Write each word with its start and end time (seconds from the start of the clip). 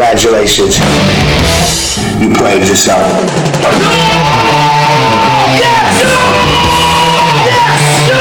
Congratulations. 0.00 0.80
You 2.24 2.32
played 2.32 2.64
yourself. 2.64 3.04
No! 3.04 3.92
Yes! 5.60 5.92
No! 6.00 6.16
Yes! 7.44 8.08
No! 8.08 8.16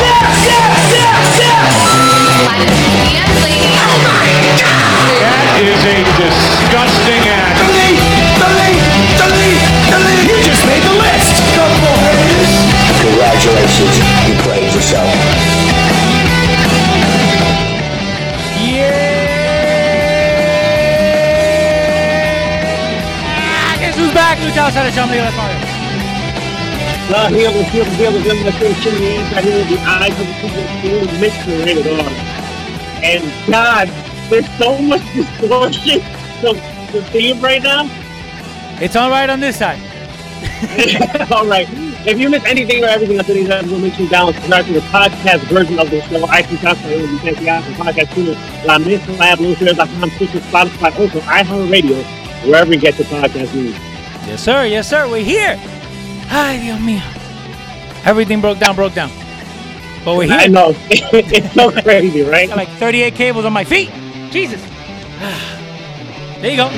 Yes! 0.00 0.24
Yes! 0.48 0.88
Yes! 0.88 1.36
Yes! 1.36 1.68
That 5.20 5.60
is 5.68 5.84
a 5.84 6.00
disgusting 6.16 7.28
act. 7.28 7.60
Delete! 7.68 8.00
Delete! 8.40 8.80
Delete! 9.20 9.60
Delete! 9.92 10.32
You 10.32 10.40
just 10.48 10.64
made 10.64 10.80
the 10.80 10.96
list! 10.96 11.44
Congratulations. 13.04 14.00
You 14.24 14.32
played 14.40 14.72
yourself. 14.72 15.77
Who's 24.48 24.56
back? 24.56 24.58
Lucha 24.58 24.66
Outsider 24.66 24.92
Show. 24.92 25.04
Amigo, 25.04 25.22
that's 25.22 25.36
Mario. 25.36 25.58
Here 27.38 27.50
we 27.50 27.64
feel 27.70 27.84
the 27.84 28.06
other 28.06 28.20
them 28.20 28.44
that 28.44 28.60
they 28.60 28.74
should 28.74 28.98
be 28.98 29.14
inside 29.16 29.44
here 29.44 29.58
with 29.58 29.68
the 29.68 29.78
eyes 29.80 30.12
of 30.12 30.26
the 30.26 30.32
people 30.82 31.06
who 31.06 31.20
mix 31.20 31.44
the 31.46 31.52
on. 32.00 32.12
And 33.02 33.22
God, 33.50 33.88
there's 34.28 34.48
so 34.58 34.78
much 34.78 35.02
distortion 35.14 36.00
to 36.40 36.52
the 36.92 37.02
theme 37.10 37.40
right 37.40 37.62
now. 37.62 37.88
It's 38.80 38.96
all 38.96 39.10
right 39.10 39.28
on 39.28 39.40
this 39.40 39.56
side. 39.58 39.80
All 41.32 41.46
right. 41.46 41.66
If 42.06 42.18
you 42.18 42.30
miss 42.30 42.44
anything 42.44 42.84
or 42.84 42.86
everything 42.86 43.18
on 43.18 43.24
today's 43.24 43.50
episode, 43.50 43.80
make 43.80 43.94
sure 43.94 44.04
you 44.04 44.10
download 44.10 44.34
subscribe 44.34 44.66
to 44.66 44.72
the 44.72 44.80
podcast 44.80 45.40
version 45.48 45.78
of 45.80 45.90
the 45.90 46.00
show. 46.02 46.24
iTunes, 46.26 47.10
you 47.10 47.18
can 47.18 47.34
see 47.36 47.48
out 47.48 47.64
on 47.64 47.72
the 47.72 47.78
podcast 47.78 48.14
tuner, 48.14 48.36
La 48.64 48.78
Mesa 48.78 49.10
Lab, 49.12 49.38
LoShares.com, 49.38 50.10
Stitcher, 50.10 50.38
Spotify, 50.38 50.94
also 50.96 51.20
iHeartRadio, 51.20 52.04
wherever 52.46 52.72
you 52.72 52.78
get 52.80 52.98
your 52.98 53.08
podcast 53.08 53.52
news. 53.54 53.87
Yes, 54.28 54.44
sir. 54.44 54.66
Yes, 54.66 54.90
sir. 54.90 55.08
We're 55.08 55.24
here. 55.24 55.58
Ay, 56.30 56.60
Dios 56.60 56.78
mío. 56.80 57.00
Everything 58.04 58.42
broke 58.42 58.58
down, 58.58 58.76
broke 58.76 58.92
down. 58.92 59.10
But 60.04 60.16
we're 60.16 60.26
here. 60.26 60.36
I 60.38 60.46
know. 60.48 60.74
it's 60.90 61.54
so 61.54 61.70
crazy, 61.70 62.20
right? 62.22 62.46
Got 62.46 62.58
like 62.58 62.68
38 62.68 63.14
cables 63.14 63.46
on 63.46 63.54
my 63.54 63.64
feet. 63.64 63.90
Jesus. 64.30 64.60
There 66.42 66.50
you 66.50 66.56
go. 66.58 66.68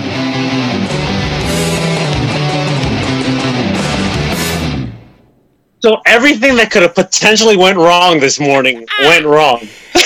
So 5.82 6.00
everything 6.06 6.54
that 6.56 6.70
could 6.70 6.82
have 6.82 6.94
potentially 6.94 7.56
went 7.56 7.78
wrong 7.78 8.20
this 8.20 8.38
morning 8.38 8.86
went 9.00 9.26
wrong. 9.26 9.66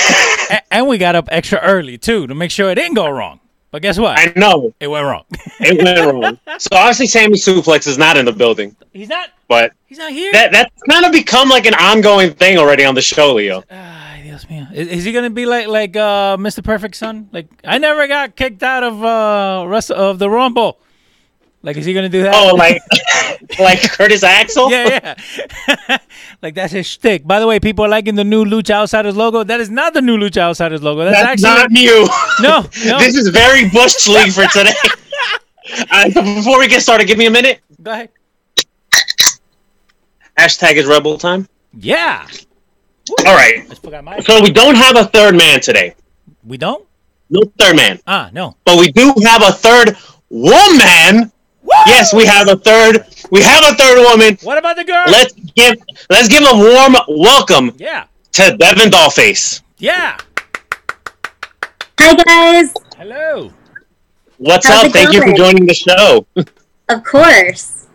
And 0.71 0.87
we 0.87 0.97
got 0.97 1.15
up 1.15 1.27
extra 1.31 1.59
early, 1.59 1.97
too, 1.97 2.27
to 2.27 2.35
make 2.35 2.51
sure 2.51 2.69
it 2.69 2.75
didn't 2.75 2.95
go 2.95 3.09
wrong. 3.09 3.39
But 3.75 3.81
guess 3.81 3.99
what? 3.99 4.17
I 4.17 4.31
know 4.37 4.73
it 4.79 4.87
went 4.87 5.03
wrong. 5.05 5.25
it 5.59 5.83
went 5.83 5.99
wrong. 5.99 6.39
So 6.59 6.69
obviously, 6.77 7.07
Sammy 7.07 7.33
Suplex 7.35 7.87
is 7.87 7.97
not 7.97 8.15
in 8.15 8.23
the 8.23 8.31
building, 8.31 8.73
He's 8.93 9.09
not. 9.09 9.31
but 9.49 9.73
He's 9.87 9.97
not 9.97 10.13
here. 10.13 10.31
that 10.31 10.53
that's 10.53 10.81
kind 10.89 11.03
of 11.05 11.11
become 11.11 11.49
like 11.49 11.65
an 11.65 11.73
ongoing 11.73 12.31
thing 12.31 12.57
already 12.57 12.85
on 12.85 12.95
the 12.95 13.01
show, 13.01 13.33
Leo. 13.33 13.63
Ay, 13.69 14.21
Dios 14.23 14.45
mío. 14.45 14.71
Is, 14.73 14.87
is 14.87 15.03
he 15.03 15.11
gonna 15.11 15.29
be 15.29 15.45
like 15.45 15.67
like 15.67 15.97
uh, 15.97 16.37
Mr. 16.37 16.63
Perfect 16.63 16.95
Son? 16.95 17.27
Like 17.33 17.49
I 17.65 17.77
never 17.77 18.07
got 18.07 18.37
kicked 18.37 18.63
out 18.63 18.83
of 18.85 19.03
uh 19.03 19.67
rest 19.67 19.91
of 19.91 20.19
the 20.19 20.29
Rumble. 20.29 20.79
Like 21.65 21.77
is 21.77 21.85
he 21.85 21.93
gonna 21.95 22.09
do 22.09 22.21
that? 22.21 22.35
Oh, 22.35 22.53
like 22.55 22.79
like 23.59 23.81
Curtis 23.91 24.21
Axel. 24.21 24.69
yeah, 24.69 25.15
yeah. 25.89 25.97
like 26.43 26.53
that's 26.53 26.71
his 26.71 26.85
shtick. 26.85 27.25
By 27.25 27.39
the 27.39 27.47
way, 27.47 27.59
people 27.59 27.83
are 27.83 27.87
liking 27.89 28.13
the 28.13 28.23
new 28.23 28.45
Lucha 28.45 28.69
Outsiders 28.69 29.17
logo. 29.17 29.43
That 29.43 29.59
is 29.59 29.71
not 29.71 29.95
the 29.95 30.01
new 30.03 30.15
Lucha 30.15 30.37
Outsiders 30.41 30.83
logo. 30.83 31.05
That's, 31.05 31.41
That's 31.41 31.43
actually 31.43 31.61
not 31.63 31.71
new. 31.71 32.07
no, 32.41 32.61
no. 32.85 32.99
this 32.99 33.15
is 33.15 33.29
very 33.29 33.67
Bush 33.69 34.07
League 34.07 34.31
for 34.31 34.45
today. 34.45 34.73
Uh, 35.89 36.35
before 36.35 36.59
we 36.59 36.67
get 36.67 36.83
started, 36.83 37.07
give 37.07 37.17
me 37.17 37.25
a 37.25 37.31
minute. 37.31 37.61
Go 37.81 37.91
ahead. 37.91 38.09
Hashtag 40.37 40.73
is 40.75 40.85
Rebel 40.85 41.17
time. 41.17 41.49
Yeah. 41.73 42.27
All 43.25 43.35
right. 43.35 43.63
I 43.63 43.67
just 43.69 43.81
forgot 43.81 44.03
my. 44.03 44.19
So 44.19 44.39
we 44.43 44.51
don't 44.51 44.75
have 44.75 44.95
a 44.97 45.05
third 45.05 45.35
man 45.35 45.61
today. 45.61 45.95
We 46.43 46.57
don't. 46.57 46.85
No 47.31 47.41
third 47.57 47.75
man, 47.75 47.99
Ah, 48.05 48.29
no. 48.33 48.55
but 48.65 48.77
we 48.79 48.91
do 48.91 49.11
have 49.23 49.41
a 49.41 49.51
third 49.51 49.97
woman. 50.29 51.31
Yes, 51.87 52.13
we 52.13 52.25
have 52.25 52.47
a 52.47 52.55
third. 52.55 53.05
We 53.31 53.41
have 53.41 53.63
a 53.63 53.75
third 53.75 53.99
woman. 53.99 54.37
What 54.41 54.57
about 54.57 54.75
the 54.75 54.83
girl? 54.83 55.05
Let's 55.07 55.33
give 55.33 55.75
let's 56.09 56.27
give 56.27 56.43
a 56.43 56.55
warm 56.55 56.95
welcome 57.07 57.71
yeah. 57.77 58.05
to 58.33 58.55
Devin 58.57 58.89
Dollface. 58.89 59.61
Yeah. 59.77 60.17
Hi 61.99 62.13
guys. 62.23 62.73
Hello. 62.97 63.51
What's 64.37 64.67
How's 64.67 64.85
up? 64.85 64.89
it 64.89 64.93
Thank 64.93 65.13
you 65.13 65.21
for 65.21 65.33
joining 65.33 65.65
the 65.65 65.73
show. 65.73 66.25
Of 66.89 67.03
course. 67.03 67.87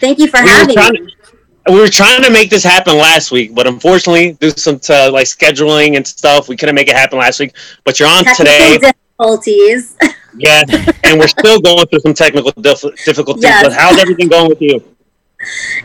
Thank 0.00 0.18
you 0.18 0.26
for 0.26 0.42
we 0.42 0.48
having 0.48 0.74
trying 0.74 0.92
me. 0.92 0.98
to, 0.98 1.72
we 1.72 1.80
were 1.80 1.88
trying 1.88 2.22
to 2.22 2.30
make 2.30 2.50
this 2.50 2.64
happen 2.64 2.96
last 2.96 3.30
week, 3.30 3.54
but 3.54 3.66
unfortunately, 3.66 4.32
due 4.32 4.50
to 4.50 4.58
some 4.58 4.80
uh, 4.88 5.10
like 5.12 5.26
scheduling 5.26 5.96
and 5.96 6.06
stuff, 6.06 6.48
we 6.48 6.56
couldn't 6.56 6.74
make 6.74 6.88
it 6.88 6.96
happen 6.96 7.18
last 7.18 7.40
week. 7.40 7.54
But 7.84 8.00
you're 8.00 8.08
on 8.08 8.24
today, 8.34 8.78
difficulties. 8.78 9.96
yeah, 10.38 10.64
and 11.04 11.18
we're 11.18 11.28
still 11.28 11.60
going 11.60 11.86
through 11.86 12.00
some 12.00 12.14
technical 12.14 12.52
dif- 12.52 13.04
difficulties. 13.04 13.44
Yes. 13.44 13.62
But 13.62 13.72
how's 13.72 13.98
everything 13.98 14.28
going 14.28 14.48
with 14.48 14.60
you? 14.60 14.82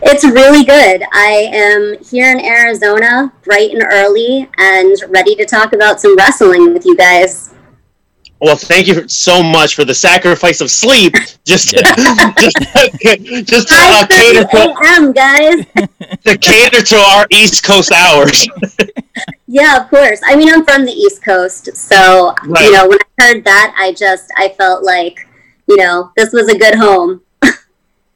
it's 0.02 0.24
really 0.24 0.64
good. 0.64 1.04
I 1.12 1.50
am 1.54 1.98
here 2.04 2.32
in 2.32 2.40
Arizona, 2.44 3.32
bright 3.44 3.72
and 3.72 3.84
early, 3.92 4.50
and 4.58 4.96
ready 5.10 5.36
to 5.36 5.46
talk 5.46 5.74
about 5.74 6.00
some 6.00 6.16
wrestling 6.16 6.74
with 6.74 6.86
you 6.86 6.96
guys. 6.96 7.54
Well, 8.40 8.56
thank 8.56 8.88
you 8.88 9.08
so 9.08 9.44
much 9.44 9.76
for 9.76 9.86
the 9.86 9.94
sacrifice 9.94 10.62
of 10.62 10.72
sleep, 10.72 11.14
just 11.46 11.70
to, 11.70 11.78
just 12.40 12.58
to, 12.58 13.44
just 13.44 13.68
to, 13.68 13.76
uh, 13.78 14.08
cater 14.08 14.44
to, 14.46 14.74
a.m., 14.82 15.12
guys. 15.12 15.64
to 16.26 16.38
cater 16.40 16.82
to 16.82 16.96
our 16.96 17.28
East 17.30 17.64
Coast 17.64 17.92
hours. 17.92 18.48
yeah, 19.52 19.78
of 19.84 19.90
course. 19.90 20.22
I 20.26 20.36
mean, 20.36 20.54
I'm 20.54 20.64
from 20.66 20.86
the 20.86 20.92
East 20.94 21.24
Coast, 21.24 21.76
so 21.76 22.34
Right. 22.46 22.66
you 22.66 22.72
know, 22.72 22.88
when 22.88 23.00
I 23.20 23.24
heard 23.26 23.44
that, 23.46 23.76
I 23.78 23.94
just 23.94 24.32
I 24.38 24.50
felt 24.50 24.84
like, 24.84 25.28
you 25.68 25.78
know, 25.78 26.12
this 26.16 26.34
was 26.34 26.48
a 26.50 26.58
good 26.58 26.76
home. 26.76 27.22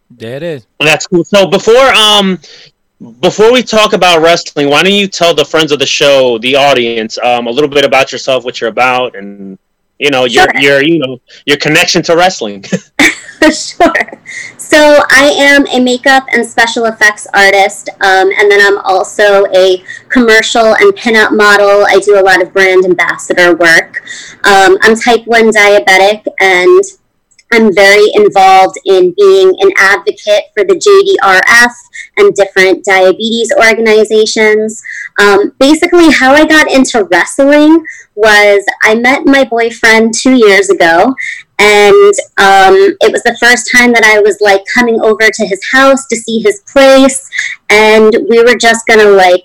There 0.09 0.37
it 0.37 0.43
is. 0.43 0.67
That's 0.79 1.07
cool. 1.07 1.23
So 1.25 1.47
before 1.47 1.87
um 1.93 2.39
before 3.21 3.51
we 3.51 3.63
talk 3.63 3.93
about 3.93 4.21
wrestling, 4.21 4.69
why 4.69 4.83
don't 4.83 4.93
you 4.93 5.07
tell 5.07 5.33
the 5.35 5.45
friends 5.45 5.71
of 5.71 5.79
the 5.79 5.85
show, 5.85 6.37
the 6.39 6.55
audience, 6.55 7.17
um, 7.19 7.47
a 7.47 7.51
little 7.51 7.69
bit 7.69 7.83
about 7.85 8.11
yourself, 8.11 8.45
what 8.45 8.61
you're 8.61 8.69
about, 8.69 9.15
and 9.15 9.57
you 9.99 10.09
know 10.11 10.25
your 10.25 10.45
Sure. 10.53 10.61
your 10.61 10.83
you 10.83 10.99
know 10.99 11.19
your 11.45 11.57
connection 11.57 12.01
to 12.03 12.15
wrestling. 12.15 12.63
sure. 13.53 14.21
So 14.57 15.03
I 15.09 15.33
am 15.37 15.67
a 15.67 15.79
makeup 15.79 16.25
and 16.33 16.45
special 16.45 16.85
effects 16.85 17.27
artist, 17.33 17.89
um, 18.01 18.31
and 18.31 18.51
then 18.51 18.59
I'm 18.61 18.79
also 18.79 19.45
a 19.53 19.83
commercial 20.09 20.75
and 20.75 20.93
pinup 20.95 21.35
model. 21.35 21.85
I 21.87 21.99
do 22.03 22.19
a 22.19 22.23
lot 22.23 22.41
of 22.41 22.53
brand 22.53 22.85
ambassador 22.85 23.55
work. 23.55 24.03
Um, 24.43 24.77
I'm 24.81 24.95
type 24.95 25.25
1 25.25 25.51
diabetic, 25.51 26.25
and 26.39 26.83
I'm 27.53 27.73
very 27.73 28.07
involved 28.13 28.77
in 28.85 29.13
being 29.17 29.55
an 29.59 29.71
advocate 29.77 30.45
for 30.53 30.63
the 30.65 30.75
JDRF 30.75 31.71
and 32.17 32.33
different 32.33 32.83
diabetes 32.83 33.51
organizations. 33.57 34.81
Um, 35.19 35.53
basically, 35.59 36.11
how 36.11 36.33
I 36.33 36.45
got 36.45 36.71
into 36.71 37.05
wrestling 37.05 37.85
was 38.15 38.65
I 38.81 38.95
met 38.95 39.25
my 39.25 39.43
boyfriend 39.43 40.13
two 40.13 40.33
years 40.33 40.69
ago, 40.69 41.15
and 41.59 42.13
um, 42.37 42.75
it 43.01 43.11
was 43.11 43.23
the 43.23 43.37
first 43.39 43.71
time 43.71 43.93
that 43.93 44.03
I 44.03 44.19
was 44.19 44.37
like 44.41 44.61
coming 44.73 44.99
over 45.01 45.29
to 45.31 45.45
his 45.45 45.61
house 45.71 46.05
to 46.07 46.15
see 46.15 46.41
his 46.41 46.61
place, 46.71 47.29
and 47.69 48.15
we 48.29 48.43
were 48.43 48.57
just 48.57 48.85
gonna 48.87 49.09
like 49.09 49.43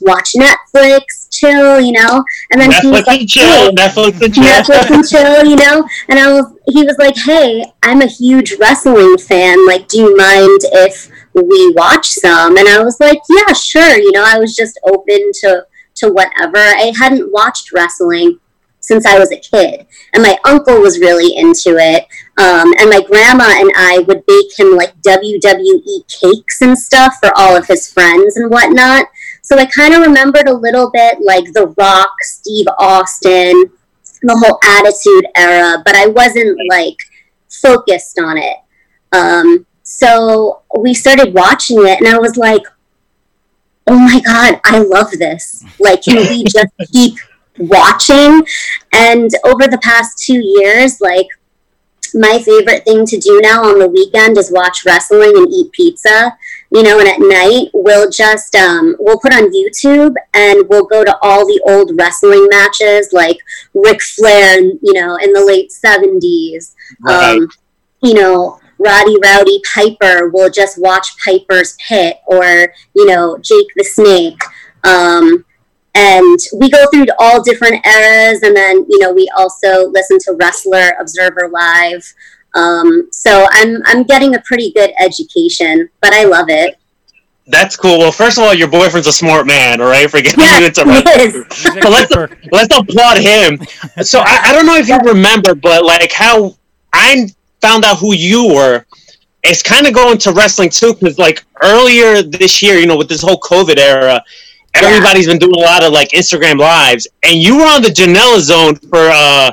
watch 0.00 0.32
Netflix, 0.34 1.28
chill, 1.30 1.80
you 1.80 1.92
know. 1.92 2.24
And 2.50 2.60
then 2.60 2.70
he 2.82 2.88
was 2.88 3.06
like, 3.06 3.20
and 3.20 3.28
chill, 3.28 3.44
"Hey, 3.44 3.70
Netflix 3.70 4.20
and 4.20 4.34
chill. 4.34 4.44
Netflix 4.44 4.90
and 4.90 5.08
chill, 5.08 5.46
you 5.46 5.56
know. 5.56 5.88
And 6.08 6.18
I 6.18 6.32
was, 6.32 6.52
he 6.66 6.84
was 6.84 6.96
like, 6.98 7.16
"Hey, 7.16 7.64
I'm 7.82 8.02
a 8.02 8.06
huge 8.06 8.54
wrestling 8.58 9.16
fan. 9.18 9.66
Like, 9.66 9.88
do 9.88 9.98
you 9.98 10.16
mind 10.16 10.60
if 10.72 11.10
we 11.34 11.72
watch 11.76 12.06
some?" 12.06 12.56
And 12.56 12.68
I 12.68 12.82
was 12.82 12.98
like, 13.00 13.18
"Yeah, 13.28 13.52
sure." 13.52 13.96
You 13.96 14.12
know, 14.12 14.24
I 14.26 14.38
was 14.38 14.54
just 14.54 14.78
open 14.86 15.30
to 15.40 15.66
to 15.96 16.10
whatever. 16.10 16.58
I 16.58 16.92
hadn't 16.98 17.32
watched 17.32 17.72
wrestling 17.72 18.38
since 18.90 19.06
I 19.06 19.20
was 19.20 19.30
a 19.30 19.36
kid, 19.36 19.86
and 20.12 20.20
my 20.20 20.36
uncle 20.44 20.80
was 20.80 20.98
really 20.98 21.36
into 21.36 21.76
it. 21.78 22.08
Um, 22.38 22.74
and 22.80 22.90
my 22.90 23.00
grandma 23.06 23.44
and 23.46 23.70
I 23.76 24.00
would 24.00 24.26
bake 24.26 24.58
him 24.58 24.74
like 24.76 25.00
WWE 25.02 26.08
cakes 26.08 26.60
and 26.60 26.76
stuff 26.76 27.14
for 27.20 27.30
all 27.36 27.56
of 27.56 27.68
his 27.68 27.92
friends 27.92 28.36
and 28.36 28.50
whatnot. 28.50 29.06
So 29.42 29.56
I 29.56 29.66
kind 29.66 29.94
of 29.94 30.00
remembered 30.00 30.48
a 30.48 30.52
little 30.52 30.90
bit 30.90 31.18
like 31.20 31.44
The 31.52 31.72
Rock, 31.78 32.10
Steve 32.22 32.66
Austin, 32.80 33.70
the 34.22 34.36
whole 34.36 34.58
Attitude 34.64 35.30
Era, 35.36 35.80
but 35.84 35.94
I 35.94 36.08
wasn't 36.08 36.58
like 36.68 36.96
focused 37.48 38.18
on 38.18 38.38
it. 38.38 38.56
Um, 39.12 39.66
so 39.84 40.62
we 40.80 40.94
started 40.94 41.32
watching 41.32 41.86
it, 41.86 42.00
and 42.00 42.08
I 42.08 42.18
was 42.18 42.36
like, 42.36 42.62
oh 43.86 43.98
my 43.98 44.20
God, 44.20 44.60
I 44.64 44.80
love 44.80 45.12
this. 45.12 45.64
Like, 45.78 46.02
can 46.02 46.16
we 46.16 46.42
just 46.42 46.72
keep 46.92 47.14
watching? 47.60 48.44
And 48.92 49.30
over 49.44 49.66
the 49.66 49.80
past 49.82 50.18
two 50.18 50.40
years, 50.42 51.00
like, 51.00 51.26
my 52.14 52.40
favorite 52.44 52.84
thing 52.84 53.06
to 53.06 53.18
do 53.18 53.40
now 53.40 53.62
on 53.62 53.78
the 53.78 53.88
weekend 53.88 54.36
is 54.36 54.50
watch 54.50 54.84
wrestling 54.84 55.32
and 55.36 55.52
eat 55.52 55.70
pizza. 55.72 56.36
You 56.72 56.82
know, 56.82 56.98
and 56.98 57.08
at 57.08 57.20
night 57.20 57.70
we'll 57.72 58.10
just 58.10 58.54
um, 58.54 58.96
we'll 58.98 59.18
put 59.18 59.32
on 59.32 59.52
YouTube 59.52 60.14
and 60.34 60.68
we'll 60.68 60.86
go 60.86 61.04
to 61.04 61.16
all 61.22 61.46
the 61.46 61.60
old 61.68 61.92
wrestling 61.98 62.46
matches 62.50 63.12
like 63.12 63.38
Ric 63.74 64.00
Flair, 64.00 64.60
you 64.60 64.92
know, 64.92 65.16
in 65.16 65.32
the 65.32 65.44
late 65.44 65.72
seventies. 65.72 66.74
Right. 67.00 67.38
Um, 67.38 67.48
you 68.02 68.14
know, 68.14 68.60
Roddy 68.78 69.16
Rowdy 69.22 69.60
Piper. 69.74 70.30
We'll 70.30 70.50
just 70.50 70.80
watch 70.80 71.16
Piper's 71.24 71.76
Pit 71.86 72.18
or 72.26 72.72
you 72.94 73.06
know 73.06 73.38
Jake 73.38 73.68
the 73.76 73.84
Snake. 73.84 74.40
Um, 74.84 75.44
and 75.94 76.38
we 76.58 76.70
go 76.70 76.86
through 76.92 77.06
all 77.18 77.42
different 77.42 77.84
eras 77.86 78.42
and 78.42 78.56
then 78.56 78.86
you 78.88 78.98
know 79.00 79.12
we 79.12 79.28
also 79.36 79.88
listen 79.90 80.18
to 80.20 80.36
wrestling 80.38 80.90
observer 81.00 81.48
live 81.48 82.02
um, 82.54 83.08
so 83.12 83.46
i'm 83.50 83.78
i'm 83.86 84.02
getting 84.04 84.34
a 84.36 84.40
pretty 84.42 84.70
good 84.72 84.90
education 85.00 85.88
but 86.00 86.12
i 86.12 86.24
love 86.24 86.46
it 86.48 86.76
That's 87.46 87.74
cool. 87.76 87.98
Well, 87.98 88.12
first 88.12 88.38
of 88.38 88.44
all, 88.44 88.54
your 88.54 88.68
boyfriend's 88.68 89.08
a 89.08 89.12
smart 89.12 89.44
man, 89.44 89.80
all 89.80 89.88
right? 89.88 90.08
For 90.08 90.20
getting 90.22 90.38
Yeah, 90.38 90.60
you 90.60 90.66
into 90.66 90.84
he 90.84 90.90
wrestling. 90.90 91.26
is. 91.26 91.34
He's 91.64 91.76
a 91.76 91.82
So 91.82 91.88
let's 91.90 92.12
let's 92.52 92.76
applaud 92.78 93.18
him. 93.18 93.58
So 94.04 94.20
I, 94.20 94.34
I 94.44 94.52
don't 94.52 94.66
know 94.66 94.76
if 94.76 94.86
you 94.86 94.96
remember, 94.98 95.56
but 95.56 95.84
like 95.84 96.12
how 96.12 96.54
I 96.92 97.26
found 97.60 97.84
out 97.84 97.98
who 97.98 98.14
you 98.14 98.54
were. 98.54 98.84
It's 99.42 99.62
kind 99.64 99.88
of 99.88 99.94
going 99.94 100.18
to 100.18 100.32
wrestling 100.32 100.70
too, 100.70 100.94
because 100.94 101.18
like 101.18 101.44
earlier 101.60 102.22
this 102.22 102.62
year, 102.62 102.76
you 102.78 102.86
know, 102.86 102.96
with 102.96 103.08
this 103.08 103.22
whole 103.22 103.40
COVID 103.40 103.78
era, 103.78 104.14
Yeah. 104.14 104.20
Everybody's 104.82 105.26
been 105.26 105.38
doing 105.38 105.54
a 105.54 105.58
lot 105.60 105.82
of 105.82 105.92
like 105.92 106.10
Instagram 106.10 106.58
lives, 106.58 107.06
and 107.22 107.34
you 107.40 107.56
were 107.58 107.64
on 107.64 107.82
the 107.82 107.88
Janela 107.88 108.40
Zone 108.40 108.76
for 108.76 108.98
uh 109.12 109.50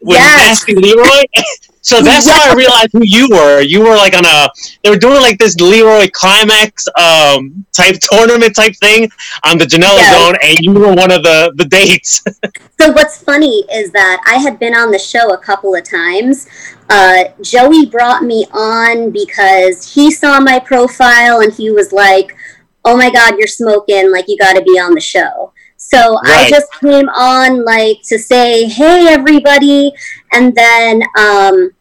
with 0.00 0.16
Yes. 0.18 0.38
Nasty 0.66 0.74
Leroy. 0.74 1.24
so 1.80 2.00
that's 2.02 2.28
how 2.28 2.50
I 2.50 2.54
realized 2.54 2.90
who 2.92 3.00
you 3.02 3.28
were. 3.30 3.60
You 3.60 3.80
were 3.80 3.96
like 3.96 4.14
on 4.16 4.24
a 4.24 4.48
they 4.84 4.90
were 4.90 4.98
doing 4.98 5.20
like 5.20 5.38
this 5.38 5.56
Leroy 5.56 6.08
Climax 6.12 6.86
um 6.98 7.64
type 7.72 7.96
tournament 8.10 8.54
type 8.54 8.74
thing 8.76 9.08
on 9.44 9.58
the 9.58 9.64
Janela 9.64 9.96
Yes. 9.98 10.14
Zone, 10.14 10.36
and 10.42 10.58
you 10.60 10.72
were 10.72 10.92
one 10.94 11.10
of 11.10 11.22
the 11.22 11.52
the 11.56 11.64
dates. 11.64 12.22
So 12.78 12.92
what's 12.92 13.16
funny 13.22 13.64
is 13.72 13.90
that 13.92 14.22
I 14.26 14.36
had 14.36 14.58
been 14.58 14.74
on 14.74 14.90
the 14.90 14.98
show 14.98 15.32
a 15.32 15.38
couple 15.38 15.74
of 15.74 15.82
times. 15.82 16.46
Uh, 16.90 17.24
Joey 17.40 17.86
brought 17.86 18.22
me 18.22 18.46
on 18.52 19.10
because 19.10 19.94
he 19.94 20.10
saw 20.10 20.38
my 20.40 20.58
profile 20.60 21.40
and 21.40 21.50
he 21.54 21.70
was 21.70 21.90
like, 21.90 22.36
"Oh 22.86 22.96
my 22.96 23.10
God, 23.10 23.36
you're 23.36 23.46
smoking! 23.46 24.10
Like 24.10 24.24
you 24.28 24.38
got 24.38 24.54
to 24.54 24.62
be 24.62 24.78
on 24.78 24.94
the 24.94 25.00
show." 25.00 25.52
So 25.76 26.18
I 26.24 26.48
just 26.48 26.72
came 26.80 27.08
on 27.10 27.64
like 27.64 27.98
to 28.04 28.18
say, 28.18 28.64
"Hey, 28.64 29.08
everybody," 29.08 29.92
and 30.32 30.54
then 30.54 31.02
um, 31.18 31.72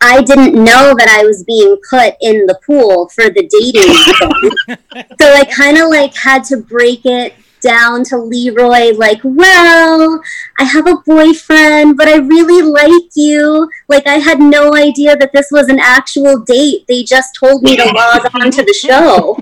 I 0.00 0.20
didn't 0.20 0.52
know 0.52 0.94
that 0.98 1.08
I 1.08 1.24
was 1.24 1.44
being 1.44 1.78
put 1.88 2.14
in 2.20 2.46
the 2.46 2.58
pool 2.66 3.08
for 3.08 3.24
the 3.24 3.48
dating 3.48 4.76
so 5.20 5.32
I 5.32 5.44
kind 5.44 5.78
of 5.78 5.88
like 5.88 6.14
had 6.14 6.44
to 6.44 6.58
break 6.58 7.06
it 7.06 7.34
down 7.64 8.04
to 8.04 8.18
Leroy, 8.18 8.92
like, 8.92 9.20
well, 9.24 10.20
I 10.58 10.64
have 10.64 10.86
a 10.86 10.96
boyfriend, 11.06 11.96
but 11.96 12.06
I 12.06 12.16
really 12.16 12.62
like 12.62 13.10
you. 13.14 13.68
Like, 13.88 14.06
I 14.06 14.18
had 14.18 14.38
no 14.38 14.74
idea 14.74 15.16
that 15.16 15.32
this 15.32 15.48
was 15.50 15.68
an 15.68 15.80
actual 15.80 16.40
date. 16.40 16.84
They 16.86 17.02
just 17.02 17.34
told 17.40 17.62
me 17.62 17.76
to 17.76 17.84
log 17.84 18.28
on 18.34 18.50
to 18.50 18.62
the 18.62 18.74
show. 18.74 19.38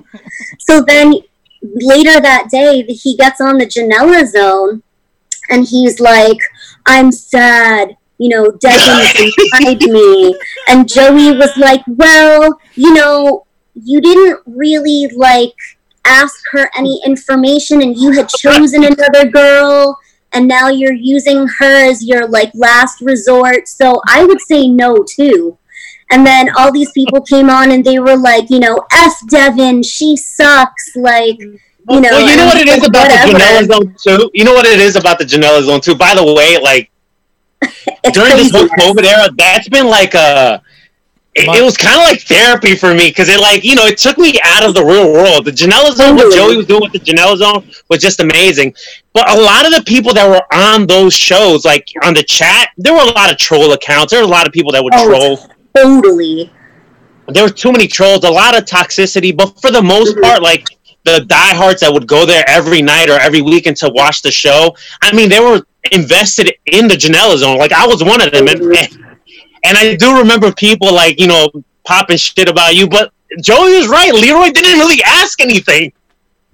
So 0.59 0.81
then 0.81 1.15
later 1.61 2.19
that 2.21 2.47
day, 2.49 2.83
he 2.83 3.17
gets 3.17 3.41
on 3.41 3.57
the 3.57 3.65
Janela 3.65 4.25
zone 4.25 4.81
and 5.49 5.67
he's 5.67 5.99
like, 5.99 6.39
I'm 6.85 7.11
sad. 7.11 7.97
You 8.17 8.29
know, 8.29 8.51
Devin 8.51 9.31
denied 9.61 9.81
me. 9.81 10.35
And 10.69 10.87
Joey 10.87 11.35
was 11.35 11.55
like, 11.57 11.83
well, 11.87 12.57
you 12.75 12.93
know, 12.93 13.45
you 13.75 13.99
didn't 13.99 14.39
really 14.45 15.07
like 15.15 15.53
ask 16.05 16.35
her 16.51 16.69
any 16.77 17.01
information 17.05 17.81
and 17.81 17.97
you 17.97 18.11
had 18.11 18.27
chosen 18.29 18.83
another 18.83 19.29
girl 19.29 19.97
and 20.33 20.47
now 20.47 20.67
you're 20.67 20.93
using 20.93 21.47
her 21.59 21.89
as 21.89 22.05
your 22.05 22.27
like 22.27 22.51
last 22.53 23.01
resort 23.01 23.67
so 23.67 24.01
i 24.07 24.23
would 24.25 24.41
say 24.41 24.67
no 24.67 25.03
too 25.03 25.57
and 26.11 26.25
then 26.25 26.49
all 26.57 26.71
these 26.71 26.91
people 26.91 27.21
came 27.21 27.49
on 27.49 27.71
and 27.71 27.85
they 27.85 27.99
were 27.99 28.17
like 28.17 28.49
you 28.49 28.59
know 28.59 28.85
f 28.91 29.15
devin 29.29 29.81
she 29.81 30.17
sucks 30.17 30.95
like 30.95 31.39
you 31.89 31.99
know 31.99 32.09
well, 32.11 32.29
you 32.29 32.37
know 32.37 32.45
what 32.45 32.57
it 32.57 32.67
is 32.67 32.87
about 32.87 33.09
the 33.09 33.33
whatever. 33.33 33.37
Janela 33.37 33.65
Zone 33.65 33.95
too. 34.01 34.31
You 34.33 34.45
know 34.45 34.53
what 34.53 34.65
it 34.65 34.79
is 34.79 34.95
about 34.95 35.19
the 35.19 35.25
Janela 35.25 35.61
Zone 35.63 35.81
too. 35.81 35.95
By 35.95 36.15
the 36.15 36.23
way, 36.23 36.57
like 36.57 36.89
during 38.13 38.37
this 38.37 38.51
whole. 38.51 38.67
COVID 38.67 39.03
era, 39.03 39.29
that's 39.35 39.67
been 39.69 39.87
like 39.87 40.13
a. 40.13 40.61
It, 41.35 41.49
it 41.49 41.63
was 41.63 41.75
kind 41.75 41.95
of 41.99 42.03
like 42.07 42.21
therapy 42.21 42.75
for 42.75 42.93
me 42.93 43.07
because 43.09 43.27
it 43.27 43.39
like 43.39 43.63
you 43.63 43.73
know 43.75 43.85
it 43.85 43.97
took 43.97 44.17
me 44.19 44.39
out 44.43 44.63
of 44.63 44.75
the 44.75 44.83
real 44.85 45.11
world. 45.11 45.45
The 45.45 45.51
Janela 45.51 45.91
Zone, 45.93 46.15
what 46.15 46.33
Joey 46.35 46.57
was 46.57 46.67
doing 46.67 46.81
with 46.81 46.91
the 46.93 46.99
Janela 46.99 47.35
Zone 47.37 47.67
was 47.89 47.99
just 48.03 48.19
amazing. 48.19 48.73
But 49.13 49.29
a 49.31 49.41
lot 49.41 49.65
of 49.65 49.73
the 49.73 49.83
people 49.83 50.13
that 50.13 50.27
were 50.29 50.43
on 50.55 50.85
those 50.85 51.13
shows, 51.15 51.65
like 51.65 51.87
on 52.03 52.13
the 52.13 52.23
chat, 52.23 52.69
there 52.77 52.93
were 52.93 53.01
a 53.01 53.11
lot 53.13 53.31
of 53.31 53.37
troll 53.39 53.73
accounts. 53.73 54.11
There 54.11 54.21
were 54.21 54.27
a 54.27 54.31
lot 54.31 54.45
of 54.45 54.53
people 54.53 54.71
that 54.73 54.83
would 54.83 54.93
Oh, 54.95 55.07
troll. 55.07 55.49
totally 55.75 56.51
there 57.29 57.43
were 57.43 57.49
too 57.49 57.71
many 57.71 57.87
trolls, 57.87 58.23
a 58.25 58.29
lot 58.29 58.55
of 58.57 58.65
toxicity, 58.65 59.35
but 59.35 59.59
for 59.61 59.71
the 59.71 59.81
most 59.81 60.15
Mhm. 60.17 60.21
part, 60.21 60.43
like 60.43 60.67
the 61.05 61.21
diehards 61.25 61.79
that 61.81 61.91
would 61.93 62.05
go 62.05 62.25
there 62.25 62.43
every 62.49 62.81
night 62.81 63.09
or 63.09 63.17
every 63.19 63.41
weekend 63.41 63.77
to 63.77 63.89
watch 63.89 64.21
the 64.21 64.29
show, 64.31 64.75
I 65.01 65.13
mean, 65.13 65.29
they 65.29 65.39
were 65.39 65.61
invested 65.93 66.53
in 66.65 66.87
the 66.89 66.95
Janela 66.95 67.37
Zone. 67.37 67.57
Like 67.57 67.71
I 67.71 67.87
was 67.87 68.03
one 68.03 68.21
of 68.21 68.31
them, 68.31 68.47
and, 68.49 68.59
Mhm. 68.59 69.12
And 69.63 69.77
I 69.77 69.95
do 69.95 70.17
remember 70.17 70.51
people 70.51 70.93
like 70.93 71.19
you 71.19 71.27
know 71.27 71.49
popping 71.85 72.17
shit 72.17 72.49
about 72.49 72.75
you, 72.75 72.87
but 72.87 73.11
Joey 73.41 73.75
was 73.77 73.87
right. 73.87 74.13
Leroy 74.13 74.49
didn't 74.51 74.79
really 74.79 75.01
ask 75.03 75.39
anything. 75.41 75.91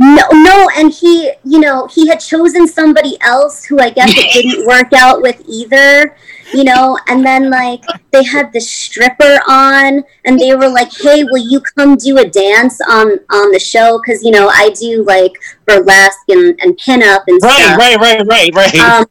No, 0.01 0.23
no, 0.31 0.69
and 0.77 0.93
he, 0.93 1.29
you 1.43 1.59
know, 1.59 1.85
he 1.87 2.07
had 2.07 2.21
chosen 2.21 2.65
somebody 2.65 3.17
else 3.19 3.65
who 3.65 3.81
I 3.81 3.89
guess 3.89 4.09
it 4.15 4.31
didn't 4.31 4.65
work 4.73 4.93
out 4.93 5.21
with 5.21 5.43
either, 5.45 6.15
you 6.53 6.63
know, 6.63 6.97
and 7.09 7.25
then 7.25 7.49
like 7.49 7.83
they 8.11 8.23
had 8.23 8.53
the 8.53 8.61
stripper 8.61 9.39
on 9.49 10.01
and 10.23 10.39
they 10.39 10.55
were 10.55 10.69
like, 10.69 10.89
"Hey, 11.01 11.25
will 11.25 11.45
you 11.51 11.59
come 11.59 11.97
do 11.97 12.17
a 12.17 12.25
dance 12.29 12.79
on 12.87 13.19
on 13.29 13.51
the 13.51 13.59
show 13.59 13.99
cuz 13.99 14.23
you 14.23 14.31
know, 14.31 14.47
I 14.47 14.69
do 14.69 15.03
like 15.03 15.33
burlesque 15.65 16.29
and 16.29 16.57
and 16.61 16.79
pinup 16.79 17.23
and 17.27 17.37
Right, 17.43 17.57
stuff." 17.57 17.77
right, 17.77 17.99
right, 17.99 18.25
right, 18.25 18.55
right. 18.55 18.75
Um, 18.79 19.05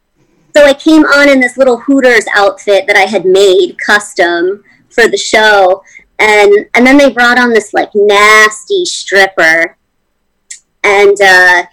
so 0.55 0.65
I 0.65 0.73
came 0.73 1.03
on 1.03 1.29
in 1.29 1.39
this 1.39 1.57
little 1.57 1.77
Hooters 1.77 2.25
outfit 2.35 2.85
that 2.87 2.95
I 2.95 3.01
had 3.01 3.25
made 3.25 3.77
custom 3.85 4.63
for 4.89 5.07
the 5.07 5.17
show, 5.17 5.83
and 6.19 6.51
and 6.73 6.85
then 6.85 6.97
they 6.97 7.11
brought 7.11 7.39
on 7.39 7.51
this 7.51 7.73
like 7.73 7.89
nasty 7.93 8.85
stripper, 8.85 9.77
and 10.83 11.21
uh, 11.21 11.63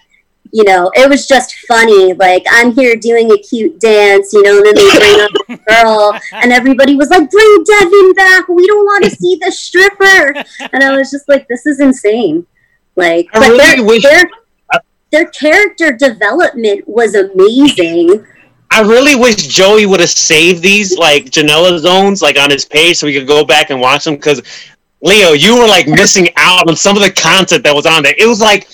you 0.51 0.63
know 0.63 0.91
it 0.95 1.09
was 1.09 1.27
just 1.27 1.55
funny. 1.67 2.13
Like 2.13 2.45
I'm 2.49 2.71
here 2.71 2.95
doing 2.95 3.31
a 3.31 3.37
cute 3.37 3.79
dance, 3.79 4.31
you 4.33 4.43
know, 4.43 4.57
and 4.57 4.65
then 4.65 4.75
they 4.75 4.99
bring 4.99 5.21
up 5.21 5.31
the 5.47 5.57
girl, 5.67 6.19
and 6.33 6.51
everybody 6.51 6.95
was 6.95 7.09
like, 7.09 7.29
"Bring 7.29 7.63
Devin 7.65 8.13
back! 8.13 8.47
We 8.47 8.67
don't 8.67 8.85
want 8.85 9.03
to 9.05 9.09
see 9.11 9.39
the 9.41 9.51
stripper!" 9.51 10.43
And 10.71 10.83
I 10.83 10.95
was 10.95 11.11
just 11.11 11.27
like, 11.27 11.47
"This 11.47 11.65
is 11.65 11.79
insane!" 11.79 12.45
Like, 12.95 13.27
I 13.33 13.39
but 13.39 13.49
really 13.49 13.75
their, 13.75 13.85
wish- 13.85 14.03
their 14.03 14.29
their 15.11 15.25
character 15.27 15.91
development 15.93 16.87
was 16.87 17.15
amazing. 17.15 18.25
I 18.69 18.81
really 18.81 19.15
wish 19.15 19.35
Joey 19.47 19.85
would 19.85 19.99
have 19.99 20.09
saved 20.09 20.61
these 20.61 20.97
like 20.97 21.25
Janela 21.25 21.77
zones 21.79 22.21
like 22.21 22.37
on 22.37 22.49
his 22.51 22.65
page 22.65 22.97
so 22.97 23.07
we 23.07 23.13
could 23.13 23.27
go 23.27 23.45
back 23.45 23.69
and 23.69 23.79
watch 23.79 24.03
them 24.03 24.15
because 24.15 24.41
Leo, 25.01 25.31
you 25.33 25.57
were 25.57 25.67
like 25.67 25.87
missing 25.87 26.29
out 26.37 26.67
on 26.67 26.75
some 26.75 26.97
of 26.97 27.03
the 27.03 27.11
content 27.11 27.63
that 27.63 27.73
was 27.73 27.85
on 27.85 28.03
there. 28.03 28.15
It 28.17 28.27
was 28.27 28.41
like 28.41 28.67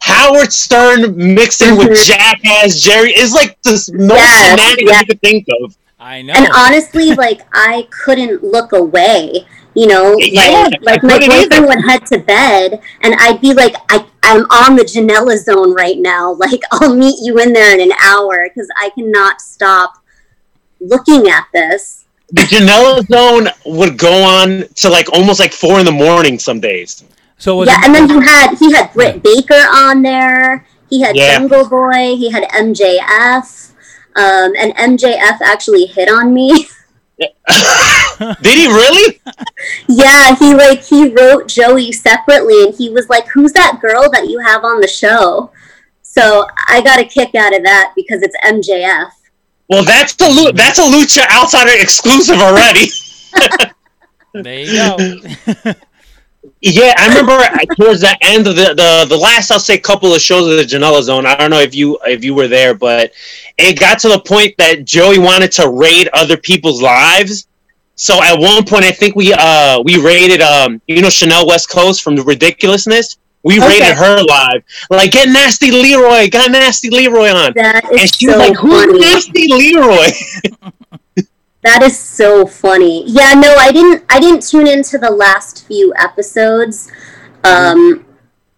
Howard 0.00 0.52
Stern 0.52 1.16
mixing 1.16 1.76
with 1.76 1.88
Mhm. 1.88 2.06
Jackass 2.06 2.80
Jerry. 2.80 3.12
It's 3.12 3.32
like 3.32 3.56
this 3.62 3.90
most 3.92 4.16
Yes, 4.18 4.50
shenanigans 4.50 4.90
yes. 4.90 5.00
you 5.00 5.06
could 5.06 5.20
think 5.20 5.46
of. 5.62 5.76
I 6.00 6.22
know. 6.22 6.34
And 6.34 6.48
honestly, 6.54 7.14
like 7.14 7.40
I 7.52 7.86
couldn't 7.90 8.44
look 8.44 8.72
away. 8.72 9.46
You 9.78 9.86
know, 9.86 10.16
Yeah, 10.18 10.68
like, 10.82 11.02
like 11.02 11.02
my 11.04 11.18
boyfriend 11.18 11.66
would 11.66 11.84
head 11.88 12.04
to 12.06 12.18
bed, 12.18 12.82
and 13.02 13.14
I'd 13.20 13.40
be 13.40 13.54
like, 13.54 13.76
I, 13.88 14.04
I'm 14.24 14.42
on 14.46 14.74
the 14.74 14.82
Janela 14.82 15.38
zone 15.38 15.72
right 15.72 15.98
now. 15.98 16.32
Like, 16.38 16.60
I'll 16.72 16.96
meet 16.96 17.18
you 17.22 17.38
in 17.38 17.52
there 17.52 17.72
in 17.72 17.80
an 17.80 17.92
hour 18.02 18.48
because 18.48 18.68
I 18.76 18.90
cannot 18.90 19.40
stop 19.40 19.94
looking 20.80 21.28
at 21.28 21.46
this. 21.52 22.06
The 22.30 22.42
Janela 22.42 23.06
Zone 23.06 23.48
would 23.66 23.96
go 23.96 24.12
on 24.22 24.64
to 24.74 24.90
like 24.90 25.10
almost 25.12 25.38
like 25.40 25.52
four 25.52 25.78
in 25.78 25.86
the 25.86 25.92
morning 25.92 26.38
some 26.38 26.60
days. 26.60 27.04
So 27.38 27.56
was 27.56 27.68
yeah, 27.68 27.78
it, 27.78 27.86
and 27.86 27.94
then 27.94 28.08
you 28.08 28.20
had 28.20 28.56
he 28.58 28.72
had 28.72 28.92
Britt 28.92 29.22
Baker 29.22 29.62
on 29.72 30.02
there. 30.02 30.66
He 30.90 31.00
had 31.00 31.16
Yeah. 31.16 31.38
Jungle 31.38 31.68
Boy. 31.68 32.16
He 32.16 32.30
had 32.30 32.44
MJF. 32.50 33.70
Um, 34.16 34.52
and 34.58 34.74
MJF 34.74 35.40
actually 35.40 35.86
hit 35.86 36.10
on 36.10 36.34
me. 36.34 36.66
Did 38.42 38.58
he 38.58 38.66
really? 38.66 39.20
yeah, 39.88 40.34
he 40.36 40.54
like 40.54 40.82
he 40.82 41.12
wrote 41.12 41.48
Joey 41.48 41.92
separately, 41.92 42.64
and 42.64 42.74
he 42.74 42.90
was 42.90 43.08
like, 43.08 43.26
"Who's 43.28 43.52
that 43.52 43.78
girl 43.80 44.10
that 44.12 44.28
you 44.28 44.38
have 44.38 44.64
on 44.64 44.80
the 44.80 44.88
show?" 44.88 45.50
So 46.02 46.46
I 46.68 46.82
got 46.82 47.00
a 47.00 47.04
kick 47.04 47.34
out 47.34 47.54
of 47.54 47.62
that 47.64 47.92
because 47.94 48.22
it's 48.22 48.36
MJF. 48.44 49.10
Well, 49.68 49.84
that's 49.84 50.14
a 50.14 50.52
that's 50.52 50.78
a 50.78 50.82
Lucha 50.82 51.28
Outsider 51.30 51.72
exclusive 51.80 52.38
already. 52.38 52.86
there 54.34 54.60
you 54.60 55.64
go. 55.64 55.74
Yeah, 56.60 56.92
I 56.98 57.08
remember 57.08 57.38
towards 57.76 58.00
the 58.00 58.16
end 58.20 58.48
of 58.48 58.56
the, 58.56 58.74
the 58.74 59.06
the 59.08 59.16
last 59.16 59.50
I'll 59.52 59.60
say 59.60 59.78
couple 59.78 60.12
of 60.12 60.20
shows 60.20 60.50
of 60.50 60.56
the 60.56 60.64
Janela 60.64 61.02
Zone. 61.02 61.24
I 61.24 61.36
don't 61.36 61.50
know 61.50 61.60
if 61.60 61.74
you 61.74 61.98
if 62.06 62.24
you 62.24 62.34
were 62.34 62.48
there, 62.48 62.74
but 62.74 63.12
it 63.58 63.78
got 63.78 63.98
to 64.00 64.08
the 64.08 64.18
point 64.20 64.56
that 64.58 64.84
Joey 64.84 65.18
wanted 65.18 65.52
to 65.52 65.68
raid 65.70 66.08
other 66.12 66.36
people's 66.36 66.82
lives. 66.82 67.46
So 67.94 68.22
at 68.22 68.38
one 68.38 68.64
point, 68.64 68.84
I 68.84 68.90
think 68.90 69.14
we 69.14 69.32
uh 69.32 69.80
we 69.84 70.00
raided 70.04 70.40
um 70.40 70.80
you 70.88 71.00
know 71.00 71.10
Chanel 71.10 71.46
West 71.46 71.70
Coast 71.70 72.02
from 72.02 72.16
the 72.16 72.22
Ridiculousness. 72.24 73.18
We 73.44 73.58
Okay. 73.58 73.68
raided 73.68 73.96
her 73.96 74.20
live, 74.24 74.64
like 74.90 75.12
get 75.12 75.28
nasty 75.28 75.70
Leroy, 75.70 76.28
got 76.28 76.50
nasty 76.50 76.90
Leroy 76.90 77.28
on, 77.30 77.52
That 77.54 77.84
and 77.88 78.00
she 78.12 78.26
so 78.26 78.36
was 78.36 78.48
like, 78.48 78.56
"Who's 78.56 78.84
funny. 78.84 78.98
nasty 78.98 79.46
Leroy?" 79.48 80.08
That 81.64 81.82
is 81.82 81.98
so 81.98 82.46
funny. 82.46 83.04
Yeah, 83.06 83.34
no, 83.34 83.54
I 83.56 83.72
didn't. 83.72 84.04
I 84.08 84.20
didn't 84.20 84.48
tune 84.48 84.68
into 84.68 84.96
the 84.98 85.10
last 85.10 85.66
few 85.66 85.92
episodes. 85.96 86.90
Um, 87.44 88.04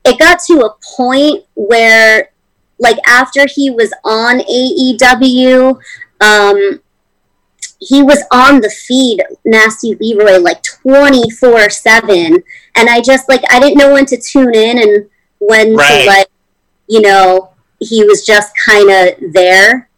it 0.05 0.19
got 0.19 0.41
to 0.49 0.67
a 0.67 0.75
point 0.97 1.45
where, 1.55 2.31
like, 2.79 2.99
after 3.07 3.47
he 3.47 3.71
was 3.71 3.93
on 4.05 4.41
AEW, 4.41 5.79
um, 6.21 6.81
he 7.79 8.03
was 8.03 8.23
on 8.31 8.61
the 8.61 8.69
feed, 8.69 9.23
Nasty 9.47 9.95
Leroy, 9.95 10.39
like 10.39 10.63
twenty 10.63 11.31
four 11.31 11.71
seven, 11.71 12.43
and 12.75 12.89
I 12.91 13.01
just 13.01 13.29
like 13.29 13.43
I 13.51 13.59
didn't 13.59 13.79
know 13.79 13.95
when 13.95 14.05
to 14.07 14.19
tune 14.19 14.55
in 14.55 14.79
and 14.79 15.09
when 15.39 15.75
Right. 15.75 16.03
to 16.03 16.07
like, 16.07 16.29
you 16.87 17.01
know, 17.01 17.55
he 17.79 18.05
was 18.05 18.27
just 18.27 18.53
kind 18.63 18.91
of 18.91 19.33
there. 19.33 19.89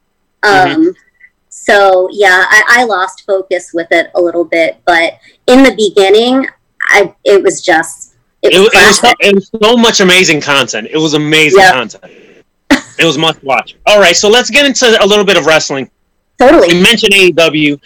Um, 0.45 0.95
so 1.55 2.09
yeah, 2.11 2.47
I, 2.49 2.63
I 2.81 2.85
lost 2.85 3.25
focus 3.27 3.73
with 3.75 3.89
it 3.91 4.11
a 4.15 4.21
little 4.21 4.45
bit, 4.45 4.79
but 4.87 5.19
in 5.47 5.63
the 5.63 5.75
beginning, 5.77 6.47
I 6.89 7.15
it 7.25 7.43
was 7.43 7.61
just 7.63 8.15
it 8.41 8.55
it, 8.55 8.59
was, 8.59 8.71
was- 8.73 8.75
it 8.75 8.87
was 8.87 8.99
so, 8.99 9.13
it 9.21 9.35
was 9.35 9.51
so 9.63 9.77
much 9.77 10.01
amazing 10.01 10.41
content. 10.41 10.89
It 10.91 10.97
was 10.97 11.15
amazing 11.15 11.61
Yeah. 11.61 11.73
content. 11.73 12.05
It 12.99 13.05
was 13.05 13.19
must 13.19 13.43
watch. 13.45 13.77
All 13.87 14.01
right, 14.01 14.17
so 14.17 14.29
let's 14.31 14.49
get 14.51 14.65
into 14.65 14.87
a 15.03 15.07
little 15.07 15.25
bit 15.27 15.37
of 15.37 15.45
wrestling. 15.47 15.91
totally. 16.39 16.75
We 16.75 16.83
mentioned 16.83 17.13
AEW. 17.13 17.79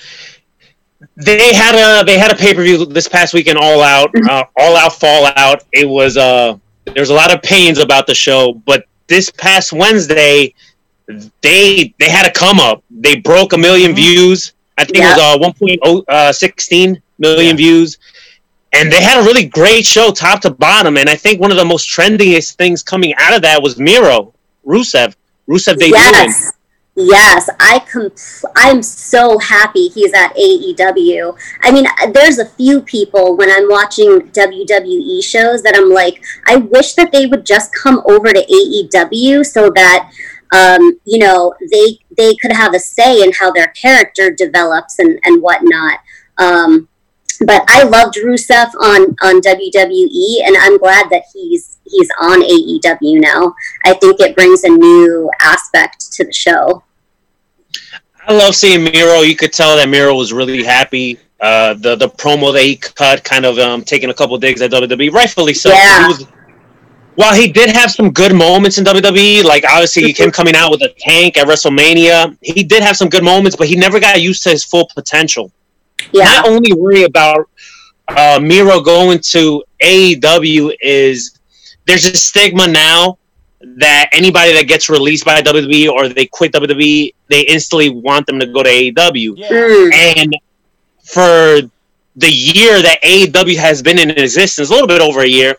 They 1.16 1.52
had 1.54 1.74
a 1.74 2.04
they 2.04 2.18
had 2.18 2.30
a 2.32 2.36
pay 2.36 2.54
per 2.54 2.62
view 2.62 2.84
this 2.86 3.08
past 3.08 3.34
weekend, 3.34 3.58
All 3.58 3.82
Out, 3.82 4.10
uh, 4.28 4.44
All 4.58 4.76
Out 4.76 4.92
Fallout. 4.94 5.64
It 5.72 5.88
was 5.88 6.16
uh 6.16 6.56
there's 6.94 7.10
a 7.10 7.14
lot 7.14 7.34
of 7.34 7.42
pains 7.42 7.78
about 7.78 8.06
the 8.06 8.14
show, 8.14 8.54
but 8.64 8.84
this 9.08 9.28
past 9.30 9.72
Wednesday, 9.72 10.54
they 11.40 11.94
they 11.98 12.10
had 12.10 12.26
a 12.26 12.32
come 12.32 12.58
up. 12.60 12.82
They 12.90 13.16
broke 13.16 13.52
a 13.52 13.56
1000000 13.56 13.94
views. 13.94 14.52
I 14.78 14.84
think 14.84 14.98
it 14.98 15.00
was 15.00 15.18
uh, 15.18 15.38
1.0 15.38 16.04
uh, 16.08 16.32
16 16.32 17.00
million 17.18 17.46
Yeah. 17.50 17.54
views. 17.56 17.98
And 18.72 18.92
they 18.92 19.00
had 19.00 19.20
a 19.20 19.22
really 19.22 19.46
great 19.46 19.86
show, 19.86 20.10
top 20.10 20.42
to 20.42 20.50
bottom. 20.50 20.98
And 20.98 21.08
I 21.08 21.16
think 21.16 21.40
one 21.40 21.50
of 21.50 21.56
the 21.56 21.64
most 21.64 21.88
trendiest 21.88 22.56
things 22.56 22.82
coming 22.82 23.14
out 23.16 23.34
of 23.34 23.40
that 23.42 23.62
was 23.62 23.78
Miro, 23.78 24.34
Rusev. 24.66 25.14
Rusev 25.48 25.74
debuting. 25.76 25.92
Yes. 25.92 26.52
Yes, 26.98 27.48
I 27.60 27.80
compl- 27.80 28.50
I'm 28.56 28.82
so 28.82 29.38
happy 29.38 29.88
he's 29.88 30.14
at 30.14 30.34
AEW. 30.34 31.36
I 31.62 31.70
mean, 31.70 31.86
there's 32.14 32.38
a 32.38 32.46
few 32.46 32.80
people 32.80 33.36
when 33.36 33.50
I'm 33.50 33.68
watching 33.68 34.20
WWE 34.32 35.22
shows 35.22 35.62
that 35.62 35.74
I'm 35.76 35.90
like, 35.90 36.22
I 36.46 36.56
wish 36.56 36.94
that 36.94 37.12
they 37.12 37.26
would 37.26 37.44
just 37.44 37.74
come 37.74 38.02
over 38.06 38.32
to 38.32 38.42
AEW 38.46 39.44
so 39.44 39.70
that 39.74 40.10
um, 40.52 40.98
you 41.04 41.18
know 41.18 41.54
they 41.70 41.98
they 42.16 42.34
could 42.36 42.52
have 42.52 42.74
a 42.74 42.78
say 42.78 43.22
in 43.22 43.32
how 43.32 43.50
their 43.50 43.68
character 43.68 44.30
develops 44.30 44.98
and 44.98 45.18
and 45.24 45.42
whatnot. 45.42 46.00
Um, 46.38 46.88
but 47.44 47.64
I 47.68 47.82
loved 47.82 48.16
Rusev 48.16 48.74
on 48.80 49.16
on 49.22 49.40
WWE, 49.40 50.46
and 50.46 50.56
I'm 50.58 50.78
glad 50.78 51.08
that 51.10 51.24
he's 51.32 51.78
he's 51.84 52.08
on 52.20 52.42
AEW 52.42 53.20
now. 53.20 53.54
I 53.84 53.94
think 53.94 54.20
it 54.20 54.34
brings 54.36 54.64
a 54.64 54.70
new 54.70 55.30
aspect 55.40 56.12
to 56.12 56.24
the 56.24 56.32
show. 56.32 56.82
I 58.26 58.32
love 58.32 58.54
seeing 58.54 58.82
Miro. 58.82 59.20
You 59.20 59.36
could 59.36 59.52
tell 59.52 59.76
that 59.76 59.88
Miro 59.88 60.14
was 60.14 60.32
really 60.32 60.64
happy. 60.64 61.18
Uh, 61.40 61.74
the 61.74 61.96
the 61.96 62.08
promo 62.08 62.52
that 62.52 62.62
he 62.62 62.76
cut, 62.76 63.22
kind 63.22 63.44
of 63.44 63.58
um, 63.58 63.82
taking 63.82 64.10
a 64.10 64.14
couple 64.14 64.36
digs 64.38 64.62
at 64.62 64.70
WWE, 64.70 65.12
rightfully 65.12 65.54
so. 65.54 65.70
Yeah. 65.70 66.02
He 66.02 66.08
was, 66.08 66.26
while 67.16 67.34
he 67.34 67.50
did 67.50 67.70
have 67.70 67.90
some 67.90 68.10
good 68.12 68.34
moments 68.34 68.78
in 68.78 68.84
WWE, 68.84 69.44
like 69.44 69.64
obviously 69.64 70.12
him 70.16 70.30
coming 70.30 70.54
out 70.54 70.70
with 70.70 70.82
a 70.82 70.94
tank 70.98 71.36
at 71.36 71.46
WrestleMania, 71.46 72.36
he 72.40 72.62
did 72.62 72.82
have 72.82 72.96
some 72.96 73.08
good 73.08 73.24
moments, 73.24 73.56
but 73.56 73.66
he 73.66 73.74
never 73.76 73.98
got 73.98 74.20
used 74.22 74.42
to 74.44 74.50
his 74.50 74.64
full 74.64 74.88
potential. 74.94 75.50
Yeah, 76.12 76.24
My 76.24 76.42
only 76.46 76.72
worry 76.72 77.04
about 77.04 77.48
uh, 78.08 78.38
Miro 78.40 78.80
going 78.80 79.18
to 79.18 79.64
AEW 79.82 80.76
is 80.80 81.38
there's 81.86 82.04
a 82.04 82.16
stigma 82.16 82.68
now 82.68 83.18
that 83.60 84.10
anybody 84.12 84.52
that 84.52 84.68
gets 84.68 84.88
released 84.88 85.24
by 85.24 85.40
WWE 85.40 85.88
or 85.88 86.08
they 86.08 86.26
quit 86.26 86.52
WWE, 86.52 87.14
they 87.28 87.40
instantly 87.42 87.90
want 87.90 88.26
them 88.26 88.38
to 88.38 88.46
go 88.46 88.62
to 88.62 88.68
AEW. 88.68 89.36
Mm, 89.36 89.94
And 89.94 90.36
for 91.02 91.60
the 92.16 92.30
year 92.30 92.80
that 92.82 93.02
AEW 93.02 93.56
has 93.56 93.82
been 93.82 93.98
in 93.98 94.10
existence, 94.10 94.68
a 94.70 94.72
little 94.72 94.86
bit 94.86 95.00
over 95.00 95.20
a 95.20 95.26
year, 95.26 95.56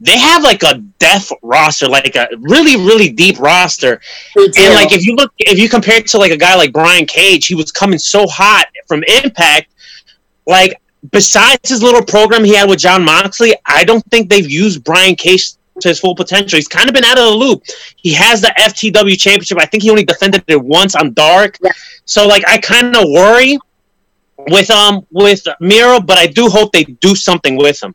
they 0.00 0.18
have 0.18 0.42
like 0.42 0.62
a 0.62 0.78
death 0.98 1.30
roster, 1.42 1.88
like 1.88 2.16
a 2.16 2.28
really, 2.38 2.76
really 2.76 3.10
deep 3.10 3.38
roster. 3.38 4.00
And 4.36 4.74
like 4.74 4.92
if 4.92 5.06
you 5.06 5.14
look, 5.14 5.32
if 5.38 5.58
you 5.58 5.68
compare 5.68 5.96
it 5.96 6.06
to 6.08 6.18
like 6.18 6.32
a 6.32 6.36
guy 6.36 6.54
like 6.54 6.72
Brian 6.72 7.06
Cage, 7.06 7.46
he 7.46 7.54
was 7.54 7.72
coming 7.72 7.98
so 7.98 8.26
hot 8.26 8.66
from 8.86 9.02
Impact. 9.22 9.72
Like 10.46 10.80
besides 11.10 11.68
his 11.68 11.82
little 11.82 12.04
program 12.04 12.44
he 12.44 12.54
had 12.54 12.68
with 12.68 12.78
Jon 12.78 13.04
Moxley, 13.04 13.54
I 13.64 13.84
don't 13.84 14.04
think 14.10 14.28
they've 14.28 14.48
used 14.48 14.84
Brian 14.84 15.14
Cage 15.14 15.52
to 15.80 15.88
his 15.88 16.00
full 16.00 16.14
potential. 16.14 16.56
He's 16.56 16.68
kind 16.68 16.88
of 16.88 16.94
been 16.94 17.04
out 17.04 17.18
of 17.18 17.24
the 17.24 17.34
loop. 17.34 17.62
He 17.96 18.12
has 18.14 18.40
the 18.40 18.52
FTW 18.58 19.18
championship. 19.18 19.58
I 19.60 19.66
think 19.66 19.82
he 19.82 19.90
only 19.90 20.04
defended 20.04 20.44
it 20.46 20.62
once 20.62 20.94
on 20.94 21.12
Dark. 21.14 21.58
Yeah. 21.62 21.72
So 22.04 22.26
like 22.26 22.46
I 22.46 22.58
kind 22.58 22.96
of 22.96 23.04
worry 23.08 23.58
with 24.50 24.70
um 24.70 25.06
with 25.10 25.42
Miro, 25.60 26.00
but 26.00 26.18
I 26.18 26.26
do 26.26 26.48
hope 26.48 26.72
they 26.72 26.84
do 26.84 27.14
something 27.14 27.56
with 27.56 27.82
him. 27.82 27.94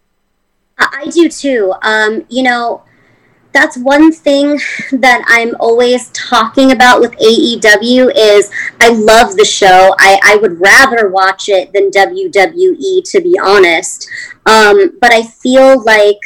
I 0.92 1.10
do 1.10 1.30
too. 1.30 1.74
Um, 1.82 2.26
you 2.30 2.44
know, 2.44 2.84
that's 3.54 3.78
one 3.78 4.12
thing 4.12 4.60
that 4.92 5.24
I'm 5.28 5.56
always 5.60 6.10
talking 6.10 6.72
about 6.72 7.02
with 7.02 7.12
AEW 7.14 8.12
is 8.16 8.52
I 8.80 8.90
love 8.90 9.36
the 9.36 9.46
show. 9.46 9.96
I, 10.00 10.20
I 10.24 10.38
would 10.38 10.60
rather 10.60 11.10
watch 11.10 11.50
it 11.50 11.74
than 11.74 11.92
WWE, 11.92 13.04
to 13.12 13.22
be 13.22 13.38
honest. 13.42 14.10
Um, 14.46 14.98
but 15.00 15.12
I 15.14 15.24
feel 15.24 15.84
like 15.84 16.20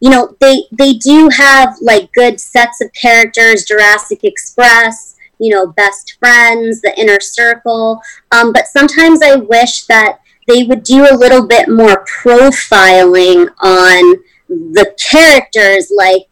you 0.00 0.10
know 0.10 0.36
they 0.40 0.64
they 0.72 0.94
do 0.94 1.30
have 1.30 1.76
like 1.80 2.12
good 2.12 2.40
sets 2.40 2.80
of 2.80 2.92
characters. 2.92 3.64
Jurassic 3.64 4.24
Express, 4.24 5.16
you 5.38 5.50
know, 5.50 5.68
Best 5.68 6.16
Friends, 6.18 6.80
The 6.80 6.98
Inner 6.98 7.20
Circle. 7.20 8.00
Um, 8.32 8.52
but 8.52 8.66
sometimes 8.66 9.22
I 9.22 9.36
wish 9.36 9.84
that 9.84 10.18
they 10.46 10.64
would 10.64 10.82
do 10.82 11.06
a 11.10 11.16
little 11.16 11.46
bit 11.46 11.68
more 11.68 12.04
profiling 12.04 13.48
on 13.60 14.22
the 14.48 14.94
characters 14.98 15.90
like 15.96 16.28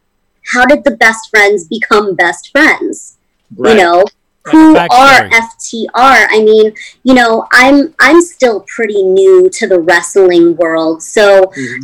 how 0.52 0.66
did 0.66 0.84
the 0.84 0.96
best 0.96 1.30
friends 1.30 1.66
become 1.68 2.14
best 2.14 2.50
friends? 2.50 3.18
You 3.56 3.74
know 3.74 4.04
who 4.44 4.76
are 4.76 5.28
ftr 5.28 5.86
i 5.96 6.42
mean 6.42 6.72
you 7.04 7.14
know 7.14 7.46
i'm 7.52 7.94
i'm 8.00 8.20
still 8.20 8.64
pretty 8.66 9.02
new 9.02 9.48
to 9.50 9.68
the 9.68 9.78
wrestling 9.78 10.56
world 10.56 11.02
so 11.02 11.42
mm-hmm. 11.42 11.82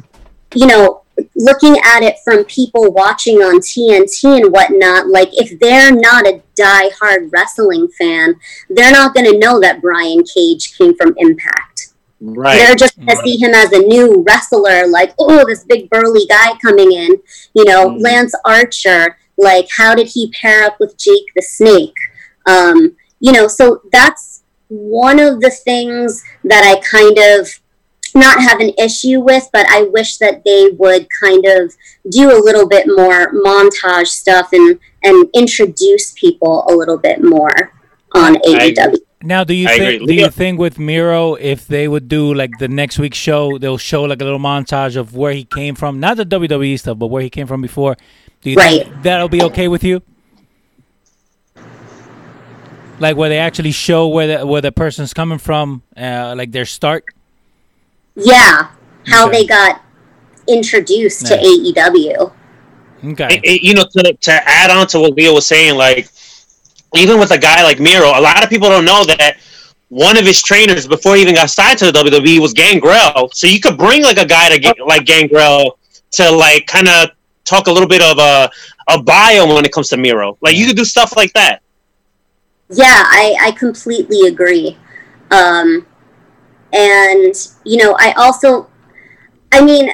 you 0.54 0.66
know 0.66 1.02
looking 1.36 1.76
at 1.84 2.02
it 2.02 2.16
from 2.24 2.44
people 2.44 2.92
watching 2.92 3.36
on 3.36 3.60
tnt 3.60 4.42
and 4.42 4.52
whatnot 4.52 5.06
like 5.06 5.28
if 5.32 5.58
they're 5.60 5.92
not 5.92 6.26
a 6.26 6.42
die-hard 6.56 7.30
wrestling 7.32 7.86
fan 7.96 8.34
they're 8.70 8.92
not 8.92 9.14
going 9.14 9.30
to 9.30 9.38
know 9.38 9.60
that 9.60 9.80
brian 9.80 10.24
cage 10.24 10.76
came 10.76 10.96
from 10.96 11.14
impact 11.18 11.87
Right. 12.20 12.56
They're 12.58 12.74
just 12.74 12.96
going 12.96 13.08
to 13.08 13.16
see 13.24 13.36
him 13.36 13.54
as 13.54 13.72
a 13.72 13.78
new 13.78 14.24
wrestler, 14.26 14.86
like, 14.88 15.14
oh, 15.18 15.44
this 15.46 15.64
big 15.64 15.88
burly 15.88 16.26
guy 16.28 16.52
coming 16.60 16.92
in. 16.92 17.20
You 17.54 17.64
know, 17.64 17.90
Mhm. 17.90 18.02
Lance 18.02 18.34
Archer, 18.44 19.16
like, 19.36 19.68
how 19.76 19.94
did 19.94 20.08
he 20.08 20.30
pair 20.32 20.64
up 20.64 20.76
with 20.80 20.96
Jake 20.96 21.26
the 21.36 21.42
Snake? 21.42 21.94
Um, 22.46 22.96
you 23.20 23.32
know, 23.32 23.46
so 23.46 23.82
that's 23.92 24.42
one 24.68 25.18
of 25.18 25.40
the 25.40 25.50
things 25.50 26.22
that 26.44 26.64
I 26.64 26.80
kind 26.80 27.18
of 27.18 27.48
not 28.14 28.40
have 28.40 28.60
an 28.60 28.72
issue 28.78 29.20
with, 29.20 29.48
but 29.52 29.66
I 29.68 29.82
wish 29.82 30.16
that 30.18 30.42
they 30.44 30.70
would 30.70 31.06
kind 31.22 31.44
of 31.46 31.74
do 32.10 32.30
a 32.36 32.42
little 32.42 32.66
bit 32.66 32.86
more 32.86 33.32
montage 33.32 34.08
stuff 34.08 34.52
and 34.52 34.78
and 35.04 35.28
introduce 35.34 36.12
people 36.12 36.66
a 36.68 36.74
little 36.74 36.98
bit 36.98 37.22
more 37.22 37.72
on 38.14 38.36
I 38.36 38.70
AEW. 38.72 38.98
Now, 39.22 39.42
do 39.42 39.52
you 39.52 39.66
I 39.68 39.78
think? 39.78 40.02
agree. 40.02 40.06
Do 40.16 40.22
you 40.22 40.30
think 40.30 40.58
with 40.60 40.78
Miro, 40.78 41.34
if 41.34 41.66
they 41.66 41.88
would 41.88 42.08
do 42.08 42.32
like 42.32 42.52
the 42.58 42.68
next 42.68 42.98
week's 43.00 43.18
show, 43.18 43.58
they'll 43.58 43.76
show 43.78 44.04
like 44.04 44.20
a 44.20 44.24
little 44.24 44.38
montage 44.38 44.94
of 44.96 45.16
where 45.16 45.32
he 45.32 45.44
came 45.44 45.74
from, 45.74 45.98
not 45.98 46.16
the 46.18 46.24
WWE 46.24 46.78
stuff, 46.78 46.98
but 46.98 47.08
where 47.08 47.22
he 47.22 47.28
came 47.30 47.46
from 47.48 47.60
before? 47.60 47.96
Do 48.42 48.50
you 48.50 48.56
Right. 48.56 48.82
think 48.84 49.02
that'll 49.02 49.28
be 49.28 49.42
okay 49.42 49.66
with 49.66 49.82
you? 49.82 50.02
Like 53.00 53.16
where 53.16 53.28
they 53.28 53.38
actually 53.38 53.70
show 53.72 54.08
where 54.08 54.38
the 54.38 54.46
where 54.46 54.60
the 54.60 54.72
person's 54.72 55.14
coming 55.14 55.38
from, 55.38 55.82
uh, 55.96 56.34
like 56.36 56.50
their 56.50 56.64
start. 56.64 57.04
Yeah, 58.16 58.68
how 59.06 59.28
Okay. 59.28 59.38
they 59.42 59.46
got 59.46 59.82
introduced 60.48 61.22
Yeah. 61.30 61.36
to 61.36 61.42
AEW. 61.42 62.32
Okay. 63.12 63.36
It- 63.36 63.44
it- 63.44 63.62
you 63.62 63.74
know, 63.74 63.84
to, 63.92 64.12
to 64.20 64.32
add 64.48 64.70
on 64.70 64.88
to 64.88 64.98
what 65.00 65.14
Leo 65.14 65.34
was 65.34 65.46
saying, 65.46 65.76
like 65.76 66.08
even 66.94 67.18
with 67.18 67.30
a 67.32 67.38
guy 67.38 67.62
like 67.62 67.78
Miro, 67.80 68.08
a 68.08 68.20
lot 68.20 68.42
of 68.42 68.48
people 68.50 68.68
don't 68.68 68.84
know 68.84 69.04
that 69.04 69.36
one 69.88 70.16
of 70.16 70.24
his 70.24 70.42
trainers 70.42 70.86
before 70.86 71.16
he 71.16 71.22
even 71.22 71.34
got 71.34 71.50
signed 71.50 71.78
to 71.78 71.86
the 71.86 71.92
WWE 71.92 72.40
was 72.40 72.52
Gangrel. 72.52 73.30
So 73.32 73.46
you 73.46 73.60
could 73.60 73.78
bring 73.78 74.02
like 74.02 74.18
a 74.18 74.26
guy 74.26 74.48
to 74.50 74.58
get, 74.58 74.76
like 74.86 75.04
Gangrel 75.04 75.78
to 76.12 76.30
like 76.30 76.66
kind 76.66 76.88
of 76.88 77.10
talk 77.44 77.66
a 77.66 77.72
little 77.72 77.88
bit 77.88 78.02
of 78.02 78.18
a 78.18 78.50
a 78.90 79.02
bio 79.02 79.46
when 79.54 79.64
it 79.64 79.72
comes 79.72 79.88
to 79.88 79.96
Miro. 79.96 80.38
Like 80.40 80.56
you 80.56 80.66
could 80.66 80.76
do 80.76 80.84
stuff 80.84 81.14
like 81.16 81.32
that. 81.34 81.60
Yeah, 82.70 82.84
I, 82.86 83.36
I 83.40 83.50
completely 83.52 84.28
agree. 84.28 84.76
Um, 85.30 85.86
and, 86.72 87.34
you 87.64 87.78
know, 87.82 87.96
I 87.98 88.12
also, 88.12 88.68
I 89.52 89.62
mean, 89.62 89.90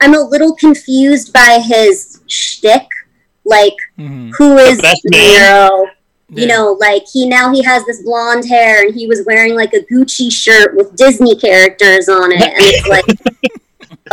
I'm 0.00 0.14
a 0.14 0.20
little 0.20 0.54
confused 0.56 1.32
by 1.32 1.60
his 1.64 2.20
shtick. 2.26 2.86
Like, 3.44 3.76
Mhm. 3.98 4.32
who 4.36 4.58
is 4.58 4.80
best 4.80 5.02
Miro? 6.28 6.40
You 6.40 6.48
know, 6.48 6.72
like 6.80 7.04
he 7.12 7.28
now 7.28 7.52
he 7.52 7.62
has 7.62 7.84
this 7.84 8.02
blonde 8.02 8.46
hair 8.48 8.84
and 8.84 8.94
he 8.94 9.06
was 9.06 9.22
wearing 9.26 9.54
like 9.54 9.72
a 9.74 9.80
Gucci 9.92 10.30
shirt 10.30 10.76
with 10.76 10.96
Disney 10.96 11.36
characters 11.36 12.08
on 12.08 12.32
it, 12.32 12.42
and 12.42 12.54
it's 12.58 12.88
like, 12.88 13.04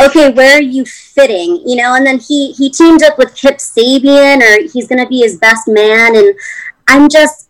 okay, 0.00 0.32
where 0.32 0.58
are 0.58 0.62
you 0.62 0.84
fitting? 0.84 1.62
You 1.66 1.76
know, 1.76 1.94
and 1.94 2.06
then 2.06 2.18
he 2.18 2.52
he 2.52 2.70
teamed 2.70 3.02
up 3.02 3.18
with 3.18 3.34
Kip 3.34 3.56
Sabian, 3.56 4.42
or 4.42 4.68
he's 4.72 4.86
gonna 4.86 5.08
be 5.08 5.20
his 5.20 5.38
best 5.38 5.66
man, 5.66 6.14
and 6.14 6.34
I'm 6.88 7.08
just, 7.08 7.48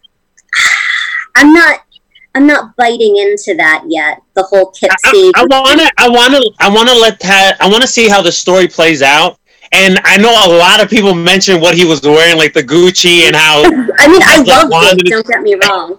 I'm 1.37 1.53
not, 1.53 1.81
I'm 2.35 2.47
not 2.47 2.75
biting 2.77 3.19
into 3.19 3.55
that 3.59 3.85
yet. 3.89 4.23
The 4.35 4.45
whole 4.45 4.71
Kip 4.71 4.93
I, 5.05 5.13
Sabian. 5.13 5.33
I 5.35 5.45
wanna, 5.45 5.91
I 5.99 6.09
wanna, 6.09 6.41
I 6.61 6.69
wanna 6.71 6.95
let 6.95 7.21
that. 7.21 7.59
I 7.61 7.69
wanna 7.69 7.87
see 7.87 8.09
how 8.09 8.23
the 8.23 8.33
story 8.33 8.67
plays 8.67 9.03
out. 9.03 9.39
And 9.75 9.99
I 10.05 10.17
know 10.19 10.31
a 10.31 10.51
lot 10.57 10.83
of 10.83 10.89
people 10.89 11.15
mentioned 11.15 11.61
what 11.61 11.75
he 11.75 11.85
was 11.85 12.01
wearing, 12.03 12.39
like 12.39 12.53
the 12.53 12.63
Gucci, 12.63 13.27
and 13.27 13.35
how 13.35 13.65
I 13.99 14.09
mean, 14.09 14.23
I 14.23 14.43
love 14.43 14.71
wanted 14.71 15.07
it. 15.07 15.11
Don't 15.11 15.27
get 15.27 15.43
me 15.43 15.55
wrong. 15.55 15.99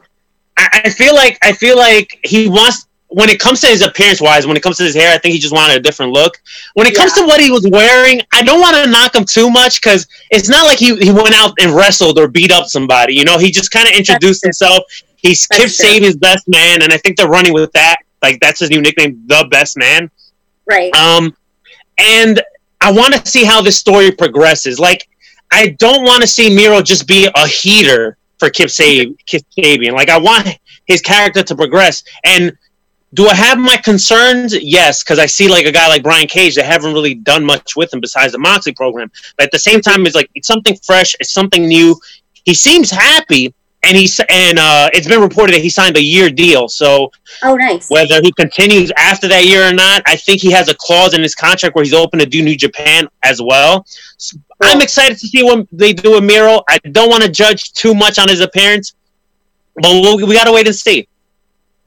I, 0.58 0.84
I 0.86 0.90
feel 0.90 1.14
like 1.14 1.38
I 1.44 1.52
feel 1.52 1.76
like 1.76 2.20
he 2.24 2.48
wants 2.48 2.88
when 3.10 3.30
it 3.30 3.40
comes 3.40 3.62
to 3.62 3.68
his 3.68 3.82
appearance 3.82 4.22
wise, 4.22 4.48
when 4.48 4.58
it 4.58 4.64
comes 4.64 4.78
to 4.78 4.84
his 4.84 4.96
hair, 4.96 5.14
I 5.14 5.18
think 5.18 5.34
he 5.34 5.40
just 5.40 5.54
wanted 5.54 5.78
a 5.78 5.80
different 5.80 6.12
look. 6.12 6.42
When 6.74 6.88
it 6.88 6.96
comes 6.96 7.14
to 7.14 7.26
what 7.26 7.40
he 7.40 7.52
was 7.52 7.68
wearing, 7.70 8.22
I 8.34 8.44
don't 8.44 8.60
want 8.60 8.76
to 8.78 8.90
knock 8.90 9.14
him 9.14 9.26
too 9.26 9.50
much 9.50 9.82
because 9.82 10.08
it's 10.32 10.50
not 10.50 10.66
like 10.66 10.80
he, 10.80 10.96
he 10.98 11.12
went 11.12 11.34
out 11.34 11.54
and 11.62 11.74
wrestled 11.74 12.18
or 12.18 12.28
beat 12.28 12.52
up 12.52 12.68
somebody. 12.68 13.14
You 13.14 13.24
know, 13.24 13.38
he 13.38 13.52
just 13.52 13.72
kind 13.72 13.88
of 13.88 13.94
introduced 13.94 14.42
true. 14.42 14.48
himself. 14.48 14.84
He's 15.18 15.46
kept 15.48 15.72
saying. 15.72 16.04
Sabian's 16.04 16.18
best 16.18 16.48
man, 16.48 16.82
and 16.82 16.92
I 16.92 16.98
think 16.98 17.18
they're 17.18 17.30
running 17.30 17.54
with 17.54 17.72
that. 17.74 17.98
Like 18.22 18.40
that's 18.40 18.60
his 18.60 18.70
new 18.70 18.82
nickname, 18.82 19.24
the 19.28 19.48
best 19.52 19.78
man. 19.78 20.10
Right. 20.66 20.94
Um, 20.96 21.36
and 21.98 22.42
I 22.86 22.92
want 22.92 23.16
to 23.16 23.26
see 23.26 23.44
how 23.44 23.64
this 23.64 23.80
story 23.80 24.12
progresses. 24.12 24.80
Like, 24.80 25.10
I 25.52 25.70
don't 25.80 26.04
want 26.04 26.22
to 26.22 26.28
see 26.28 26.56
Miro 26.56 26.84
just 26.84 27.08
be 27.08 27.28
a 27.34 27.48
heater 27.48 28.16
for 28.38 28.52
Kip, 28.52 28.70
Sab- 28.70 29.18
Kip 29.26 29.42
Sabian. 29.58 29.94
Like, 29.94 30.10
I 30.10 30.20
want 30.20 30.56
his 30.86 31.02
character 31.02 31.42
to 31.42 31.56
progress. 31.56 32.04
And 32.24 32.56
do 33.16 33.28
I 33.28 33.34
have 33.34 33.58
my 33.58 33.78
concerns? 33.78 34.54
Yes, 34.54 35.04
because 35.04 35.18
I 35.18 35.26
see 35.26 35.48
like 35.48 35.66
a 35.66 35.72
guy 35.72 35.88
like 35.88 36.04
Brian 36.04 36.28
Cage 36.28 36.54
that 36.58 36.66
haven't 36.66 36.94
really 36.94 37.16
done 37.16 37.44
much 37.44 37.76
with 37.76 37.92
him 37.92 38.02
besides 38.02 38.34
the 38.34 38.38
Moxley 38.38 38.74
program. 38.74 39.12
But 39.36 39.46
at 39.46 39.52
the 39.52 39.58
same 39.58 39.82
time, 39.82 40.06
it's 40.06 40.16
like 40.16 40.30
it's 40.36 40.48
something 40.48 40.78
fresh, 40.84 41.16
it's 41.20 41.34
something 41.34 41.68
new. 41.68 42.00
He 42.44 42.54
seems 42.54 42.92
happy, 42.92 43.56
and 43.86 43.96
he's 43.96 44.20
and 44.30 44.58
uh, 44.60 44.90
it's 44.94 45.08
been 45.08 45.22
reported 45.22 45.54
that 45.56 45.62
he 45.62 45.70
signed 45.70 45.96
a 45.98 46.02
year 46.02 46.30
deal. 46.30 46.68
So 46.68 47.12
Oh, 47.44 47.56
nice. 47.56 47.90
whether 47.90 48.22
he 48.22 48.32
continues 48.34 48.92
after 48.98 49.28
that 49.28 49.46
year 49.46 49.68
or 49.68 49.74
not, 49.74 50.02
I 50.06 50.16
think 50.16 50.42
he 50.42 50.52
has 50.52 50.70
a 50.70 50.76
clause 50.76 51.14
in 51.14 51.22
his 51.22 51.36
contract 51.36 51.76
where 51.76 51.84
he's 51.84 51.94
open 51.94 52.20
to 52.20 52.26
do 52.26 52.42
New 52.44 52.56
Japan 52.58 53.08
as 53.24 53.42
well. 53.42 53.86
So 54.18 54.38
I'm 54.62 54.82
excited 54.82 55.18
to 55.18 55.28
see 55.28 55.44
what 55.44 55.68
they 55.72 55.94
do 55.94 56.12
with 56.12 56.24
Miro. 56.24 56.62
I 56.68 56.78
don't 56.92 57.10
want 57.10 57.24
to 57.24 57.30
judge 57.30 57.74
too 57.74 57.94
much 57.94 58.18
on 58.18 58.28
his 58.30 58.40
appearance, 58.42 58.96
but 59.76 59.92
we'll, 60.02 60.18
we 60.28 60.34
got 60.34 60.46
to 60.46 60.52
wait 60.54 60.68
and 60.68 60.76
see. 60.76 61.08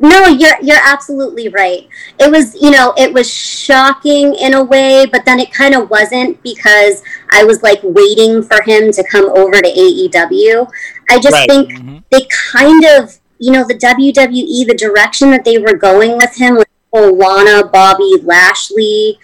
No, 0.01 0.27
you're 0.27 0.57
you're 0.63 0.79
absolutely 0.85 1.49
right. 1.49 1.89
It 2.21 2.31
was, 2.31 2.55
you 2.63 2.71
know, 2.71 2.95
it 2.97 3.13
was 3.13 3.29
shocking 3.33 4.35
in 4.37 4.55
a 4.55 4.63
way, 4.63 5.07
but 5.07 5.25
then 5.25 5.41
it 5.41 5.53
kind 5.53 5.75
of 5.75 5.91
wasn't 5.91 6.41
because 6.45 7.03
I 7.31 7.43
was 7.45 7.63
like 7.65 7.81
waiting 7.83 8.43
for 8.43 8.63
him 8.63 8.93
to 8.93 9.03
come 9.11 9.29
over 9.31 9.61
to 9.61 9.69
AEW. 9.69 10.69
I 11.11 11.19
just 11.19 11.35
Right. 11.35 11.49
think 11.51 11.71
Mhm. 11.71 12.03
they 12.13 12.27
kind 12.53 12.85
of, 12.85 13.19
you 13.39 13.51
know, 13.51 13.65
the 13.67 13.75
WWE, 13.75 14.65
the 14.65 14.75
direction 14.77 15.33
that 15.33 15.45
they 15.45 15.59
were 15.59 15.75
going 15.75 16.17
with 16.17 16.35
him 16.37 16.55
with 16.57 16.69
Lana, 16.93 17.65
Bobby, 17.67 18.21
Lashley 18.23 19.19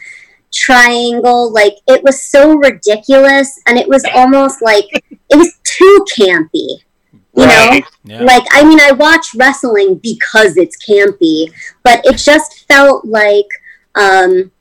triangle, 0.52 1.52
like 1.52 1.76
it 1.86 2.02
was 2.02 2.22
so 2.22 2.54
ridiculous, 2.54 3.60
and 3.66 3.78
it 3.78 3.88
was 3.88 4.04
almost 4.14 4.60
like 4.62 4.86
it 4.92 5.36
was 5.36 5.52
too 5.64 6.04
campy. 6.18 6.78
You 7.36 7.46
know, 7.46 7.80
Yeah. 8.04 8.22
like 8.22 8.44
I 8.52 8.64
mean, 8.64 8.80
I 8.80 8.92
watch 8.92 9.34
wrestling 9.34 9.96
because 9.96 10.56
it's 10.56 10.76
campy, 10.84 11.52
but 11.82 12.04
it 12.04 12.16
just 12.16 12.66
felt 12.68 13.04
like, 13.04 13.48
um, 13.96 14.52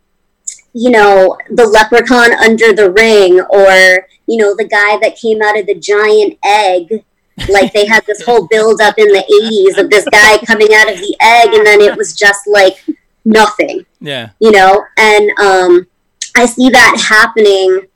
you 0.74 0.90
know, 0.90 1.38
the 1.50 1.68
leprechaun 1.68 2.34
under 2.34 2.74
the 2.74 2.92
ring, 2.92 3.40
or 3.42 4.08
you 4.26 4.38
know, 4.38 4.56
the 4.56 4.68
guy 4.68 4.98
that 5.02 5.18
came 5.18 5.42
out 5.42 5.60
of 5.60 5.68
the 5.68 5.76
giant 5.76 6.38
egg. 6.44 7.04
Like 7.50 7.74
they 7.74 7.88
had 7.88 8.06
this 8.06 8.24
whole 8.24 8.48
build 8.48 8.80
up 8.80 8.96
in 8.98 9.08
the 9.08 9.74
'80s 9.76 9.84
of 9.84 9.90
this 9.90 10.06
guy 10.12 10.38
coming 10.46 10.74
out 10.74 10.92
of 10.92 11.00
the 11.00 11.16
egg, 11.20 11.54
and 11.54 11.66
then 11.66 11.82
it 11.82 11.98
was 11.98 12.16
just 12.16 12.48
like 12.48 12.78
nothing 13.26 13.86
yeah. 14.00 14.30
you 14.40 14.52
know 14.52 14.84
and 14.98 15.32
um, 15.40 15.88
i 16.36 16.46
see 16.46 16.70
that 16.70 17.06
happening 17.10 17.88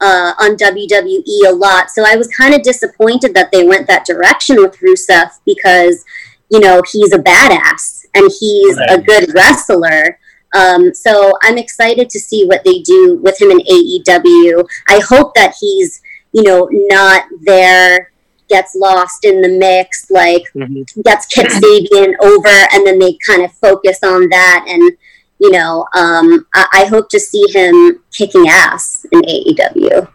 uh, 0.00 0.32
on 0.38 0.56
wwe 0.56 1.46
a 1.46 1.52
lot 1.52 1.90
so 1.90 2.04
i 2.06 2.16
was 2.16 2.28
kind 2.28 2.54
of 2.54 2.62
disappointed 2.62 3.34
that 3.34 3.50
they 3.52 3.66
went 3.66 3.86
that 3.86 4.04
direction 4.04 4.56
with 4.56 4.76
rusev 4.80 5.30
because 5.44 6.04
you 6.50 6.60
know 6.60 6.82
he's 6.92 7.12
a 7.12 7.18
badass 7.18 8.04
and 8.14 8.30
he's 8.38 8.76
a 8.88 9.00
good 9.00 9.34
wrestler 9.34 10.18
um, 10.54 10.92
so 10.94 11.32
i'm 11.42 11.58
excited 11.58 12.08
to 12.10 12.18
see 12.20 12.46
what 12.46 12.62
they 12.64 12.80
do 12.80 13.18
with 13.22 13.40
him 13.40 13.50
in 13.50 13.58
aew 13.60 14.66
i 14.88 15.00
hope 15.08 15.34
that 15.34 15.54
he's 15.60 16.00
you 16.32 16.42
know 16.42 16.68
not 16.70 17.24
there 17.42 18.12
gets 18.48 18.76
lost 18.76 19.24
in 19.24 19.40
the 19.40 19.48
mix 19.48 20.08
like 20.10 20.44
Mhm. 20.54 20.86
gets 21.02 21.26
Kip 21.26 21.48
Sabian 21.48 22.14
over, 22.22 22.56
and 22.72 22.86
then 22.86 22.98
they 23.00 23.18
kind 23.26 23.42
of 23.42 23.50
focus 23.54 23.98
on 24.04 24.28
that. 24.28 24.64
And 24.68 24.96
you 25.38 25.50
know, 25.50 25.86
um, 25.94 26.46
I, 26.54 26.66
I 26.72 26.84
hope 26.86 27.08
to 27.10 27.20
see 27.20 27.44
him 27.52 28.02
kicking 28.12 28.48
ass 28.48 29.04
in 29.12 29.20
AEW. 29.22 30.08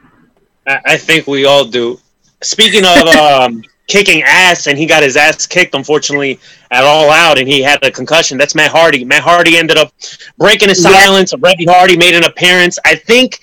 I, 0.67 0.81
I 0.85 0.97
think 0.97 1.27
we 1.27 1.45
all 1.45 1.65
do. 1.65 1.99
Speaking 2.41 2.83
of 2.85 3.07
um, 3.15 3.63
kicking 3.87 4.23
ass, 4.23 4.67
and 4.67 4.77
he 4.77 4.85
got 4.85 5.03
his 5.03 5.17
ass 5.17 5.45
kicked, 5.45 5.75
unfortunately, 5.75 6.39
at 6.71 6.83
All 6.83 7.09
Out, 7.11 7.37
and 7.37 7.47
he 7.47 7.61
had 7.61 7.83
a 7.83 7.91
concussion. 7.91 8.37
That's 8.37 8.55
Matt 8.55 8.71
Hardy. 8.71 9.03
Matt 9.03 9.21
Hardy 9.21 9.57
ended 9.57 9.77
up 9.77 9.93
breaking 10.37 10.69
his 10.69 10.83
Yeah. 10.83 10.91
silence. 10.91 11.33
Reby 11.33 11.69
Hardy 11.69 11.97
made 11.97 12.15
an 12.15 12.23
appearance. 12.23 12.79
I 12.85 12.95
think, 12.95 13.39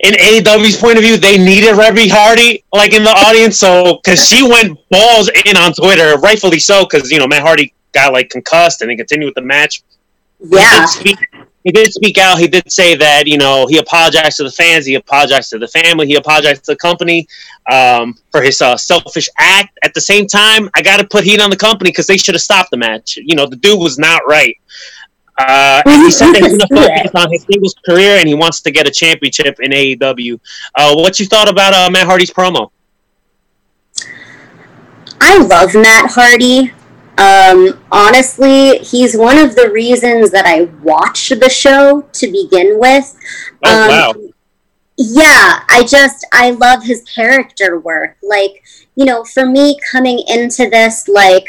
in 0.00 0.12
AEW's 0.14 0.76
point 0.76 0.98
of 0.98 1.04
view, 1.04 1.16
they 1.16 1.38
needed 1.38 1.74
Reby 1.74 2.10
Hardy, 2.10 2.64
like 2.72 2.92
in 2.92 3.02
the 3.02 3.10
audience, 3.10 3.58
so 3.58 3.98
because 4.04 4.28
she 4.28 4.46
went 4.46 4.78
balls 4.90 5.30
in 5.46 5.56
on 5.56 5.72
Twitter, 5.72 6.18
rightfully 6.18 6.58
so, 6.58 6.84
because 6.84 7.10
you 7.10 7.18
know 7.18 7.26
Matt 7.26 7.42
Hardy 7.42 7.72
got 7.92 8.12
like 8.12 8.28
concussed, 8.28 8.82
and 8.82 8.90
he 8.90 8.96
continued 8.96 9.26
with 9.26 9.34
the 9.34 9.42
match. 9.42 9.82
He 10.54 10.58
Yeah, 10.58 10.68
did, 10.68 10.88
speak, 10.88 11.18
he 11.64 11.72
did 11.72 11.92
speak 11.92 12.18
out. 12.18 12.38
He 12.38 12.48
did 12.48 12.70
say 12.70 12.94
that 12.96 13.26
you 13.26 13.38
know 13.38 13.66
he 13.66 13.78
apologized 13.78 14.36
to 14.38 14.44
the 14.44 14.50
fans, 14.50 14.86
he 14.86 14.94
apologized 14.94 15.50
to 15.50 15.58
the 15.58 15.68
family, 15.68 16.06
he 16.06 16.14
apologized 16.16 16.64
to 16.64 16.72
the 16.72 16.76
company 16.76 17.26
um, 17.70 18.14
for 18.30 18.42
his 18.42 18.60
uh, 18.60 18.76
selfish 18.76 19.28
act. 19.38 19.78
At 19.82 19.94
the 19.94 20.00
same 20.00 20.26
time, 20.26 20.68
I 20.74 20.82
got 20.82 20.98
to 20.98 21.06
put 21.06 21.24
heat 21.24 21.40
on 21.40 21.50
the 21.50 21.56
company 21.56 21.90
because 21.90 22.06
they 22.06 22.16
should 22.16 22.34
have 22.34 22.42
stopped 22.42 22.70
the 22.70 22.76
match. 22.76 23.16
You 23.16 23.34
know, 23.36 23.46
the 23.46 23.56
dude 23.56 23.78
was 23.80 23.98
not 23.98 24.22
right. 24.26 24.56
Uh, 25.38 25.82
and 25.90 26.02
he 26.02 26.10
said 26.10 26.30
that 26.32 26.42
he's 26.42 26.54
going 26.54 26.68
to 26.68 26.74
focus 26.74 27.10
on 27.14 27.30
his 27.30 27.44
singles 27.50 27.74
career 27.84 28.18
and 28.18 28.28
he 28.28 28.34
wants 28.34 28.60
to 28.62 28.70
get 28.70 28.86
a 28.86 28.90
championship 28.90 29.56
in 29.60 29.72
AEW. 29.72 30.38
Uh, 30.74 30.94
what 30.96 31.18
you 31.18 31.26
thought 31.26 31.48
about 31.50 31.74
uh, 31.74 31.90
Matt 31.90 32.06
Hardy's 32.06 32.30
promo? 32.30 32.70
I 35.20 35.38
love 35.38 35.74
Matt 35.74 36.10
Hardy. 36.12 36.72
Um, 37.18 37.80
honestly, 37.90 38.78
he's 38.78 39.16
one 39.16 39.38
of 39.38 39.56
the 39.56 39.70
reasons 39.70 40.30
that 40.32 40.44
I 40.46 40.64
watched 40.82 41.30
the 41.40 41.48
show 41.48 42.02
to 42.12 42.26
begin 42.30 42.78
with. 42.78 43.16
Oh, 43.64 43.82
Um, 43.82 43.88
wow. 43.88 44.14
yeah 44.98 45.60
i 45.68 45.84
just 45.86 46.26
i 46.32 46.50
love 46.50 46.82
his 46.82 47.02
character 47.02 47.78
work 47.80 48.16
like 48.22 48.62
you 48.94 49.04
know 49.04 49.24
for 49.24 49.44
me 49.44 49.76
coming 49.92 50.22
into 50.26 50.70
this 50.70 51.06
like 51.06 51.44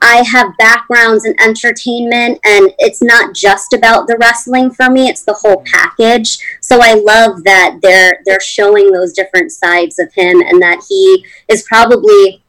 i 0.00 0.22
have 0.24 0.56
backgrounds 0.58 1.24
in 1.24 1.34
entertainment 1.40 2.38
and 2.44 2.72
it's 2.78 3.02
not 3.02 3.34
just 3.34 3.72
about 3.72 4.06
the 4.06 4.16
wrestling 4.20 4.70
for 4.70 4.88
me 4.88 5.08
it's 5.08 5.22
the 5.24 5.32
whole 5.32 5.64
package 5.66 6.38
so 6.60 6.78
i 6.80 6.94
love 6.94 7.42
that 7.42 7.78
they're 7.82 8.18
they're 8.24 8.40
showing 8.40 8.92
those 8.92 9.12
different 9.12 9.50
sides 9.50 9.98
of 9.98 10.12
him 10.14 10.40
and 10.40 10.62
that 10.62 10.80
he 10.88 11.24
is 11.48 11.64
probably 11.64 12.40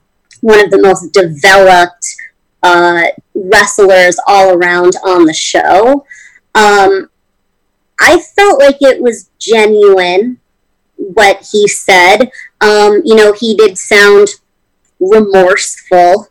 one 0.41 0.59
of 0.63 0.69
the 0.69 0.81
most 0.81 1.11
developed 1.13 2.15
uh, 2.63 3.03
wrestlers 3.35 4.17
all 4.27 4.55
around 4.55 4.95
on 5.05 5.25
the 5.25 5.33
show 5.33 6.05
um, 6.55 7.09
I 7.99 8.19
felt 8.35 8.59
like 8.59 8.77
it 8.81 9.01
was 9.01 9.29
genuine 9.39 10.39
what 10.97 11.47
he 11.51 11.67
said. 11.67 12.31
Um, 12.61 13.01
you 13.05 13.15
know, 13.15 13.33
he 13.33 13.55
did 13.55 13.77
sound 13.77 14.27
remorseful. 14.99 16.27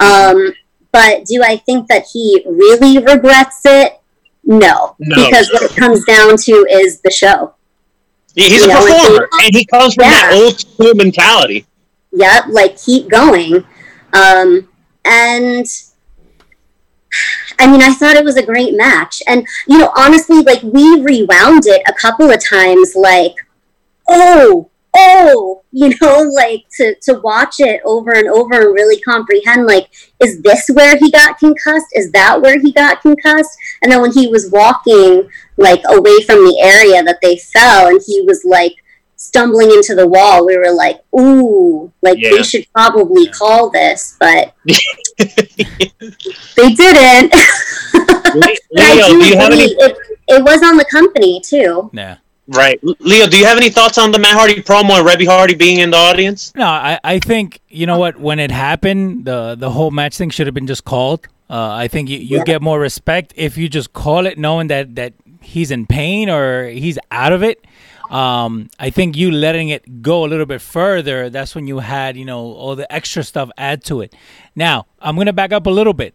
Um, 0.00 0.52
but 0.92 1.24
do 1.26 1.42
I 1.42 1.56
think 1.58 1.88
that 1.88 2.06
he 2.12 2.42
really 2.46 2.98
regrets 2.98 3.60
it? 3.64 4.00
No, 4.44 4.96
No. 4.98 5.24
because 5.24 5.50
what 5.52 5.62
it 5.62 5.76
comes 5.76 6.04
down 6.04 6.36
to 6.36 6.66
is 6.70 7.00
the 7.00 7.10
show. 7.10 7.54
He- 8.34 8.48
He's 8.48 8.62
a 8.64 8.66
You 8.66 8.72
know, 8.72 8.86
and 8.86 8.94
performer, 8.96 9.28
he- 9.38 9.46
and 9.46 9.54
he 9.54 9.64
comes 9.66 9.94
from 9.94 10.04
that 10.04 10.32
old 10.34 10.58
school 10.58 10.94
mentality. 10.94 11.66
Yep, 12.12 12.44
like 12.50 12.76
keep 12.80 13.08
going. 13.08 13.64
Um, 14.12 14.68
and 15.04 15.66
I 17.58 17.70
mean, 17.70 17.82
I 17.82 17.92
thought 17.92 18.16
it 18.16 18.24
was 18.24 18.36
a 18.36 18.46
great 18.46 18.74
match. 18.74 19.22
And, 19.26 19.46
you 19.68 19.78
know, 19.78 19.92
honestly, 19.96 20.42
like 20.42 20.62
we 20.62 21.02
rewound 21.02 21.66
it 21.66 21.82
a 21.86 21.92
couple 21.92 22.30
of 22.30 22.42
times, 22.42 22.94
like, 22.94 23.34
oh, 24.08 24.70
oh, 24.96 25.62
you 25.70 25.94
know, 26.00 26.22
like 26.34 26.64
to, 26.76 26.94
to 27.02 27.20
watch 27.20 27.56
it 27.58 27.80
over 27.84 28.12
and 28.12 28.28
over 28.28 28.54
and 28.54 28.74
really 28.74 29.00
comprehend, 29.02 29.66
like, 29.66 29.90
is 30.20 30.40
this 30.42 30.70
where 30.72 30.96
he 30.96 31.10
got 31.10 31.38
concussed? 31.38 31.86
Is 31.92 32.10
that 32.12 32.40
where 32.40 32.58
he 32.58 32.72
got 32.72 33.02
concussed? 33.02 33.56
And 33.82 33.92
then 33.92 34.00
when 34.00 34.12
he 34.12 34.28
was 34.28 34.50
walking, 34.50 35.28
like, 35.56 35.82
away 35.88 36.22
from 36.22 36.44
the 36.44 36.58
area 36.62 37.02
that 37.02 37.18
they 37.20 37.36
fell 37.36 37.88
and 37.88 38.00
he 38.06 38.22
was 38.22 38.42
like, 38.44 38.74
stumbling 39.20 39.70
into 39.70 39.94
the 39.94 40.06
wall, 40.06 40.46
we 40.46 40.56
were 40.56 40.72
like, 40.72 40.98
ooh, 41.18 41.92
like 42.00 42.16
Yeah. 42.18 42.30
they 42.30 42.42
should 42.42 42.66
probably 42.72 43.28
call 43.28 43.68
this, 43.70 44.16
but 44.18 44.54
they 46.56 46.72
didn't. 46.74 47.34
But 48.32 48.58
I 48.78 48.94
Leo, 48.94 49.06
do 49.08 49.24
you 49.26 49.36
have 49.36 49.52
any? 49.52 49.64
it, 49.64 49.96
it 50.28 50.44
was 50.44 50.62
on 50.62 50.76
the 50.76 50.84
company 50.84 51.40
too. 51.44 51.90
Yeah. 51.92 52.18
Right, 52.46 52.78
Leo, 53.00 53.26
do 53.26 53.36
you 53.36 53.44
have 53.44 53.56
any 53.56 53.70
thoughts 53.70 53.98
on 53.98 54.12
the 54.12 54.20
Matt 54.20 54.34
Hardy 54.36 54.62
promo 54.62 54.98
and 54.98 55.06
Reby 55.06 55.26
Hardy 55.26 55.54
being 55.56 55.80
in 55.80 55.90
the 55.90 55.96
audience? 55.96 56.52
No, 56.54 56.66
I, 56.66 56.98
I 57.02 57.18
think 57.18 57.60
you 57.68 57.86
know 57.86 57.98
what 57.98 58.18
when 58.20 58.38
it 58.38 58.52
happened, 58.52 59.24
the 59.24 59.56
the 59.56 59.70
whole 59.70 59.90
match 59.90 60.16
thing 60.16 60.30
should 60.30 60.46
have 60.46 60.54
been 60.54 60.68
just 60.68 60.84
called. 60.84 61.26
Uh, 61.48 61.70
I 61.72 61.88
think 61.88 62.08
you, 62.08 62.18
you 62.18 62.38
Yeah. 62.38 62.44
get 62.44 62.62
more 62.62 62.78
respect 62.78 63.32
if 63.36 63.58
you 63.58 63.68
just 63.68 63.92
call 63.92 64.26
it, 64.26 64.38
knowing 64.38 64.68
that 64.68 64.94
that 64.94 65.12
he's 65.42 65.72
in 65.72 65.86
pain 65.86 66.30
or 66.30 66.68
he's 66.68 66.98
out 67.10 67.32
of 67.32 67.42
it. 67.42 67.64
Um, 68.10 68.68
I 68.78 68.90
think 68.90 69.16
you 69.16 69.30
letting 69.30 69.68
it 69.68 70.02
go 70.02 70.24
a 70.24 70.28
little 70.28 70.46
bit 70.46 70.60
further. 70.60 71.30
That's 71.30 71.54
when 71.54 71.66
you 71.68 71.78
had 71.78 72.16
you 72.16 72.24
know 72.24 72.40
all 72.54 72.74
the 72.76 72.90
extra 72.92 73.22
stuff 73.22 73.50
add 73.56 73.84
to 73.84 74.00
it. 74.00 74.14
Now 74.56 74.86
I'm 75.00 75.16
gonna 75.16 75.32
back 75.32 75.52
up 75.52 75.66
a 75.66 75.70
little 75.70 75.92
bit. 75.94 76.14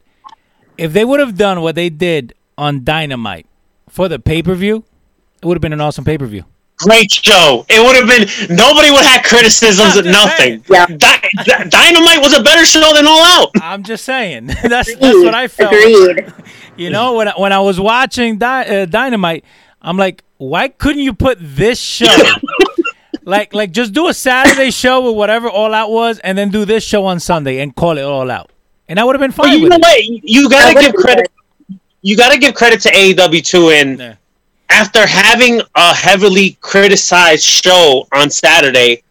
If 0.78 0.92
they 0.92 1.06
would 1.06 1.22
have 1.22 1.38
done 1.38 1.62
what 1.62 1.76
they 1.76 1.90
did 1.90 2.34
on 2.58 2.84
Dynamite 2.84 3.48
for 3.88 4.10
the 4.10 4.20
pay 4.20 4.44
per 4.44 4.56
view, 4.56 4.84
it 5.42 5.46
would 5.46 5.56
have 5.56 5.62
been 5.62 5.74
an 5.74 5.80
awesome 5.82 6.04
pay 6.04 6.18
per 6.18 6.26
view. 6.26 6.44
Great 6.80 7.10
show. 7.10 7.66
It 7.70 7.80
would 7.80 7.96
have 7.96 8.06
been 8.08 8.58
nobody 8.58 8.92
would 8.92 9.06
have 9.06 9.24
criticisms. 9.24 9.96
I'm 9.96 10.12
Nothing. 10.12 10.66
Yeah. 10.70 10.86
Di- 10.88 11.30
Di- 11.46 11.64
Dynamite 11.70 12.20
was 12.20 12.38
a 12.38 12.44
better 12.44 12.66
show 12.66 12.94
than 12.94 13.08
All 13.08 13.24
Out. 13.24 13.52
I'm 13.62 13.84
just 13.84 14.04
saying. 14.04 14.48
that's 14.64 14.94
that's 14.94 15.18
what 15.24 15.34
I 15.34 15.48
felt. 15.48 15.74
Agreed. 15.74 16.34
You 16.78 16.90
know, 16.90 17.14
when 17.14 17.30
I, 17.30 17.34
when 17.38 17.54
I 17.54 17.60
was 17.62 17.80
watching 17.80 18.38
Dy- 18.38 18.46
uh, 18.82 18.86
Dynamite, 18.86 19.46
I'm 19.86 19.98
like, 19.98 20.24
why 20.38 20.68
couldn't 20.68 21.02
you 21.04 21.14
put 21.14 21.38
this 21.40 21.80
show? 21.80 22.08
like, 23.24 23.54
like 23.54 23.72
just 23.72 23.94
do 23.94 24.08
a 24.08 24.14
Saturday 24.14 24.72
show 24.72 25.02
with 25.08 25.16
whatever 25.16 25.50
All 25.50 25.74
Out 25.74 25.92
was, 25.92 26.20
and 26.20 26.38
then 26.38 26.50
do 26.50 26.66
this 26.66 26.84
show 26.84 27.06
on 27.06 27.20
Sunday 27.20 27.60
and 27.62 27.76
call 27.76 27.98
it 27.98 28.04
All 28.04 28.30
Out, 28.30 28.52
and 28.90 29.00
I 29.00 29.04
would 29.04 29.16
have 29.16 29.22
been 29.22 29.32
But 29.32 29.46
fine 29.46 29.54
you 29.58 29.62
with 29.64 29.70
know 29.72 29.78
it. 29.78 29.82
what? 29.82 30.04
You 30.30 30.50
gotta 30.50 30.74
give 30.80 30.94
been 30.94 31.02
credit. 31.02 31.32
You 32.02 32.16
gotta 32.18 32.38
give 32.38 32.54
credit 32.54 32.82
to 32.82 32.90
AEW 32.92 33.42
too. 33.44 33.70
And 33.70 34.00
Yeah. 34.00 34.16
after 34.70 35.06
having 35.08 35.62
a 35.76 35.94
heavily 35.94 36.58
criticized 36.62 37.44
show 37.44 38.08
on 38.12 38.30
Saturday, 38.30 39.02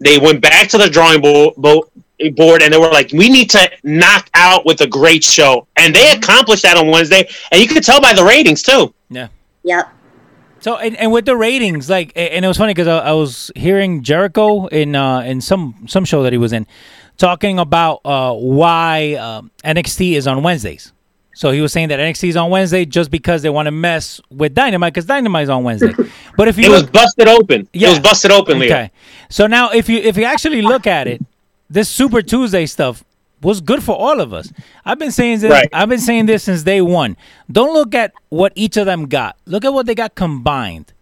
they 0.00 0.18
went 0.18 0.40
back 0.40 0.68
to 0.68 0.78
the 0.78 0.88
drawing 0.90 1.20
bo- 1.20 1.54
bo- 1.56 1.88
board 2.36 2.62
and 2.62 2.72
they 2.72 2.78
were 2.78 2.90
like, 2.90 3.10
"We 3.12 3.28
need 3.28 3.50
to 3.50 3.70
knock 3.82 4.28
out 4.34 4.64
with 4.66 4.80
a 4.82 4.86
great 4.86 5.24
show," 5.24 5.66
and 5.76 5.94
they 5.94 6.00
Mm-hmm. 6.06 6.18
accomplished 6.22 6.62
that 6.62 6.76
on 6.76 6.88
Wednesday. 6.88 7.28
And 7.50 7.60
you 7.60 7.66
could 7.66 7.82
tell 7.82 8.00
by 8.00 8.12
the 8.12 8.24
ratings 8.24 8.62
too. 8.62 8.92
Yeah. 9.10 9.28
Yep. 9.64 9.88
So 10.64 10.78
and, 10.78 10.96
and 10.96 11.12
with 11.12 11.26
the 11.26 11.36
ratings, 11.36 11.90
like, 11.90 12.10
and 12.16 12.42
it 12.42 12.48
was 12.48 12.56
funny 12.56 12.72
because 12.72 12.88
I, 12.88 13.10
I 13.10 13.12
was 13.12 13.52
hearing 13.54 14.02
Jericho 14.02 14.66
in 14.68 14.96
uh, 14.96 15.20
in 15.20 15.42
some 15.42 15.84
some 15.86 16.06
show 16.06 16.22
that 16.22 16.32
he 16.32 16.38
was 16.38 16.54
in, 16.54 16.66
talking 17.18 17.58
about 17.58 18.00
uh, 18.02 18.32
why 18.32 19.12
um, 19.16 19.50
NXT 19.62 20.12
is 20.12 20.26
on 20.26 20.42
Wednesdays. 20.42 20.94
So 21.34 21.50
he 21.50 21.60
was 21.60 21.70
saying 21.70 21.88
that 21.88 22.00
NXT 22.00 22.30
is 22.30 22.36
on 22.38 22.48
Wednesday 22.48 22.86
just 22.86 23.10
because 23.10 23.42
they 23.42 23.50
want 23.50 23.66
to 23.66 23.72
mess 23.72 24.22
with 24.30 24.54
Dynamite 24.54 24.94
because 24.94 25.04
Dynamite 25.04 25.42
is 25.42 25.48
on 25.50 25.64
Wednesday. 25.64 25.92
But 26.38 26.48
if 26.48 26.56
you 26.56 26.64
It 26.64 26.70
was 26.70 26.82
look, 26.84 26.92
busted 26.92 27.28
open. 27.28 27.68
Yeah. 27.74 27.88
It 27.88 27.90
was 27.90 28.00
busted 28.00 28.30
open, 28.30 28.58
Leo. 28.58 28.72
okay, 28.74 28.90
so 29.28 29.46
now 29.46 29.68
if 29.68 29.90
you 29.90 29.98
if 29.98 30.16
you 30.16 30.24
actually 30.24 30.62
look 30.62 30.86
at 30.86 31.06
it, 31.06 31.20
this 31.68 31.90
Super 31.90 32.22
Tuesday 32.22 32.64
stuff 32.64 33.04
was 33.44 33.60
good 33.60 33.82
for 33.82 33.94
all 33.96 34.20
of 34.20 34.32
us. 34.32 34.52
I've 34.84 34.98
been 34.98 35.12
saying 35.12 35.40
this. 35.40 35.50
Right. 35.50 35.68
I've 35.72 35.88
been 35.88 36.00
saying 36.00 36.26
this 36.26 36.42
since 36.44 36.62
day 36.62 36.80
one. 36.80 37.16
Don't 37.50 37.74
look 37.74 37.94
at 37.94 38.12
what 38.30 38.52
each 38.56 38.76
of 38.76 38.86
them 38.86 39.06
got. 39.06 39.36
Look 39.46 39.64
at 39.64 39.72
what 39.72 39.86
they 39.86 39.94
got 39.94 40.14
combined. 40.14 40.92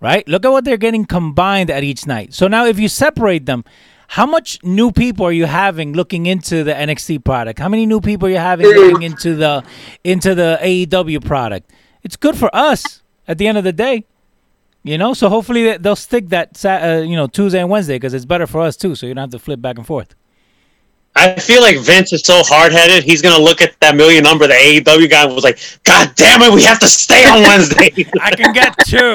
Right. 0.00 0.26
Look 0.26 0.44
at 0.46 0.50
what 0.50 0.64
they're 0.64 0.76
getting 0.78 1.04
combined 1.04 1.68
at 1.70 1.84
each 1.84 2.06
night. 2.06 2.32
So 2.32 2.48
now, 2.48 2.64
if 2.64 2.78
you 2.78 2.88
separate 2.88 3.44
them, 3.44 3.64
how 4.08 4.24
much 4.26 4.58
new 4.64 4.90
people 4.90 5.26
are 5.26 5.32
you 5.32 5.44
having 5.46 5.92
looking 5.92 6.26
into 6.26 6.64
the 6.64 6.72
NXT 6.72 7.22
product? 7.24 7.58
How 7.58 7.68
many 7.68 7.84
new 7.86 8.00
people 8.00 8.28
are 8.28 8.30
you 8.30 8.38
having 8.38 8.66
looking 8.66 9.02
into 9.02 9.34
the 9.36 9.62
into 10.02 10.34
the 10.34 10.58
AEW 10.62 11.24
product? 11.24 11.70
It's 12.02 12.16
good 12.16 12.36
for 12.36 12.48
us 12.54 13.02
at 13.28 13.36
the 13.38 13.46
end 13.46 13.58
of 13.58 13.64
the 13.64 13.72
day. 13.74 14.06
You 14.82 14.96
know, 14.96 15.12
so 15.12 15.28
hopefully 15.28 15.64
they- 15.64 15.76
they'll 15.76 15.94
stick 15.94 16.30
that 16.30 16.64
uh, 16.64 17.02
you 17.06 17.14
know 17.14 17.26
Tuesday 17.26 17.60
and 17.60 17.68
Wednesday 17.68 17.96
because 17.96 18.14
it's 18.14 18.24
better 18.24 18.46
for 18.46 18.62
us 18.62 18.76
too. 18.76 18.94
So 18.94 19.06
you 19.06 19.12
don't 19.14 19.22
have 19.22 19.30
to 19.32 19.38
flip 19.38 19.60
back 19.60 19.76
and 19.76 19.86
forth. 19.86 20.14
I 21.16 21.34
feel 21.34 21.60
like 21.60 21.78
Vince 21.78 22.12
is 22.12 22.22
so 22.22 22.42
hard 22.44 22.72
headed. 22.72 23.02
He's 23.02 23.20
gonna 23.20 23.42
look 23.42 23.60
at 23.60 23.78
that 23.80 23.96
million 23.96 24.22
number 24.22 24.46
the 24.46 24.54
AEW 24.54 25.10
guy 25.10 25.26
was 25.26 25.42
like, 25.42 25.58
"God 25.82 26.12
damn 26.14 26.40
it, 26.42 26.52
we 26.52 26.62
have 26.62 26.78
to 26.78 26.88
stay 26.88 27.26
on 27.26 27.42
Wednesday." 27.42 27.90
I 28.20 28.30
can 28.30 28.52
get 28.52 28.76
two. 28.86 29.14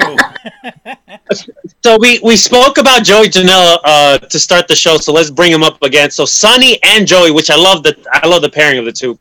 so 1.84 1.98
we 2.00 2.20
we 2.22 2.36
spoke 2.36 2.78
about 2.78 3.04
Joey 3.04 3.28
Janela 3.28 3.78
uh, 3.84 4.18
to 4.18 4.40
start 4.40 4.68
the 4.68 4.76
show. 4.76 4.98
So 4.98 5.14
let's 5.14 5.32
bring 5.32 5.52
him 5.52 5.64
up 5.64 5.82
again. 5.84 6.12
So 6.12 6.26
Sonny 6.26 6.80
and 6.84 7.08
Joey, 7.08 7.32
which 7.32 7.50
I 7.50 7.56
love 7.56 7.84
the 7.84 7.96
I 8.12 8.28
love 8.28 8.42
the 8.42 8.50
pairing 8.50 8.78
of 8.78 8.86
the 8.86 8.92
two. 8.92 9.18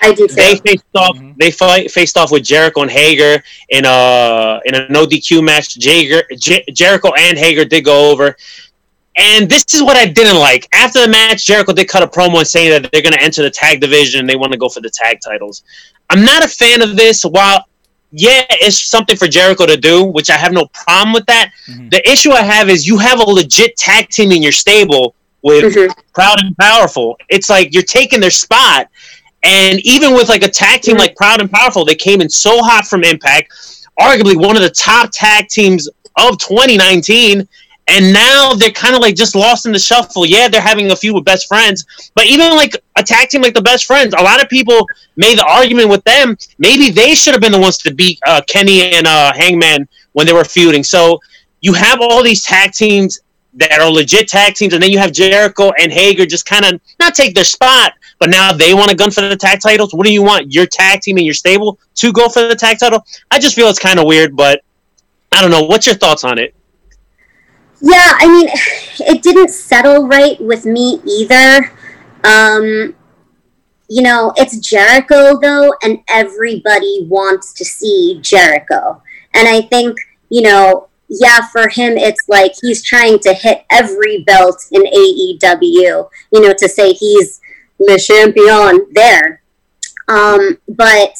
I 0.00 0.12
do 0.12 0.28
too. 0.28 0.34
They 0.34 0.56
faced 0.56 0.84
off. 0.94 1.18
They 1.38 1.50
fight, 1.50 1.90
faced 1.90 2.16
off 2.16 2.30
with 2.30 2.44
Jericho 2.44 2.82
and 2.82 2.90
Hager 2.90 3.42
in 3.68 3.84
a 3.84 4.60
in 4.64 4.74
a 4.74 4.88
no 4.88 5.06
DQ 5.06 5.44
match. 5.44 5.78
Jager, 5.78 6.22
J- 6.36 6.64
Jericho 6.72 7.12
and 7.18 7.36
Hager 7.36 7.64
did 7.64 7.84
go 7.84 8.10
over. 8.10 8.36
And 9.16 9.48
this 9.48 9.64
is 9.74 9.82
what 9.82 9.96
I 9.96 10.06
didn't 10.06 10.38
like. 10.38 10.66
After 10.72 11.00
the 11.00 11.08
match, 11.08 11.46
Jericho 11.46 11.72
did 11.72 11.88
cut 11.88 12.02
a 12.02 12.06
promo 12.06 12.38
and 12.38 12.46
saying 12.46 12.70
that 12.70 12.90
they're 12.90 13.02
going 13.02 13.12
to 13.12 13.22
enter 13.22 13.42
the 13.42 13.50
tag 13.50 13.80
division 13.80 14.20
and 14.20 14.28
they 14.28 14.36
want 14.36 14.52
to 14.52 14.58
go 14.58 14.68
for 14.68 14.80
the 14.80 14.90
tag 14.90 15.18
titles. 15.22 15.62
I'm 16.08 16.24
not 16.24 16.44
a 16.44 16.48
fan 16.48 16.80
of 16.82 16.96
this. 16.96 17.22
While 17.22 17.66
yeah, 18.14 18.44
it's 18.50 18.78
something 18.78 19.16
for 19.16 19.26
Jericho 19.26 19.64
to 19.64 19.76
do, 19.76 20.04
which 20.04 20.28
I 20.28 20.36
have 20.36 20.52
no 20.52 20.66
problem 20.66 21.14
with 21.14 21.24
that. 21.26 21.50
The 21.66 22.02
issue 22.10 22.30
I 22.32 22.42
have 22.42 22.68
is 22.68 22.86
you 22.86 22.98
have 22.98 23.18
a 23.20 23.22
legit 23.22 23.76
tag 23.76 24.08
team 24.10 24.32
in 24.32 24.42
your 24.42 24.52
stable 24.52 25.14
with 25.42 25.74
Mhm. 25.74 25.94
Proud 26.14 26.40
and 26.42 26.56
Powerful. 26.58 27.16
It's 27.30 27.48
like 27.48 27.72
you're 27.72 27.82
taking 27.82 28.20
their 28.20 28.30
spot. 28.30 28.88
And 29.42 29.80
even 29.80 30.14
with 30.14 30.28
like 30.28 30.44
a 30.44 30.48
tag 30.48 30.82
team 30.82 30.98
like 30.98 31.16
Proud 31.16 31.40
and 31.40 31.50
Powerful, 31.50 31.84
they 31.84 31.94
came 31.94 32.20
in 32.20 32.28
so 32.28 32.62
hot 32.62 32.86
from 32.86 33.02
Impact, 33.02 33.50
arguably 33.98 34.36
one 34.36 34.56
of 34.56 34.62
the 34.62 34.70
top 34.70 35.10
tag 35.12 35.48
teams 35.48 35.88
of 36.16 36.38
2019, 36.38 37.48
and 37.88 38.12
now 38.12 38.54
they're 38.54 38.70
kind 38.70 38.94
of 38.94 39.00
like 39.00 39.16
just 39.16 39.34
lost 39.34 39.66
in 39.66 39.72
the 39.72 39.78
shuffle. 39.78 40.24
Yeah, 40.24 40.48
they're 40.48 40.60
having 40.60 40.90
a 40.92 40.96
few 40.96 41.14
with 41.14 41.24
best 41.24 41.48
friends, 41.48 41.84
but 42.14 42.26
even 42.26 42.50
like 42.50 42.76
a 42.96 43.02
tag 43.02 43.28
team 43.28 43.42
like 43.42 43.54
the 43.54 43.62
best 43.62 43.86
friends, 43.86 44.14
a 44.16 44.22
lot 44.22 44.42
of 44.42 44.48
people 44.48 44.86
made 45.16 45.38
the 45.38 45.46
argument 45.46 45.88
with 45.88 46.04
them. 46.04 46.36
Maybe 46.58 46.90
they 46.90 47.14
should 47.14 47.34
have 47.34 47.40
been 47.40 47.52
the 47.52 47.60
ones 47.60 47.78
to 47.78 47.92
beat 47.92 48.18
uh, 48.26 48.40
Kenny 48.48 48.82
and 48.82 49.06
uh, 49.06 49.32
Hangman 49.34 49.88
when 50.12 50.26
they 50.26 50.32
were 50.32 50.44
feuding. 50.44 50.84
So 50.84 51.20
you 51.60 51.72
have 51.74 52.00
all 52.00 52.22
these 52.22 52.44
tag 52.44 52.72
teams 52.72 53.20
that 53.54 53.80
are 53.80 53.90
legit 53.90 54.28
tag 54.28 54.54
teams, 54.54 54.72
and 54.74 54.82
then 54.82 54.90
you 54.90 54.98
have 54.98 55.12
Jericho 55.12 55.72
and 55.78 55.92
Hager 55.92 56.24
just 56.24 56.46
kind 56.46 56.64
of 56.64 56.80
not 56.98 57.14
take 57.14 57.34
their 57.34 57.44
spot, 57.44 57.94
but 58.18 58.30
now 58.30 58.52
they 58.52 58.74
want 58.74 58.90
a 58.90 58.94
gun 58.94 59.10
for 59.10 59.20
the 59.20 59.36
tag 59.36 59.60
titles. 59.60 59.92
What 59.92 60.06
do 60.06 60.12
you 60.12 60.22
want? 60.22 60.52
Your 60.52 60.66
tag 60.66 61.00
team 61.00 61.16
and 61.18 61.26
your 61.26 61.34
stable 61.34 61.78
to 61.96 62.12
go 62.12 62.28
for 62.28 62.48
the 62.48 62.54
tag 62.54 62.78
title? 62.78 63.04
I 63.30 63.38
just 63.38 63.54
feel 63.54 63.68
it's 63.68 63.78
kind 63.78 63.98
of 63.98 64.06
weird, 64.06 64.36
but 64.36 64.62
I 65.32 65.42
don't 65.42 65.50
know. 65.50 65.64
What's 65.64 65.86
your 65.86 65.96
thoughts 65.96 66.24
on 66.24 66.38
it? 66.38 66.54
Yeah, 67.84 68.14
I 68.16 68.28
mean, 68.28 68.48
it 69.00 69.22
didn't 69.22 69.50
settle 69.50 70.06
right 70.06 70.40
with 70.40 70.64
me 70.64 71.00
either. 71.04 71.72
Um, 72.22 72.94
you 73.88 74.02
know, 74.02 74.32
it's 74.36 74.56
Jericho 74.58 75.38
though, 75.40 75.74
and 75.82 75.98
everybody 76.08 77.04
wants 77.10 77.52
to 77.54 77.64
see 77.64 78.20
Jericho. 78.22 79.02
And 79.34 79.48
I 79.48 79.62
think, 79.62 79.98
you 80.30 80.42
know, 80.42 80.88
yeah, 81.08 81.46
for 81.48 81.68
him, 81.68 81.98
it's 81.98 82.28
like 82.28 82.52
he's 82.62 82.84
trying 82.84 83.18
to 83.18 83.34
hit 83.34 83.64
every 83.70 84.22
belt 84.22 84.64
in 84.70 84.82
AEW, 84.82 86.08
you 86.32 86.40
know, 86.40 86.54
to 86.56 86.68
say 86.68 86.92
he's 86.92 87.40
the 87.80 87.98
champion 87.98 88.86
there. 88.92 89.42
Um, 90.08 90.58
but 90.68 91.16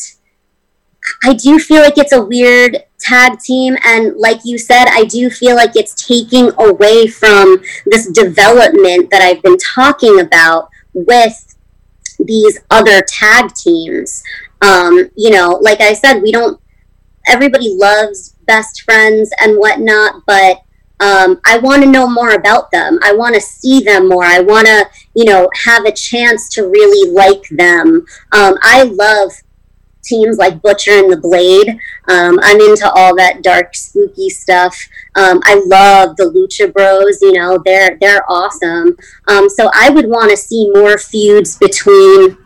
I 1.24 1.34
do 1.34 1.58
feel 1.58 1.82
like 1.82 1.98
it's 1.98 2.12
a 2.12 2.24
weird 2.24 2.78
tag 2.98 3.38
team. 3.40 3.76
And 3.84 4.16
like 4.16 4.40
you 4.44 4.58
said, 4.58 4.86
I 4.88 5.04
do 5.04 5.30
feel 5.30 5.56
like 5.56 5.76
it's 5.76 6.06
taking 6.06 6.50
away 6.58 7.06
from 7.06 7.62
this 7.86 8.10
development 8.10 9.10
that 9.10 9.22
I've 9.22 9.42
been 9.42 9.58
talking 9.58 10.20
about 10.20 10.68
with 10.94 11.56
these 12.18 12.60
other 12.70 13.02
tag 13.02 13.54
teams. 13.54 14.22
Um, 14.60 15.10
you 15.16 15.30
know, 15.30 15.58
like 15.60 15.80
I 15.80 15.92
said, 15.92 16.20
we 16.20 16.30
don't, 16.30 16.60
everybody 17.26 17.74
loves 17.76 18.36
best 18.46 18.82
friends 18.82 19.30
and 19.40 19.58
whatnot, 19.58 20.22
but 20.26 20.62
um, 21.00 21.40
I 21.44 21.58
want 21.58 21.82
to 21.82 21.90
know 21.90 22.08
more 22.08 22.30
about 22.30 22.70
them. 22.70 23.00
I 23.02 23.12
want 23.12 23.34
to 23.34 23.40
see 23.40 23.80
them 23.80 24.08
more. 24.08 24.24
I 24.24 24.38
want 24.38 24.68
to, 24.68 24.88
you 25.14 25.24
know, 25.24 25.50
have 25.64 25.84
a 25.84 25.92
chance 25.92 26.48
to 26.50 26.68
really 26.68 27.10
like 27.10 27.42
them. 27.50 28.06
Um, 28.30 28.56
I 28.62 28.84
love 28.84 29.32
teams 30.02 30.36
like 30.38 30.60
Butcher 30.62 30.92
and 30.92 31.12
the 31.12 31.16
Blade. 31.16 31.68
Um, 32.08 32.38
I'm 32.42 32.60
into 32.60 32.90
all 32.90 33.14
that 33.16 33.42
dark, 33.42 33.74
spooky 33.74 34.28
stuff. 34.28 34.76
Um, 35.14 35.40
I 35.44 35.62
love 35.66 36.16
the 36.16 36.24
Lucha 36.24 36.72
Bros. 36.72 37.20
You 37.22 37.32
know, 37.32 37.62
they're 37.64 37.96
they're 38.00 38.30
awesome. 38.30 38.96
Um, 39.28 39.48
so 39.48 39.70
I 39.74 39.90
would 39.90 40.08
want 40.08 40.30
to 40.30 40.36
see 40.36 40.70
more 40.70 40.98
feuds 40.98 41.56
between, 41.58 42.36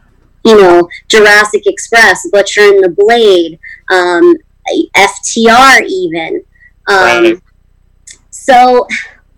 you 0.44 0.60
know, 0.60 0.88
Jurassic 1.08 1.62
Express, 1.66 2.28
Butcher 2.30 2.62
and 2.62 2.84
the 2.84 2.90
Blade, 2.90 3.58
um, 3.90 4.34
FTR, 4.94 5.86
even. 5.86 6.44
Um, 6.88 6.96
Right. 7.24 7.42
So, 8.30 8.86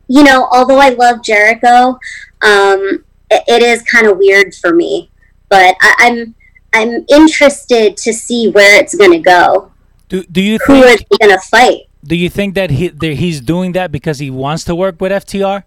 you 0.06 0.22
know, 0.22 0.48
although 0.52 0.78
I 0.78 0.90
love 0.90 1.22
Jericho, 1.22 1.98
um, 2.42 3.04
it, 3.30 3.42
it 3.46 3.62
is 3.62 3.82
kind 3.82 4.06
of 4.06 4.18
weird 4.18 4.54
for 4.54 4.74
me. 4.74 5.10
But 5.48 5.76
I, 5.80 5.94
I'm 5.98 6.34
I'm 6.72 7.04
interested 7.08 7.96
to 7.98 8.12
see 8.12 8.50
where 8.50 8.80
it's 8.80 8.94
going 8.94 9.12
to 9.12 9.18
go. 9.18 9.72
Do 10.08 10.22
do 10.24 10.40
you 10.40 10.58
Who 10.66 10.74
are 10.82 10.96
think 10.96 11.08
they 11.10 11.26
going 11.26 11.38
to 11.38 11.44
fight? 11.46 11.82
do 12.04 12.14
you 12.16 12.28
think 12.30 12.54
that 12.54 12.70
he 12.70 12.88
that 12.88 13.14
he's 13.14 13.40
doing 13.40 13.72
that 13.72 13.90
because 13.92 14.18
he 14.18 14.30
wants 14.30 14.64
to 14.64 14.74
work 14.74 15.00
with 15.00 15.12
FTR? 15.12 15.64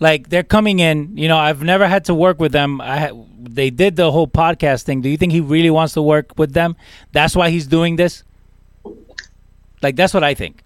Like 0.00 0.28
they're 0.28 0.42
coming 0.42 0.80
in, 0.80 1.16
you 1.16 1.28
know. 1.28 1.36
I've 1.38 1.62
never 1.62 1.86
had 1.86 2.04
to 2.06 2.14
work 2.14 2.40
with 2.40 2.52
them. 2.52 2.80
I 2.80 3.12
they 3.38 3.70
did 3.70 3.94
the 3.96 4.10
whole 4.10 4.26
podcast 4.26 4.82
thing. 4.82 5.02
Do 5.02 5.08
you 5.08 5.16
think 5.16 5.32
he 5.32 5.40
really 5.40 5.70
wants 5.70 5.94
to 5.94 6.02
work 6.02 6.32
with 6.36 6.52
them? 6.52 6.76
That's 7.12 7.36
why 7.36 7.50
he's 7.50 7.66
doing 7.66 7.96
this. 7.96 8.24
Like 9.82 9.94
that's 9.96 10.12
what 10.14 10.24
I 10.24 10.34
think. 10.34 10.62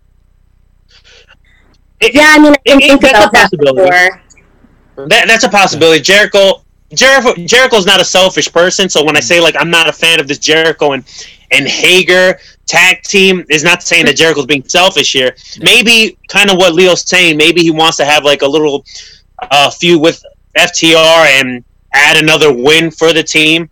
It- 2.00 2.14
Yeah, 2.14 2.32
I 2.34 2.38
mean, 2.38 2.52
I 2.52 2.56
it- 2.64 2.64
didn't 2.64 2.82
it- 2.82 2.88
think 2.88 3.00
that's 3.02 3.26
a 3.26 3.30
possibility. 3.30 3.90
That, 4.96 5.26
that's 5.28 5.44
a 5.44 5.48
possibility. 5.48 6.00
Jericho, 6.00 6.62
Jericho, 6.94 7.34
Jericho's 7.44 7.86
not 7.86 8.00
a 8.00 8.04
selfish 8.04 8.50
person. 8.50 8.88
So 8.88 9.04
when 9.04 9.16
I 9.16 9.20
say 9.20 9.40
like 9.40 9.54
I'm 9.58 9.70
not 9.70 9.88
a 9.88 9.92
fan 9.92 10.20
of 10.20 10.28
this 10.28 10.38
Jericho 10.38 10.92
and 10.92 11.04
and 11.50 11.66
Hager 11.66 12.38
tag 12.66 13.02
team, 13.02 13.44
is 13.48 13.64
not 13.64 13.82
saying 13.82 14.04
that 14.06 14.16
Jericho's 14.16 14.46
being 14.46 14.66
selfish 14.68 15.12
here. 15.12 15.34
Maybe 15.60 16.18
kind 16.28 16.50
of 16.50 16.56
what 16.56 16.74
Leo's 16.74 17.08
saying. 17.08 17.36
Maybe 17.36 17.62
he 17.62 17.70
wants 17.70 17.96
to 17.98 18.04
have 18.04 18.24
like 18.24 18.42
a 18.42 18.46
little 18.46 18.84
uh, 19.38 19.70
feud 19.70 20.00
with 20.00 20.22
FTR 20.56 21.40
and 21.40 21.64
add 21.94 22.22
another 22.22 22.52
win 22.52 22.90
for 22.90 23.12
the 23.12 23.22
team. 23.22 23.70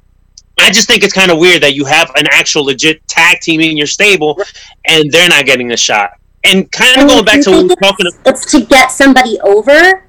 I 0.59 0.71
just 0.71 0.89
think 0.89 1.05
it's 1.05 1.13
kind 1.13 1.31
of 1.31 1.39
weird 1.39 1.63
that 1.63 1.75
you 1.75 1.85
have 1.85 2.11
an 2.17 2.27
actual 2.31 2.65
legit 2.65 3.07
tag 3.09 3.41
team 3.41 3.61
in 3.61 3.77
your 3.77 3.87
stable 3.87 4.41
and 4.87 5.11
they're 5.13 5.29
not 5.29 5.45
getting 5.45 5.73
a 5.73 5.77
shot. 5.77 6.13
And 6.45 6.71
kind 6.73 6.97
I 6.99 7.03
of 7.03 7.09
mean, 7.09 7.17
going 7.17 7.25
back 7.27 7.45
to 7.45 7.51
what 7.51 7.63
we 7.63 7.69
think 7.69 7.81
talking 7.81 8.07
it's, 8.07 8.19
it's 8.25 8.51
to 8.53 8.65
get 8.65 8.91
somebody 8.91 9.39
over. 9.41 10.07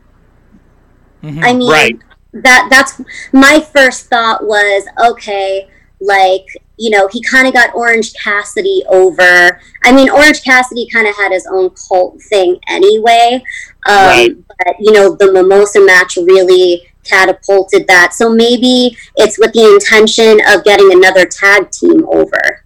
I 1.23 1.53
mean, 1.53 1.69
Right. 1.69 1.99
That 2.43 2.67
that's 2.69 3.01
my 3.33 3.59
first 3.59 4.07
thought 4.07 4.45
was 4.45 4.85
okay, 5.05 5.69
like 5.99 6.45
you 6.79 6.91
know, 6.91 7.07
he 7.07 7.21
kind 7.23 7.47
of 7.47 7.53
got 7.53 7.73
Orange 7.73 8.13
Cassidy 8.13 8.83
over. 8.87 9.59
I 9.83 9.91
mean, 9.91 10.09
Orange 10.11 10.43
Cassidy 10.43 10.87
kind 10.93 11.07
of 11.07 11.15
had 11.15 11.31
his 11.31 11.47
own 11.47 11.71
cult 11.71 12.21
thing 12.21 12.59
anyway, 12.67 13.43
um, 13.87 13.95
Right. 13.95 14.35
but 14.47 14.75
you 14.79 14.91
know, 14.91 15.15
the 15.15 15.31
Mimosa 15.31 15.83
match 15.83 16.17
really 16.17 16.83
catapulted 17.03 17.87
that. 17.87 18.13
So 18.13 18.29
maybe 18.29 18.95
it's 19.15 19.39
with 19.39 19.53
the 19.53 19.73
intention 19.73 20.39
of 20.47 20.63
getting 20.63 20.91
another 20.93 21.25
tag 21.25 21.71
team 21.71 22.05
over. 22.09 22.63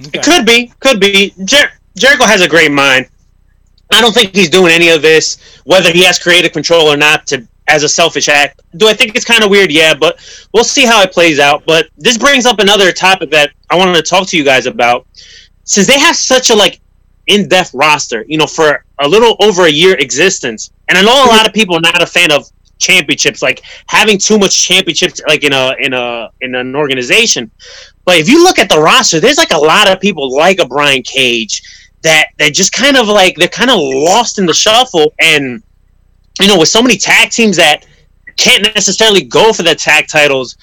It 0.00 0.22
could 0.22 0.44
be, 0.44 0.72
could 0.80 1.00
be. 1.00 1.34
Jer- 1.44 1.72
Jericho 1.96 2.24
has 2.24 2.42
a 2.42 2.48
great 2.48 2.70
mind. 2.70 3.08
I 3.90 4.00
don't 4.00 4.12
think 4.12 4.34
he's 4.34 4.50
doing 4.50 4.72
any 4.72 4.90
of 4.90 5.02
this, 5.02 5.38
whether 5.64 5.90
he 5.92 6.04
has 6.04 6.18
creative 6.18 6.52
control 6.52 6.86
or 6.88 6.96
not, 6.96 7.26
to 7.28 7.48
as 7.68 7.82
a 7.82 7.88
selfish 7.88 8.28
act. 8.28 8.60
Do 8.76 8.88
I 8.88 8.94
think 8.94 9.14
it's 9.14 9.24
kind 9.24 9.44
of 9.44 9.50
weird? 9.50 9.70
Yeah, 9.70 9.94
but 9.94 10.18
we'll 10.52 10.64
see 10.64 10.84
how 10.84 11.02
it 11.02 11.12
plays 11.12 11.38
out. 11.38 11.64
But 11.66 11.88
this 11.96 12.18
brings 12.18 12.46
up 12.46 12.58
another 12.58 12.92
topic 12.92 13.30
that 13.30 13.50
I 13.70 13.76
wanted 13.76 13.94
to 13.94 14.02
talk 14.02 14.26
to 14.28 14.36
you 14.36 14.44
guys 14.44 14.66
about. 14.66 15.06
Since 15.64 15.86
they 15.86 15.98
have 15.98 16.16
such 16.16 16.50
a 16.50 16.54
like 16.54 16.80
in-depth 17.26 17.74
roster, 17.74 18.24
you 18.26 18.38
know, 18.38 18.46
for 18.46 18.84
a 18.98 19.08
little 19.08 19.36
over 19.40 19.66
a 19.66 19.70
year 19.70 19.94
existence, 19.98 20.72
and 20.88 20.96
I 20.96 21.02
know 21.02 21.24
a 21.24 21.28
lot 21.28 21.46
of 21.46 21.52
people 21.52 21.76
are 21.76 21.80
not 21.80 22.02
a 22.02 22.06
fan 22.06 22.32
of 22.32 22.50
championships, 22.78 23.42
like 23.42 23.62
having 23.88 24.18
too 24.18 24.38
much 24.38 24.56
championships, 24.56 25.20
like 25.28 25.44
in 25.44 25.52
a 25.52 25.74
in 25.78 25.92
a 25.92 26.30
in 26.40 26.54
an 26.54 26.74
organization. 26.74 27.50
But 28.04 28.16
if 28.16 28.28
you 28.28 28.42
look 28.42 28.58
at 28.58 28.70
the 28.70 28.80
roster, 28.80 29.20
there's 29.20 29.36
like 29.36 29.52
a 29.52 29.58
lot 29.58 29.90
of 29.90 30.00
people 30.00 30.34
like 30.34 30.58
a 30.58 30.66
Brian 30.66 31.02
Cage 31.02 31.62
that 32.02 32.28
that 32.38 32.54
just 32.54 32.72
kind 32.72 32.96
of 32.96 33.08
like 33.08 33.36
they're 33.36 33.48
kind 33.48 33.70
of 33.70 33.78
lost 33.78 34.38
in 34.38 34.46
the 34.46 34.54
shuffle, 34.54 35.12
and 35.20 35.62
you 36.40 36.48
know, 36.48 36.58
with 36.58 36.68
so 36.68 36.82
many 36.82 36.96
tag 36.96 37.30
teams 37.30 37.56
that 37.56 37.86
can't 38.36 38.62
necessarily 38.74 39.24
go 39.24 39.52
for 39.52 39.62
the 39.62 39.74
tag 39.74 40.06
titles. 40.08 40.56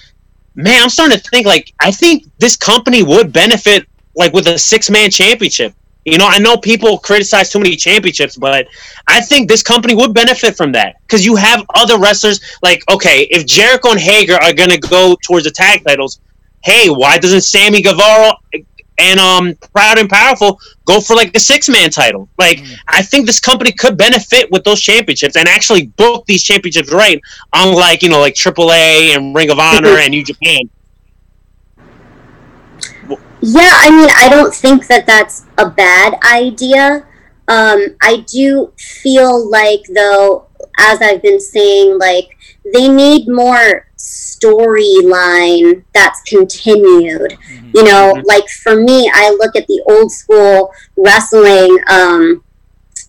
Man, 0.54 0.82
I'm 0.82 0.88
starting 0.88 1.18
to 1.18 1.30
think 1.30 1.46
like 1.46 1.72
I 1.80 1.90
think 1.90 2.24
this 2.38 2.56
company 2.56 3.02
would 3.02 3.32
benefit 3.32 3.86
like 4.16 4.32
with 4.32 4.48
a 4.48 4.58
six 4.58 4.90
man 4.90 5.10
championship. 5.10 5.74
You 6.04 6.18
know, 6.18 6.28
I 6.28 6.38
know 6.38 6.56
people 6.56 6.98
criticize 6.98 7.50
too 7.50 7.58
many 7.58 7.74
championships, 7.74 8.36
but 8.36 8.68
I 9.08 9.20
think 9.20 9.48
this 9.48 9.62
company 9.62 9.94
would 9.94 10.14
benefit 10.14 10.56
from 10.56 10.70
that 10.72 10.96
because 11.02 11.26
you 11.26 11.34
have 11.34 11.66
other 11.74 11.98
wrestlers. 11.98 12.40
Like, 12.62 12.82
okay, 12.88 13.26
if 13.30 13.44
Jericho 13.44 13.90
and 13.90 14.00
Hager 14.00 14.36
are 14.36 14.52
going 14.52 14.70
to 14.70 14.78
go 14.78 15.16
towards 15.24 15.44
the 15.44 15.50
tag 15.50 15.84
titles, 15.84 16.20
hey, 16.62 16.88
why 16.88 17.18
doesn't 17.18 17.40
Sammy 17.40 17.82
Guevara 17.82 18.32
and 18.98 19.20
um 19.20 19.54
Proud 19.72 19.98
and 19.98 20.08
Powerful 20.08 20.58
go 20.84 21.00
for 21.00 21.14
like 21.14 21.34
a 21.36 21.40
six 21.40 21.68
man 21.68 21.90
title? 21.90 22.28
Like, 22.38 22.60
I 22.88 23.02
think 23.02 23.26
this 23.26 23.40
company 23.40 23.72
could 23.72 23.96
benefit 23.96 24.50
with 24.50 24.64
those 24.64 24.80
championships 24.80 25.36
and 25.36 25.48
actually 25.48 25.88
book 25.88 26.26
these 26.26 26.42
championships 26.42 26.92
right, 26.92 27.20
unlike 27.52 28.02
you 28.02 28.08
know 28.08 28.20
like 28.20 28.34
AAA 28.34 29.16
and 29.16 29.34
Ring 29.34 29.50
of 29.50 29.58
Honor 29.58 29.98
and 29.98 30.10
New 30.10 30.24
Japan. 30.24 30.60
Yeah, 33.40 33.70
I 33.74 33.90
mean, 33.90 34.08
I 34.16 34.28
don't 34.28 34.52
think 34.52 34.88
that 34.88 35.06
that's 35.06 35.44
a 35.58 35.68
bad 35.68 36.18
idea. 36.24 37.06
Um, 37.48 37.94
I 38.00 38.24
do 38.26 38.72
feel 38.76 39.48
like, 39.48 39.84
though, 39.94 40.46
as 40.78 41.00
I've 41.00 41.22
been 41.22 41.38
saying, 41.38 41.98
like 41.98 42.36
they 42.72 42.88
need 42.88 43.28
more 43.28 43.85
storyline 43.98 45.84
that's 45.94 46.20
continued. 46.22 47.38
You 47.74 47.84
know, 47.84 48.22
like 48.24 48.48
for 48.48 48.76
me, 48.76 49.10
I 49.14 49.30
look 49.30 49.56
at 49.56 49.66
the 49.66 49.82
old 49.88 50.10
school 50.12 50.72
wrestling. 50.96 51.78
Um, 51.88 52.42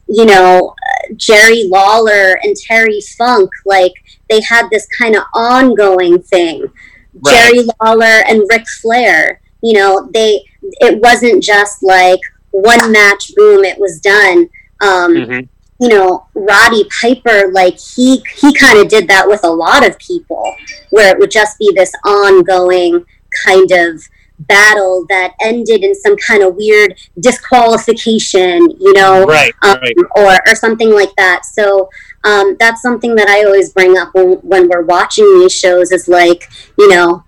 you 0.09 0.25
know, 0.25 0.69
uh, 0.69 1.13
Jerry 1.15 1.65
Lawler 1.65 2.39
and 2.43 2.55
Terry 2.55 3.01
Funk, 3.17 3.49
like 3.65 3.93
they 4.29 4.41
had 4.41 4.69
this 4.71 4.87
kind 4.97 5.15
of 5.15 5.23
ongoing 5.33 6.21
thing. 6.21 6.65
Right. 7.13 7.51
Jerry 7.53 7.67
Lawler 7.81 8.23
and 8.27 8.43
Ric 8.49 8.67
Flair, 8.81 9.41
you 9.61 9.73
know, 9.73 10.09
they 10.13 10.43
it 10.79 10.99
wasn't 11.01 11.43
just 11.43 11.83
like 11.83 12.19
one 12.51 12.91
match, 12.91 13.31
boom, 13.35 13.63
it 13.63 13.77
was 13.79 13.99
done. 13.99 14.49
Um, 14.81 15.13
Mhm. 15.13 15.49
You 15.79 15.89
know, 15.89 16.27
Roddy 16.33 16.85
Piper, 17.01 17.51
like 17.51 17.77
he 17.79 18.23
he 18.37 18.53
kind 18.53 18.79
of 18.79 18.87
did 18.87 19.07
that 19.07 19.27
with 19.27 19.43
a 19.43 19.49
lot 19.49 19.87
of 19.87 19.97
people, 19.99 20.55
where 20.89 21.13
it 21.13 21.19
would 21.19 21.31
just 21.31 21.57
be 21.59 21.71
this 21.75 21.91
ongoing 22.05 23.05
kind 23.45 23.71
of 23.71 24.01
battle 24.39 25.03
that 25.09 25.33
ended 25.41 25.83
in 25.83 25.95
some 25.95 26.15
kind 26.17 26.43
of 26.43 26.55
weird 26.55 26.95
disqualification, 27.19 28.69
you 28.79 28.93
know, 28.93 29.25
Right, 29.25 29.53
um, 29.63 29.77
right. 29.81 29.95
or 30.15 30.39
or 30.47 30.55
something 30.55 30.91
like 30.91 31.13
that. 31.17 31.45
So 31.45 31.89
um, 32.23 32.55
that's 32.59 32.81
something 32.81 33.15
that 33.15 33.27
I 33.27 33.43
always 33.45 33.73
bring 33.73 33.97
up 33.97 34.13
when 34.13 34.33
when 34.37 34.69
we're 34.69 34.83
watching 34.83 35.25
these 35.39 35.53
shows 35.53 35.91
is 35.91 36.07
like, 36.07 36.49
you 36.77 36.89
know, 36.89 37.23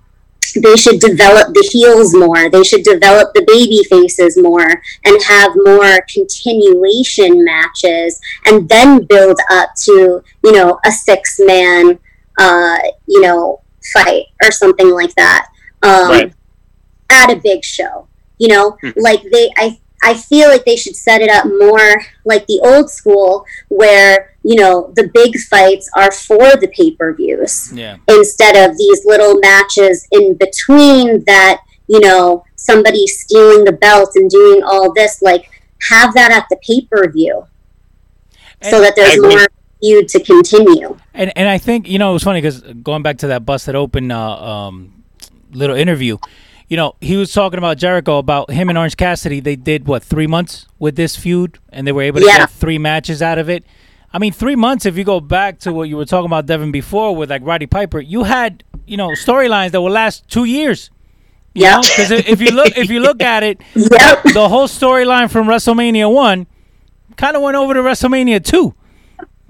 they 0.56 0.76
should 0.76 1.00
develop 1.00 1.54
the 1.54 1.70
heels 1.72 2.16
more. 2.16 2.50
They 2.50 2.64
should 2.64 2.84
develop 2.84 3.34
the 3.34 3.44
baby 3.46 3.84
faces 3.90 4.38
more 4.42 4.82
and 5.06 5.24
have 5.24 5.52
more 5.66 6.00
continuation 6.12 7.44
matches 7.44 8.20
and 8.46 8.68
then 8.68 9.06
build 9.06 9.40
up 9.52 9.70
to, 9.84 10.24
you 10.44 10.52
know, 10.52 10.80
a 10.86 10.92
six 10.92 11.40
man, 11.40 12.00
uh, 12.38 12.78
you 13.06 13.22
know, 13.22 13.62
fight 13.94 14.26
or 14.44 14.52
something 14.52 14.90
like 14.90 15.14
that. 15.16 15.48
Um, 15.84 16.10
Right. 16.10 16.34
At 17.12 17.32
a 17.32 17.38
big 17.38 17.64
show, 17.64 18.08
you 18.38 18.50
know, 18.50 18.78
like 18.96 19.24
they, 19.32 19.52
I, 19.58 19.80
I 20.04 20.14
feel 20.14 20.48
like 20.48 20.64
they 20.64 20.76
should 20.76 20.96
set 20.96 21.22
it 21.22 21.30
up 21.30 21.46
more 21.46 22.02
like 22.24 22.46
the 22.48 22.62
old 22.64 22.90
school 22.90 23.46
where, 23.70 24.36
you 24.44 24.56
know, 24.56 24.92
the 24.96 25.10
big 25.14 25.38
fights 25.38 25.90
are 25.98 26.12
for 26.12 26.38
the 26.58 26.68
pay 26.76 26.92
per 26.92 27.14
views 27.14 27.72
Yeah. 27.74 27.98
instead 28.08 28.56
of 28.56 28.78
these 28.78 29.06
little 29.06 29.38
matches 29.40 30.08
in 30.12 30.36
between 30.36 31.24
that 31.26 31.62
you 31.88 32.00
know 32.00 32.44
somebody 32.56 33.06
stealing 33.08 33.64
the 33.66 33.72
belt 33.72 34.12
and 34.16 34.30
doing 34.30 34.62
all 34.64 34.94
this 34.94 35.22
like 35.22 35.50
have 35.90 36.14
that 36.14 36.32
at 36.32 36.46
the 36.50 36.58
pay-per-view 36.58 37.46
so 38.62 38.82
that 38.82 38.96
there's 38.96 39.20
more 39.20 39.48
feud 39.82 40.08
to 40.10 40.20
continue 40.24 40.98
And 41.14 41.32
and 41.38 41.48
I 41.50 41.58
think 41.58 41.88
you 41.88 41.98
know 42.00 42.12
it 42.12 42.14
was 42.14 42.24
funny 42.24 42.42
because 42.42 42.62
going 42.62 43.02
back 43.02 43.18
to 43.20 43.28
that 43.28 43.46
busted 43.46 43.76
open 43.76 44.12
uh, 44.12 44.20
um, 44.20 45.04
little 45.52 45.76
interview, 45.76 46.18
you 46.68 46.78
know 46.78 46.96
he 47.02 47.16
was 47.18 47.32
talking 47.34 47.58
about 47.58 47.78
Jericho 47.78 48.18
about 48.20 48.52
him 48.52 48.70
and 48.70 48.78
Orange 48.78 48.98
Cassidy. 48.98 49.40
They 49.40 49.56
did 49.56 49.88
what 49.88 50.04
three 50.04 50.28
months 50.28 50.68
with 50.78 50.96
this 50.96 51.16
feud, 51.16 51.58
and 51.72 51.88
they 51.88 51.92
were 51.92 52.04
able 52.04 52.20
to 52.20 52.26
Yeah. 52.26 52.40
get 52.40 52.50
three 52.52 52.78
matches 52.78 53.22
out 53.22 53.38
of 53.40 53.50
it. 53.50 53.64
I 54.12 54.18
mean, 54.20 54.34
three 54.34 54.56
months. 54.56 54.86
If 54.86 54.98
you 54.98 55.04
go 55.04 55.20
back 55.20 55.60
to 55.60 55.74
what 55.74 55.84
you 55.90 55.96
were 55.98 56.06
talking 56.06 56.26
about, 56.26 56.46
Devin, 56.48 56.72
before 56.72 57.16
with 57.16 57.30
like 57.30 57.42
Roddy 57.44 57.68
Piper, 57.68 58.00
you 58.00 58.24
had 58.24 58.64
you 58.88 58.98
know 58.98 59.10
storylines 59.10 59.72
that 59.72 59.82
would 59.82 59.92
last 59.92 60.28
two 60.30 60.46
years. 60.46 60.90
Yeah. 61.54 61.80
Because 61.82 62.12
if 62.12 62.42
you 62.42 62.52
look 62.52 62.78
if 62.78 62.90
you 62.90 63.00
look 63.02 63.22
at 63.22 63.44
it, 63.44 63.62
Yep. 63.76 64.24
the 64.34 64.48
whole 64.50 64.68
storyline 64.68 65.30
from 65.30 65.48
WrestleMania 65.48 66.12
one 66.14 66.48
kind 67.18 67.36
of 67.36 67.42
went 67.42 67.56
over 67.58 67.74
to 67.74 67.82
WrestleMania 67.82 68.44
two. 68.44 68.74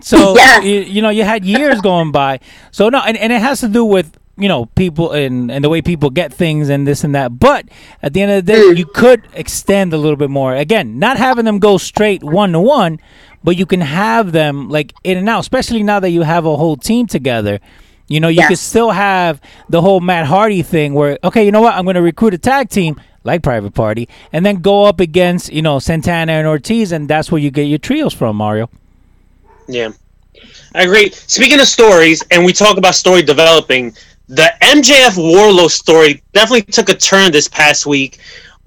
So 0.02 0.36
Yeah. 0.38 0.62
you, 0.62 0.80
you 0.82 1.02
know 1.02 1.10
you 1.10 1.24
had 1.24 1.44
years 1.46 1.82
going 1.82 2.12
by. 2.12 2.40
So 2.72 2.90
no, 2.90 3.00
and, 3.00 3.18
and 3.18 3.32
it 3.34 3.42
has 3.42 3.60
to 3.62 3.68
do 3.68 3.84
with 3.86 4.18
you 4.40 4.48
know 4.48 4.66
people 4.66 5.12
and 5.12 5.52
and 5.52 5.64
the 5.64 5.70
way 5.70 5.82
people 5.82 6.10
get 6.10 6.34
things 6.34 6.70
and 6.70 6.88
this 6.88 7.04
and 7.04 7.14
that. 7.16 7.40
But 7.40 7.68
at 8.02 8.14
the 8.14 8.22
end 8.22 8.32
of 8.32 8.46
the 8.46 8.54
day, 8.54 8.80
you 8.80 8.86
could 8.86 9.28
extend 9.34 9.94
a 9.94 9.98
little 9.98 10.16
bit 10.18 10.30
more. 10.30 10.56
Again, 10.56 11.00
not 11.00 11.18
having 11.18 11.46
them 11.46 11.60
go 11.60 11.78
straight 11.78 12.24
one 12.24 12.52
to 12.54 12.60
one, 12.60 13.00
but 13.44 13.58
you 13.58 13.66
can 13.66 13.82
have 13.82 14.32
them 14.32 14.70
like 14.70 14.94
in 15.04 15.18
and 15.18 15.28
out. 15.30 15.40
Especially 15.42 15.84
now 15.84 16.00
that 16.00 16.10
you 16.12 16.22
have 16.24 16.46
a 16.46 16.56
whole 16.56 16.78
team 16.78 17.06
together. 17.08 17.60
You 18.08 18.20
know, 18.20 18.28
you 18.28 18.38
Yes. 18.38 18.48
could 18.48 18.58
still 18.58 18.90
have 18.90 19.40
the 19.70 19.82
whole 19.82 20.00
Matt 20.00 20.26
Hardy 20.26 20.64
thing 20.64 20.96
where, 20.96 21.20
okay, 21.24 21.46
you 21.46 21.52
know 21.52 21.62
what? 21.62 21.76
I'm 21.76 21.84
going 21.84 21.96
to 21.96 22.02
recruit 22.02 22.34
a 22.34 22.40
tag 22.40 22.70
team 22.70 23.00
like 23.24 23.44
Private 23.44 23.76
Party 23.76 24.10
and 24.34 24.44
then 24.44 24.62
go 24.62 24.86
up 24.86 25.00
against, 25.00 25.54
you 25.54 25.62
know, 25.62 25.78
Santana 25.78 26.32
and 26.32 26.48
Ortiz, 26.48 26.92
and 26.92 27.08
that's 27.08 27.32
where 27.32 27.40
you 27.40 27.52
get 27.52 27.64
your 27.66 27.78
trios 27.78 28.12
from, 28.12 28.36
Mario. 28.38 28.68
Yeah, 29.68 29.90
I 30.74 30.84
agree. 30.84 31.12
Speaking 31.12 31.60
of 31.60 31.68
stories, 31.68 32.24
and 32.32 32.44
we 32.44 32.52
talk 32.52 32.78
about 32.78 32.96
story 32.96 33.22
developing, 33.22 33.94
the 34.30 34.54
MJF 34.62 35.18
Wardlow 35.18 35.70
story 35.72 36.22
definitely 36.34 36.62
took 36.62 36.90
a 36.90 36.94
turn 36.94 37.32
this 37.32 37.48
past 37.48 37.88
week 37.88 38.20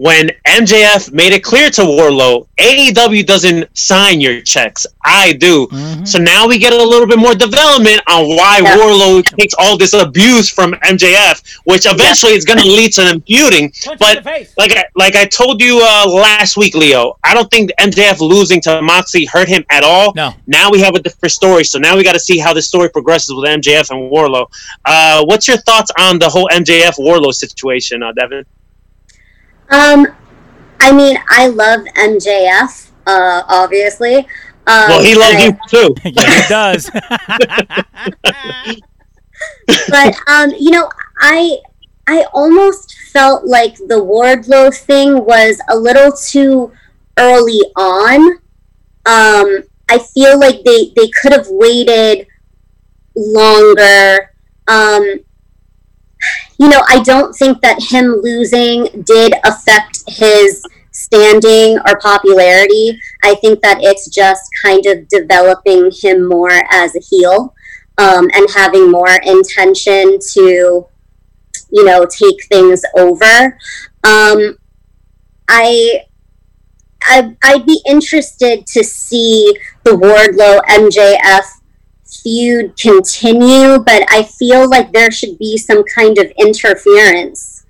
when 0.02 0.28
MJF 0.46 1.12
made 1.12 1.32
it 1.32 1.44
clear 1.44 1.70
to 1.70 1.82
Wardlow, 1.82 2.48
AEW 2.58 3.24
doesn't 3.24 3.68
sign 3.78 4.20
your 4.20 4.40
checks. 4.40 4.84
I 5.04 5.34
do. 5.34 5.68
So 6.04 6.18
now 6.18 6.48
we 6.48 6.58
get 6.58 6.72
a 6.72 6.76
little 6.76 7.06
bit 7.06 7.20
more 7.20 7.36
development 7.36 8.00
on 8.08 8.26
why 8.36 8.58
Yeah. 8.64 8.76
Wardlow 8.76 9.24
takes 9.38 9.54
all 9.60 9.78
this 9.78 9.92
abuse 9.92 10.50
from 10.50 10.72
MJF, 10.72 11.60
which 11.66 11.86
eventually 11.86 12.32
is 12.32 12.44
going 12.44 12.58
to 12.58 12.66
lead 12.66 12.92
to 12.94 13.02
them 13.02 13.20
feuding. 13.20 13.70
Punch 13.84 14.00
But 14.00 14.24
like 14.56 14.72
I, 14.76 14.84
like 14.96 15.14
I 15.14 15.24
told 15.24 15.62
you 15.62 15.80
uh, 15.80 16.10
last 16.10 16.56
week, 16.56 16.74
Leo, 16.74 17.16
I 17.22 17.32
don't 17.32 17.48
think 17.48 17.70
MJF 17.78 18.18
losing 18.18 18.60
to 18.62 18.82
Moxley 18.82 19.24
hurt 19.26 19.46
him 19.46 19.64
at 19.70 19.84
all. 19.84 20.12
No. 20.16 20.34
Now 20.48 20.68
we 20.68 20.80
have 20.80 20.96
a 20.96 21.00
different 21.00 21.30
story, 21.30 21.62
so 21.62 21.78
now 21.78 21.96
we 21.96 22.02
got 22.02 22.14
to 22.14 22.20
see 22.20 22.38
how 22.38 22.52
the 22.52 22.62
story 22.62 22.90
progresses 22.90 23.32
with 23.36 23.44
MJF 23.44 23.90
and 23.90 24.10
Wardlow. 24.10 24.46
Uh, 24.84 25.24
what's 25.26 25.46
your 25.46 25.58
thoughts 25.58 25.92
on 25.96 26.18
the 26.18 26.28
whole 26.28 26.48
MJF 26.48 26.98
Wardlow 26.98 27.32
situation, 27.32 28.02
uh, 28.02 28.10
Devin? 28.10 28.44
Um 29.72 30.06
i 30.80 30.92
mean 30.92 31.16
i 31.28 31.46
love 31.48 31.80
mjf 31.96 32.90
uh 33.06 33.42
obviously 33.48 34.26
um, 34.64 34.88
Well, 34.90 35.02
he 35.02 35.16
loves 35.16 35.34
I- 35.34 35.44
you 35.46 35.58
too. 35.68 35.94
yeah, 36.04 36.42
he 36.42 36.48
does. 36.48 36.88
but 39.88 40.14
um, 40.28 40.52
you 40.56 40.70
know, 40.70 40.88
I 41.18 41.58
I 42.06 42.24
almost 42.32 42.94
felt 43.12 43.44
like 43.44 43.74
the 43.74 44.00
Wardlow 44.00 44.72
thing 44.76 45.24
was 45.24 45.60
a 45.68 45.76
little 45.76 46.12
too 46.12 46.70
early 47.18 47.60
on. 47.76 48.38
Um, 49.04 49.64
I 49.88 49.98
feel 50.14 50.38
like 50.38 50.62
they 50.64 50.92
they 50.94 51.08
could 51.20 51.32
have 51.32 51.48
waited 51.48 52.28
longer. 53.16 54.30
Um, 54.68 55.20
you 56.62 56.68
know, 56.68 56.84
I 56.88 57.02
don't 57.02 57.32
think 57.32 57.60
that 57.62 57.82
him 57.90 58.20
losing 58.22 59.02
did 59.02 59.34
affect 59.44 60.04
his 60.06 60.64
standing 60.92 61.76
or 61.84 61.98
popularity. 61.98 63.00
I 63.24 63.34
think 63.34 63.62
that 63.62 63.78
it's 63.80 64.08
just 64.08 64.48
kind 64.62 64.86
of 64.86 65.08
developing 65.08 65.90
him 65.92 66.28
more 66.28 66.62
as 66.70 66.94
a 66.94 67.00
heel 67.00 67.52
um, 67.98 68.30
and 68.32 68.48
having 68.54 68.92
more 68.92 69.16
intention 69.24 70.20
to, 70.34 70.86
you 71.72 71.84
know, 71.84 72.06
take 72.06 72.44
things 72.44 72.82
over. 72.96 73.58
Um, 74.04 74.56
I, 75.48 76.04
I, 77.02 77.36
I'd 77.42 77.66
be 77.66 77.82
interested 77.88 78.68
to 78.68 78.84
see 78.84 79.52
the 79.82 79.96
Wardlow 79.96 80.62
MJF 80.66 81.61
feud 82.22 82.76
continue, 82.78 83.78
but 83.78 84.04
I 84.10 84.22
feel 84.22 84.68
like 84.68 84.92
there 84.92 85.10
should 85.10 85.38
be 85.38 85.56
some 85.56 85.82
kind 85.84 86.18
of 86.18 86.26
interference 86.38 87.64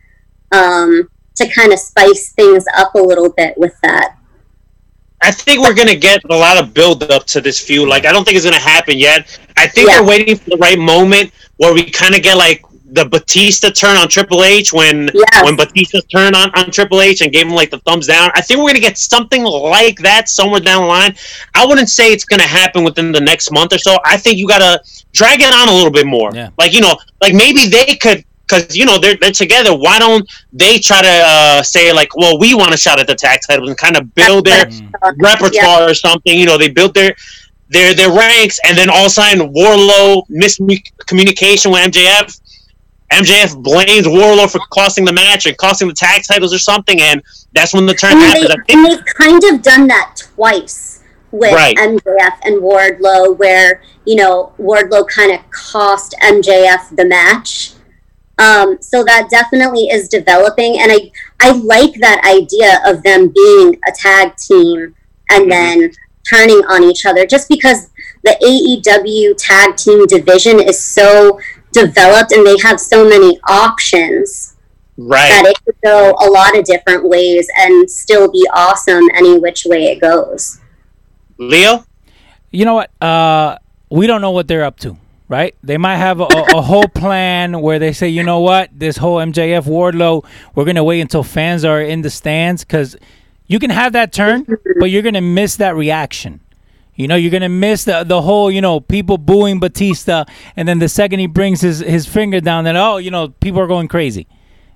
um, 0.52 1.08
to 1.36 1.48
kind 1.48 1.72
of 1.72 1.78
spice 1.78 2.32
things 2.32 2.64
up 2.76 2.94
a 2.94 2.98
little 2.98 3.30
bit 3.30 3.54
with 3.56 3.74
that. 3.82 4.16
I 5.22 5.30
think 5.30 5.60
we're 5.60 5.74
gonna 5.74 5.94
get 5.94 6.20
a 6.30 6.36
lot 6.36 6.58
of 6.58 6.74
build 6.74 7.04
up 7.04 7.26
to 7.28 7.40
this 7.40 7.60
feud. 7.60 7.88
Like, 7.88 8.06
I 8.06 8.12
don't 8.12 8.24
think 8.24 8.36
it's 8.36 8.44
gonna 8.44 8.58
happen 8.58 8.98
yet. 8.98 9.38
I 9.56 9.68
think 9.68 9.88
Yeah. 9.88 10.00
we're 10.00 10.08
waiting 10.08 10.36
for 10.36 10.50
the 10.50 10.56
right 10.56 10.78
moment 10.78 11.32
where 11.58 11.72
we 11.72 11.88
kind 11.90 12.14
of 12.14 12.22
get 12.22 12.36
like 12.36 12.64
the 12.92 13.06
Batista 13.06 13.70
turn 13.70 13.96
on 13.96 14.08
Triple 14.08 14.44
H 14.44 14.72
when 14.72 15.10
Yes. 15.14 15.44
when 15.44 15.56
Batista's 15.56 16.04
turn 16.04 16.34
on, 16.34 16.50
on 16.54 16.70
Triple 16.70 17.00
H 17.00 17.22
and 17.22 17.32
gave 17.32 17.46
him 17.46 17.54
like 17.54 17.70
the 17.70 17.78
thumbs 17.80 18.06
down. 18.06 18.30
I 18.34 18.42
think 18.42 18.60
we're 18.60 18.68
gonna 18.68 18.80
get 18.80 18.98
something 18.98 19.42
like 19.44 19.98
that 20.00 20.28
somewhere 20.28 20.60
down 20.60 20.82
the 20.82 20.88
line. 20.88 21.14
I 21.54 21.64
wouldn't 21.66 21.88
say 21.88 22.12
it's 22.12 22.24
gonna 22.24 22.42
happen 22.46 22.84
within 22.84 23.10
the 23.10 23.20
next 23.20 23.50
month 23.50 23.72
or 23.72 23.78
so. 23.78 23.96
I 24.04 24.16
think 24.18 24.36
you 24.38 24.46
gotta 24.46 24.80
drag 25.12 25.40
it 25.40 25.52
on 25.54 25.68
a 25.68 25.72
little 25.72 25.90
bit 25.90 26.06
more. 26.06 26.30
Yeah. 26.34 26.50
Like 26.58 26.72
you 26.74 26.80
know, 26.82 26.96
like 27.20 27.34
maybe 27.34 27.66
they 27.66 27.96
could. 27.96 28.24
Because 28.48 28.76
you 28.76 28.84
know 28.84 28.98
they're, 28.98 29.16
they're 29.18 29.30
together. 29.32 29.74
Why 29.74 29.98
don't 29.98 30.28
they 30.52 30.76
try 30.78 31.00
to 31.00 31.08
uh, 31.08 31.62
say 31.62 31.90
like, 31.90 32.14
well, 32.16 32.38
we 32.38 32.54
want 32.54 32.74
a 32.74 32.76
shot 32.76 33.00
at 33.00 33.06
the 33.06 33.14
tag 33.14 33.40
title 33.48 33.68
and 33.68 33.78
kind 33.78 33.96
of 33.96 34.14
build 34.14 34.44
their 34.44 34.66
repertoire 35.22 35.88
or 35.88 35.94
something. 35.94 36.38
You 36.38 36.44
know, 36.44 36.58
they 36.58 36.68
built 36.68 36.92
their 36.92 37.14
their 37.70 37.94
their 37.94 38.10
ranks, 38.10 38.58
and 38.66 38.76
then 38.76 38.90
all 38.90 39.08
sign 39.08 39.36
a 39.36 39.38
sudden 39.38 39.54
Wardlow 39.54 40.28
miscommunication 40.28 41.72
with 41.72 41.92
MJF. 41.92 42.40
MJF 43.12 43.62
blames 43.62 44.06
Wardlow 44.06 44.50
for 44.50 44.60
costing 44.72 45.04
the 45.04 45.12
match 45.12 45.46
and 45.46 45.56
costing 45.58 45.88
the 45.88 45.94
tag 45.94 46.22
titles 46.26 46.54
or 46.54 46.58
something, 46.58 47.00
and 47.00 47.22
that's 47.52 47.74
when 47.74 47.86
the 47.86 47.94
turn 47.94 48.14
mean, 48.14 48.20
happens. 48.20 48.48
they, 48.48 48.54
I 48.54 48.76
and 48.76 48.86
they've 48.86 49.04
kind 49.04 49.42
of 49.44 49.62
done 49.62 49.86
that 49.88 50.14
twice 50.16 51.02
with 51.30 51.52
Right. 51.52 51.76
MJF 51.76 52.38
and 52.44 52.62
Wardlow, 52.62 53.38
where 53.38 53.82
you 54.06 54.16
know 54.16 54.52
Wardlow 54.58 55.06
kind 55.08 55.32
of 55.32 55.50
cost 55.50 56.14
MJF 56.22 56.96
the 56.96 57.04
match. 57.04 57.72
Um, 58.38 58.78
so 58.80 59.04
that 59.04 59.28
definitely 59.30 59.88
is 59.88 60.08
developing, 60.08 60.80
and 60.80 60.90
I 60.90 61.10
I 61.40 61.52
like 61.52 61.94
that 62.00 62.22
idea 62.24 62.80
of 62.86 63.02
them 63.02 63.28
being 63.28 63.78
a 63.86 63.92
tag 63.92 64.36
team 64.36 64.94
and 65.30 65.50
then 65.50 65.90
turning 66.28 66.62
on 66.66 66.84
each 66.84 67.04
other, 67.04 67.26
just 67.26 67.48
because 67.48 67.90
the 68.24 68.36
AEW 68.42 69.34
tag 69.36 69.76
team 69.76 70.06
division 70.06 70.60
is 70.60 70.82
so 70.82 71.38
developed 71.72 72.32
and 72.32 72.46
they 72.46 72.56
have 72.62 72.78
so 72.80 73.08
many 73.08 73.38
options 73.48 74.56
right 74.96 75.28
that 75.30 75.46
it 75.46 75.56
could 75.64 75.74
go 75.82 76.14
a 76.20 76.28
lot 76.30 76.56
of 76.56 76.64
different 76.64 77.08
ways 77.08 77.48
and 77.58 77.90
still 77.90 78.30
be 78.30 78.46
awesome 78.54 79.02
any 79.14 79.38
which 79.38 79.64
way 79.66 79.86
it 79.86 80.00
goes. 80.00 80.60
Leo, 81.38 81.84
You 82.50 82.64
know 82.64 82.74
what? 82.74 82.90
Uh, 83.02 83.56
we 83.90 84.06
don't 84.06 84.20
know 84.20 84.30
what 84.30 84.46
they're 84.48 84.64
up 84.64 84.78
to, 84.80 84.96
right? 85.28 85.54
They 85.62 85.76
might 85.78 85.96
have 85.96 86.20
a, 86.20 86.24
a 86.54 86.62
whole 86.62 86.86
plan 86.88 87.60
where 87.60 87.78
they 87.78 87.92
say, 87.92 88.08
you 88.08 88.22
know 88.22 88.40
what, 88.40 88.70
this 88.72 88.96
whole 88.98 89.16
MJF 89.16 89.64
Wardlow, 89.64 90.24
we're 90.54 90.64
gonna 90.64 90.84
wait 90.84 91.00
until 91.00 91.22
fans 91.22 91.64
are 91.64 91.80
in 91.80 92.02
the 92.02 92.10
stands 92.10 92.64
because 92.64 92.96
you 93.46 93.58
can 93.58 93.70
have 93.70 93.92
that 93.94 94.12
turn, 94.12 94.46
but 94.78 94.86
you're 94.90 95.02
gonna 95.02 95.20
miss 95.20 95.56
that 95.56 95.74
reaction. 95.74 96.40
You 96.94 97.08
know, 97.08 97.16
you're 97.16 97.30
gonna 97.30 97.48
miss 97.48 97.84
the 97.84 98.04
the 98.04 98.20
whole, 98.22 98.50
you 98.50 98.60
know, 98.60 98.80
people 98.80 99.16
booing 99.16 99.60
Batista, 99.60 100.24
and 100.56 100.68
then 100.68 100.78
the 100.78 100.88
second 100.88 101.20
he 101.20 101.26
brings 101.26 101.60
his 101.60 101.78
his 101.78 102.06
finger 102.06 102.40
down, 102.40 102.64
then 102.64 102.76
oh, 102.76 102.98
you 102.98 103.10
know, 103.10 103.28
people 103.28 103.60
are 103.60 103.66
going 103.66 103.88
crazy. 103.88 104.26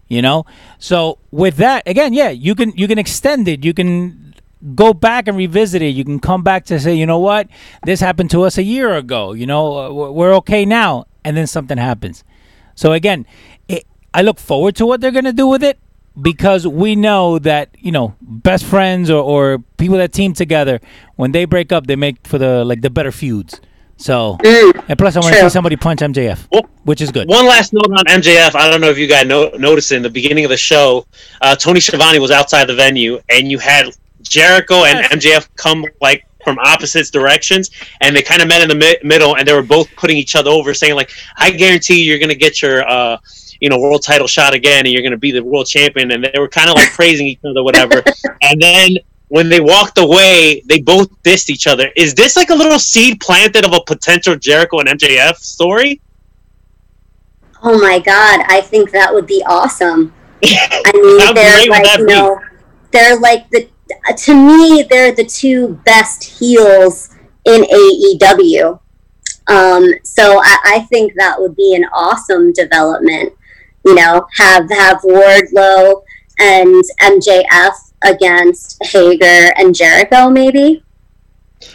You 0.09 0.23
know, 0.23 0.47
so 0.79 1.19
with 1.33 1.57
that, 1.57 1.83
again, 1.87 2.15
yeah, 2.15 2.31
you 2.31 2.55
can 2.55 2.73
you 2.77 2.87
can 2.89 2.99
extend 2.99 3.49
it. 3.49 3.65
You 3.65 3.75
can 3.75 4.35
go 4.75 4.95
back 4.95 5.29
and 5.29 5.37
revisit 5.37 5.83
it. 5.83 5.89
You 5.89 6.05
can 6.05 6.21
come 6.21 6.43
back 6.43 6.65
to 6.67 6.79
say, 6.79 6.95
you 6.95 7.07
know 7.07 7.19
what, 7.19 7.49
this 7.85 8.01
happened 8.01 8.31
to 8.31 8.43
us 8.43 8.57
a 8.57 8.63
year 8.63 8.95
ago. 8.95 9.33
You 9.33 9.47
know, 9.47 9.77
uh, 9.77 10.11
we're 10.13 10.35
okay 10.37 10.65
now, 10.65 11.07
and 11.25 11.37
then 11.37 11.47
something 11.47 11.77
happens. 11.77 12.25
So 12.77 12.93
again, 12.93 13.27
it, 13.69 13.85
I 14.15 14.23
look 14.23 14.39
forward 14.39 14.77
to 14.77 14.87
what 14.87 15.01
they're 15.01 15.11
gonna 15.11 15.33
do 15.33 15.49
with 15.49 15.63
it 15.63 15.79
because 16.21 16.67
we 16.67 16.97
know 16.97 17.39
that 17.39 17.69
you 17.79 17.93
know 17.93 18.15
best 18.21 18.65
friends 18.65 19.11
or, 19.11 19.23
or 19.23 19.59
people 19.77 19.97
that 19.99 20.13
team 20.13 20.33
together 20.33 20.81
when 21.17 21.33
they 21.33 21.45
break 21.45 21.73
up 21.73 21.87
they 21.87 21.97
make 21.97 22.27
for 22.27 22.39
the 22.39 22.65
like 22.65 22.81
the 22.81 22.91
better 22.91 23.13
feuds 23.13 23.61
so 23.99 24.39
and 24.43 24.99
plus 24.99 25.17
i 25.17 25.21
want 25.21 25.35
to 25.35 25.41
see 25.41 25.49
somebody 25.49 25.77
punch 25.77 26.01
mjf 26.01 26.47
Well, 26.51 26.63
which 26.85 27.01
is 27.01 27.11
good 27.11 27.29
One 27.29 27.47
last 27.47 27.73
note 27.73 27.91
on 27.91 28.05
MJF. 28.05 28.55
I 28.55 28.71
don't 28.71 28.81
know 28.81 28.91
if 28.91 28.99
you 28.99 29.09
guys 29.09 29.27
know, 29.27 29.49
noticed 29.59 29.91
in 29.93 30.03
the 30.03 30.11
beginning 30.11 30.45
of 30.45 30.51
the 30.51 30.57
show, 30.57 31.05
uh, 31.41 31.57
Tony 31.57 31.81
Schiavone 31.81 32.19
was 32.21 32.31
outside 32.31 32.67
the 32.67 32.75
venue, 32.77 33.19
and 33.29 33.51
you 33.51 33.59
had 33.59 33.87
Jericho 34.23 34.85
and 34.85 35.05
MJF 35.21 35.49
come 35.57 35.85
like 36.01 36.25
from 36.45 36.59
opposite 36.61 37.11
directions, 37.11 37.71
and 38.01 38.15
they 38.15 38.23
kind 38.23 38.41
of 38.41 38.47
met 38.47 38.63
in 38.63 38.69
the 38.69 38.75
mi- 38.77 38.99
middle, 39.03 39.37
and 39.37 39.49
they 39.49 39.53
were 39.53 39.63
both 39.63 39.89
putting 39.97 40.17
each 40.17 40.37
other 40.37 40.49
over, 40.51 40.73
saying 40.75 40.95
like, 40.95 41.11
"I 41.37 41.51
guarantee 41.51 42.05
you're 42.05 42.19
going 42.21 42.29
to 42.29 42.37
get 42.37 42.63
your." 42.63 42.89
Uh, 42.89 43.19
you 43.61 43.69
know, 43.69 43.79
world 43.79 44.03
title 44.03 44.27
shot 44.27 44.55
again, 44.55 44.87
and 44.87 44.93
you're 44.93 45.03
going 45.03 45.13
to 45.13 45.19
be 45.19 45.33
the 45.33 45.43
world 45.43 45.67
champion. 45.67 46.11
And 46.11 46.25
they 46.25 46.39
were 46.39 46.49
kind 46.49 46.69
of 46.69 46.77
like 46.77 46.91
praising 46.93 47.27
each 47.27 47.41
other, 47.45 47.63
whatever. 47.63 48.03
and 48.43 48.61
then 48.61 48.97
when 49.29 49.49
they 49.49 49.61
walked 49.61 49.99
away, 49.99 50.63
they 50.67 50.81
both 50.81 51.11
dissed 51.23 51.51
each 51.51 51.67
other. 51.67 51.91
Is 51.97 52.15
this 52.15 52.37
like 52.37 52.51
a 52.51 52.55
little 52.55 52.79
seed 52.79 53.21
planted 53.21 53.65
of 53.65 53.73
a 53.73 53.81
potential 53.87 54.37
Jericho 54.37 54.79
and 54.81 54.89
MJF 54.89 55.37
story? 55.37 56.01
Oh 57.63 57.79
my 57.81 57.99
god, 57.99 58.45
I 58.49 58.61
think 58.61 58.91
that 58.93 59.13
would 59.13 59.27
be 59.27 59.43
awesome. 59.47 60.13
I 60.45 60.93
mean, 60.95 61.35
they're 61.35 61.69
like 61.69 61.83
that 61.83 61.99
you 61.99 62.07
know, 62.07 62.41
they're 62.93 63.19
like 63.19 63.49
the 63.51 63.69
to 64.17 64.35
me 64.35 64.85
they're 64.89 65.15
the 65.15 65.25
two 65.25 65.81
best 65.85 66.23
heels 66.23 67.15
in 67.45 67.63
AEW. 67.63 68.81
Um, 69.49 69.89
so 70.03 70.41
I, 70.43 70.59
I 70.65 70.87
think 70.91 71.15
that 71.17 71.41
would 71.41 71.55
be 71.57 71.75
an 71.75 71.85
awesome 71.93 72.53
development. 72.53 73.33
You 73.87 73.95
know, 73.95 74.27
have 74.37 74.69
have 74.71 75.01
Wardlow 75.03 76.03
and 76.39 76.85
MJF 77.01 77.73
against 78.05 78.77
Hager 78.85 79.53
and 79.57 79.75
Jericho, 79.75 80.29
maybe. 80.29 80.83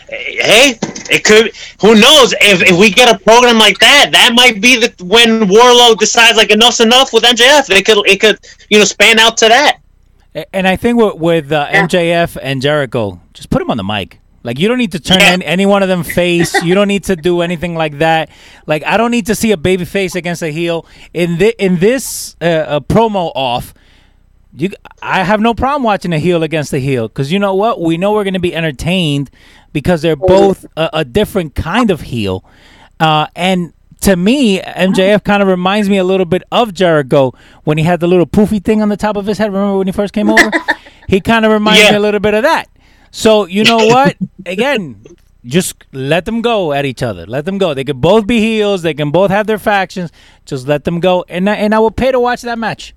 Hey, 0.09 0.77
it 1.09 1.23
could. 1.23 1.55
Who 1.81 1.95
knows? 1.95 2.33
If, 2.33 2.61
if 2.69 2.77
we 2.77 2.91
get 2.91 3.13
a 3.13 3.17
program 3.17 3.57
like 3.57 3.79
that, 3.79 4.09
that 4.11 4.33
might 4.35 4.61
be 4.61 4.75
the 4.77 4.93
when 5.03 5.47
Wardlow 5.47 5.97
decides 5.97 6.37
like 6.37 6.51
enough's 6.51 6.81
enough 6.81 7.13
with 7.13 7.23
MJF. 7.23 7.69
It 7.69 7.85
could 7.85 8.05
it 8.07 8.19
could 8.19 8.37
you 8.69 8.77
know 8.77 8.85
span 8.85 9.17
out 9.17 9.37
to 9.37 9.47
that. 9.47 9.81
And 10.53 10.65
i 10.65 10.77
think 10.77 10.97
with, 10.97 11.15
with 11.15 11.51
uh, 11.51 11.67
mjf 11.67 12.37
and 12.41 12.61
jericho 12.61 13.19
just 13.33 13.49
put 13.49 13.59
them 13.59 13.69
on 13.69 13.75
the 13.75 13.83
mic 13.83 14.20
like 14.43 14.57
you 14.59 14.67
don't 14.67 14.77
need 14.77 14.91
to 14.93 14.99
turn 14.99 15.19
Yeah. 15.19 15.31
any, 15.33 15.45
any 15.45 15.65
one 15.65 15.83
of 15.83 15.89
them 15.89 16.03
face 16.03 16.53
you 16.63 16.73
don't 16.75 16.87
need 16.87 17.03
to 17.05 17.15
do 17.15 17.41
anything 17.41 17.75
like 17.75 17.97
that 17.99 18.29
like 18.65 18.83
i 18.85 18.97
don't 18.97 19.11
need 19.11 19.25
to 19.27 19.35
see 19.35 19.51
a 19.51 19.57
baby 19.57 19.85
face 19.85 20.15
against 20.15 20.41
a 20.41 20.49
heel 20.51 20.85
in 21.13 21.37
thi- 21.37 21.55
in 21.59 21.77
this 21.77 22.35
uh, 22.41 22.45
uh, 22.45 22.79
promo 22.79 23.31
off 23.35 23.73
you 24.53 24.69
I 25.01 25.23
have 25.23 25.39
no 25.39 25.53
problem 25.53 25.83
watching 25.83 26.11
a 26.11 26.19
heel 26.19 26.43
against 26.43 26.73
a 26.73 26.79
heel 26.79 27.07
because 27.07 27.31
you 27.31 27.39
know 27.39 27.55
what 27.55 27.79
we 27.79 27.95
know 27.97 28.11
we're 28.11 28.25
going 28.25 28.33
to 28.33 28.39
be 28.41 28.53
entertained 28.53 29.29
because 29.71 30.01
they're 30.01 30.17
both 30.17 30.65
a, 30.75 30.89
a 30.91 31.05
different 31.05 31.55
kind 31.55 31.89
of 31.89 32.01
heel, 32.01 32.43
uh, 32.99 33.27
and 33.33 33.71
to 34.01 34.17
me 34.17 34.59
MJF 34.59 35.23
kind 35.23 35.41
of 35.41 35.47
reminds 35.47 35.87
me 35.87 35.95
a 35.97 36.03
little 36.03 36.25
bit 36.25 36.43
of 36.51 36.73
Jericho 36.73 37.33
when 37.63 37.77
he 37.77 37.85
had 37.85 38.01
the 38.01 38.07
little 38.07 38.25
poofy 38.27 38.61
thing 38.61 38.81
on 38.81 38.89
the 38.89 38.97
top 38.97 39.15
of 39.15 39.25
his 39.25 39.37
head. 39.37 39.53
Remember 39.53 39.77
when 39.77 39.87
he 39.87 39.93
first 39.93 40.13
came 40.13 40.29
over? 40.29 40.51
he 41.07 41.21
kind 41.21 41.45
of 41.45 41.51
reminds 41.53 41.81
Yeah. 41.83 41.91
me 41.91 41.95
a 41.95 42.01
little 42.01 42.19
bit 42.19 42.33
of 42.33 42.43
that. 42.43 42.67
So 43.11 43.45
you 43.45 43.63
know 43.63 43.77
what? 43.77 44.17
Again, 44.45 45.03
just 45.45 45.75
let 45.91 46.25
them 46.25 46.41
go 46.41 46.71
at 46.73 46.85
each 46.85 47.03
other. 47.03 47.25
Let 47.25 47.45
them 47.45 47.57
go. 47.57 47.73
They 47.73 47.83
can 47.83 47.99
both 47.99 48.25
be 48.25 48.39
heels. 48.39 48.81
They 48.81 48.93
can 48.93 49.11
both 49.11 49.31
have 49.31 49.47
their 49.47 49.59
factions. 49.59 50.11
Just 50.45 50.67
let 50.67 50.83
them 50.83 50.99
go, 50.99 51.25
and 51.27 51.49
I, 51.49 51.55
and 51.55 51.75
I 51.75 51.79
will 51.79 51.91
pay 51.91 52.11
to 52.11 52.19
watch 52.19 52.41
that 52.41 52.57
match. 52.57 52.93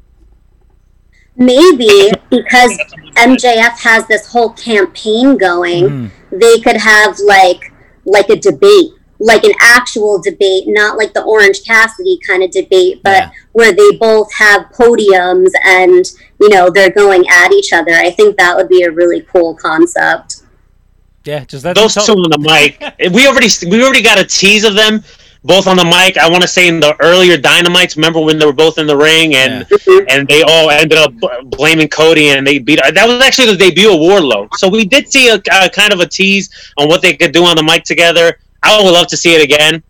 maybe 1.37 2.13
because 2.31 2.79
MJF 3.17 3.79
has 3.81 4.07
this 4.07 4.27
whole 4.27 4.51
campaign 4.51 5.37
going, 5.37 5.85
mm-hmm. 5.85 6.39
they 6.39 6.61
could 6.61 6.77
have 6.77 7.19
like 7.21 7.73
like 8.05 8.29
a 8.29 8.37
debate, 8.37 8.93
like 9.21 9.45
an 9.45 9.53
actual 9.61 10.21
debate, 10.21 10.65
not 10.67 10.99
like 10.99 11.15
the 11.15 11.23
Orange 11.23 11.65
Cassidy 11.65 12.19
kind 12.27 12.43
of 12.43 12.51
debate, 12.51 13.01
but 13.03 13.11
Yeah. 13.11 13.31
where 13.53 13.73
they 13.73 13.93
both 13.93 14.33
have 14.35 14.67
podiums 14.73 15.51
and 15.65 16.11
you 16.41 16.49
know 16.49 16.71
they're 16.71 16.91
going 16.91 17.25
at 17.29 17.53
each 17.53 17.73
other. 17.73 17.95
I 17.95 18.11
think 18.11 18.37
that 18.39 18.57
would 18.57 18.69
be 18.69 18.83
a 18.83 18.91
really 18.91 19.23
cool 19.33 19.55
concept. 19.55 20.43
Yeah, 21.25 21.45
just 21.45 21.65
let 21.65 21.77
Those 21.77 21.95
two 21.95 22.13
on 22.13 22.31
the 22.31 22.39
mic. 22.39 22.81
We 23.13 23.27
already 23.27 23.49
we 23.69 23.83
already 23.83 24.03
got 24.03 24.19
a 24.19 24.25
tease 24.25 24.65
of 24.65 24.75
them 24.75 25.03
both 25.45 25.67
on 25.67 25.77
the 25.77 25.85
mic. 25.85 26.17
I 26.17 26.29
want 26.29 26.43
to 26.43 26.49
say 26.49 26.69
in 26.69 26.81
the 26.81 26.97
earlier 27.01 27.37
Dynamites. 27.37 27.97
Remember 27.97 28.21
when 28.21 28.39
they 28.39 28.47
were 28.47 28.53
both 28.53 28.79
in 28.79 28.87
the 28.87 28.97
ring 28.97 29.35
and 29.35 29.67
mm-hmm. 29.67 30.07
and 30.09 30.27
they 30.27 30.43
all 30.43 30.71
ended 30.71 30.99
up 30.99 31.13
blaming 31.45 31.89
Cody 31.89 32.31
and 32.31 32.47
they 32.47 32.59
beat. 32.59 32.81
That 32.83 33.07
was 33.07 33.23
actually 33.23 33.53
the 33.53 33.57
debut 33.57 33.93
of 33.93 34.01
Wardlow. 34.01 34.49
So 34.55 34.69
we 34.69 34.85
did 34.85 35.11
see 35.11 35.29
a, 35.29 35.35
a 35.35 35.71
kind 35.71 35.93
of 35.93 36.01
a 36.01 36.07
tease 36.07 36.73
on 36.79 36.89
what 36.89 37.03
they 37.03 37.15
could 37.15 37.33
do 37.33 37.45
on 37.45 37.57
the 37.57 37.63
mic 37.63 37.85
together. 37.85 38.39
I 38.65 38.83
would 38.83 38.91
love 38.91 39.07
to 39.09 39.17
see 39.17 39.35
it 39.35 39.43
again. 39.43 39.83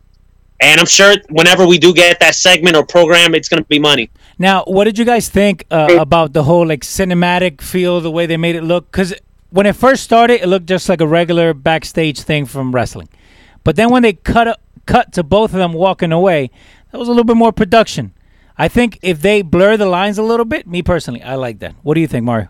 And 0.60 0.80
I'm 0.80 0.86
sure 0.86 1.14
whenever 1.30 1.66
we 1.66 1.78
do 1.78 1.92
get 1.92 2.20
that 2.20 2.34
segment 2.34 2.76
or 2.76 2.84
program, 2.84 3.34
it's 3.34 3.48
going 3.48 3.62
to 3.62 3.68
be 3.68 3.78
money. 3.78 4.10
Now, 4.38 4.64
what 4.64 4.84
did 4.84 4.98
you 4.98 5.04
guys 5.04 5.28
think 5.28 5.64
uh, 5.70 5.96
about 5.98 6.32
the 6.32 6.42
whole 6.44 6.66
like 6.66 6.82
cinematic 6.82 7.60
feel, 7.60 8.00
the 8.00 8.10
way 8.10 8.26
they 8.26 8.36
made 8.36 8.56
it 8.56 8.62
look? 8.62 8.90
Because 8.90 9.14
when 9.50 9.66
it 9.66 9.76
first 9.76 10.02
started, 10.02 10.42
it 10.42 10.46
looked 10.48 10.66
just 10.66 10.88
like 10.88 11.00
a 11.00 11.06
regular 11.06 11.54
backstage 11.54 12.20
thing 12.20 12.46
from 12.46 12.74
wrestling. 12.74 13.08
But 13.62 13.76
then 13.76 13.90
when 13.90 14.02
they 14.02 14.14
cut 14.14 14.60
cut 14.86 15.12
to 15.12 15.22
both 15.22 15.52
of 15.52 15.58
them 15.58 15.72
walking 15.72 16.12
away, 16.12 16.50
that 16.90 16.98
was 16.98 17.08
a 17.08 17.10
little 17.10 17.24
bit 17.24 17.36
more 17.36 17.52
production. 17.52 18.12
I 18.56 18.68
think 18.68 18.98
if 19.02 19.20
they 19.20 19.42
blur 19.42 19.76
the 19.76 19.86
lines 19.86 20.18
a 20.18 20.22
little 20.22 20.44
bit, 20.44 20.66
me 20.66 20.82
personally, 20.82 21.22
I 21.22 21.34
like 21.34 21.58
that. 21.58 21.74
What 21.82 21.94
do 21.94 22.00
you 22.00 22.06
think, 22.06 22.24
Mario? 22.24 22.48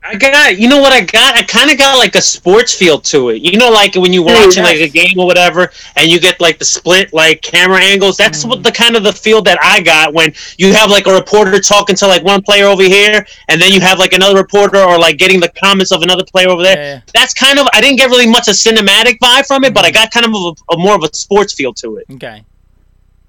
I 0.00 0.14
got, 0.16 0.56
you 0.58 0.68
know 0.68 0.78
what 0.78 0.92
I 0.92 1.00
got? 1.00 1.36
I 1.36 1.42
kind 1.42 1.70
of 1.70 1.76
got 1.76 1.98
like 1.98 2.14
a 2.14 2.22
sports 2.22 2.72
feel 2.72 2.98
to 3.00 3.30
it. 3.30 3.42
You 3.42 3.58
know, 3.58 3.68
like 3.70 3.94
when 3.96 4.12
you're 4.12 4.24
Mm, 4.24 4.46
watching 4.46 4.62
like 4.62 4.78
a 4.78 4.88
game 4.88 5.18
or 5.18 5.26
whatever, 5.26 5.70
and 5.96 6.08
you 6.08 6.20
get 6.20 6.40
like 6.40 6.58
the 6.58 6.64
split 6.64 7.12
like 7.12 7.42
camera 7.42 7.80
angles. 7.82 8.16
That's 8.16 8.44
Mm. 8.44 8.48
what 8.48 8.62
the 8.62 8.70
kind 8.72 8.96
of 8.96 9.02
the 9.02 9.12
feel 9.12 9.42
that 9.42 9.58
I 9.60 9.80
got 9.82 10.14
when 10.14 10.32
you 10.56 10.72
have 10.72 10.88
like 10.90 11.06
a 11.08 11.12
reporter 11.12 11.58
talking 11.60 11.96
to 11.96 12.06
like 12.06 12.22
one 12.22 12.42
player 12.42 12.66
over 12.66 12.82
here, 12.84 13.26
and 13.48 13.60
then 13.60 13.72
you 13.72 13.80
have 13.80 13.98
like 13.98 14.12
another 14.12 14.36
reporter 14.36 14.78
or 14.78 14.98
like 14.98 15.18
getting 15.18 15.40
the 15.40 15.50
comments 15.62 15.90
of 15.90 16.00
another 16.02 16.24
player 16.24 16.48
over 16.48 16.62
there. 16.62 16.76
Yeah, 16.78 16.94
yeah. 16.94 17.00
That's 17.12 17.34
kind 17.34 17.58
of 17.58 17.66
I 17.74 17.80
didn't 17.80 17.98
get 17.98 18.08
really 18.08 18.28
much 18.30 18.46
a 18.48 18.52
cinematic 18.52 19.18
vibe 19.18 19.46
from 19.46 19.64
it, 19.64 19.74
but 19.74 19.84
I 19.84 19.90
got 19.90 20.10
kind 20.12 20.24
of 20.24 20.32
a, 20.32 20.74
a 20.74 20.78
more 20.78 20.94
of 20.94 21.02
a 21.02 21.12
sports 21.14 21.52
feel 21.54 21.74
to 21.74 21.96
it. 21.96 22.06
Okay. 22.14 22.44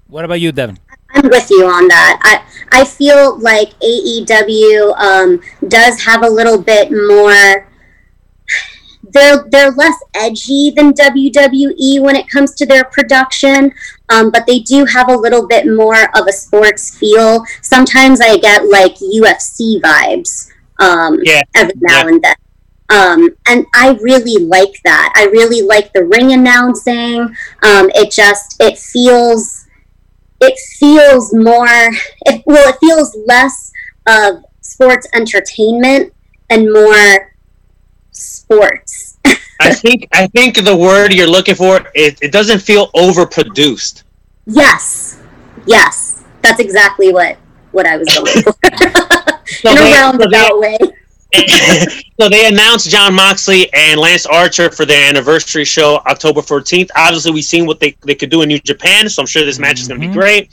What 0.06 0.24
about 0.24 0.40
you, 0.40 0.50
Devin? 0.52 0.78
I'm 1.14 1.28
with 1.28 1.50
you 1.50 1.66
on 1.66 1.88
that. 1.88 2.18
I 2.22 2.80
I 2.80 2.84
feel 2.84 3.38
like 3.40 3.70
AEW 3.80 4.96
um, 4.98 5.40
does 5.68 6.02
have 6.04 6.22
a 6.22 6.28
little 6.28 6.60
bit 6.60 6.90
more. 6.90 7.66
They're 9.02 9.44
they're 9.50 9.70
less 9.72 9.96
edgy 10.14 10.70
than 10.70 10.92
WWE 10.92 12.00
when 12.00 12.14
it 12.16 12.28
comes 12.28 12.54
to 12.56 12.66
their 12.66 12.84
production, 12.84 13.72
um, 14.10 14.30
but 14.30 14.46
they 14.46 14.60
do 14.60 14.84
have 14.84 15.08
a 15.08 15.16
little 15.16 15.46
bit 15.48 15.66
more 15.66 16.04
of 16.16 16.26
a 16.28 16.32
sports 16.32 16.96
feel. 16.96 17.44
Sometimes 17.62 18.20
I 18.20 18.36
get 18.38 18.66
like 18.66 18.94
UFC 18.96 19.80
vibes 19.80 20.50
um, 20.78 21.18
Yeah, 21.22 21.42
every 21.54 21.74
now 21.80 22.02
yeah. 22.04 22.08
and 22.08 22.22
then. 22.22 22.34
Um, 22.90 23.30
and 23.46 23.66
I 23.72 23.96
really 24.02 24.44
like 24.44 24.80
that. 24.84 25.12
I 25.16 25.26
really 25.26 25.62
like 25.62 25.92
the 25.92 26.04
ring 26.04 26.32
announcing. 26.32 27.20
Um, 27.62 27.88
it 27.94 28.10
just 28.10 28.56
it 28.60 28.78
feels 28.78 29.59
it 30.40 30.58
feels 30.78 31.32
more 31.34 31.66
it, 32.26 32.42
well 32.46 32.68
it 32.68 32.76
feels 32.80 33.16
less 33.26 33.70
of 34.06 34.42
sports 34.60 35.06
entertainment 35.14 36.12
and 36.48 36.72
more 36.72 37.34
sports. 38.12 39.18
I 39.60 39.74
think 39.74 40.08
I 40.12 40.26
think 40.28 40.64
the 40.64 40.74
word 40.76 41.12
you're 41.12 41.26
looking 41.28 41.54
for 41.54 41.80
it, 41.94 42.18
it 42.22 42.32
doesn't 42.32 42.60
feel 42.60 42.90
overproduced. 42.92 44.02
yes. 44.46 45.20
Yes. 45.66 46.24
That's 46.42 46.58
exactly 46.60 47.12
what 47.12 47.36
what 47.72 47.86
i 47.86 47.96
was 47.98 48.08
going 48.08 48.42
for. 48.42 48.54
So 49.46 49.70
in 49.70 49.78
a 49.78 49.80
they- 49.80 49.84
so 49.84 49.84
they- 49.84 49.92
roundabout 49.92 50.58
way 50.60 50.78
so 52.20 52.28
they 52.28 52.46
announced 52.46 52.90
Jon 52.90 53.14
Moxley 53.14 53.72
and 53.72 54.00
Lance 54.00 54.26
Archer 54.26 54.70
for 54.70 54.84
their 54.84 55.08
anniversary 55.08 55.64
show 55.64 55.96
October 56.06 56.40
14th. 56.40 56.88
Obviously, 56.96 57.32
we've 57.32 57.44
seen 57.44 57.66
what 57.66 57.80
they, 57.80 57.96
they 58.04 58.14
could 58.14 58.30
do 58.30 58.42
in 58.42 58.48
New 58.48 58.58
Japan, 58.58 59.08
so 59.08 59.22
I'm 59.22 59.26
sure 59.26 59.44
this 59.44 59.58
match 59.58 59.80
is 59.80 59.88
going 59.88 60.00
to 60.00 60.06
be 60.06 60.12
great. 60.12 60.50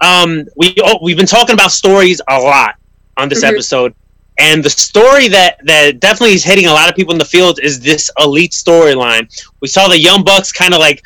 Um, 0.00 0.44
we 0.56 0.74
oh, 0.82 0.98
we've 1.02 1.16
been 1.16 1.26
talking 1.26 1.54
about 1.54 1.70
stories 1.72 2.20
a 2.28 2.38
lot 2.38 2.76
on 3.16 3.28
this 3.28 3.44
Mhm. 3.44 3.48
episode, 3.52 3.94
and 4.38 4.62
the 4.64 4.70
story 4.70 5.28
that 5.28 5.58
that 5.64 6.00
definitely 6.00 6.34
is 6.34 6.44
hitting 6.44 6.66
a 6.66 6.72
lot 6.72 6.88
of 6.88 6.96
people 6.96 7.12
in 7.12 7.18
the 7.18 7.24
field 7.24 7.60
is 7.62 7.80
this 7.80 8.10
elite 8.18 8.52
storyline. 8.52 9.28
We 9.60 9.68
saw 9.68 9.88
the 9.88 9.98
Young 9.98 10.24
Bucks 10.24 10.50
kind 10.52 10.74
of 10.74 10.80
like 10.80 11.02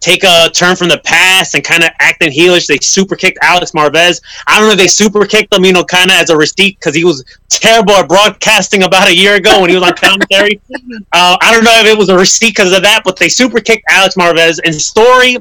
take 0.00 0.22
a 0.24 0.50
turn 0.50 0.76
from 0.76 0.88
the 0.88 0.98
past 0.98 1.54
and 1.54 1.64
kind 1.64 1.82
of 1.82 1.90
acting 2.00 2.30
heelish. 2.30 2.66
They 2.66 2.78
super 2.78 3.16
kicked 3.16 3.38
Alex 3.42 3.72
Marvez. 3.72 4.20
I 4.46 4.58
don't 4.58 4.68
know 4.68 4.72
if 4.72 4.78
they 4.78 4.86
super 4.88 5.24
kicked 5.26 5.54
him, 5.54 5.64
you 5.64 5.72
know, 5.72 5.84
kind 5.84 6.10
of 6.10 6.16
as 6.16 6.30
a 6.30 6.36
receipt 6.36 6.78
because 6.78 6.94
he 6.94 7.04
was 7.04 7.24
terrible 7.48 7.92
at 7.92 8.08
broadcasting 8.08 8.82
about 8.84 9.08
a 9.08 9.14
year 9.16 9.36
ago 9.36 9.60
when 9.60 9.70
he 9.70 9.76
was 9.76 9.84
on 9.84 9.94
commentary. 9.96 10.60
uh, 11.12 11.36
I 11.40 11.52
don't 11.52 11.64
know 11.64 11.80
if 11.80 11.86
it 11.86 11.96
was 11.96 12.08
a 12.08 12.16
receipt 12.16 12.50
because 12.50 12.76
of 12.76 12.82
that, 12.82 13.02
but 13.04 13.16
they 13.16 13.28
super 13.28 13.60
kicked 13.60 13.84
Alex 13.88 14.14
Marvez. 14.16 14.58
In 14.64 14.72
story, 14.72 15.38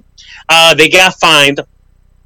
uh, 0.50 0.74
they 0.74 0.90
got 0.90 1.16
fined. 1.16 1.60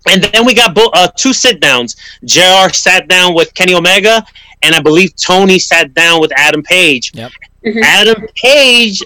And 0.08 0.24
then 0.24 0.46
we 0.46 0.54
got 0.54 0.74
bo- 0.74 0.92
uh, 0.94 1.10
two 1.18 1.34
sit 1.34 1.60
downs. 1.60 1.96
JR 2.26 2.70
sat 2.72 3.08
down 3.08 3.34
with 3.34 3.54
Kenny 3.54 3.76
Omega, 3.76 4.26
and 4.64 4.74
I 4.74 4.82
believe 4.82 5.16
Tony 5.16 5.60
sat 5.60 5.94
down 5.94 6.22
with 6.22 6.32
Adam 6.38 6.64
Page. 6.64 7.12
Yep. 7.14 7.32
Mhm. 7.66 7.84
Adam 7.84 8.28
Page 8.36 9.02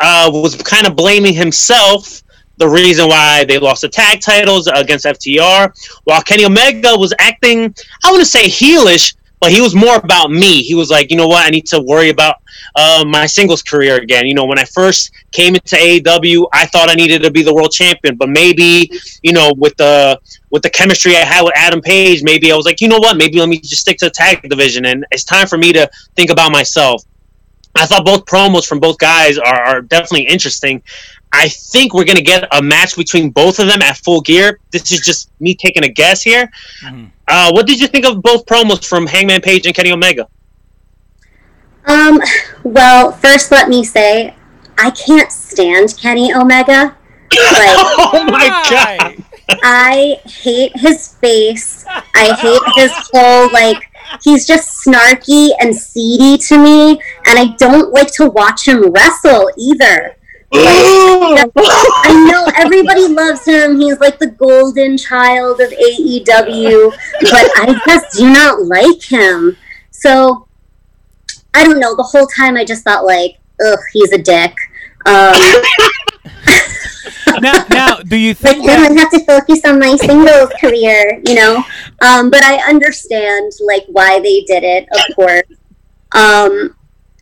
uh, 0.00 0.30
was 0.32 0.54
kind 0.62 0.86
of 0.86 0.96
blaming 0.96 1.34
himself 1.34 2.22
the 2.58 2.68
reason 2.68 3.08
why 3.08 3.44
they 3.44 3.58
lost 3.58 3.82
the 3.82 3.88
tag 3.88 4.20
titles 4.20 4.66
against 4.66 5.04
FTR, 5.04 5.72
while 6.04 6.22
Kenny 6.22 6.44
Omega 6.44 6.96
was 6.96 7.14
acting, 7.18 7.74
I 8.04 8.10
want 8.10 8.20
to 8.20 8.26
say 8.26 8.46
heelish, 8.46 9.14
but 9.40 9.52
he 9.52 9.60
was 9.60 9.74
more 9.74 9.96
about 9.96 10.30
me. 10.30 10.62
He 10.62 10.74
was 10.74 10.90
like, 10.90 11.10
you 11.10 11.16
know 11.16 11.28
what, 11.28 11.46
I 11.46 11.50
need 11.50 11.66
to 11.66 11.80
worry 11.80 12.10
about 12.10 12.36
uh, 12.74 13.04
my 13.06 13.26
singles 13.26 13.62
career 13.62 13.96
again. 13.96 14.26
You 14.26 14.34
know, 14.34 14.44
when 14.44 14.58
I 14.58 14.64
first 14.64 15.12
came 15.32 15.54
into 15.54 15.76
AEW, 15.76 16.48
I 16.52 16.66
thought 16.66 16.90
I 16.90 16.94
needed 16.94 17.22
to 17.22 17.30
be 17.30 17.42
the 17.42 17.54
world 17.54 17.70
champion, 17.70 18.16
but 18.16 18.28
maybe, 18.28 18.90
you 19.22 19.32
know, 19.32 19.52
with 19.56 19.76
the 19.76 20.20
with 20.50 20.62
the 20.62 20.70
chemistry 20.70 21.16
I 21.16 21.24
had 21.24 21.42
with 21.42 21.52
Adam 21.56 21.80
Page, 21.80 22.22
maybe 22.22 22.50
I 22.50 22.56
was 22.56 22.64
like, 22.64 22.80
you 22.80 22.88
know 22.88 22.98
what, 22.98 23.16
maybe 23.16 23.38
let 23.38 23.48
me 23.48 23.60
just 23.60 23.82
stick 23.82 23.98
to 23.98 24.06
the 24.06 24.10
tag 24.10 24.42
division, 24.48 24.86
and 24.86 25.06
it's 25.12 25.24
time 25.24 25.46
for 25.46 25.58
me 25.58 25.72
to 25.74 25.88
think 26.16 26.30
about 26.30 26.50
myself. 26.50 27.04
I 27.76 27.86
thought 27.86 28.04
both 28.04 28.24
promos 28.24 28.66
from 28.66 28.80
both 28.80 28.98
guys 28.98 29.38
are, 29.38 29.62
are 29.62 29.82
definitely 29.82 30.26
interesting. 30.26 30.82
I 31.32 31.48
think 31.48 31.94
we're 31.94 32.04
gonna 32.04 32.22
get 32.22 32.48
a 32.52 32.62
match 32.62 32.96
between 32.96 33.30
both 33.30 33.58
of 33.58 33.66
them 33.66 33.82
at 33.82 33.98
full 33.98 34.20
gear. 34.20 34.58
This 34.70 34.90
is 34.92 35.00
just 35.00 35.30
me 35.40 35.54
taking 35.54 35.84
a 35.84 35.88
guess 35.88 36.22
here. 36.22 36.50
Mhm. 36.82 37.10
Uh, 37.26 37.50
what 37.52 37.66
did 37.66 37.78
you 37.80 37.86
think 37.86 38.06
of 38.06 38.22
both 38.22 38.46
promos 38.46 38.84
from 38.86 39.06
Hangman 39.06 39.40
Page 39.40 39.66
and 39.66 39.74
Kenny 39.74 39.92
Omega? 39.92 40.26
Um, 41.86 42.20
well, 42.64 43.12
first 43.12 43.50
let 43.50 43.68
me 43.68 43.84
say, 43.84 44.34
I 44.78 44.90
can't 44.90 45.30
stand 45.32 45.96
Kenny 46.00 46.32
Omega. 46.34 46.94
Like, 47.30 47.76
oh 47.98 48.24
my 48.30 48.48
god! 48.70 49.24
I 49.62 50.20
hate 50.24 50.72
his 50.76 51.14
face. 51.14 51.84
I 51.88 52.34
hate 52.34 52.62
his 52.76 52.92
whole 53.12 53.50
like 53.52 53.82
he's 54.22 54.46
just 54.46 54.84
snarky 54.84 55.50
and 55.60 55.74
seedy 55.74 56.38
to 56.44 56.58
me, 56.58 56.90
and 57.26 57.38
I 57.38 57.54
don't 57.58 57.92
like 57.92 58.12
to 58.14 58.30
watch 58.30 58.66
him 58.66 58.90
wrestle 58.90 59.50
either. 59.58 60.16
I 60.52 62.26
know 62.30 62.50
everybody 62.56 63.06
loves 63.08 63.44
him. 63.44 63.78
He's 63.78 64.00
like 64.00 64.18
the 64.18 64.28
golden 64.28 64.96
child 64.96 65.60
of 65.60 65.70
AEW, 65.70 66.90
but 67.20 67.50
I 67.56 67.80
just 67.86 68.18
do 68.18 68.32
not 68.32 68.62
like 68.62 69.02
him. 69.02 69.56
So 69.90 70.48
I 71.54 71.64
don't 71.64 71.80
know. 71.80 71.94
The 71.96 72.02
whole 72.02 72.26
time 72.26 72.56
I 72.56 72.64
just 72.64 72.84
thought 72.84 73.04
like, 73.04 73.38
ugh, 73.64 73.78
he's 73.92 74.12
a 74.12 74.18
dick. 74.18 74.56
Um, 75.06 75.34
now, 77.40 77.64
now, 77.70 77.96
do 77.98 78.16
you 78.16 78.30
like 78.30 78.38
think 78.38 78.66
then 78.66 78.80
I 78.80 78.88
that? 78.88 78.98
have 78.98 79.10
to 79.10 79.24
focus 79.24 79.64
on 79.64 79.78
my 79.78 79.96
singles 79.96 80.50
career, 80.60 81.20
you 81.26 81.34
know. 81.34 81.62
Um, 82.02 82.30
but 82.30 82.42
I 82.42 82.56
understand 82.68 83.52
like 83.66 83.84
why 83.88 84.20
they 84.20 84.42
did 84.42 84.64
it, 84.64 84.88
of 84.92 85.16
course. 85.16 85.42
Um, 86.12 86.74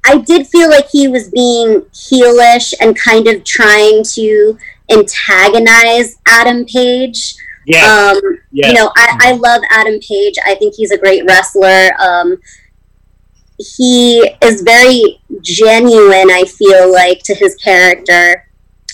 I 0.07 0.19
did 0.19 0.47
feel 0.47 0.71
like 0.71 0.89
he 0.91 1.09
was 1.09 1.31
being 1.31 1.83
heelish 1.93 2.73
and 2.81 2.97
kind 2.97 3.27
of 3.27 3.45
trying 3.45 4.05
to 4.15 4.57
antagonize 4.91 6.17
Adam 6.27 6.65
Page. 6.65 7.35
Yeah, 7.67 8.13
Um, 8.15 8.39
yeah. 8.53 8.69
You 8.69 8.75
know, 8.75 8.93
I, 8.97 9.19
I 9.21 9.33
love 9.33 9.63
Adam 9.71 9.99
Page. 9.99 10.35
I 10.47 10.55
think 10.55 10.75
he's 10.77 10.93
a 10.93 10.99
great 10.99 11.25
wrestler. 11.27 11.91
Um, 12.01 12.39
he 13.59 14.19
is 14.43 14.63
very 14.63 15.21
genuine. 15.41 16.31
I 16.31 16.45
feel 16.45 16.93
like 16.93 17.23
to 17.25 17.35
his 17.35 17.57
character. 17.57 18.49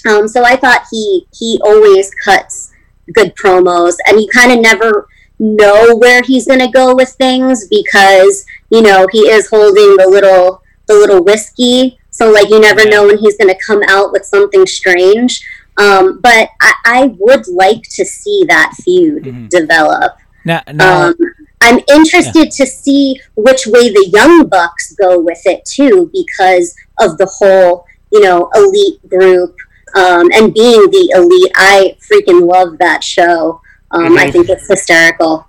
Um, 0.09 0.27
so 0.27 0.45
I 0.45 0.57
thought 0.57 0.87
he 0.91 1.27
he 1.37 1.61
always 1.65 2.11
cuts 2.25 2.73
good 3.13 3.35
promos, 3.37 3.95
and 4.07 4.21
you 4.21 4.29
kind 4.33 4.53
of 4.53 4.61
never 4.61 5.09
know 5.39 5.97
where 5.97 6.23
he's 6.23 6.47
going 6.47 6.61
to 6.61 6.71
go 6.71 6.95
with 6.95 7.11
things 7.11 7.67
because 7.69 8.47
you 8.71 8.81
know 8.81 9.07
he 9.13 9.29
is 9.29 9.49
holding 9.49 9.97
the 9.97 10.09
little 10.09 10.62
the 10.93 10.99
little 10.99 11.25
whiskey. 11.25 11.99
So 12.11 12.31
like 12.31 12.49
you 12.51 12.61
never 12.61 12.89
know 12.89 13.07
when 13.07 13.19
he's 13.19 13.37
going 13.39 13.53
to 13.53 13.61
come 13.67 13.83
out 13.89 14.13
with 14.13 14.25
something 14.25 14.67
strange. 14.67 15.41
Um, 15.79 16.21
but 16.23 16.51
I, 16.61 16.73
I 16.85 17.15
would 17.19 17.49
like 17.49 17.83
to 17.97 18.05
see 18.05 18.45
that 18.49 18.75
feud 18.85 19.25
Mhm. 19.25 19.49
develop. 19.49 20.13
Now, 20.45 20.61
now, 20.73 21.07
Um, 21.07 21.15
I'm 21.63 21.81
interested 21.89 22.51
to 22.51 22.67
see 22.67 23.21
which 23.37 23.67
way 23.67 23.89
the 23.89 24.11
Young 24.13 24.49
Bucks 24.49 24.93
go 25.01 25.19
with 25.21 25.41
it 25.47 25.65
too, 25.65 26.11
because 26.13 26.75
of 27.01 27.17
the 27.19 27.27
whole, 27.39 27.85
you 28.11 28.21
know, 28.21 28.51
elite 28.55 28.99
group 29.09 29.55
um, 29.95 30.29
and 30.35 30.53
being 30.53 30.91
the 30.91 31.13
elite. 31.15 31.53
I 31.55 31.97
freaking 32.11 32.47
love 32.55 32.79
that 32.79 33.05
show. 33.05 33.61
Um, 33.93 34.19
I 34.19 34.27
Mhm. 34.27 34.33
think 34.33 34.49
it's 34.51 34.67
hysterical. 34.69 35.47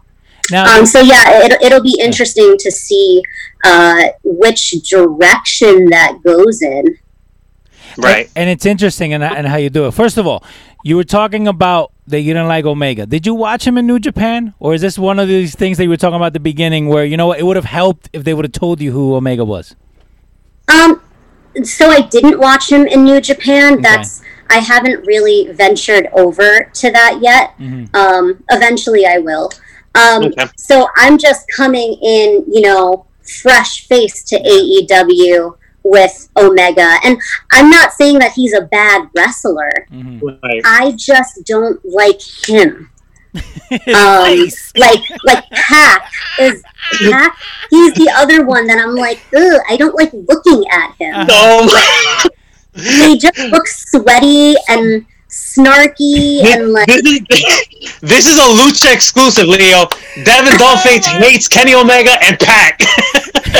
Now, 0.51 0.77
Um, 0.77 0.85
so 0.85 0.99
yeah, 0.99 1.43
it, 1.45 1.61
it'll 1.61 1.81
be 1.81 1.97
interesting 2.01 2.55
to 2.59 2.71
see 2.71 3.21
uh, 3.63 4.05
which 4.23 4.71
direction 4.89 5.85
that 5.89 6.19
goes 6.23 6.61
in. 6.61 6.97
right. 7.97 8.29
And 8.35 8.49
it's 8.49 8.65
interesting 8.65 9.13
and 9.13 9.23
and 9.23 9.47
how 9.47 9.57
you 9.57 9.69
do 9.69 9.85
it. 9.87 9.91
First 9.93 10.17
of 10.17 10.25
all, 10.27 10.43
you 10.83 10.95
were 10.97 11.03
talking 11.05 11.47
about 11.47 11.91
that 12.07 12.21
you 12.21 12.33
didn't 12.33 12.49
like 12.49 12.65
Omega. 12.65 13.05
Did 13.05 13.25
you 13.25 13.33
watch 13.33 13.65
him 13.65 13.77
in 13.77 13.87
New 13.87 13.99
Japan, 13.99 14.53
or 14.59 14.73
is 14.73 14.81
this 14.81 14.97
one 14.99 15.19
of 15.19 15.27
these 15.27 15.55
things 15.55 15.77
that 15.77 15.83
you 15.85 15.89
were 15.89 15.97
talking 15.97 16.15
about 16.15 16.27
at 16.27 16.33
the 16.33 16.39
beginning, 16.41 16.87
where 16.87 17.05
you 17.05 17.15
know 17.15 17.27
what, 17.27 17.39
it 17.39 17.43
would 17.43 17.55
have 17.55 17.65
helped 17.65 18.09
if 18.11 18.23
they 18.25 18.33
would 18.33 18.45
have 18.45 18.51
told 18.51 18.81
you 18.81 18.91
who 18.91 19.15
Omega 19.15 19.45
was? 19.45 19.75
Um, 20.67 21.01
so 21.63 21.89
I 21.89 22.01
didn't 22.01 22.39
watch 22.39 22.69
him 22.71 22.85
in 22.87 23.03
New 23.05 23.21
Japan. 23.21 23.81
That's 23.81 24.21
I 24.49 24.57
haven't 24.57 25.05
really 25.05 25.51
ventured 25.53 26.09
over 26.13 26.69
to 26.73 26.91
that 26.91 27.19
yet. 27.21 27.53
Mhm. 27.59 27.95
Um, 27.95 28.43
eventually 28.49 29.05
I 29.05 29.19
will. 29.19 29.51
Um, 29.95 30.23
Okay. 30.25 30.47
so 30.57 30.87
I'm 30.97 31.17
just 31.17 31.45
coming 31.55 31.97
in, 32.01 32.43
you 32.51 32.61
know, 32.61 33.05
fresh 33.41 33.87
face 33.87 34.23
to 34.25 34.39
AEW 34.39 35.55
with 35.83 36.29
Omega, 36.37 36.97
and 37.03 37.17
I'm 37.51 37.69
not 37.69 37.91
saying 37.93 38.19
that 38.19 38.31
he's 38.31 38.53
a 38.53 38.61
bad 38.61 39.09
wrestler. 39.15 39.87
Mhm. 39.91 40.21
Right. 40.41 40.61
I 40.65 40.91
just 40.93 41.45
don't 41.45 41.79
like 41.85 42.21
him. 42.47 42.89
um, 43.95 44.47
like 44.77 45.01
like 45.23 45.49
Pac 45.49 46.11
is 46.39 46.61
Pac. 47.09 47.35
He's 47.71 47.93
the 47.95 48.11
other 48.15 48.45
one 48.45 48.67
that 48.67 48.77
I'm 48.77 48.95
like, 48.95 49.19
ugh, 49.35 49.59
I 49.67 49.75
don't 49.75 49.95
like 49.95 50.11
looking 50.13 50.63
at 50.71 50.93
him. 50.99 51.27
So 51.27 51.67
He 52.75 53.17
just 53.25 53.37
looks 53.39 53.89
sweaty 53.91 54.55
and 54.69 55.05
snarky 55.33 56.43
and 56.45 56.71
like 56.71 56.87
this 56.87 57.01
is 57.03 57.19
this 58.01 58.25
is 58.27 58.37
a 58.37 58.41
Lucha 58.61 58.93
exclusive, 58.93 59.47
Leo. 59.47 59.85
Devin 60.23 60.57
Dolphin 60.57 61.01
hates 61.21 61.47
Kenny 61.47 61.73
Omega 61.73 62.15
and 62.23 62.39
Pac. 62.39 62.79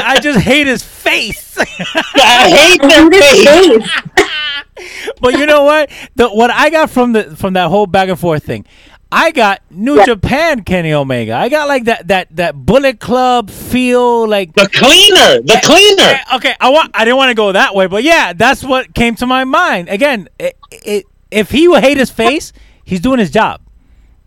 I 0.05 0.19
just 0.21 0.39
hate 0.39 0.67
his 0.67 0.83
face. 0.83 1.57
I 1.57 2.49
hate 2.49 2.81
I 2.83 3.09
their 3.09 3.21
face. 3.21 3.87
face. 3.87 5.13
but 5.21 5.37
you 5.37 5.45
know 5.45 5.63
what? 5.63 5.89
The 6.15 6.29
what 6.29 6.51
I 6.51 6.69
got 6.69 6.89
from 6.89 7.13
the 7.13 7.35
from 7.35 7.53
that 7.53 7.69
whole 7.69 7.85
back 7.87 8.09
and 8.09 8.19
forth 8.19 8.43
thing, 8.43 8.65
I 9.11 9.31
got 9.31 9.61
New 9.69 9.97
Yeah. 9.97 10.05
Japan 10.05 10.63
Kenny 10.63 10.93
Omega. 10.93 11.33
I 11.35 11.49
got 11.49 11.67
like 11.67 11.85
that 11.85 12.07
that 12.07 12.35
that 12.35 12.55
Bullet 12.55 12.99
Club 12.99 13.49
feel, 13.49 14.27
like 14.27 14.53
The 14.53 14.67
cleaner, 14.67 15.41
the 15.41 15.59
cleaner. 15.63 16.19
Okay, 16.35 16.55
I 16.59 16.69
want. 16.69 16.91
I 16.95 17.05
didn't 17.05 17.17
want 17.17 17.29
to 17.29 17.35
go 17.35 17.51
that 17.51 17.75
way, 17.75 17.87
but 17.87 18.03
yeah, 18.03 18.33
that's 18.33 18.63
what 18.63 18.93
came 18.95 19.15
to 19.15 19.27
my 19.27 19.43
mind. 19.43 19.89
Again, 19.89 20.27
it, 20.39 20.57
it, 20.71 21.05
if 21.33 21.49
he 21.51 21.67
would 21.67 21.83
hate 21.83 21.97
his 21.97 22.09
face, 22.09 22.53
he's 22.85 22.99
doing 23.01 23.19
his 23.19 23.31
job. 23.31 23.61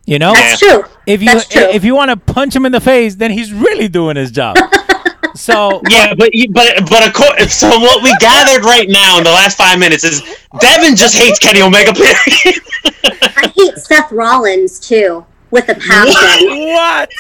You 0.05 0.19
know, 0.21 0.33
That's 0.35 0.61
true. 0.61 0.85
if 1.07 1.21
you 1.21 1.27
That's 1.33 1.49
true. 1.49 1.63
if 1.63 1.85
you 1.85 1.95
want 1.95 2.11
to 2.11 2.17
punch 2.33 2.55
him 2.55 2.65
in 2.67 2.73
the 2.73 2.81
face, 2.81 3.17
then 3.17 3.31
he's 3.33 3.53
really 3.53 3.89
doing 3.89 4.17
his 4.17 4.31
job. 4.31 4.57
so 5.35 5.83
Yeah, 5.91 6.15
but 6.15 6.31
but 6.53 6.89
but 6.89 7.07
of 7.09 7.13
course. 7.13 7.55
So 7.55 7.69
what 7.81 8.03
we 8.05 8.15
gathered 8.21 8.65
right 8.65 8.89
now 8.89 9.19
in 9.19 9.25
the 9.25 9.31
last 9.31 9.59
five 9.59 9.79
minutes 9.81 10.05
is 10.05 10.23
Devin 10.61 10.95
just 10.95 11.17
hates 11.17 11.39
Kenny 11.41 11.61
Omega. 11.61 11.93
Period. 11.93 12.61
I 12.85 13.53
hate 13.57 13.77
Seth 13.79 14.13
Rollins 14.13 14.79
too 14.79 15.27
with 15.51 15.69
a 15.69 15.75
passion. 15.75 16.13
what? 16.15 17.11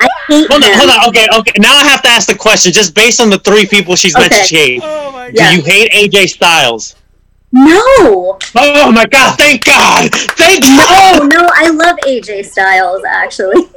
I 0.00 0.08
hate 0.28 0.48
Hold 0.50 0.62
on, 0.62 0.70
him. 0.70 0.78
hold 0.78 0.90
on. 0.90 1.08
Okay, 1.08 1.26
okay. 1.38 1.52
Now 1.58 1.74
I 1.76 1.84
have 1.84 2.02
to 2.02 2.08
ask 2.08 2.28
the 2.28 2.36
question, 2.36 2.72
just 2.72 2.94
based 2.94 3.20
on 3.20 3.30
the 3.30 3.38
three 3.40 3.66
people 3.66 3.96
she's 3.96 4.14
Okay. 4.14 4.28
mentioned. 4.28 4.46
She 4.46 4.56
hates. 4.56 4.84
Oh 4.86 5.10
my 5.12 5.26
Yeah. 5.34 5.50
Do 5.50 5.56
you 5.56 5.62
hate 5.64 5.90
AJ 6.12 6.28
Styles? 6.28 6.94
No, 7.52 8.38
Oh 8.54 8.92
my 8.92 9.06
God! 9.06 9.36
Thank 9.38 9.64
God! 9.64 10.10
Thank 10.12 10.62
no, 10.62 10.76
God! 10.76 11.32
no. 11.32 11.48
I 11.52 11.70
love 11.70 11.96
AJ 12.06 12.46
Styles 12.46 13.02
actually. 13.04 13.68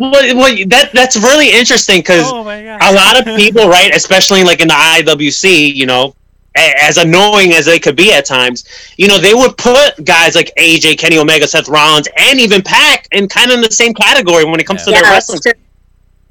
Well, 0.00 0.36
well, 0.36 0.56
that 0.68 0.90
that's 0.94 1.16
really 1.16 1.50
interesting 1.50 2.00
because 2.00 2.22
Oh 2.24 2.42
a 2.42 2.92
lot 2.92 3.18
of 3.18 3.24
people, 3.36 3.68
right, 3.68 3.94
especially 3.94 4.44
like 4.44 4.60
in 4.60 4.68
the 4.68 4.74
IWC, 4.74 5.74
you 5.74 5.86
know, 5.86 6.14
a- 6.56 6.84
as 6.84 6.98
annoying 6.98 7.52
as 7.52 7.66
they 7.66 7.78
could 7.78 7.96
be 7.96 8.12
at 8.12 8.24
times, 8.24 8.64
you 8.96 9.08
know, 9.08 9.18
they 9.18 9.34
would 9.34 9.56
put 9.56 10.04
guys 10.04 10.34
like 10.34 10.52
AJ, 10.58 10.98
Kenny 10.98 11.18
Omega, 11.18 11.46
Seth 11.46 11.68
Rollins, 11.68 12.08
and 12.16 12.40
even 12.40 12.62
Pac 12.62 13.08
in 13.12 13.28
kind 13.28 13.50
of 13.50 13.56
in 13.56 13.62
the 13.62 13.70
same 13.70 13.92
category 13.94 14.44
when 14.44 14.60
it 14.60 14.66
comes 14.66 14.84
to 14.84 14.90
Yeah, 14.90 15.00
their 15.00 15.10
that's 15.10 15.30
wrestling. 15.30 15.54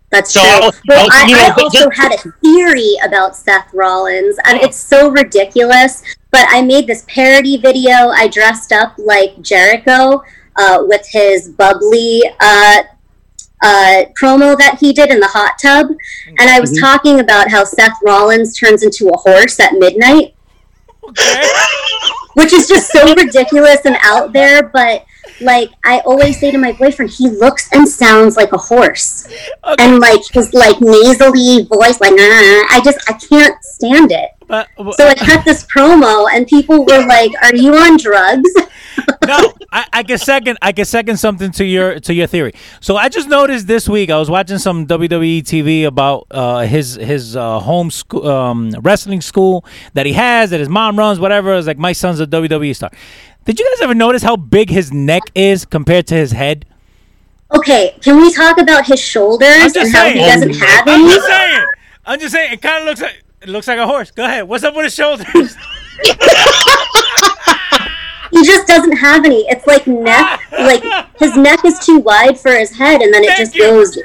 That's 0.09 0.31
So, 0.33 0.39
true. 0.39 0.49
I- 0.49 0.71
Well, 0.87 1.07
I- 1.11 1.23
I, 1.23 1.25
you 1.27 1.35
know, 1.35 1.41
I 1.41 1.61
also 1.61 1.89
had 1.89 2.13
a 2.13 2.17
theory 2.41 2.95
about 3.03 3.35
Seth 3.35 3.67
Rollins, 3.73 4.37
and 4.45 4.57
it's 4.61 4.77
so 4.77 5.09
ridiculous. 5.09 6.01
But 6.31 6.45
I 6.49 6.61
made 6.61 6.87
this 6.87 7.03
parody 7.07 7.57
video. 7.57 8.09
I 8.09 8.27
dressed 8.27 8.71
up 8.71 8.93
like 8.97 9.41
Jericho 9.41 10.23
uh, 10.55 10.79
with 10.81 11.05
his 11.09 11.49
bubbly 11.49 12.21
uh, 12.39 12.83
uh, 13.63 14.03
promo 14.19 14.57
that 14.57 14.77
he 14.79 14.93
did 14.93 15.09
in 15.09 15.19
the 15.19 15.27
hot 15.27 15.53
tub, 15.61 15.87
and 16.39 16.49
I 16.49 16.59
was 16.59 16.71
Mm-hmm. 16.71 16.85
talking 16.85 17.19
about 17.19 17.49
how 17.49 17.63
Seth 17.63 17.97
Rollins 18.05 18.57
turns 18.57 18.83
into 18.83 19.09
a 19.09 19.17
horse 19.17 19.59
at 19.59 19.73
midnight, 19.73 20.35
Okay. 21.03 21.43
which 22.35 22.53
is 22.53 22.67
just 22.67 22.91
so 22.91 23.13
ridiculous 23.15 23.79
and 23.85 23.97
out 24.03 24.31
there. 24.33 24.63
But 24.69 25.05
like 25.41 25.71
I 25.83 25.99
always 25.99 26.39
say 26.39 26.51
to 26.51 26.57
my 26.57 26.71
boyfriend, 26.73 27.11
he 27.11 27.29
looks 27.29 27.71
and 27.73 27.87
sounds 27.87 28.37
like 28.37 28.51
a 28.51 28.57
horse 28.57 29.27
and 29.79 29.99
like 29.99 30.21
his 30.31 30.53
like 30.53 30.79
nasally 30.81 31.63
voice, 31.65 31.99
like 31.99 32.11
nah, 32.11 32.65
I 32.69 32.81
just 32.83 32.99
I 33.09 33.13
can't 33.13 33.55
stand 33.63 34.11
it. 34.11 34.31
But, 34.47 34.69
So 34.95 35.05
I 35.05 35.13
cut 35.13 35.43
this 35.43 35.65
promo, 35.65 36.25
and 36.31 36.47
people 36.47 36.85
were 36.85 37.05
like, 37.05 37.31
"Are 37.43 37.55
you 37.55 37.75
on 37.75 37.97
drugs?" 37.97 38.49
no, 39.27 39.53
I, 39.73 39.85
I 39.91 40.03
can 40.03 40.17
second. 40.17 40.57
I 40.61 40.71
can 40.71 40.85
second 40.85 41.17
something 41.17 41.51
to 41.51 41.65
your 41.65 41.99
to 41.99 42.13
your 42.13 42.27
theory. 42.27 42.53
So 42.79 42.95
I 42.95 43.09
just 43.09 43.27
noticed 43.27 43.67
this 43.67 43.89
week 43.89 44.09
I 44.09 44.17
was 44.17 44.29
watching 44.29 44.57
some 44.57 44.87
WWE 44.87 45.41
TV 45.43 45.85
about 45.85 46.27
uh, 46.31 46.59
his 46.59 46.95
his 46.95 47.35
uh, 47.35 47.59
home 47.59 47.91
school 47.91 48.25
um, 48.25 48.71
wrestling 48.81 49.19
school 49.19 49.65
that 49.93 50.05
he 50.05 50.13
has 50.13 50.51
that 50.51 50.61
his 50.61 50.69
mom 50.69 50.97
runs. 50.97 51.19
Whatever. 51.19 51.53
It's 51.55 51.67
like 51.67 51.77
my 51.77 51.91
son's 51.91 52.21
a 52.21 52.27
WWE 52.27 52.73
star. 52.73 52.91
Did 53.47 53.61
you 53.61 53.71
guys 53.71 53.81
ever 53.81 53.95
notice 53.95 54.23
how 54.23 54.35
big 54.35 54.69
his 54.69 54.91
neck 54.91 55.23
is 55.33 55.63
compared 55.63 56.05
to 56.07 56.15
his 56.15 56.33
head? 56.33 56.65
Okay, 57.55 57.95
can 58.01 58.19
we 58.19 58.33
talk 58.33 58.57
about 58.57 58.85
his 58.85 58.99
shoulders 58.99 59.73
and 59.73 59.89
how 59.89 60.09
he 60.09 60.19
doesn't 60.19 60.53
have 60.57 60.85
any? 60.85 61.05
I'm 61.05 61.09
just 61.09 61.27
saying. 61.27 61.65
I'm 62.05 62.19
just 62.19 62.33
saying. 62.33 62.53
It 62.53 62.61
kind 62.61 62.79
of 62.79 62.83
looks 62.89 63.01
like 63.01 63.23
it 63.41 63.47
looks 63.47 63.67
like 63.69 63.79
a 63.79 63.87
horse. 63.87 64.11
Go 64.11 64.25
ahead. 64.25 64.49
What's 64.49 64.65
up 64.65 64.75
with 64.75 64.83
his 64.83 64.93
shoulders? 64.93 65.55
He 68.29 68.43
just 68.43 68.67
doesn't 68.67 68.97
have 68.97 69.23
any. 69.25 69.45
It's 69.47 69.65
like 69.65 69.87
neck, 69.87 70.41
like 70.51 70.83
his 71.17 71.35
neck 71.37 71.63
is 71.63 71.79
too 71.79 71.99
wide 71.99 72.37
for 72.37 72.51
his 72.51 72.75
head, 72.77 73.01
and 73.01 73.13
then 73.13 73.23
it 73.23 73.27
Thank 73.27 73.39
just 73.39 73.55
you. 73.55 73.63
goes 73.63 73.97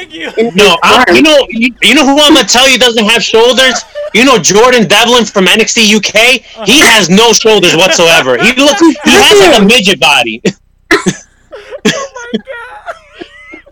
Thank 0.00 0.14
you. 0.14 0.50
No, 0.54 0.78
I, 0.82 1.04
you 1.12 1.20
know, 1.20 1.46
you, 1.50 1.74
you 1.82 1.94
know 1.94 2.06
who 2.06 2.18
I'm 2.22 2.32
gonna 2.32 2.48
tell 2.48 2.66
you 2.66 2.78
doesn't 2.78 3.04
have 3.04 3.22
shoulders. 3.22 3.84
You 4.14 4.24
know 4.24 4.38
Jordan 4.38 4.88
Devlin 4.88 5.26
from 5.26 5.44
NXT 5.44 5.94
UK. 5.96 6.40
He 6.64 6.80
uh-huh. 6.80 6.96
has 6.96 7.10
no 7.10 7.34
shoulders 7.34 7.76
whatsoever. 7.76 8.38
He 8.38 8.54
looks, 8.54 8.80
he 8.80 8.96
has 9.04 9.38
like 9.38 9.60
a 9.60 9.64
midget 9.64 10.00
body. 10.00 10.42
Oh 11.82 12.38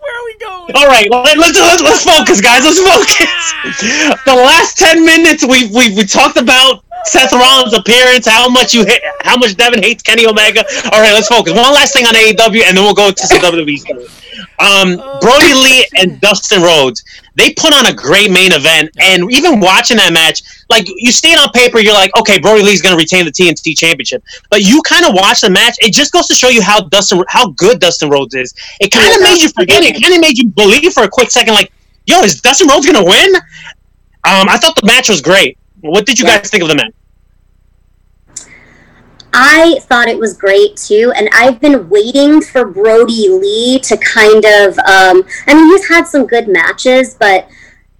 Where 0.01 0.15
are 0.17 0.25
we 0.25 0.37
going? 0.37 0.75
All 0.75 0.87
right, 0.87 1.07
well, 1.09 1.23
let's, 1.23 1.57
let's 1.57 1.81
let's 1.81 2.03
focus, 2.03 2.41
guys. 2.41 2.63
Let's 2.63 2.79
focus. 2.79 4.15
The 4.25 4.33
last 4.33 4.77
ten 4.77 5.03
minutes, 5.03 5.45
we've 5.45 5.71
we 5.71 5.95
we 5.95 6.05
talked 6.05 6.37
about 6.37 6.83
Seth 7.05 7.33
Rollins' 7.33 7.73
appearance, 7.73 8.27
how 8.27 8.49
much 8.49 8.73
you 8.73 8.85
hate, 8.85 9.01
how 9.21 9.37
much 9.37 9.55
Devin 9.55 9.81
hates 9.81 10.03
Kenny 10.03 10.25
Omega. 10.25 10.63
All 10.91 11.01
right, 11.01 11.13
let's 11.13 11.27
focus. 11.27 11.53
One 11.53 11.73
last 11.73 11.93
thing 11.93 12.05
on 12.05 12.13
AEW, 12.13 12.63
and 12.63 12.77
then 12.77 12.83
we'll 12.83 12.93
go 12.93 13.11
to 13.11 13.27
some 13.27 13.39
WWE 13.41 13.77
stuff. 13.79 14.19
Um, 14.59 14.95
Brodie 15.21 15.53
Lee 15.53 15.87
and 15.97 16.19
Dustin 16.21 16.61
Rhodes, 16.61 17.03
they 17.35 17.53
put 17.53 17.73
on 17.73 17.85
a 17.87 17.93
great 17.93 18.31
main 18.31 18.51
event, 18.51 18.91
and 18.99 19.31
even 19.31 19.59
watching 19.59 19.97
that 19.97 20.11
match, 20.13 20.41
like 20.69 20.85
you 20.87 21.11
see 21.11 21.31
it 21.31 21.39
on 21.39 21.49
paper, 21.51 21.79
you're 21.79 21.93
like, 21.93 22.15
okay, 22.17 22.39
Brodie 22.39 22.63
Lee's 22.63 22.81
going 22.81 22.95
to 22.95 22.99
retain 22.99 23.25
the 23.25 23.31
TNT 23.31 23.77
Championship, 23.77 24.23
but 24.49 24.61
you 24.61 24.81
kind 24.83 25.05
of 25.05 25.13
watch 25.13 25.41
the 25.41 25.49
match. 25.49 25.75
It 25.79 25.93
just 25.93 26.11
goes 26.11 26.27
to 26.27 26.35
show 26.35 26.49
you 26.49 26.61
how 26.61 26.81
Dustin, 26.81 27.23
how 27.27 27.51
good 27.51 27.79
Dustin 27.79 28.09
Rhodes 28.09 28.35
is. 28.35 28.53
It 28.79 28.91
kind 28.91 29.13
of 29.15 29.21
made 29.21 29.41
you 29.41 29.49
forget 29.49 29.83
it. 29.83 30.01
Kind 30.01 30.13
of 30.13 30.21
made 30.21 30.37
you 30.37 30.49
believe 30.49 30.93
for 30.93 31.03
a 31.03 31.09
quick 31.09 31.31
second, 31.31 31.53
like, 31.53 31.71
yo, 32.05 32.19
is 32.21 32.41
Dustin 32.41 32.67
Rhodes 32.67 32.85
going 32.85 33.03
to 33.03 33.09
win? 33.09 33.35
Um, 34.25 34.49
I 34.49 34.57
thought 34.57 34.75
the 34.75 34.85
match 34.85 35.09
was 35.09 35.21
great. 35.21 35.57
What 35.81 36.05
did 36.05 36.19
you 36.19 36.25
Yeah. 36.27 36.37
guys 36.39 36.49
think 36.49 36.63
of 36.63 36.69
the 36.69 36.75
match? 36.75 36.93
I 39.31 39.79
thought 39.83 40.07
it 40.07 40.17
was 40.17 40.33
great 40.35 40.75
too, 40.75 41.13
and 41.15 41.29
I've 41.33 41.59
been 41.61 41.87
waiting 41.89 42.41
for 42.41 42.65
Brodie 42.65 43.29
Lee 43.29 43.79
to 43.79 43.95
kind 43.97 44.43
of. 44.43 44.77
Um, 44.79 45.23
I 45.47 45.53
mean, 45.53 45.67
he's 45.71 45.87
had 45.87 46.07
some 46.07 46.25
good 46.25 46.47
matches, 46.47 47.15
but 47.19 47.47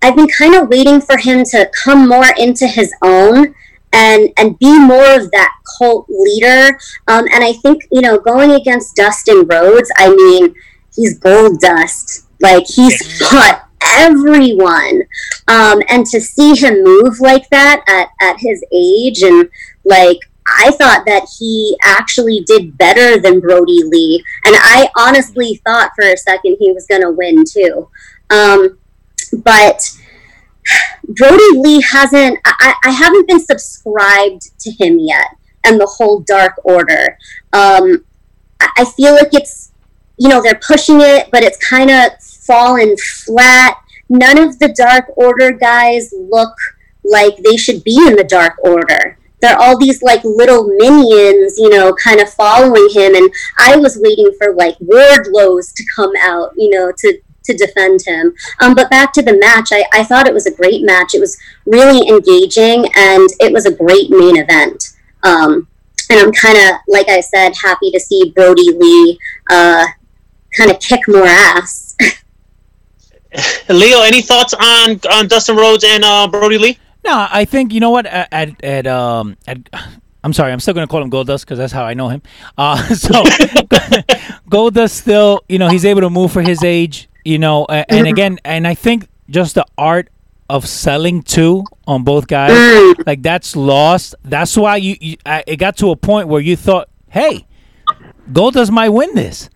I've 0.02 0.16
been 0.16 0.28
kind 0.28 0.56
of 0.56 0.70
waiting 0.70 1.00
for 1.02 1.18
him 1.18 1.44
to 1.52 1.70
come 1.84 2.08
more 2.10 2.34
into 2.38 2.68
his 2.68 2.92
own 3.04 3.54
and 3.94 4.30
and 4.38 4.58
be 4.60 4.80
more 4.80 5.16
of 5.16 5.30
that 5.32 5.52
cult 5.78 6.08
leader. 6.10 6.78
Um, 7.08 7.28
and 7.32 7.44
I 7.44 7.54
think 7.54 7.84
you 7.92 8.02
know, 8.02 8.18
going 8.20 8.52
against 8.52 8.96
Dustin 8.96 9.46
Rhodes, 9.46 9.92
I 9.98 10.10
mean, 10.10 10.56
he's 10.96 11.20
gold 11.20 11.60
dust. 11.60 12.26
Like 12.42 12.66
he's 12.66 13.20
fought 13.30 13.69
everyone, 13.90 15.04
um, 15.48 15.82
and 15.90 16.06
to 16.08 16.20
see 16.20 16.56
him 16.56 16.84
move 16.84 17.20
like 17.20 17.50
that 17.50 17.84
at 17.88 18.10
at 18.26 18.38
his 18.40 18.64
age 18.72 19.22
and 19.22 19.50
like 19.86 20.20
I 20.48 20.72
thought 20.72 21.04
that 21.06 21.28
he 21.38 21.78
actually 21.84 22.42
did 22.42 22.78
better 22.78 23.20
than 23.20 23.40
Brodie 23.40 23.84
Lee, 23.84 24.24
and 24.46 24.56
I 24.58 24.90
honestly 24.98 25.62
thought 25.66 25.92
for 25.96 26.06
a 26.06 26.18
second 26.18 26.58
he 26.60 26.72
was 26.72 26.88
going 26.88 27.02
to 27.02 27.12
win 27.12 27.44
too. 27.46 27.90
Um, 28.30 28.80
but 29.44 29.82
Brodie 31.08 31.58
Lee 31.58 31.82
hasn't. 31.82 32.40
I, 32.46 32.74
I 32.84 32.92
haven't 32.92 33.28
been 33.28 33.40
subscribed 33.40 34.60
to 34.60 34.72
him 34.72 35.00
yet, 35.00 35.28
and 35.66 35.80
the 35.80 35.86
whole 35.86 36.22
Dark 36.22 36.54
Order. 36.64 37.18
Um, 37.54 38.06
I, 38.60 38.70
I 38.78 38.86
feel 38.86 39.14
like 39.14 39.34
it's 39.34 39.72
you 40.18 40.30
know 40.30 40.42
they're 40.42 40.60
pushing 40.66 41.02
it, 41.02 41.30
but 41.32 41.44
it's 41.44 41.58
kind 41.58 41.90
of 41.92 42.12
fallen 42.50 42.96
flat. 43.26 43.78
None 44.10 44.40
of 44.40 44.58
the 44.60 44.74
Dark 44.76 45.06
Order 45.16 45.52
guys 45.52 46.14
look 46.18 46.56
like 47.04 47.38
they 47.38 47.58
should 47.58 47.84
be 47.84 47.98
in 48.08 48.16
the 48.16 48.24
Dark 48.24 48.56
Order 48.64 49.20
they're 49.42 49.58
all 49.58 49.78
these 49.78 50.02
like 50.02 50.24
little 50.24 50.68
minions, 50.68 51.58
you 51.58 51.70
know, 51.70 51.94
kind 51.94 52.20
of 52.20 52.32
following 52.34 52.90
him. 52.92 53.16
And 53.16 53.32
I 53.58 53.78
was 53.78 53.98
waiting 54.02 54.32
for 54.38 54.54
like 54.54 54.78
Wardlows 54.80 55.74
to 55.76 55.86
come 55.96 56.12
out, 56.22 56.52
you 56.58 56.70
know, 56.70 56.92
to 56.98 57.22
to 57.46 57.58
defend 57.58 58.02
him. 58.06 58.34
Um, 58.60 58.76
but 58.76 58.90
back 58.90 59.14
to 59.14 59.22
the 59.22 59.38
match, 59.38 59.70
I, 59.72 59.84
I 59.94 60.04
thought 60.04 60.28
it 60.28 60.34
was 60.34 60.46
a 60.46 60.56
great 60.56 60.84
match. 60.84 61.14
It 61.14 61.20
was 61.20 61.38
really 61.66 62.08
engaging, 62.08 62.86
and 62.96 63.28
it 63.40 63.52
was 63.52 63.66
a 63.66 63.74
great 63.74 64.10
main 64.10 64.38
event. 64.38 64.84
Um, 65.24 65.68
and 66.12 66.20
I'm 66.20 66.32
kind 66.32 66.58
of, 66.58 66.82
like 66.88 67.08
I 67.10 67.22
said, 67.22 67.54
happy 67.64 67.92
to 67.92 68.00
see 68.00 68.32
Brodie 68.36 68.74
Lee 68.76 69.20
uh, 69.50 69.86
kind 70.56 70.70
of 70.70 70.80
kick 70.80 71.02
more 71.08 71.26
ass. 71.26 71.89
Leo, 73.70 74.02
any 74.02 74.22
thoughts 74.22 74.54
on 74.54 75.00
on 75.12 75.28
Dustin 75.28 75.56
Rhodes 75.56 75.84
and 75.84 76.04
uh, 76.04 76.28
Brodie 76.28 76.58
Lee? 76.58 76.78
No, 77.06 77.28
I 77.32 77.46
think 77.46 77.74
you 77.74 77.80
know 77.80 77.92
what 77.92 78.06
at 78.06 78.28
at, 78.32 78.64
at 78.64 78.88
um 78.88 79.38
at. 79.48 79.58
I'm 80.24 80.34
sorry, 80.34 80.52
I'm 80.52 80.60
still 80.60 80.74
gonna 80.74 80.88
call 80.88 81.02
him 81.02 81.10
Goldust 81.10 81.42
because 81.42 81.58
that's 81.58 81.72
how 81.72 81.86
I 81.86 81.94
know 81.94 82.10
him. 82.10 82.22
Uh, 82.58 82.76
so 82.96 83.24
Goldust 84.50 84.92
still, 84.92 85.42
you 85.48 85.58
know, 85.60 85.70
he's 85.70 85.86
able 85.86 86.02
to 86.02 86.10
move 86.10 86.32
for 86.32 86.42
his 86.42 86.64
age, 86.64 87.10
you 87.24 87.38
know, 87.38 87.66
a- 87.70 87.90
and 87.92 88.08
again, 88.08 88.40
and 88.44 88.68
I 88.68 88.74
think 88.76 89.08
just 89.30 89.56
the 89.56 89.66
art 89.78 90.10
of 90.50 90.68
selling 90.68 91.22
too 91.22 91.64
on 91.88 92.04
both 92.04 92.28
guys, 92.28 92.96
like 93.06 93.22
that's 93.22 93.56
lost. 93.56 94.16
That's 94.24 94.58
why 94.58 94.78
you, 94.78 94.98
you 95.00 95.18
I, 95.26 95.44
it 95.48 95.58
got 95.58 95.78
to 95.78 95.92
a 95.92 95.96
point 95.96 96.28
where 96.28 96.42
you 96.42 96.56
thought, 96.56 96.90
hey, 97.10 97.46
Goldust 98.32 98.72
might 98.72 98.90
win 98.90 99.14
this. 99.16 99.50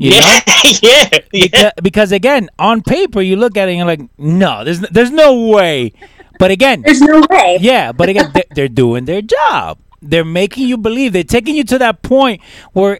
You 0.00 0.12
know? 0.12 0.16
Yeah, 0.16 0.40
yeah, 0.82 1.08
yeah. 1.12 1.20
Because, 1.30 1.72
because 1.82 2.12
again, 2.12 2.48
on 2.58 2.80
paper, 2.80 3.20
you 3.20 3.36
look 3.36 3.56
at 3.58 3.68
it 3.68 3.72
and 3.72 3.78
you're 3.78 3.86
like, 3.86 4.00
no, 4.16 4.64
there's 4.64 4.80
there's 4.80 5.10
no 5.10 5.46
way. 5.48 5.92
But 6.38 6.50
again, 6.50 6.80
There's 6.80 7.02
no 7.02 7.22
way. 7.28 7.58
yeah, 7.60 7.92
but 7.92 8.08
again, 8.08 8.30
they- 8.32 8.48
they're 8.54 8.68
doing 8.68 9.04
their 9.04 9.20
job. 9.20 9.76
They're 10.00 10.24
making 10.24 10.66
you 10.68 10.78
believe. 10.78 11.12
They're 11.12 11.22
taking 11.22 11.54
you 11.54 11.64
to 11.64 11.78
that 11.78 12.00
point 12.00 12.40
where 12.72 12.98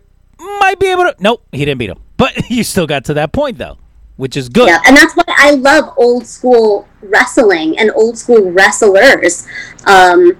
might 0.61 0.78
be 0.78 0.88
able 0.92 1.05
to. 1.05 1.14
Nope, 1.20 1.42
he 1.53 1.64
didn't 1.64 1.78
beat 1.78 1.88
him, 1.88 2.01
but 2.18 2.32
you 2.51 2.62
still 2.62 2.86
got 2.86 3.07
to 3.07 3.14
that 3.14 3.32
point 3.32 3.57
though, 3.57 3.78
which 4.16 4.36
is 4.36 4.51
good. 4.51 4.68
Yeah, 4.68 4.82
and 4.86 4.94
that's 4.94 5.14
why 5.16 5.24
I 5.26 5.53
love 5.53 5.94
old 5.96 6.26
school 6.26 6.86
wrestling 7.01 7.78
and 7.78 7.90
old 7.92 8.18
school 8.18 8.51
wrestlers. 8.53 9.46
Um, 9.86 10.36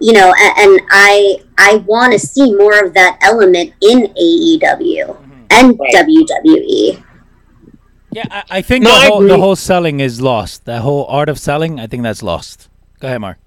you 0.00 0.12
know, 0.12 0.32
and, 0.38 0.52
and 0.58 0.80
I 0.92 1.38
I 1.58 1.76
want 1.88 2.12
to 2.12 2.20
see 2.20 2.54
more 2.54 2.78
of 2.84 2.94
that 2.94 3.18
element 3.20 3.74
in 3.82 4.14
AEW 4.14 5.16
and 5.50 5.78
Right. 5.78 5.94
WWE. 5.94 7.02
Yeah, 8.10 8.24
I, 8.30 8.42
I 8.50 8.62
think 8.62 8.84
No, 8.84 8.90
the 8.90 8.96
I 8.96 9.06
whole 9.06 9.20
the 9.22 9.38
whole 9.38 9.56
selling 9.56 10.00
is 10.00 10.20
lost. 10.20 10.64
The 10.64 10.80
whole 10.80 11.04
art 11.06 11.28
of 11.28 11.38
selling, 11.38 11.78
I 11.78 11.86
think 11.86 12.02
that's 12.02 12.22
lost. 12.22 12.68
Go 13.00 13.08
ahead, 13.08 13.20
Mark. 13.20 13.38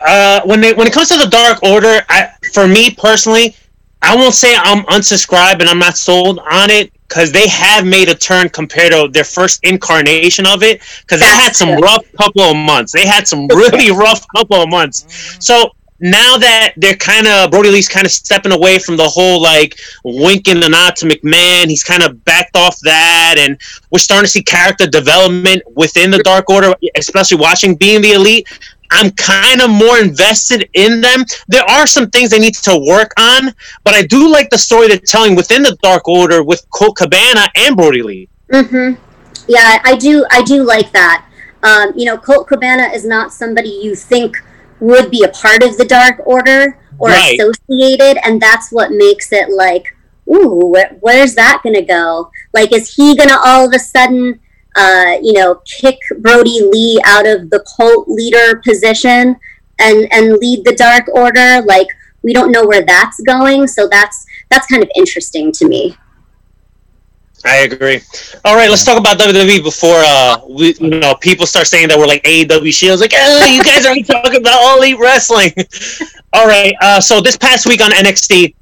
Uh, 0.00 0.42
when 0.44 0.60
they 0.60 0.72
when 0.74 0.86
it 0.86 0.92
comes 0.92 1.08
to 1.08 1.16
the 1.16 1.26
Dark 1.26 1.62
Order, 1.62 2.02
I 2.08 2.30
for 2.52 2.68
me 2.68 2.90
personally, 2.90 3.56
I 4.02 4.14
won't 4.14 4.34
say 4.34 4.54
I'm 4.56 4.84
unsubscribed 4.84 5.60
and 5.60 5.68
I'm 5.68 5.78
not 5.78 5.96
sold 5.96 6.38
on 6.38 6.70
it 6.70 6.92
because 7.08 7.32
they 7.32 7.48
have 7.48 7.86
made 7.86 8.08
a 8.08 8.14
turn 8.14 8.48
compared 8.50 8.92
to 8.92 9.08
their 9.10 9.24
first 9.24 9.64
incarnation 9.64 10.46
of 10.46 10.62
it. 10.62 10.82
Because 11.00 11.20
they 11.20 11.26
had 11.26 11.56
some 11.56 11.76
rough 11.80 12.04
couple 12.16 12.42
of 12.42 12.56
months. 12.56 12.92
They 12.92 13.06
had 13.06 13.26
some 13.26 13.46
really 13.54 13.90
rough 13.90 14.24
couple 14.36 14.62
of 14.62 14.68
months. 14.68 15.06
So 15.40 15.72
now 16.00 16.38
that 16.38 16.74
they're 16.76 16.96
kind 16.96 17.26
of 17.26 17.50
Brodie 17.50 17.70
Lee's 17.70 17.88
kind 17.88 18.06
of 18.06 18.12
stepping 18.12 18.52
away 18.52 18.78
from 18.78 18.96
the 18.96 19.08
whole 19.08 19.42
like 19.42 19.78
winking 20.04 20.60
the 20.60 20.68
nod 20.68 20.96
to 20.96 21.06
McMahon, 21.06 21.66
he's 21.66 21.82
kind 21.82 22.02
of 22.02 22.24
backed 22.24 22.56
off 22.56 22.78
that, 22.80 23.36
and 23.38 23.60
we're 23.90 23.98
starting 23.98 24.24
to 24.24 24.30
see 24.30 24.42
character 24.42 24.86
development 24.86 25.62
within 25.74 26.10
the 26.10 26.18
Dark 26.18 26.48
Order, 26.50 26.74
especially 26.96 27.38
watching 27.38 27.74
Being 27.74 28.02
the 28.02 28.12
Elite. 28.12 28.46
I'm 28.90 29.10
kind 29.12 29.60
of 29.60 29.70
more 29.70 29.98
invested 29.98 30.68
in 30.72 31.00
them. 31.02 31.24
There 31.48 31.64
are 31.64 31.86
some 31.86 32.08
things 32.08 32.30
they 32.30 32.38
need 32.38 32.54
to 32.54 32.82
work 32.88 33.12
on, 33.18 33.52
but 33.84 33.94
I 33.94 34.02
do 34.02 34.30
like 34.30 34.48
the 34.48 34.56
story 34.56 34.88
they're 34.88 34.98
telling 34.98 35.34
within 35.34 35.62
the 35.62 35.76
Dark 35.82 36.08
Order 36.08 36.42
with 36.42 36.64
Colt 36.70 36.96
Cabana 36.96 37.48
and 37.54 37.76
Brodie 37.76 38.02
Lee. 38.02 38.28
hmm 38.50 38.94
Yeah, 39.46 39.78
I 39.84 39.96
do. 39.96 40.24
I 40.30 40.42
do 40.42 40.62
like 40.62 40.90
that. 40.92 41.26
Um, 41.62 41.92
you 41.96 42.06
know, 42.06 42.16
Colt 42.16 42.46
Cabana 42.46 42.84
is 42.84 43.04
not 43.04 43.32
somebody 43.32 43.68
you 43.68 43.94
think 43.94 44.36
would 44.80 45.10
be 45.10 45.24
a 45.24 45.28
part 45.28 45.62
of 45.62 45.76
the 45.76 45.84
Dark 45.84 46.20
Order 46.24 46.78
or 46.98 47.08
Right. 47.08 47.38
associated, 47.38 48.18
and 48.26 48.40
that's 48.40 48.70
what 48.70 48.90
makes 48.90 49.32
it 49.32 49.50
like, 49.50 49.84
ooh, 50.28 50.66
where, 50.72 50.96
where's 51.00 51.34
that 51.34 51.60
gonna 51.62 51.82
go? 51.82 52.30
Like, 52.52 52.72
is 52.72 52.94
he 52.94 53.16
gonna 53.16 53.38
all 53.44 53.66
of 53.66 53.74
a 53.74 53.78
sudden, 53.78 54.40
uh, 54.76 55.16
you 55.22 55.32
know, 55.32 55.60
kick 55.66 55.98
Brodie 56.18 56.62
Lee 56.62 57.00
out 57.04 57.26
of 57.26 57.50
the 57.50 57.64
cult 57.76 58.08
leader 58.08 58.60
position 58.64 59.36
and 59.78 60.12
and 60.12 60.34
lead 60.38 60.64
the 60.64 60.74
Dark 60.74 61.08
Order? 61.12 61.62
Like, 61.62 61.88
we 62.22 62.32
don't 62.32 62.52
know 62.52 62.66
where 62.66 62.84
that's 62.84 63.20
going, 63.20 63.66
so 63.66 63.88
that's 63.88 64.26
that's 64.50 64.66
kind 64.66 64.82
of 64.82 64.90
interesting 64.96 65.52
to 65.52 65.66
me. 65.68 65.96
I 67.44 67.58
agree. 67.58 68.00
All 68.44 68.56
right, 68.56 68.68
let's 68.68 68.84
talk 68.84 68.98
about 68.98 69.18
WWE 69.18 69.62
before 69.62 69.96
uh, 69.96 70.40
we, 70.48 70.74
you 70.74 70.90
know, 70.90 71.14
people 71.14 71.46
start 71.46 71.66
saying 71.66 71.88
that 71.88 71.98
we're 71.98 72.06
like 72.06 72.22
AEW 72.24 72.72
Shields. 72.72 73.00
Like, 73.00 73.12
oh, 73.16 73.46
you 73.46 73.62
guys 73.62 73.86
aren't 73.86 74.06
talking 74.10 74.40
about 74.40 74.60
All 74.60 74.78
Elite 74.78 74.98
Wrestling. 74.98 75.52
All 76.32 76.46
right, 76.46 76.74
uh, 76.80 77.00
so 77.00 77.20
this 77.20 77.36
past 77.36 77.66
week 77.66 77.80
on 77.80 77.90
NXT, 77.90 78.54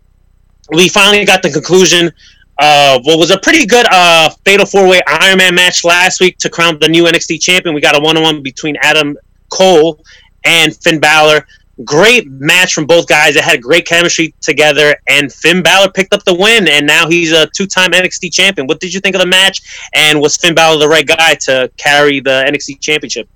we 0.72 0.88
finally 0.88 1.24
got 1.24 1.42
the 1.42 1.50
conclusion 1.50 2.12
of 2.58 3.04
what 3.04 3.18
was 3.18 3.30
a 3.30 3.38
pretty 3.38 3.66
good 3.66 3.86
uh, 3.90 4.30
Fatal 4.44 4.66
Four 4.66 4.88
Way 4.88 5.00
Iron 5.06 5.38
Man 5.38 5.54
match 5.54 5.84
last 5.84 6.20
week 6.20 6.38
to 6.38 6.50
crown 6.50 6.78
the 6.80 6.88
new 6.88 7.04
NXT 7.04 7.40
champion. 7.40 7.74
We 7.74 7.80
got 7.80 7.96
a 7.96 8.00
one 8.00 8.16
on 8.16 8.22
one 8.22 8.42
between 8.42 8.76
Adam 8.82 9.16
Cole 9.50 10.02
and 10.44 10.74
Finn 10.76 11.00
Balor. 11.00 11.46
Great 11.84 12.30
match 12.30 12.72
from 12.72 12.86
both 12.86 13.06
guys. 13.06 13.34
They 13.34 13.40
had 13.40 13.62
great 13.62 13.86
chemistry 13.86 14.34
together, 14.40 14.96
and 15.08 15.30
Finn 15.30 15.62
Balor 15.62 15.90
picked 15.90 16.14
up 16.14 16.24
the 16.24 16.34
win, 16.34 16.68
and 16.68 16.86
now 16.86 17.06
he's 17.06 17.32
a 17.32 17.46
two-time 17.48 17.90
NXT 17.90 18.32
champion. 18.32 18.66
What 18.66 18.80
did 18.80 18.94
you 18.94 19.00
think 19.00 19.14
of 19.14 19.20
the 19.20 19.26
match? 19.26 19.88
And 19.94 20.20
was 20.20 20.36
Finn 20.36 20.54
Balor 20.54 20.78
the 20.78 20.88
right 20.88 21.06
guy 21.06 21.34
to 21.42 21.70
carry 21.76 22.20
the 22.20 22.44
NXT 22.48 22.80
championship? 22.80 23.28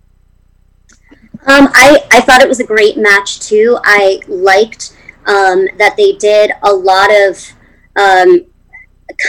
Um, 1.46 1.68
I, 1.74 2.06
I 2.10 2.20
thought 2.20 2.42
it 2.42 2.48
was 2.48 2.60
a 2.60 2.66
great 2.66 2.96
match 2.96 3.40
too. 3.40 3.78
I 3.84 4.20
liked 4.28 4.96
um, 5.26 5.68
that 5.78 5.94
they 5.96 6.12
did 6.12 6.52
a 6.62 6.72
lot 6.72 7.10
of 7.10 7.52
um, 7.96 8.46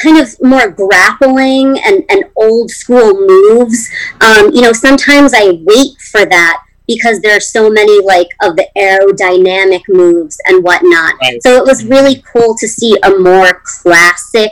kind 0.03 0.17
of 0.19 0.35
more 0.41 0.69
grappling 0.69 1.79
and, 1.85 2.03
and 2.09 2.25
old 2.35 2.69
school 2.69 3.13
moves. 3.13 3.89
Um, 4.21 4.51
you 4.51 4.61
know, 4.61 4.73
sometimes 4.73 5.33
I 5.33 5.59
wait 5.63 5.99
for 6.11 6.25
that 6.25 6.63
because 6.93 7.21
there 7.21 7.37
are 7.37 7.41
so 7.41 7.69
many 7.69 8.01
like 8.01 8.27
of 8.41 8.55
the 8.55 8.67
aerodynamic 8.75 9.81
moves 9.87 10.37
and 10.45 10.63
whatnot. 10.63 11.13
Right. 11.21 11.41
So 11.41 11.55
it 11.55 11.63
was 11.63 11.85
really 11.85 12.21
cool 12.33 12.55
to 12.57 12.67
see 12.67 12.97
a 13.03 13.17
more 13.17 13.61
classic 13.63 14.51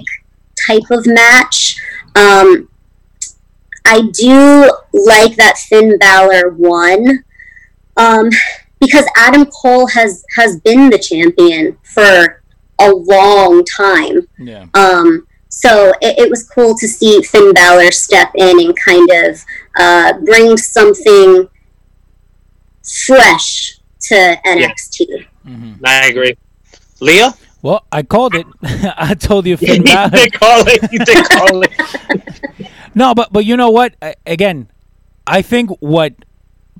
type 0.67 0.89
of 0.89 1.05
match. 1.05 1.79
Um, 2.15 2.69
I 3.85 4.09
do 4.13 4.71
like 4.93 5.35
that 5.35 5.57
Finn 5.57 5.97
Balor 5.97 6.51
won 6.51 7.23
um, 7.97 8.29
because 8.79 9.05
Adam 9.17 9.45
Cole 9.47 9.87
has 9.87 10.23
has 10.37 10.59
been 10.61 10.89
the 10.89 10.99
champion 10.99 11.77
for 11.83 12.41
a 12.79 12.89
long 12.89 13.65
time. 13.65 14.27
Yeah. 14.37 14.67
Um, 14.73 15.27
so 15.49 15.89
it, 16.01 16.19
it 16.19 16.29
was 16.29 16.47
cool 16.47 16.77
to 16.77 16.87
see 16.87 17.21
Finn 17.23 17.53
Balor 17.53 17.91
step 17.91 18.31
in 18.35 18.59
and 18.59 18.77
kind 18.77 19.09
of 19.11 19.43
uh, 19.77 20.13
bring 20.19 20.55
something 20.55 21.49
fresh 23.05 23.77
to 24.01 24.15
NXT. 24.45 25.25
Mm-hmm. 25.47 25.85
I 25.85 26.07
agree. 26.07 26.37
Leah, 26.99 27.33
Well, 27.61 27.85
I 27.91 28.03
called 28.03 28.35
it. 28.35 28.45
I 28.97 29.13
told 29.15 29.45
you 29.45 29.51
you 29.51 29.57
Finn 29.57 29.83
Balor. 29.83 30.09
did 30.09 30.33
call 30.33 30.63
it. 30.67 30.91
You 30.91 30.99
did 30.99 31.29
call 31.29 31.63
it. 31.63 31.71
No, 32.95 33.13
but 33.13 33.31
but 33.31 33.45
you 33.45 33.55
know 33.55 33.69
what? 33.69 33.93
I- 34.01 34.15
Again, 34.25 34.69
I 35.27 35.41
think 35.43 35.69
what 35.79 36.13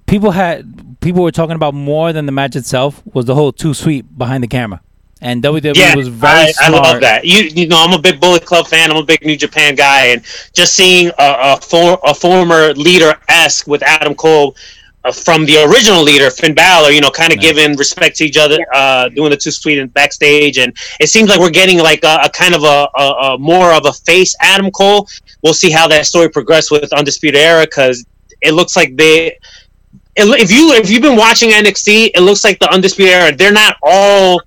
people 0.08 0.32
had 0.32 0.98
people 1.00 1.22
were 1.24 1.32
talking 1.32 1.56
about 1.56 1.74
more 1.76 2.12
than 2.12 2.26
the 2.26 2.32
match 2.32 2.56
itself 2.56 3.02
was 3.14 3.26
the 3.26 3.36
whole 3.36 3.52
too 3.54 3.74
sweet 3.76 4.18
behind 4.18 4.44
the 4.44 4.48
camera, 4.48 4.82
and 5.22 5.42
WWE 5.44 5.76
Yeah, 5.78 5.96
was 5.96 6.08
very 6.08 6.34
I, 6.50 6.54
I 6.64 6.70
love 6.70 7.00
that. 7.02 7.26
You 7.26 7.44
you 7.44 7.68
know, 7.68 7.78
I'm 7.80 7.94
a 7.94 8.02
big 8.02 8.20
Bullet 8.20 8.44
Club 8.44 8.68
fan. 8.68 8.90
I'm 8.92 8.98
a 8.98 9.04
big 9.04 9.24
New 9.24 9.38
Japan 9.38 9.76
guy, 9.76 10.08
and 10.08 10.24
just 10.54 10.74
seeing 10.74 11.10
a 11.10 11.14
a, 11.54 11.62
for, 11.62 12.00
a 12.04 12.14
former 12.14 12.74
leader 12.74 13.14
esque 13.30 13.68
with 13.68 13.84
Adam 13.84 14.16
Cole. 14.16 14.56
Uh, 15.06 15.14
from 15.14 15.46
the 15.46 15.56
original 15.64 16.04
leader, 16.04 16.30
Finn 16.30 16.54
Balor, 16.54 16.92
you 16.92 17.00
know, 17.00 17.10
kind 17.10 17.32
of 17.32 17.38
Nice. 17.38 17.54
giving 17.54 17.78
respect 17.78 18.18
to 18.18 18.26
each 18.26 18.36
other, 18.38 18.58
uh, 18.74 19.08
doing 19.10 19.30
the 19.30 19.38
too 19.38 19.50
sweet 19.52 19.80
and 19.80 19.94
backstage, 19.94 20.58
and 20.58 20.76
it 21.00 21.08
seems 21.08 21.30
like 21.30 21.40
we're 21.40 21.50
getting 21.50 21.80
like 21.80 22.04
a, 22.04 22.20
a 22.26 22.30
kind 22.30 22.54
of 22.54 22.64
a, 22.64 22.88
a, 22.98 23.04
a 23.04 23.38
more 23.38 23.72
of 23.72 23.86
a 23.86 23.94
face 23.94 24.36
Adam 24.42 24.70
Cole. 24.72 25.08
We'll 25.42 25.54
see 25.54 25.72
how 25.72 25.88
that 25.88 26.06
story 26.06 26.30
progresses 26.30 26.72
with 26.72 26.92
Undisputed 26.92 27.40
Era 27.40 27.64
because 27.64 28.06
it 28.42 28.52
looks 28.54 28.76
like 28.76 28.98
they 28.98 29.38
it, 30.16 30.26
if 30.42 30.52
you 30.52 30.74
if 30.74 30.90
you've 30.90 31.02
been 31.02 31.18
watching 31.18 31.52
NXT, 31.52 32.12
it 32.16 32.22
looks 32.22 32.44
like 32.44 32.60
the 32.60 32.70
Undisputed 32.70 33.14
Era. 33.14 33.36
They're 33.36 33.54
not 33.54 33.78
all 33.82 34.42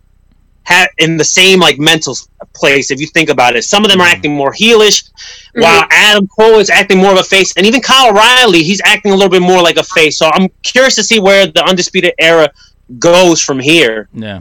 ha- 0.67 0.89
in 0.99 1.17
the 1.17 1.25
same 1.25 1.61
like 1.61 1.79
mental 1.79 2.17
place. 2.55 2.91
If 2.91 3.01
you 3.01 3.07
think 3.07 3.29
about 3.29 3.57
it, 3.57 3.65
some 3.65 3.85
of 3.85 3.91
them 3.91 4.01
are 4.01 4.05
mm-hmm. 4.05 4.15
acting 4.15 4.35
more 4.35 4.53
heelish, 4.53 5.11
mm-hmm. 5.11 5.63
while 5.63 5.87
Adam 5.91 6.27
Cole 6.29 6.59
is 6.59 6.71
acting 6.71 6.99
more 6.99 7.13
of 7.13 7.19
a 7.19 7.25
face, 7.25 7.57
and 7.57 7.67
even 7.67 7.81
Kyle 7.81 8.11
O'Reilly, 8.11 8.63
he's 8.63 8.81
acting 8.85 9.13
a 9.13 9.15
little 9.15 9.31
bit 9.31 9.43
more 9.43 9.63
like 9.63 9.77
a 9.77 9.85
face. 9.85 10.19
So 10.19 10.31
I'm 10.33 10.49
curious 10.63 10.95
to 10.97 11.03
see 11.03 11.21
where 11.21 11.47
the 11.47 11.65
Undisputed 11.65 12.15
Era 12.19 12.51
goes 12.99 13.41
from 13.41 13.59
here. 13.59 14.09
Yeah. 14.13 14.41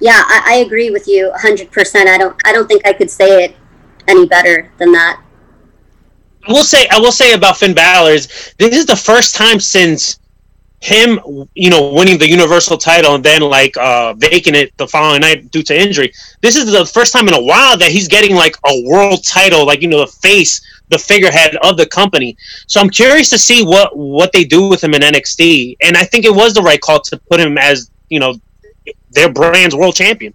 Yeah, 0.00 0.22
I, 0.26 0.42
I 0.46 0.54
agree 0.58 0.90
with 0.90 1.08
you 1.08 1.32
100%. 1.36 2.06
I 2.06 2.18
don't 2.18 2.40
I 2.44 2.52
don't 2.52 2.68
think 2.68 2.86
I 2.86 2.92
could 2.92 3.10
say 3.10 3.44
it 3.44 3.56
any 4.06 4.26
better 4.26 4.70
than 4.78 4.92
that. 4.92 5.22
I 6.46 6.52
will 6.52 6.62
say 6.62 6.86
I 6.90 6.98
will 6.98 7.12
say 7.12 7.34
about 7.34 7.56
Finn 7.56 7.74
Balor 7.74 8.12
is 8.12 8.54
this 8.58 8.76
is 8.76 8.86
the 8.86 8.96
first 8.96 9.34
time 9.34 9.58
since 9.60 10.17
him, 10.80 11.18
you 11.54 11.70
know, 11.70 11.92
winning 11.92 12.18
the 12.18 12.28
Universal 12.28 12.78
title 12.78 13.16
and 13.16 13.24
then 13.24 13.40
like 13.42 13.76
uh 13.76 14.14
vacating 14.14 14.54
it 14.54 14.76
the 14.76 14.86
following 14.86 15.20
night 15.20 15.50
due 15.50 15.62
to 15.62 15.78
injury. 15.78 16.12
This 16.40 16.56
is 16.56 16.70
the 16.70 16.86
first 16.86 17.12
time 17.12 17.26
in 17.26 17.34
a 17.34 17.42
while 17.42 17.76
that 17.76 17.90
he's 17.90 18.06
getting 18.06 18.36
like 18.36 18.56
a 18.66 18.84
world 18.84 19.24
title, 19.24 19.66
like 19.66 19.82
you 19.82 19.88
know, 19.88 20.00
the 20.00 20.06
face, 20.06 20.60
the 20.88 20.98
figurehead 20.98 21.56
of 21.56 21.76
the 21.76 21.86
company. 21.86 22.36
So 22.66 22.80
I'm 22.80 22.90
curious 22.90 23.28
to 23.30 23.38
see 23.38 23.64
what 23.64 23.96
what 23.96 24.32
they 24.32 24.44
do 24.44 24.68
with 24.68 24.82
him 24.82 24.94
in 24.94 25.02
NXT, 25.02 25.76
and 25.82 25.96
I 25.96 26.04
think 26.04 26.24
it 26.24 26.34
was 26.34 26.54
the 26.54 26.62
right 26.62 26.80
call 26.80 27.00
to 27.00 27.18
put 27.28 27.40
him 27.40 27.58
as 27.58 27.90
you 28.08 28.20
know 28.20 28.34
their 29.10 29.32
brand's 29.32 29.74
world 29.74 29.96
champion. 29.96 30.32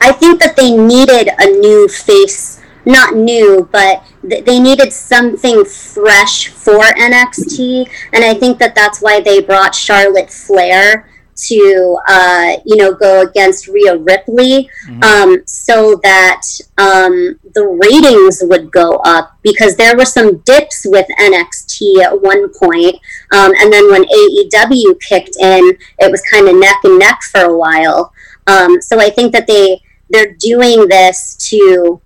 I 0.00 0.12
think 0.12 0.40
that 0.40 0.56
they 0.56 0.70
needed 0.70 1.30
a 1.38 1.46
new 1.46 1.88
face, 1.88 2.60
not 2.84 3.16
new, 3.16 3.68
but 3.72 4.04
they 4.24 4.58
needed 4.58 4.92
something 4.92 5.64
fresh 5.64 6.48
for 6.48 6.80
NXT, 6.80 7.88
and 8.12 8.24
I 8.24 8.34
think 8.34 8.58
that 8.58 8.74
that's 8.74 9.00
why 9.00 9.20
they 9.20 9.40
brought 9.40 9.74
Charlotte 9.74 10.30
Flair 10.30 11.10
to, 11.36 11.98
uh, 12.06 12.56
you 12.64 12.76
know, 12.76 12.94
go 12.94 13.22
against 13.22 13.66
Rhea 13.66 13.96
Ripley, 13.96 14.70
um, 15.02 15.42
so 15.46 16.00
that 16.02 16.42
um, 16.78 17.38
the 17.54 17.64
ratings 17.64 18.40
would 18.44 18.70
go 18.70 18.96
up 19.04 19.36
because 19.42 19.76
there 19.76 19.96
were 19.96 20.04
some 20.04 20.38
dips 20.38 20.86
with 20.88 21.06
NXT 21.20 22.02
at 22.02 22.22
one 22.22 22.52
point, 22.54 22.94
um, 23.32 23.52
and 23.58 23.72
then 23.72 23.90
when 23.90 24.04
AEW 24.04 25.00
kicked 25.00 25.36
in, 25.40 25.76
it 25.98 26.10
was 26.10 26.22
kind 26.32 26.48
of 26.48 26.56
neck 26.56 26.78
and 26.84 26.98
neck 26.98 27.20
for 27.22 27.40
a 27.42 27.58
while. 27.58 28.12
Um, 28.46 28.80
so 28.80 29.00
I 29.00 29.10
think 29.10 29.32
that 29.32 29.46
they 29.46 29.82
they're 30.10 30.34
doing 30.38 30.86
this 30.88 31.36
to 31.50 32.00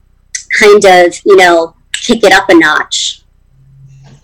kind 0.58 0.84
of 0.84 1.14
you 1.24 1.36
know 1.36 1.74
kick 2.02 2.22
it 2.24 2.32
up 2.32 2.48
a 2.48 2.54
notch. 2.54 3.22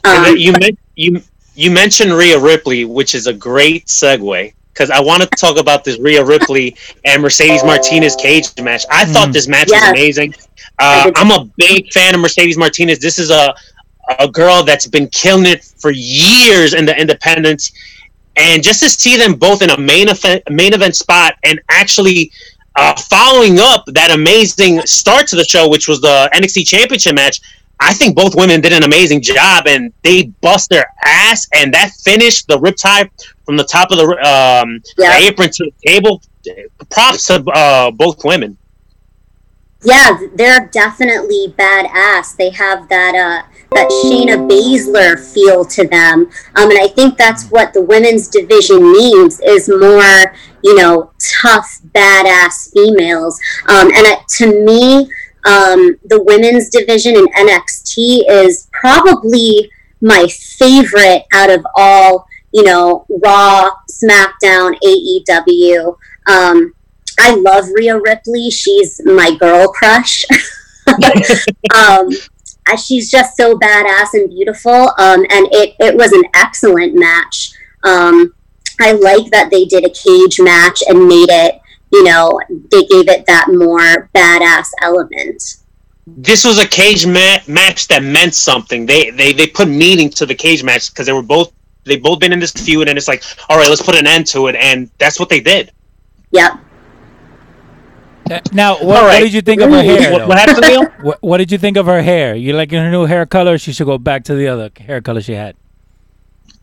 Um, 0.05 0.37
you 0.37 0.53
men- 0.53 0.79
you 0.97 1.23
you 1.55 1.71
mentioned 1.71 2.13
Rhea 2.13 2.39
Ripley, 2.39 2.85
which 2.85 3.15
is 3.15 3.27
a 3.27 3.33
great 3.33 3.87
segue 3.87 4.53
because 4.73 4.91
I 4.91 5.01
want 5.01 5.23
to 5.23 5.29
talk 5.39 5.59
about 5.59 5.85
this 5.85 5.99
Rhea 5.99 6.25
Ripley 6.25 6.77
and 7.05 7.23
Mercedes 7.23 7.63
Martinez 7.63 8.17
cage 8.17 8.47
match. 8.61 8.85
I 8.91 9.05
thought 9.05 9.33
this 9.33 9.47
match 9.47 9.69
Yes. 9.71 9.81
was 9.83 9.91
amazing. 9.91 10.35
Uh, 10.79 11.11
I'm 11.17 11.31
a 11.31 11.49
big 11.57 11.93
fan 11.93 12.15
of 12.15 12.21
Mercedes 12.21 12.57
Martinez. 12.59 12.99
This 12.99 13.19
is 13.19 13.31
a 13.31 13.55
a 14.19 14.29
girl 14.29 14.63
that's 14.65 14.87
been 14.87 15.09
killing 15.09 15.47
it 15.47 15.65
for 15.65 15.91
years 15.91 16.75
in 16.75 16.85
the 16.85 16.99
independents, 17.01 17.73
and 18.37 18.63
just 18.63 18.81
to 18.83 18.91
see 18.91 19.17
them 19.17 19.35
both 19.35 19.63
in 19.63 19.71
a 19.71 19.79
main 19.79 20.09
event 20.09 20.43
main 20.51 20.75
event 20.75 20.97
spot 20.97 21.37
and 21.45 21.61
actually 21.71 22.31
uh, 22.77 22.95
following 23.09 23.61
up 23.61 23.85
that 23.87 24.11
amazing 24.11 24.81
start 24.85 25.27
to 25.29 25.37
the 25.37 25.45
show, 25.45 25.69
which 25.69 25.87
was 25.89 26.01
the 26.01 26.29
NXT 26.35 26.67
Championship 26.67 27.15
match. 27.15 27.41
I 27.81 27.93
think 27.93 28.17
both 28.17 28.35
women 28.35 28.61
did 28.61 28.73
an 28.73 28.85
amazing 28.85 29.21
job, 29.23 29.67
and 29.67 29.93
they 30.03 30.25
bust 30.41 30.71
their 30.71 30.87
ass. 31.05 31.47
And 31.55 31.73
that 31.75 31.91
finish, 32.03 32.45
the 32.45 32.59
riptide 32.59 33.11
from 33.45 33.57
the 33.57 33.65
top 33.65 33.91
of 33.91 33.99
the, 33.99 34.05
um, 34.05 34.81
Yeah. 34.97 35.19
the 35.19 35.27
apron 35.27 35.51
to 35.51 35.65
the 35.65 35.73
table, 35.87 36.23
props 36.91 37.27
to 37.27 37.43
uh, 37.51 37.91
both 37.91 38.25
women. 38.25 38.57
Yeah, 39.83 40.19
they're 40.35 40.67
definitely 40.73 41.55
badass. 41.59 42.37
They 42.37 42.49
have 42.51 42.89
that 42.89 43.15
uh, 43.15 43.43
that 43.73 43.89
Shayna 43.91 44.49
Baszler 44.49 45.19
feel 45.21 45.65
to 45.67 45.87
them, 45.87 46.31
um, 46.57 46.71
and 46.71 46.79
I 46.79 46.89
think 46.89 47.19
that's 47.19 47.51
what 47.51 47.75
the 47.75 47.83
women's 47.83 48.29
division 48.29 48.93
needs 48.93 49.41
is 49.41 49.69
more, 49.69 50.35
you 50.63 50.75
know, 50.77 51.11
tough, 51.19 51.81
badass 51.95 52.73
females. 52.73 53.39
Um, 53.67 53.89
and 53.89 54.07
it, 54.07 54.21
to 54.39 54.65
me, 54.65 55.11
um, 55.45 55.97
the 56.05 56.23
women's 56.23 56.69
division 56.71 57.17
in 57.17 57.27
NXT 57.27 58.23
is 58.29 58.69
probably 58.73 59.71
my 60.01 60.27
favorite 60.29 61.25
out 61.33 61.51
of 61.51 61.65
all, 61.77 62.27
you 62.53 62.63
know, 62.63 63.07
Raw, 63.23 63.71
SmackDown, 63.91 64.79
AEW. 64.83 65.97
Um, 66.27 66.75
I 67.19 67.35
love 67.35 67.69
Rhea 67.75 67.99
Ripley. 67.99 68.51
She's 68.51 69.01
my 69.05 69.35
girl 69.37 69.69
crush. 69.69 70.25
um, 71.75 72.09
she's 72.83 73.11
just 73.11 73.37
so 73.37 73.57
badass 73.59 74.15
and 74.15 74.31
beautiful. 74.31 74.93
Um, 74.99 75.25
and 75.31 75.47
it, 75.53 75.75
it 75.79 75.97
was 75.97 76.13
an 76.13 76.25
excellent 76.35 76.95
match. 76.95 77.53
Um, 77.85 78.35
I 78.81 78.93
like 78.93 79.31
that 79.31 79.51
they 79.51 79.65
did 79.67 79.85
a 79.85 79.91
cage 79.91 80.41
match 80.41 80.83
and 80.89 81.07
made 81.07 81.29
it, 81.31 81.61
you 81.95 82.03
know, 82.03 82.41
they 82.73 82.85
gave 82.87 83.09
it 83.09 83.25
that 83.27 83.47
more 83.49 84.11
badass 84.15 84.67
element. 84.83 85.41
This 86.07 86.45
was 86.45 86.59
a 86.59 86.67
cage 86.67 87.07
ma- 87.07 87.39
match 87.47 87.87
that 87.89 88.03
meant 88.03 88.35
something. 88.35 88.85
They 88.85 89.11
they 89.11 89.33
they 89.33 89.47
put 89.47 89.69
meaning 89.69 90.11
to 90.11 90.27
the 90.27 90.35
cage 90.35 90.65
match 90.65 90.91
because 90.91 91.07
they 91.07 91.13
were 91.13 91.23
both 91.23 91.53
they 91.85 91.97
both 91.97 92.19
been 92.19 92.33
in 92.33 92.41
this 92.41 92.51
feud, 92.51 92.89
and 92.89 92.99
it's 92.99 93.07
like, 93.09 93.23
all 93.49 93.57
right, 93.57 93.69
let's 93.69 93.83
put 93.83 93.95
an 93.95 94.07
end 94.07 94.27
to 94.29 94.49
it, 94.49 94.57
and 94.57 94.91
that's 94.99 95.21
what 95.21 95.29
they 95.29 95.41
did. 95.41 95.71
Yep. 96.33 96.59
Now, 98.53 98.73
what, 98.79 98.97
All 98.97 99.05
what 99.05 99.21
did 99.21 99.35
you 99.35 99.43
think 99.43 99.61
of 99.61 99.71
her 99.71 99.83
hair? 99.83 100.11
What, 100.11 100.27
what 100.27 100.39
happened, 100.39 100.67
Leo? 100.67 100.83
What, 101.05 101.23
what 101.23 101.39
did 101.39 101.53
you 101.53 101.59
think 101.59 101.77
of 101.77 101.85
her 101.87 102.03
hair? 102.03 102.35
You 102.35 102.55
liking 102.55 102.79
her 102.79 102.91
new 102.91 103.05
hair 103.05 103.27
color? 103.27 103.59
She 103.59 103.73
should 103.73 103.87
go 103.87 103.99
back 103.99 104.25
to 104.25 104.35
the 104.35 104.49
other 104.49 104.71
hair 104.81 105.03
color 105.03 105.21
she 105.21 105.35
had. 105.35 105.57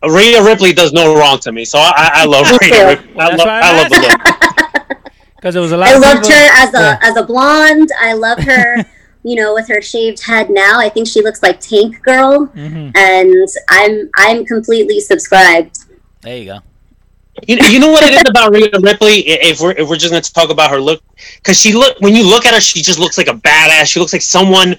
Rhea 0.04 0.44
Ripley 0.44 0.74
does 0.74 0.92
no 0.94 1.16
wrong 1.16 1.38
to 1.40 1.52
me, 1.52 1.64
so 1.64 1.78
I, 1.78 1.92
I 1.96 2.10
I 2.14 2.26
love 2.26 2.48
Me 2.50 2.58
Rhea. 2.62 2.88
Ripley. 2.88 3.12
I, 3.20 3.30
That's 3.30 3.38
love 3.38 3.48
I 3.48 3.60
I 3.62 3.78
love 3.78 3.90
the 3.90 3.98
look. 3.98 4.51
Because 5.42 5.56
it 5.56 5.60
was 5.60 5.72
a 5.72 5.78
lot. 5.78 5.90
I 5.90 5.94
of 5.96 6.02
loved 6.02 6.22
people- 6.22 6.36
her 6.38 6.50
as 6.54 6.74
a 6.76 6.80
Yeah. 6.80 7.00
as 7.02 7.18
a 7.18 7.24
blonde. 7.24 7.90
I 8.00 8.14
love 8.14 8.38
her, 8.52 8.86
you 9.24 9.36
know, 9.36 9.54
with 9.56 9.68
her 9.70 9.82
shaved 9.82 10.22
head 10.24 10.52
now. 10.52 10.80
I 10.80 10.88
think 10.88 11.08
she 11.08 11.22
looks 11.24 11.42
like 11.42 11.60
Tank 11.60 12.02
Girl, 12.04 12.48
Mhm. 12.56 12.96
and 12.96 13.48
I'm 13.70 14.10
I'm 14.18 14.46
completely 14.46 15.00
subscribed. 15.00 15.80
There 16.22 16.38
you 16.38 16.46
go. 16.46 16.60
You, 17.48 17.58
you 17.70 17.80
know 17.80 17.90
what 17.90 18.04
it 18.04 18.14
is 18.14 18.24
about 18.28 18.54
Rhea 18.54 18.70
Ripley? 18.82 19.20
If 19.28 19.62
we're 19.62 19.72
if 19.72 19.90
we're 19.90 19.96
just 19.96 20.12
going 20.12 20.22
to 20.22 20.34
talk 20.34 20.52
about 20.52 20.70
her 20.70 20.80
look, 20.80 21.02
because 21.38 21.60
she 21.60 21.74
look 21.74 22.00
when 22.02 22.16
you 22.16 22.24
look 22.24 22.46
at 22.46 22.54
her, 22.54 22.62
she 22.62 22.82
just 22.84 23.00
looks 23.00 23.18
like 23.18 23.28
a 23.28 23.34
badass. 23.34 23.88
She 23.88 24.00
looks 24.00 24.14
like 24.14 24.22
someone 24.22 24.76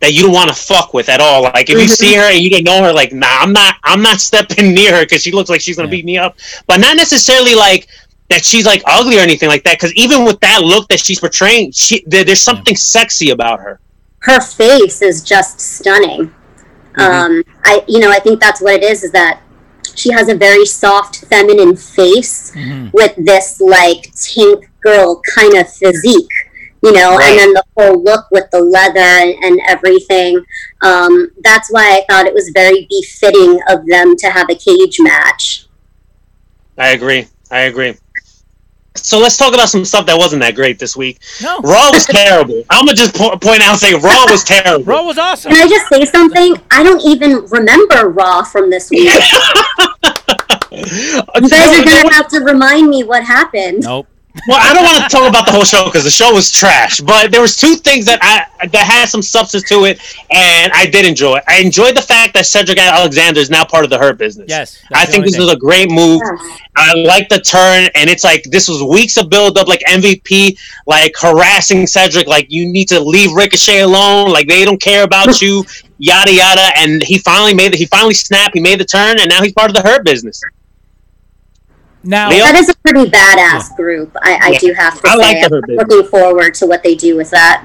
that 0.00 0.12
you 0.12 0.22
don't 0.22 0.32
want 0.32 0.48
to 0.48 0.54
fuck 0.54 0.92
with 0.92 1.08
at 1.08 1.20
all. 1.20 1.42
Like 1.42 1.70
if 1.70 1.78
you 1.78 1.86
Mhm. 1.86 1.96
see 1.96 2.14
her 2.16 2.22
and 2.24 2.40
you 2.40 2.50
didn't 2.50 2.64
know 2.64 2.82
her, 2.82 2.92
like 2.92 3.12
nah, 3.14 3.38
I'm 3.40 3.52
not 3.54 3.76
I'm 3.84 4.02
not 4.02 4.20
stepping 4.20 4.74
near 4.78 4.94
her 4.96 5.02
because 5.04 5.22
she 5.22 5.30
looks 5.30 5.48
like 5.48 5.60
she's 5.62 5.76
going 5.76 5.88
to 5.88 5.96
Yeah. 5.96 5.98
beat 6.00 6.04
me 6.04 6.18
up. 6.18 6.36
But 6.66 6.80
not 6.80 6.96
necessarily 6.96 7.54
like 7.54 7.86
that 8.32 8.44
she's 8.44 8.66
like 8.66 8.82
ugly 8.86 9.18
or 9.18 9.20
anything 9.20 9.48
like 9.48 9.62
that. 9.64 9.74
Because 9.78 9.94
even 9.94 10.24
with 10.24 10.40
that 10.40 10.62
look 10.62 10.88
that 10.88 11.00
she's 11.00 11.20
portraying, 11.20 11.72
she 11.72 12.02
there, 12.06 12.24
there's 12.24 12.40
something 12.42 12.74
sexy 12.76 13.30
about 13.30 13.60
her. 13.60 13.80
Her 14.20 14.40
face 14.40 15.02
is 15.02 15.22
just 15.22 15.60
stunning. 15.60 16.32
Um, 16.96 17.42
I 17.64 17.82
you 17.88 18.00
know 18.00 18.10
I 18.10 18.18
think 18.18 18.40
that's 18.40 18.60
what 18.60 18.74
it 18.74 18.82
is. 18.82 19.02
Is 19.04 19.12
that 19.12 19.40
she 19.94 20.10
has 20.12 20.28
a 20.28 20.34
very 20.34 20.64
soft, 20.64 21.24
feminine 21.26 21.76
face 21.76 22.50
Mhm. 22.54 22.92
with 22.92 23.12
this 23.16 23.60
like 23.60 24.12
Tank 24.14 24.68
Girl 24.82 25.20
kind 25.34 25.54
of 25.56 25.72
physique. 25.72 26.32
You 26.84 26.92
know, 26.92 27.16
Right. 27.16 27.28
and 27.30 27.38
then 27.38 27.52
the 27.52 27.64
whole 27.76 28.02
look 28.02 28.24
with 28.32 28.46
the 28.50 28.60
leather 28.60 28.98
and, 28.98 29.32
and 29.44 29.60
everything. 29.68 30.44
Um, 30.82 31.30
that's 31.44 31.68
why 31.70 31.84
I 31.98 32.04
thought 32.08 32.26
it 32.26 32.34
was 32.34 32.50
very 32.52 32.88
befitting 32.90 33.60
of 33.68 33.86
them 33.86 34.16
to 34.16 34.26
have 34.30 34.48
a 34.50 34.56
cage 34.56 34.98
match. 34.98 35.66
I 36.76 36.88
agree. 36.88 37.28
I 37.52 37.60
agree. 37.70 37.94
So 38.94 39.18
let's 39.18 39.36
talk 39.36 39.54
about 39.54 39.68
some 39.70 39.84
stuff 39.84 40.04
that 40.06 40.16
wasn't 40.18 40.42
that 40.42 40.54
great 40.54 40.78
this 40.78 40.96
week. 40.96 41.20
No, 41.42 41.58
Raw 41.60 41.90
was 41.92 42.04
terrible. 42.06 42.62
I'm 42.70 42.84
gonna 42.84 42.96
just 42.96 43.14
po- 43.14 43.36
point 43.38 43.62
out 43.62 43.70
and 43.70 43.78
say 43.78 43.94
Raw 43.94 44.26
was 44.28 44.44
terrible. 44.44 44.84
Raw 44.84 45.02
was 45.02 45.16
awesome. 45.18 45.52
Can 45.52 45.64
I 45.64 45.68
just 45.68 45.88
say 45.88 46.04
something? 46.04 46.56
I 46.70 46.82
don't 46.82 47.00
even 47.02 47.46
remember 47.46 48.08
Raw 48.10 48.42
from 48.42 48.70
this 48.70 48.90
week. 48.90 49.10
You 50.74 51.48
guys 51.48 51.78
are 51.80 51.84
gonna 51.84 52.14
have 52.14 52.28
to 52.28 52.40
remind 52.40 52.88
me 52.88 53.02
what 53.04 53.22
happened. 53.22 53.82
Nope. 53.82 54.06
Well, 54.48 54.58
I 54.60 54.72
don't 54.72 54.84
want 54.84 55.10
to 55.10 55.14
talk 55.14 55.28
about 55.28 55.44
the 55.46 55.52
whole 55.52 55.64
show 55.64 55.84
because 55.84 56.04
the 56.04 56.10
show 56.10 56.32
was 56.32 56.50
trash. 56.50 57.00
But 57.00 57.30
there 57.30 57.42
was 57.42 57.56
two 57.56 57.74
things 57.76 58.06
that 58.06 58.18
I 58.22 58.66
that 58.66 58.86
had 58.86 59.08
some 59.08 59.20
substance 59.20 59.68
to 59.68 59.84
it, 59.84 60.00
and 60.30 60.72
I 60.72 60.86
did 60.86 61.04
enjoy. 61.04 61.38
I 61.46 61.60
enjoyed 61.60 61.96
the 61.96 62.02
fact 62.02 62.32
that 62.34 62.46
Cedric 62.46 62.78
Alexander 62.78 63.40
is 63.40 63.50
now 63.50 63.64
part 63.64 63.84
of 63.84 63.90
the 63.90 63.98
Hurt 63.98 64.16
business. 64.16 64.46
Yes, 64.48 64.82
I 64.94 65.04
think 65.04 65.26
this 65.26 65.38
was 65.38 65.52
a 65.52 65.56
great 65.56 65.90
move. 65.90 66.22
Yes. 66.24 66.60
I 66.74 66.94
like 66.94 67.28
the 67.28 67.40
turn, 67.40 67.90
and 67.94 68.08
it's 68.08 68.24
like 68.24 68.44
this 68.44 68.68
was 68.68 68.82
weeks 68.82 69.18
of 69.18 69.28
build 69.28 69.58
up, 69.58 69.68
like 69.68 69.80
MVP, 69.80 70.58
like 70.86 71.12
harassing 71.20 71.86
Cedric, 71.86 72.26
like 72.26 72.46
you 72.48 72.66
need 72.66 72.88
to 72.88 73.00
leave 73.00 73.32
Ricochet 73.32 73.80
alone, 73.80 74.30
like 74.30 74.48
they 74.48 74.64
don't 74.64 74.80
care 74.80 75.04
about 75.04 75.42
you, 75.42 75.64
yada 75.98 76.32
yada. 76.32 76.70
And 76.76 77.02
he 77.02 77.18
finally 77.18 77.52
made 77.52 77.74
it. 77.74 77.78
He 77.78 77.86
finally 77.86 78.14
snapped. 78.14 78.54
He 78.54 78.60
made 78.60 78.80
the 78.80 78.86
turn, 78.86 79.20
and 79.20 79.28
now 79.28 79.42
he's 79.42 79.52
part 79.52 79.70
of 79.70 79.76
the 79.76 79.82
Hurt 79.82 80.04
business. 80.04 80.42
Now, 82.04 82.30
Leo? 82.30 82.44
That 82.44 82.56
is 82.56 82.68
a 82.68 82.74
pretty 82.76 83.08
badass 83.10 83.74
group. 83.76 84.16
I, 84.22 84.34
I 84.42 84.48
Yeah. 84.50 84.58
do 84.58 84.72
have 84.74 85.00
to 85.00 85.08
I 85.08 85.12
say. 85.12 85.18
like 85.18 85.36
I'm 85.44 85.50
Hurt 85.50 85.66
business. 85.66 85.88
looking 85.88 86.10
forward 86.10 86.54
to 86.54 86.66
what 86.66 86.82
they 86.82 86.94
do 86.94 87.16
with 87.16 87.30
that. 87.30 87.64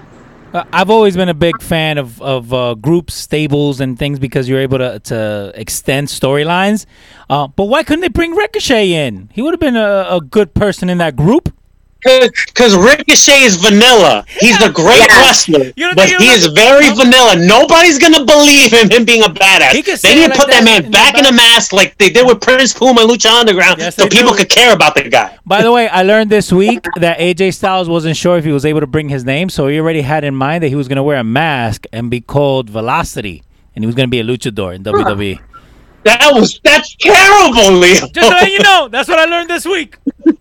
Uh, 0.54 0.64
I've 0.72 0.90
always 0.90 1.18
been 1.18 1.28
a 1.28 1.34
big 1.34 1.62
fan 1.62 1.98
of 1.98 2.22
of 2.22 2.54
uh, 2.54 2.76
groups, 2.76 3.14
stables, 3.14 3.82
and 3.82 4.00
things 4.00 4.18
because 4.20 4.48
you're 4.48 4.62
able 4.62 4.78
to 4.78 5.00
to 5.00 5.52
extend 5.56 6.08
storylines. 6.08 6.86
Uh, 7.30 7.48
but 7.48 7.66
why 7.66 7.84
couldn't 7.84 8.02
they 8.02 8.08
bring 8.08 8.34
Ricochet 8.34 8.92
in? 8.94 9.30
He 9.34 9.42
would 9.42 9.52
have 9.54 9.60
been 9.60 9.76
a, 9.76 10.08
a 10.10 10.22
good 10.22 10.54
person 10.54 10.88
in 10.90 11.00
that 11.00 11.16
group. 11.18 11.54
Because 12.48 12.76
Ricochet 12.76 13.42
is 13.44 13.56
vanilla. 13.58 14.26
He's 14.40 14.62
a 14.62 14.70
great 14.72 15.08
Yeah. 15.10 15.22
wrestler, 15.26 15.72
but 15.96 16.08
he 16.10 16.16
he 16.18 16.28
is 16.30 16.46
very 16.48 16.88
no? 16.90 16.96
vanilla. 16.96 17.36
Nobody's 17.36 17.98
gonna 18.00 18.24
believe 18.26 18.72
him 18.72 18.90
him 18.90 19.06
being 19.06 19.24
a 19.24 19.30
badass. 19.30 19.74
They 19.86 19.96
say 19.96 20.16
need 20.16 20.22
it 20.22 20.24
to 20.24 20.30
like 20.30 20.40
put 20.40 20.48
that 20.48 20.54
that 20.58 20.64
man 20.64 20.86
in 20.86 20.92
back 20.92 21.18
in 21.18 21.26
a 21.26 21.32
mask 21.32 21.74
like 21.74 21.98
they 21.98 22.10
did 22.10 22.26
with 22.26 22.42
Prince 22.42 22.74
Puma 22.74 23.02
and 23.02 23.10
Lucha 23.10 23.30
Underground, 23.40 23.80
Yes, 23.80 23.96
so 23.96 24.08
people 24.08 24.32
do. 24.32 24.38
could 24.40 24.50
care 24.50 24.74
about 24.74 24.96
the 24.96 25.08
guy. 25.10 25.38
By 25.46 25.62
the 25.62 25.72
way, 25.78 25.88
I 25.90 26.04
learned 26.04 26.30
this 26.30 26.52
week 26.52 26.84
that 26.98 27.20
AJ 27.20 27.54
Styles 27.54 27.88
wasn't 27.90 28.16
sure 28.18 28.38
if 28.38 28.46
he 28.46 28.52
was 28.52 28.66
able 28.66 28.80
to 28.82 28.88
bring 28.88 29.10
his 29.10 29.24
name, 29.26 29.50
so 29.50 29.68
he 29.68 29.80
already 29.80 30.02
had 30.02 30.24
in 30.24 30.36
mind 30.36 30.64
that 30.64 30.70
he 30.70 30.76
was 30.76 30.88
going 30.88 30.98
to 30.98 31.04
wear 31.04 31.18
a 31.18 31.24
mask 31.24 31.86
and 31.94 32.10
be 32.10 32.22
called 32.22 32.70
Velocity, 32.70 33.44
and 33.76 33.84
he 33.84 33.86
was 33.86 33.96
going 33.96 34.08
to 34.08 34.12
be 34.12 34.20
a 34.20 34.24
luchador 34.24 34.74
in 34.76 34.84
WWE. 34.84 35.40
That 36.04 36.32
was 36.34 36.60
that's 36.64 36.96
terrible, 36.96 37.72
Leo. 37.80 37.94
Just 38.08 38.14
to 38.14 38.28
let 38.28 38.50
you 38.52 38.60
know, 38.60 38.88
that's 38.90 39.10
what 39.10 39.20
I 39.20 39.26
learned 39.26 39.50
this 39.50 39.66
week. 39.66 39.98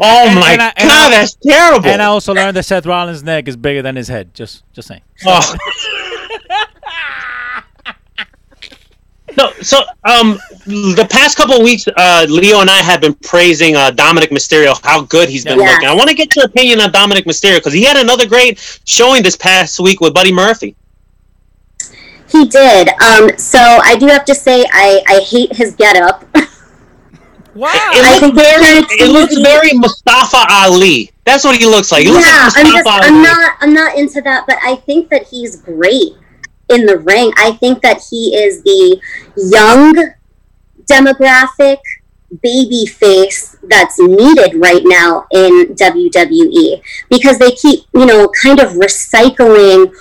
oh 0.00 0.26
And- 0.28 0.40
my 0.40 0.52
and 0.52 0.62
I- 0.62 0.72
and 0.76 0.88
god, 0.88 1.06
I- 1.06 1.10
that's 1.10 1.34
terrible. 1.34 1.86
And 1.88 2.00
I 2.02 2.06
also 2.06 2.32
learned 2.34 2.56
that 2.56 2.64
Seth 2.64 2.86
Rollins' 2.86 3.22
neck 3.22 3.46
is 3.48 3.56
bigger 3.56 3.82
than 3.82 3.96
his 3.96 4.08
head. 4.08 4.34
Just, 4.34 4.62
just 4.72 4.88
saying. 4.88 5.02
Oh. 5.26 5.56
No, 9.36 9.52
so 9.62 9.78
um, 10.04 10.40
the 10.66 11.06
past 11.08 11.36
couple 11.36 11.54
of 11.54 11.62
weeks, 11.62 11.86
uh, 11.96 12.26
Leo 12.28 12.60
and 12.60 12.68
I 12.68 12.78
have 12.78 13.00
been 13.00 13.14
praising 13.14 13.76
uh, 13.76 13.92
Dominic 13.92 14.30
Mysterio, 14.30 14.74
how 14.84 15.02
good 15.02 15.28
he's 15.28 15.44
been 15.44 15.58
Yeah. 15.60 15.70
looking. 15.70 15.88
I 15.88 15.94
want 15.94 16.08
to 16.10 16.16
get 16.16 16.34
your 16.34 16.46
opinion 16.46 16.80
on 16.80 16.90
Dominic 16.90 17.26
Mysterio 17.26 17.58
because 17.58 17.72
he 17.72 17.84
had 17.84 17.96
another 17.96 18.26
great 18.26 18.58
showing 18.86 19.22
this 19.22 19.36
past 19.36 19.78
week 19.78 20.00
with 20.00 20.14
Buddy 20.14 20.32
Murphy. 20.32 20.74
He 22.26 22.44
did. 22.48 22.88
Um, 23.00 23.30
so 23.38 23.58
I 23.60 23.96
do 24.00 24.06
have 24.08 24.24
to 24.24 24.34
say 24.34 24.64
I, 24.72 25.00
I 25.06 25.20
hate 25.20 25.54
his 25.54 25.76
getup. 25.76 26.24
Wow. 27.54 27.70
It 27.74 28.04
I 28.04 28.26
looks 28.26 28.40
very, 28.40 29.00
it 29.00 29.12
looks 29.12 29.36
very 29.38 29.72
Mustafa 29.76 30.46
Ali. 30.50 31.10
That's 31.24 31.44
what 31.44 31.56
he 31.56 31.66
looks 31.66 31.90
like. 31.90 32.04
He 32.04 32.10
looks 32.10 32.26
yeah, 32.26 32.48
like 32.54 32.66
I'm 32.66 32.72
just 32.72 32.86
Ali. 32.86 33.00
I'm 33.02 33.22
not 33.22 33.56
I'm 33.60 33.74
not 33.74 33.96
into 33.96 34.20
that, 34.22 34.44
but 34.46 34.56
I 34.62 34.76
think 34.76 35.08
that 35.10 35.26
he's 35.26 35.56
great 35.56 36.14
in 36.68 36.86
the 36.86 36.98
ring. 36.98 37.32
I 37.36 37.52
think 37.52 37.82
that 37.82 38.00
he 38.08 38.34
is 38.36 38.62
the 38.62 39.00
young 39.36 39.94
demographic 40.84 41.78
baby 42.42 42.86
face 42.86 43.56
that's 43.64 43.98
needed 43.98 44.54
right 44.54 44.82
now 44.84 45.26
in 45.32 45.74
WWE 45.74 46.80
because 47.08 47.38
they 47.38 47.50
keep 47.52 47.80
you 47.92 48.06
know 48.06 48.30
kind 48.42 48.60
of 48.60 48.72
recycling 48.72 49.92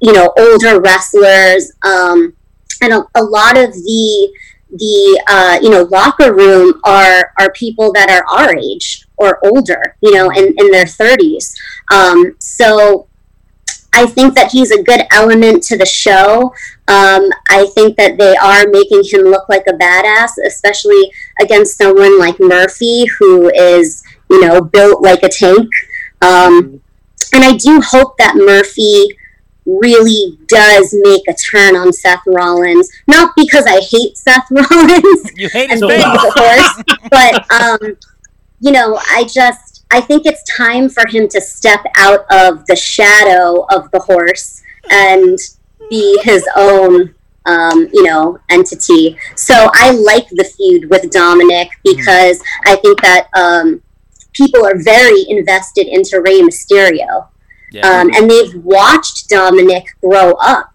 you 0.00 0.12
know 0.12 0.32
older 0.38 0.80
wrestlers 0.80 1.72
um, 1.82 2.34
and 2.82 2.92
a, 2.92 3.04
a 3.14 3.22
lot 3.22 3.56
of 3.56 3.72
the 3.72 4.32
the 4.72 5.22
uh, 5.28 5.58
you 5.62 5.70
know 5.70 5.82
locker 5.84 6.34
room 6.34 6.80
are 6.84 7.32
are 7.38 7.52
people 7.52 7.92
that 7.92 8.10
are 8.10 8.24
our 8.38 8.56
age 8.56 9.06
or 9.16 9.44
older 9.44 9.96
you 10.00 10.12
know 10.12 10.30
in, 10.30 10.54
in 10.58 10.70
their 10.70 10.84
30s 10.84 11.54
um, 11.90 12.36
so 12.38 13.08
I 13.92 14.06
think 14.06 14.34
that 14.34 14.52
he's 14.52 14.70
a 14.70 14.82
good 14.82 15.02
element 15.10 15.62
to 15.64 15.76
the 15.76 15.86
show. 15.86 16.54
Um, 16.86 17.28
I 17.48 17.66
think 17.74 17.96
that 17.96 18.18
they 18.18 18.36
are 18.36 18.66
making 18.68 19.02
him 19.04 19.22
look 19.22 19.48
like 19.48 19.64
a 19.68 19.72
badass, 19.72 20.30
especially 20.46 21.12
against 21.40 21.76
someone 21.76 22.18
like 22.18 22.38
Murphy, 22.38 23.06
who 23.18 23.50
is, 23.50 24.02
you 24.30 24.40
know, 24.40 24.60
built 24.60 25.02
like 25.02 25.22
a 25.22 25.28
tank. 25.28 25.68
Um, 26.22 26.80
and 27.32 27.44
I 27.44 27.56
do 27.56 27.80
hope 27.80 28.16
that 28.18 28.36
Murphy 28.36 29.16
really 29.80 30.38
does 30.46 30.94
make 31.02 31.22
a 31.28 31.34
turn 31.34 31.76
on 31.76 31.92
Seth 31.92 32.22
Rollins. 32.26 32.90
Not 33.06 33.32
because 33.36 33.64
I 33.66 33.80
hate 33.80 34.16
Seth 34.16 34.46
Rollins. 34.50 35.32
You 35.36 35.48
hate 35.48 35.70
and 35.70 35.80
his 35.80 35.90
think 35.90 36.02
face. 36.02 36.82
he's 36.86 36.96
a 37.04 37.08
but 37.10 37.52
um, 37.52 37.96
you 38.60 38.72
know, 38.72 38.98
I 39.10 39.24
just 39.24 39.84
I 39.90 40.00
think 40.00 40.26
it's 40.26 40.42
time 40.44 40.88
for 40.88 41.06
him 41.08 41.28
to 41.28 41.40
step 41.40 41.80
out 41.96 42.24
of 42.30 42.66
the 42.66 42.76
shadow 42.76 43.66
of 43.70 43.90
the 43.90 44.00
horse 44.00 44.62
and 44.90 45.38
be 45.88 46.20
his 46.22 46.46
own 46.56 47.14
um, 47.46 47.88
you 47.92 48.02
know, 48.02 48.38
entity. 48.48 49.18
So 49.34 49.70
I 49.72 49.90
like 49.90 50.28
the 50.30 50.44
feud 50.44 50.90
with 50.90 51.10
Dominic 51.10 51.70
because 51.82 52.42
I 52.64 52.76
think 52.76 53.00
that 53.02 53.28
um, 53.34 53.82
people 54.32 54.64
are 54.64 54.78
very 54.78 55.24
invested 55.28 55.86
into 55.86 56.20
Rey 56.20 56.40
Mysterio. 56.40 57.28
Um, 58.00 58.10
and 58.14 58.30
they've 58.30 58.54
watched 58.64 59.28
Dominic 59.28 59.84
grow 60.00 60.32
up, 60.42 60.70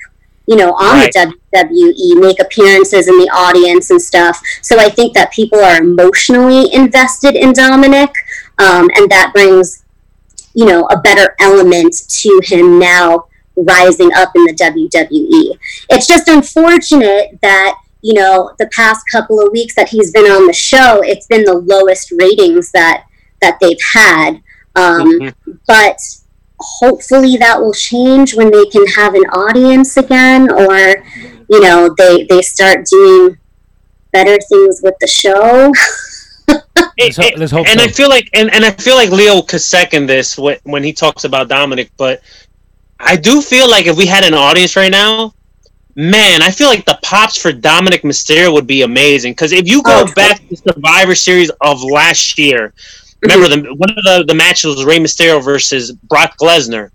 you 0.47 0.55
know, 0.55 0.71
on 0.73 0.99
Right. 0.99 1.11
the 1.13 1.33
WWE, 1.53 2.19
make 2.21 2.39
appearances 2.39 3.07
in 3.07 3.17
the 3.17 3.29
audience 3.29 3.89
and 3.89 4.01
stuff. 4.01 4.39
So 4.61 4.77
I 4.79 4.89
think 4.89 5.13
that 5.15 5.31
people 5.31 5.59
are 5.59 5.77
emotionally 5.81 6.73
invested 6.73 7.35
in 7.35 7.53
Dominic, 7.53 8.11
um, 8.57 8.89
and 8.95 9.09
that 9.11 9.31
brings, 9.33 9.83
you 10.53 10.65
know, 10.65 10.85
a 10.91 10.97
better 10.99 11.35
element 11.39 11.95
to 12.21 12.41
him 12.43 12.79
now 12.79 13.25
rising 13.57 14.11
up 14.13 14.31
in 14.35 14.43
the 14.45 14.53
WWE. 14.53 15.57
It's 15.89 16.07
just 16.07 16.27
unfortunate 16.27 17.39
that 17.41 17.77
you 18.01 18.13
know 18.13 18.51
the 18.59 18.67
past 18.67 19.01
couple 19.11 19.39
of 19.41 19.51
weeks 19.51 19.73
that 19.75 19.89
he's 19.89 20.11
been 20.11 20.25
on 20.29 20.45
the 20.45 20.53
show, 20.53 21.01
it's 21.03 21.25
been 21.25 21.43
the 21.43 21.55
lowest 21.55 22.11
ratings 22.11 22.71
that 22.71 23.05
that 23.41 23.57
they've 23.61 23.77
had. 23.93 24.41
Um, 24.75 25.33
But 25.67 25.97
hopefully 26.79 27.37
that 27.37 27.59
will 27.61 27.73
change 27.73 28.35
when 28.35 28.51
they 28.51 28.65
can 28.65 28.85
have 28.87 29.13
an 29.15 29.25
audience 29.31 29.97
again, 29.97 30.51
or 30.51 31.03
you 31.49 31.61
know 31.61 31.93
they 31.97 32.25
they 32.29 32.41
start 32.41 32.85
doing 32.85 33.37
better 34.11 34.37
things 34.49 34.81
with 34.83 34.95
the 35.01 35.07
show. 35.07 35.71
Let's 36.99 37.17
ho- 37.17 37.31
let's 37.35 37.51
hope 37.51 37.67
and 37.67 37.79
so. 37.79 37.81
I 37.81 37.87
feel 37.87 38.09
like 38.09 38.29
and, 38.33 38.53
and 38.53 38.65
I 38.65 38.71
feel 38.71 38.95
like 38.95 39.09
Leo 39.11 39.41
could 39.41 39.61
second 39.61 40.07
this 40.07 40.37
when, 40.37 40.57
when 40.63 40.83
he 40.83 40.93
talks 40.93 41.23
about 41.25 41.47
Dominic, 41.49 41.91
but 41.97 42.21
I 42.99 43.15
do 43.17 43.41
feel 43.41 43.69
like 43.69 43.87
if 43.87 43.97
we 43.97 44.05
had 44.05 44.23
an 44.23 44.33
audience 44.33 44.75
right 44.75 44.91
now, 44.91 45.33
man, 45.95 46.41
I 46.41 46.51
feel 46.51 46.67
like 46.67 46.85
the 46.85 46.97
pops 47.03 47.41
for 47.41 47.51
Dominic 47.51 48.03
Mysterio 48.03 48.53
would 48.53 48.67
be 48.67 48.83
amazing. 48.83 49.33
Because 49.33 49.51
if 49.51 49.67
you 49.67 49.81
go 49.83 50.03
Oh, 50.03 50.13
back 50.15 50.41
to 50.49 50.55
Survivor 50.57 51.15
Series 51.15 51.51
of 51.61 51.83
last 51.83 52.37
year, 52.37 52.73
remember 53.21 53.47
the 53.49 53.73
one 53.75 53.89
of 53.89 54.03
the, 54.03 54.25
the 54.27 54.35
matches 54.35 54.75
was 54.75 54.85
Rey 54.85 54.99
Mysterio 54.99 55.43
versus 55.43 55.91
Brock 55.91 56.35
Lesnar, 56.41 56.91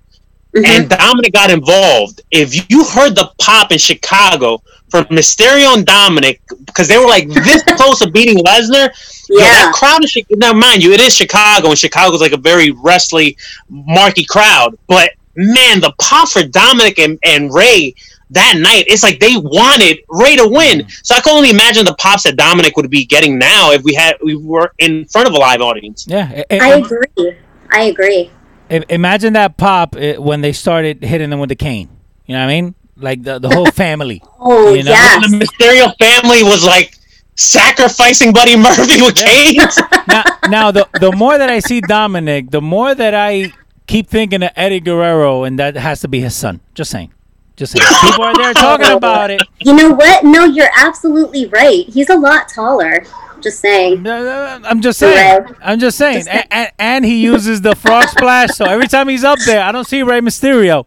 Mhm. 0.54 0.66
and 0.66 0.88
Dominic 0.90 1.32
got 1.32 1.50
involved. 1.50 2.22
If 2.30 2.68
you 2.70 2.84
heard 2.84 3.14
the 3.14 3.30
pop 3.38 3.70
in 3.72 3.78
Chicago 3.78 4.62
from 4.88 5.04
Mysterio 5.04 5.76
and 5.76 5.86
Dominic, 5.86 6.40
because 6.66 6.88
they 6.88 6.98
were 6.98 7.06
like 7.06 7.28
this 7.28 7.62
close 7.76 8.00
to 8.00 8.10
beating 8.10 8.38
Lesnar, 8.38 8.90
Yo, 9.28 9.38
yeah, 9.38 9.44
that 9.46 9.72
crowd 9.74 10.02
is 10.02 10.16
now 10.30 10.52
mind 10.52 10.82
you, 10.82 10.92
it 10.92 11.00
is 11.00 11.14
Chicago, 11.14 11.68
and 11.68 11.78
Chicago's 11.78 12.20
like 12.20 12.32
a 12.32 12.36
very 12.36 12.72
wrestly, 12.72 13.36
marky 13.68 14.24
crowd. 14.24 14.76
But 14.88 15.12
man, 15.36 15.80
the 15.80 15.92
pop 16.00 16.28
for 16.28 16.42
Dominic 16.42 16.98
and, 16.98 17.18
and 17.24 17.54
Rey 17.54 17.94
that 18.30 18.54
night, 18.58 18.84
it's 18.86 19.02
like 19.02 19.18
they 19.20 19.36
wanted 19.36 19.98
Rey 20.08 20.36
to 20.36 20.46
win. 20.48 20.88
So 21.02 21.14
I 21.14 21.20
can 21.20 21.34
only 21.36 21.50
imagine 21.50 21.84
the 21.84 21.94
pops 21.94 22.22
that 22.24 22.36
Dominic 22.36 22.76
would 22.76 22.88
be 22.90 23.04
getting 23.04 23.38
now 23.38 23.72
if 23.72 23.82
we 23.82 23.94
had 23.94 24.16
we 24.22 24.36
were 24.36 24.72
in 24.78 25.04
front 25.06 25.28
of 25.28 25.34
a 25.34 25.38
live 25.38 25.60
audience. 25.60 26.06
Yeah, 26.08 26.30
I- 26.50 26.56
I 26.58 26.72
I- 26.72 26.76
agree. 26.76 27.36
I 27.70 27.82
agree. 27.84 28.30
I- 28.70 28.84
imagine 28.88 29.32
that 29.34 29.56
pop 29.56 29.96
uh, 29.96 30.14
when 30.14 30.40
they 30.42 30.52
started 30.52 31.02
hitting 31.02 31.30
them 31.30 31.40
with 31.40 31.48
the 31.48 31.56
cane. 31.56 31.88
You 32.26 32.34
know 32.34 32.40
what 32.44 32.50
I 32.52 32.60
mean? 32.60 32.74
Like 32.96 33.22
the, 33.22 33.38
the 33.40 33.48
whole 33.48 33.66
family. 33.84 34.22
Oh 34.38 34.74
You 34.74 34.84
know, 34.84 34.90
yes, 34.92 35.30
The 35.30 35.36
Mysterio 35.36 35.92
family 35.98 36.42
was 36.44 36.64
like 36.64 36.94
sacrificing 37.34 38.32
Buddy 38.32 38.56
Murphy 38.56 39.02
with 39.02 39.16
canes. 39.16 39.78
now, 40.08 40.22
now 40.48 40.70
the 40.70 40.86
the 41.00 41.10
more 41.12 41.36
that 41.36 41.48
I 41.50 41.58
see 41.60 41.80
Dominic, 41.80 42.50
the 42.50 42.60
more 42.60 42.94
that 42.94 43.14
I 43.14 43.52
keep 43.86 44.08
thinking 44.08 44.42
of 44.42 44.50
Eddie 44.54 44.80
Guerrero, 44.80 45.42
and 45.44 45.58
that 45.58 45.74
has 45.76 46.00
to 46.02 46.08
be 46.08 46.20
his 46.20 46.36
son. 46.36 46.60
Just 46.74 46.90
saying. 46.92 47.12
Just 47.60 47.72
saying. 47.76 47.86
People 48.10 48.24
are 48.24 48.34
there 48.34 48.54
talking 48.54 48.90
about 48.96 49.30
it. 49.30 49.42
you 49.60 49.74
know 49.74 49.90
what? 49.90 50.24
No, 50.24 50.44
you're 50.46 50.70
absolutely 50.74 51.44
right. 51.48 51.84
He's 51.86 52.08
a 52.08 52.16
lot 52.16 52.48
taller. 52.48 53.04
Just 53.42 53.60
saying. 53.60 54.06
I'm 54.08 54.80
just 54.80 54.98
saying. 54.98 55.44
I'm 55.62 55.78
just 55.78 55.98
saying. 55.98 56.24
Just- 56.24 56.46
And, 56.50 56.72
and 56.78 57.04
he 57.04 57.20
uses 57.22 57.60
the 57.60 57.76
frog 57.76 58.08
splash, 58.08 58.50
so 58.50 58.64
every 58.64 58.88
time 58.88 59.08
he's 59.08 59.24
up 59.24 59.38
there, 59.44 59.62
I 59.62 59.72
don't 59.72 59.84
see 59.86 60.02
Rey 60.02 60.20
Mysterio. 60.22 60.86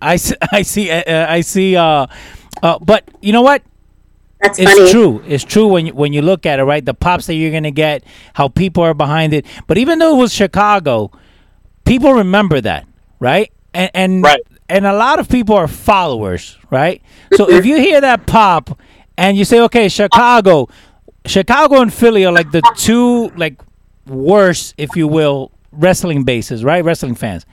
I 0.00 0.16
see. 0.16 0.36
I 0.52 0.62
see. 0.62 0.90
Uh, 0.90 1.02
uh, 1.06 1.26
I 1.28 1.42
see. 1.42 1.76
Uh, 1.76 2.06
uh, 2.62 2.78
but 2.78 3.04
you 3.20 3.34
know 3.34 3.42
what? 3.42 3.62
That's 4.40 4.58
It's 4.58 4.72
funny. 4.72 4.90
true. 4.90 5.22
It's 5.26 5.44
true 5.44 5.68
when 5.68 5.84
you, 5.84 5.92
when 5.94 6.14
you 6.14 6.22
look 6.22 6.46
at 6.46 6.58
it, 6.60 6.64
right? 6.64 6.82
The 6.82 6.94
pops 6.94 7.26
that 7.26 7.34
you're 7.34 7.52
gonna 7.52 7.70
get, 7.70 8.04
how 8.32 8.48
people 8.48 8.82
are 8.82 8.94
behind 8.94 9.34
it. 9.34 9.44
But 9.66 9.76
even 9.76 9.98
though 9.98 10.16
it 10.16 10.18
was 10.18 10.32
Chicago, 10.32 11.10
people 11.84 12.14
remember 12.14 12.58
that, 12.62 12.86
right? 13.18 13.52
And 13.74 13.90
and 13.92 14.22
Right. 14.22 14.40
And 14.70 14.86
a 14.86 14.92
lot 14.92 15.18
of 15.18 15.28
people 15.28 15.56
are 15.56 15.68
followers, 15.68 16.56
right? 16.70 17.02
So 17.34 17.50
if 17.50 17.66
you 17.66 17.76
hear 17.76 18.00
that 18.00 18.26
pop 18.26 18.78
and 19.18 19.36
you 19.36 19.44
say, 19.44 19.60
okay, 19.62 19.88
Chicago, 19.88 20.68
Chicago 21.26 21.80
and 21.80 21.92
Philly 21.92 22.24
are 22.24 22.32
like 22.32 22.52
the 22.52 22.62
two 22.76 23.28
like 23.30 23.60
worst, 24.06 24.74
if 24.78 24.94
you 24.94 25.08
will, 25.08 25.50
wrestling 25.72 26.24
bases, 26.24 26.64
right? 26.64 26.84
Wrestling 26.84 27.16
fans. 27.16 27.44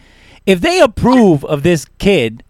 If 0.45 0.61
they 0.61 0.79
approve 0.79 1.43
of 1.43 1.63
this 1.63 1.85
kid, 1.97 2.43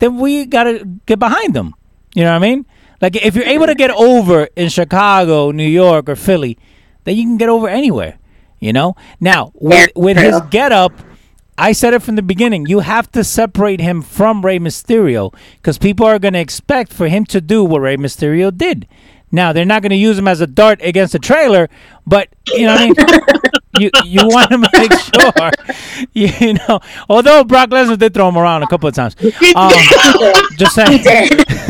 then 0.00 0.18
we 0.18 0.44
gotta 0.44 0.84
get 1.06 1.18
behind 1.18 1.54
them. 1.54 1.74
You 2.14 2.24
know 2.24 2.30
what 2.30 2.44
I 2.44 2.48
mean? 2.48 2.66
Like 3.00 3.16
if 3.16 3.36
you're 3.36 3.44
able 3.44 3.66
to 3.66 3.74
get 3.74 3.90
over 3.90 4.48
in 4.56 4.68
Chicago, 4.68 5.52
New 5.52 5.68
York, 5.68 6.08
or 6.08 6.16
Philly, 6.16 6.58
then 7.04 7.16
you 7.16 7.22
can 7.22 7.36
get 7.36 7.48
over 7.48 7.68
anywhere. 7.68 8.18
You 8.58 8.72
know. 8.72 8.96
Now 9.20 9.52
with, 9.54 9.92
with 9.94 10.16
his 10.18 10.38
true. 10.50 10.90
I 11.60 11.72
said 11.72 11.92
it 11.92 12.02
from 12.02 12.16
the 12.16 12.22
beginning. 12.22 12.66
You 12.66 12.80
have 12.80 13.12
to 13.12 13.22
separate 13.22 13.80
him 13.80 14.00
from 14.00 14.44
Rey 14.44 14.58
Mysterio 14.58 15.34
because 15.56 15.76
people 15.76 16.06
are 16.06 16.18
going 16.18 16.32
to 16.32 16.40
expect 16.40 16.90
for 16.90 17.06
him 17.06 17.26
to 17.26 17.40
do 17.40 17.62
what 17.62 17.82
Rey 17.82 17.98
Mysterio 17.98 18.56
did. 18.56 18.88
Now 19.30 19.52
they're 19.52 19.66
not 19.66 19.82
going 19.82 19.90
to 19.90 19.96
use 19.96 20.18
him 20.18 20.26
as 20.26 20.40
a 20.40 20.46
dart 20.46 20.80
against 20.82 21.14
a 21.14 21.18
trailer, 21.18 21.68
but 22.06 22.28
you 22.48 22.66
know 22.66 22.74
what 22.74 22.80
I 22.80 22.86
mean. 22.86 23.40
you 23.78 23.90
you 24.04 24.26
want 24.26 24.50
to 24.50 24.58
make 24.58 24.92
sure, 24.92 26.06
you 26.12 26.54
know. 26.54 26.80
Although 27.08 27.44
Brock 27.44 27.70
Lesnar 27.70 27.98
did 27.98 28.14
throw 28.14 28.28
him 28.28 28.38
around 28.38 28.62
a 28.62 28.66
couple 28.66 28.88
of 28.88 28.94
times, 28.94 29.14
um, 29.54 29.72
just 30.56 30.74
saying. 30.74 31.02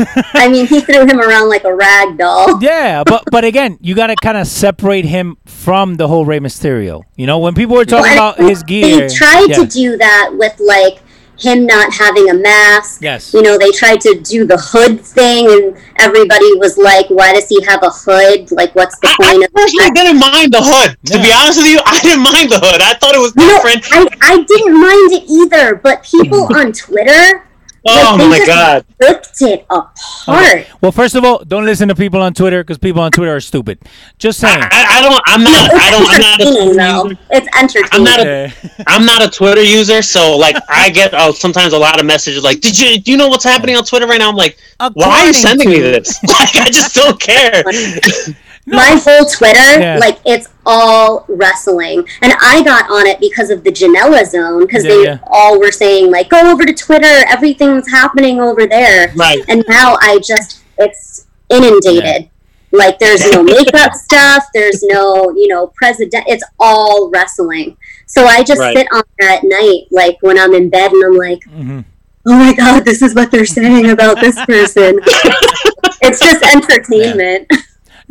He 0.05 0.21
did. 0.21 0.25
I 0.33 0.49
mean, 0.49 0.67
he 0.67 0.81
threw 0.81 1.05
him 1.05 1.19
around 1.19 1.49
like 1.49 1.63
a 1.63 1.73
rag 1.73 2.17
doll. 2.17 2.59
Yeah, 2.61 3.03
but 3.03 3.23
but 3.31 3.43
again, 3.43 3.77
you 3.81 3.95
got 3.95 4.07
to 4.07 4.15
kind 4.15 4.37
of 4.37 4.47
separate 4.47 5.05
him 5.05 5.37
from 5.45 5.95
the 5.95 6.07
whole 6.07 6.25
Rey 6.25 6.39
Mysterio. 6.39 7.03
You 7.15 7.25
know, 7.27 7.39
when 7.39 7.53
people 7.55 7.75
were 7.75 7.85
talking 7.85 8.11
Well, 8.11 8.29
about 8.31 8.39
and 8.39 8.49
his 8.49 8.63
gear, 8.63 9.07
They 9.07 9.15
tried 9.15 9.47
yeah. 9.49 9.55
to 9.57 9.65
do 9.65 9.97
that 9.97 10.31
with 10.37 10.59
like 10.59 11.01
him 11.41 11.65
not 11.65 11.91
having 11.93 12.29
a 12.29 12.33
mask. 12.33 13.01
Yes. 13.01 13.33
You 13.33 13.41
know, 13.41 13.57
they 13.57 13.71
tried 13.71 13.99
to 14.01 14.19
do 14.21 14.45
the 14.45 14.57
hood 14.57 15.01
thing, 15.01 15.47
and 15.47 15.77
everybody 15.99 16.45
was 16.57 16.77
like, 16.77 17.07
"Why 17.09 17.33
does 17.33 17.47
he 17.49 17.61
have 17.65 17.81
a 17.83 17.89
hood? 17.89 18.51
Like, 18.51 18.73
what's 18.75 18.97
the 18.99 19.07
I 19.07 19.15
point 19.17 19.45
of 19.45 19.53
personally 19.53 19.89
that?" 19.89 19.95
didn't 19.95 20.19
mind 20.19 20.53
the 20.53 20.61
hood. 20.61 20.97
To 21.05 21.17
be 21.17 21.31
honest 21.33 21.57
with 21.59 21.67
you, 21.67 21.79
I 21.85 21.99
didn't 22.01 22.23
mind 22.23 22.51
the 22.51 22.59
hood. 22.61 22.81
I 22.81 22.93
thought 22.93 23.15
it 23.15 23.19
was 23.19 23.33
You 23.35 23.47
know, 23.47 23.57
different. 23.57 23.85
I, 23.91 24.07
I 24.21 24.43
didn't 24.43 24.79
mind 24.79 25.11
it 25.17 25.23
either, 25.29 25.75
but 25.75 26.03
people 26.03 26.47
hmm. 26.47 26.55
on 26.55 26.73
Twitter, 26.73 27.47
Oh 27.87 28.15
like, 28.15 28.19
they 28.19 28.29
my 28.29 28.37
just 28.37 28.47
god. 28.47 28.85
ripped 28.99 29.41
it 29.41 29.65
apart. 29.69 30.67
Well, 30.81 30.91
first 30.91 31.15
of 31.15 31.23
all, 31.25 31.43
don't 31.43 31.65
listen 31.65 31.87
to 31.87 31.95
people 31.95 32.21
on 32.21 32.33
Twitter 32.35 32.63
because 32.63 32.77
people 32.77 33.01
on 33.01 33.11
Twitter 33.11 33.35
are 33.35 33.39
stupid. 33.41 33.79
Just 34.19 34.39
saying. 34.39 34.61
I, 34.61 34.85
I 34.89 35.01
don't. 35.01 35.21
I'm 35.25 35.43
not. 35.43 35.71
I 35.73 35.89
don't. 35.89 36.07
I'm 36.07 36.21
not 36.21 36.39
a 36.39 36.43
Twitter 36.43 36.73
though. 36.75 37.03
user. 37.09 37.19
It's 37.31 37.57
entertaining. 37.57 37.89
I'm 37.91 38.03
not 38.03 38.19
a- 38.19 38.23
Yeah. 38.23 38.83
I'm 38.87 39.05
not 39.05 39.23
a 39.25 39.29
Twitter 39.31 39.63
user, 39.63 40.03
so 40.03 40.37
like 40.37 40.55
I 40.69 40.89
get 40.91 41.13
uh, 41.15 41.31
sometimes 41.33 41.73
a 41.73 41.77
lot 41.79 41.99
of 41.99 42.05
messages 42.05 42.43
like, 42.43 42.61
"Did 42.61 42.77
you 42.77 42.99
do 43.01 43.11
you 43.11 43.17
know 43.17 43.29
what's 43.29 43.43
happening 43.43 43.75
on 43.75 43.83
Twitter 43.83 44.05
right 44.05 44.19
now?" 44.19 44.29
I'm 44.29 44.35
like, 44.35 44.57
"Why 44.77 44.85
are 44.85 44.91
you 44.91 44.93
According 45.31 45.33
sending 45.33 45.69
me 45.69 45.79
this?" 45.79 46.21
Like 46.27 46.55
I 46.57 46.69
just 46.69 46.93
don't 46.93 47.19
care. 47.19 47.63
my 48.67 48.99
whole 49.03 49.25
Twitter, 49.25 49.79
Yeah. 49.79 49.97
like 49.99 50.19
it's 50.25 50.47
all 50.65 51.25
wrestling, 51.27 52.07
and 52.21 52.33
I 52.41 52.61
got 52.63 52.89
on 52.91 53.07
it 53.07 53.19
because 53.19 53.49
of 53.49 53.63
the 53.63 53.71
Janela 53.71 54.25
Zone 54.25 54.61
because 54.65 54.83
Yeah, 54.83 54.89
they 54.91 55.03
yeah. 55.03 55.17
all 55.27 55.59
were 55.59 55.71
saying 55.71 56.11
like, 56.11 56.29
"Go 56.29 56.39
over 56.51 56.63
to 56.65 56.73
Twitter, 56.73 57.25
everything's 57.27 57.89
happening 57.89 58.39
over 58.39 58.65
there." 58.67 59.11
Right. 59.15 59.39
And 59.47 59.63
now 59.67 59.97
I 60.01 60.19
just 60.19 60.59
it's 60.77 61.25
inundated. 61.49 62.29
Like 62.71 62.99
there's 62.99 63.29
no 63.31 63.43
makeup 63.57 63.93
stuff, 63.95 64.45
there's 64.53 64.81
no 64.83 65.31
you 65.35 65.47
know 65.47 65.71
president. 65.75 66.25
It's 66.27 66.43
all 66.59 67.09
wrestling. 67.09 67.75
So 68.05 68.25
I 68.25 68.43
just 68.43 68.59
Right. 68.59 68.75
sit 68.77 68.87
on 68.93 69.03
there 69.19 69.29
at 69.31 69.43
night, 69.43 69.83
like 69.91 70.17
when 70.21 70.37
I'm 70.37 70.53
in 70.53 70.69
bed, 70.69 70.91
and 70.91 71.03
I'm 71.03 71.17
like, 71.17 71.39
Mhm. 71.49 71.83
"Oh 72.27 72.35
my 72.35 72.53
god, 72.53 72.85
this 72.85 73.01
is 73.01 73.15
what 73.15 73.31
they're 73.31 73.45
saying 73.45 73.89
about 73.89 74.19
this 74.21 74.35
person." 74.45 74.99
it's 76.01 76.19
just 76.19 76.43
entertainment. 76.55 77.47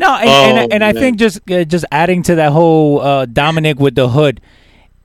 No, 0.01 0.15
and, 0.17 0.29
Oh, 0.29 0.63
and, 0.63 0.73
and 0.75 0.85
I 0.85 0.93
think 0.93 1.19
just 1.19 1.39
uh, 1.51 1.65
just 1.65 1.85
adding 1.93 2.23
to 2.25 2.35
that 2.37 2.53
whole 2.53 3.01
uh, 3.01 3.27
Dominic 3.27 3.79
with 3.79 3.95
the 3.95 4.09
hood, 4.09 4.41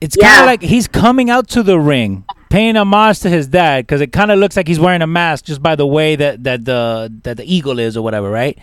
it's 0.00 0.16
kind 0.16 0.34
of 0.34 0.40
Yeah. 0.40 0.46
like 0.46 0.62
he's 0.62 0.88
coming 0.88 1.28
out 1.30 1.48
to 1.48 1.62
the 1.62 1.78
ring, 1.78 2.24
paying 2.50 2.76
homage 2.76 3.20
to 3.20 3.28
his 3.28 3.46
dad 3.46 3.86
because 3.86 4.00
it 4.00 4.10
kind 4.12 4.30
of 4.30 4.38
looks 4.38 4.56
like 4.56 4.66
he's 4.68 4.80
wearing 4.80 5.02
a 5.02 5.06
mask 5.06 5.44
just 5.44 5.62
by 5.62 5.74
the 5.76 5.86
way 5.86 6.16
that 6.16 6.44
that 6.44 6.64
the 6.64 7.12
that 7.24 7.36
the 7.36 7.44
eagle 7.56 7.78
is 7.78 7.96
or 7.96 8.02
whatever, 8.02 8.30
right? 8.30 8.58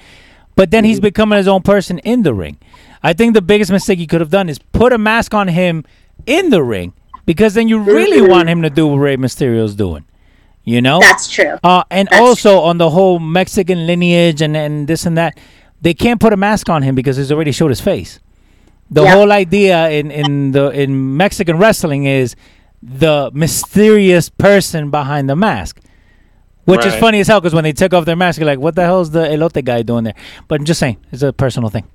But 0.56 0.72
then 0.72 0.84
Mm-hmm. 0.84 0.90
he's 0.90 1.00
becoming 1.00 1.38
his 1.38 1.48
own 1.48 1.62
person 1.62 2.00
in 2.00 2.24
the 2.24 2.34
ring. 2.34 2.58
I 3.04 3.14
think 3.14 3.34
the 3.34 3.42
biggest 3.42 3.72
mistake 3.72 4.00
he 4.00 4.08
could 4.08 4.22
have 4.22 4.30
done 4.32 4.50
is 4.50 4.60
put 4.60 4.94
a 4.94 4.98
mask 4.98 5.34
on 5.34 5.48
him 5.50 5.84
in 6.26 6.50
the 6.50 6.64
ring 6.64 6.94
because 7.26 7.54
then 7.54 7.68
you 7.68 7.80
really 7.80 8.22
Mhm. 8.22 8.30
want 8.30 8.50
him 8.50 8.62
to 8.62 8.70
do 8.70 8.88
what 8.88 8.98
Rey 8.98 9.18
Mysterio's 9.18 9.76
doing. 9.76 10.06
You 10.64 10.80
know? 10.82 11.00
That's 11.02 11.28
true. 11.30 11.58
Uh, 11.64 11.84
and 11.92 12.08
That's 12.10 12.22
also 12.22 12.60
on 12.62 12.78
the 12.78 12.90
whole 12.90 13.20
Mexican 13.20 13.86
lineage 13.86 14.42
and, 14.42 14.56
and 14.56 14.88
this 14.88 15.06
and 15.06 15.18
that, 15.18 15.38
they 15.84 15.94
can't 15.94 16.20
put 16.20 16.34
a 16.34 16.38
mask 16.38 16.70
on 16.70 16.82
him 16.82 16.96
because 16.96 17.18
he's 17.18 17.32
already 17.32 17.52
showed 17.52 17.70
his 17.70 17.82
face. 17.82 18.20
The 18.90 19.04
Yeah. 19.04 19.12
whole 19.16 19.32
idea 19.32 19.90
in, 19.90 20.12
in 20.12 20.52
the 20.52 20.70
in 20.70 21.18
Mexican 21.18 21.58
wrestling 21.58 22.06
is 22.06 22.36
the 22.82 23.32
mysterious 23.34 24.30
person 24.30 24.90
behind 24.92 25.30
the 25.30 25.36
mask, 25.36 25.80
which 26.66 26.86
is 26.86 26.94
funny 26.96 27.20
as 27.20 27.28
hell 27.28 27.40
because 27.42 27.54
when 27.54 27.64
they 27.64 27.74
took 27.74 27.94
off 27.94 28.06
their 28.06 28.16
mask, 28.16 28.40
you're 28.40 28.46
like, 28.54 28.60
"What 28.60 28.76
the 28.76 28.84
hell 28.84 29.02
is 29.02 29.12
the 29.12 29.26
elote 29.26 29.64
guy 29.64 29.82
doing 29.84 30.04
there?" 30.06 30.16
But 30.48 30.60
I'm 30.60 30.66
just 30.66 30.80
saying, 30.80 30.98
it's 31.12 31.22
a 31.24 31.34
personal 31.34 31.70
thing. 31.70 31.86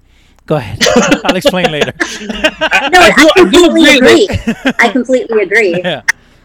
Go 0.47 0.57
ahead. 0.57 0.79
I'll 1.25 1.37
explain 1.37 1.71
later. 1.73 1.93
No, 2.93 2.99
I 3.01 3.11
I, 3.11 3.13
do- 3.17 3.31
I 3.37 3.51
do 3.51 3.65
completely 3.65 3.97
agree 3.99 4.27
agree. 4.29 4.73
I 4.79 4.89
completely 4.91 5.43
agree. 5.43 5.81
yeah. 5.85 6.03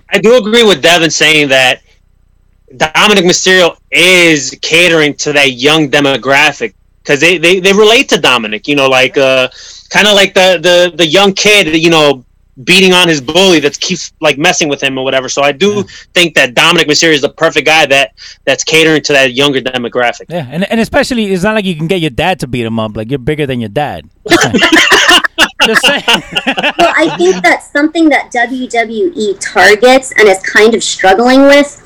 I 0.09 0.19
do 0.19 0.35
agree 0.37 0.63
with 0.63 0.81
Devin 0.81 1.09
saying 1.09 1.47
that 1.49 1.81
Dominic 2.77 3.23
Mysterio 3.25 3.77
is 3.91 4.57
catering 4.61 5.13
to 5.23 5.33
that 5.33 5.51
young 5.53 5.89
demographic 5.89 6.73
because 7.03 7.19
they, 7.19 7.37
they, 7.37 7.59
they 7.59 7.73
relate 7.73 8.09
to 8.09 8.19
Dominic, 8.19 8.67
you 8.67 8.75
know, 8.75 8.87
like 8.87 9.17
uh, 9.17 9.49
kind 9.89 10.07
of 10.07 10.15
like 10.15 10.33
the, 10.33 10.59
the, 10.61 10.95
the 10.95 11.05
young 11.05 11.33
kid, 11.33 11.75
you 11.75 11.89
know, 11.89 12.25
beating 12.63 12.93
on 12.93 13.07
his 13.07 13.19
bully 13.19 13.59
that 13.59 13.79
keeps 13.79 14.13
like 14.21 14.37
messing 14.37 14.69
with 14.69 14.81
him 14.81 14.97
or 14.97 15.03
whatever. 15.03 15.27
So 15.27 15.41
I 15.41 15.51
do 15.51 15.83
think 16.13 16.35
that 16.35 16.53
Dominic 16.53 16.87
Mysterio 16.87 17.13
is 17.13 17.21
the 17.21 17.29
perfect 17.29 17.65
guy 17.65 17.85
that 17.87 18.13
that's 18.45 18.63
catering 18.63 19.01
to 19.03 19.13
that 19.13 19.33
younger 19.33 19.59
demographic. 19.59 20.25
Yeah, 20.29 20.47
and, 20.49 20.63
and 20.69 20.79
especially 20.79 21.31
it's 21.33 21.43
not 21.43 21.55
like 21.55 21.65
you 21.65 21.75
can 21.75 21.87
get 21.87 21.99
your 21.99 22.11
dad 22.11 22.39
to 22.41 22.47
beat 22.47 22.65
him 22.65 22.79
up. 22.79 22.95
Like 22.95 23.09
you're 23.09 23.19
bigger 23.19 23.45
than 23.45 23.59
your 23.59 23.69
dad. 23.69 24.07
Just 25.65 25.85
saying. 25.85 26.03
Well, 26.77 26.93
I 26.97 27.15
think 27.17 27.41
that's 27.43 27.71
something 27.71 28.09
that 28.09 28.31
WWE 28.31 29.37
targets 29.39 30.11
and 30.17 30.27
is 30.27 30.39
kind 30.39 30.73
of 30.75 30.83
struggling 30.83 31.43
with 31.43 31.79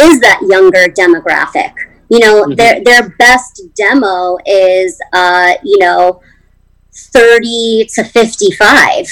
is 0.00 0.20
that 0.20 0.40
younger 0.42 0.88
demographic. 0.88 1.72
You 2.12 2.18
know, 2.20 2.34
Mm-hmm. 2.44 2.54
their 2.60 2.74
their 2.84 3.04
best 3.16 3.62
demo 3.74 4.36
is 4.44 5.00
uh, 5.14 5.54
you 5.64 5.78
know, 5.78 6.20
30 6.92 7.86
to 7.94 8.04
55, 8.04 9.06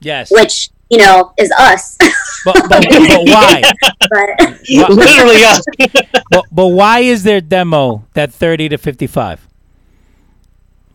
yes. 0.00 0.30
which, 0.32 0.70
you 0.88 0.98
know, 0.98 1.32
is 1.36 1.50
us. 1.58 1.96
But, 2.46 2.68
but, 2.68 2.84
but 2.90 3.22
why? 3.34 3.62
but 4.10 4.28
Literally, 4.90 5.42
uh, 5.44 5.58
But, 6.30 6.44
but 6.52 6.66
why 6.68 6.98
is 7.00 7.22
their 7.24 7.40
demo 7.40 8.04
that 8.12 8.32
30 8.34 8.68
to 8.70 8.76
55? 8.78 9.48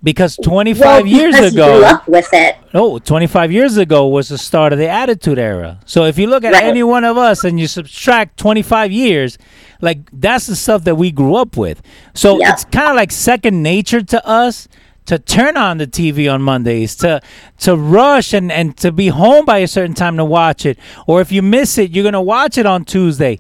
Because 0.02 0.38
25 0.44 0.80
well, 0.86 1.06
years 1.08 1.36
because 1.36 1.56
you 1.56 1.64
ago, 1.64 1.84
up 1.84 2.08
with 2.08 2.30
it. 2.34 2.56
no, 2.74 3.00
25 3.00 3.52
years 3.52 3.78
ago 3.78 4.08
was 4.08 4.30
the 4.30 4.38
start 4.38 4.72
of 4.74 4.80
the 4.80 4.88
Attitude 4.88 5.38
Era. 5.40 5.80
So 5.86 6.06
if 6.06 6.18
you 6.20 6.28
look 6.28 6.44
at 6.46 6.54
Right. 6.54 6.64
any 6.64 6.84
one 6.84 7.04
of 7.04 7.18
us 7.18 7.44
and 7.44 7.60
you 7.60 7.68
subtract 7.68 8.38
25 8.38 8.92
years, 8.94 9.38
like 9.82 10.00
that's 10.12 10.48
the 10.48 10.56
stuff 10.56 10.84
that 10.86 10.96
we 10.96 11.12
grew 11.12 11.36
up 11.36 11.56
with. 11.58 11.82
So 12.14 12.40
Yeah. 12.40 12.52
it's 12.54 12.66
kind 12.66 12.90
of 12.90 12.96
like 12.96 13.12
second 13.12 13.62
nature 13.64 14.02
to 14.02 14.26
us 14.28 14.68
to 15.06 15.18
turn 15.18 15.58
on 15.58 15.78
the 15.80 15.88
TV 15.88 16.32
on 16.32 16.42
Mondays, 16.42 16.96
to 16.98 17.22
to 17.60 17.76
rush 17.76 18.34
and, 18.34 18.52
and 18.52 18.78
to 18.78 18.92
be 18.92 19.08
home 19.08 19.46
by 19.46 19.60
a 19.60 19.68
certain 19.68 19.96
time 19.96 20.18
to 20.18 20.26
watch 20.26 20.66
it. 20.66 20.78
Or 21.08 21.20
if 21.22 21.32
you 21.32 21.42
miss 21.42 21.78
it, 21.78 21.92
you're 21.92 22.04
gonna 22.04 22.22
watch 22.22 22.58
it 22.58 22.66
on 22.66 22.86
Tuesday. 22.86 23.40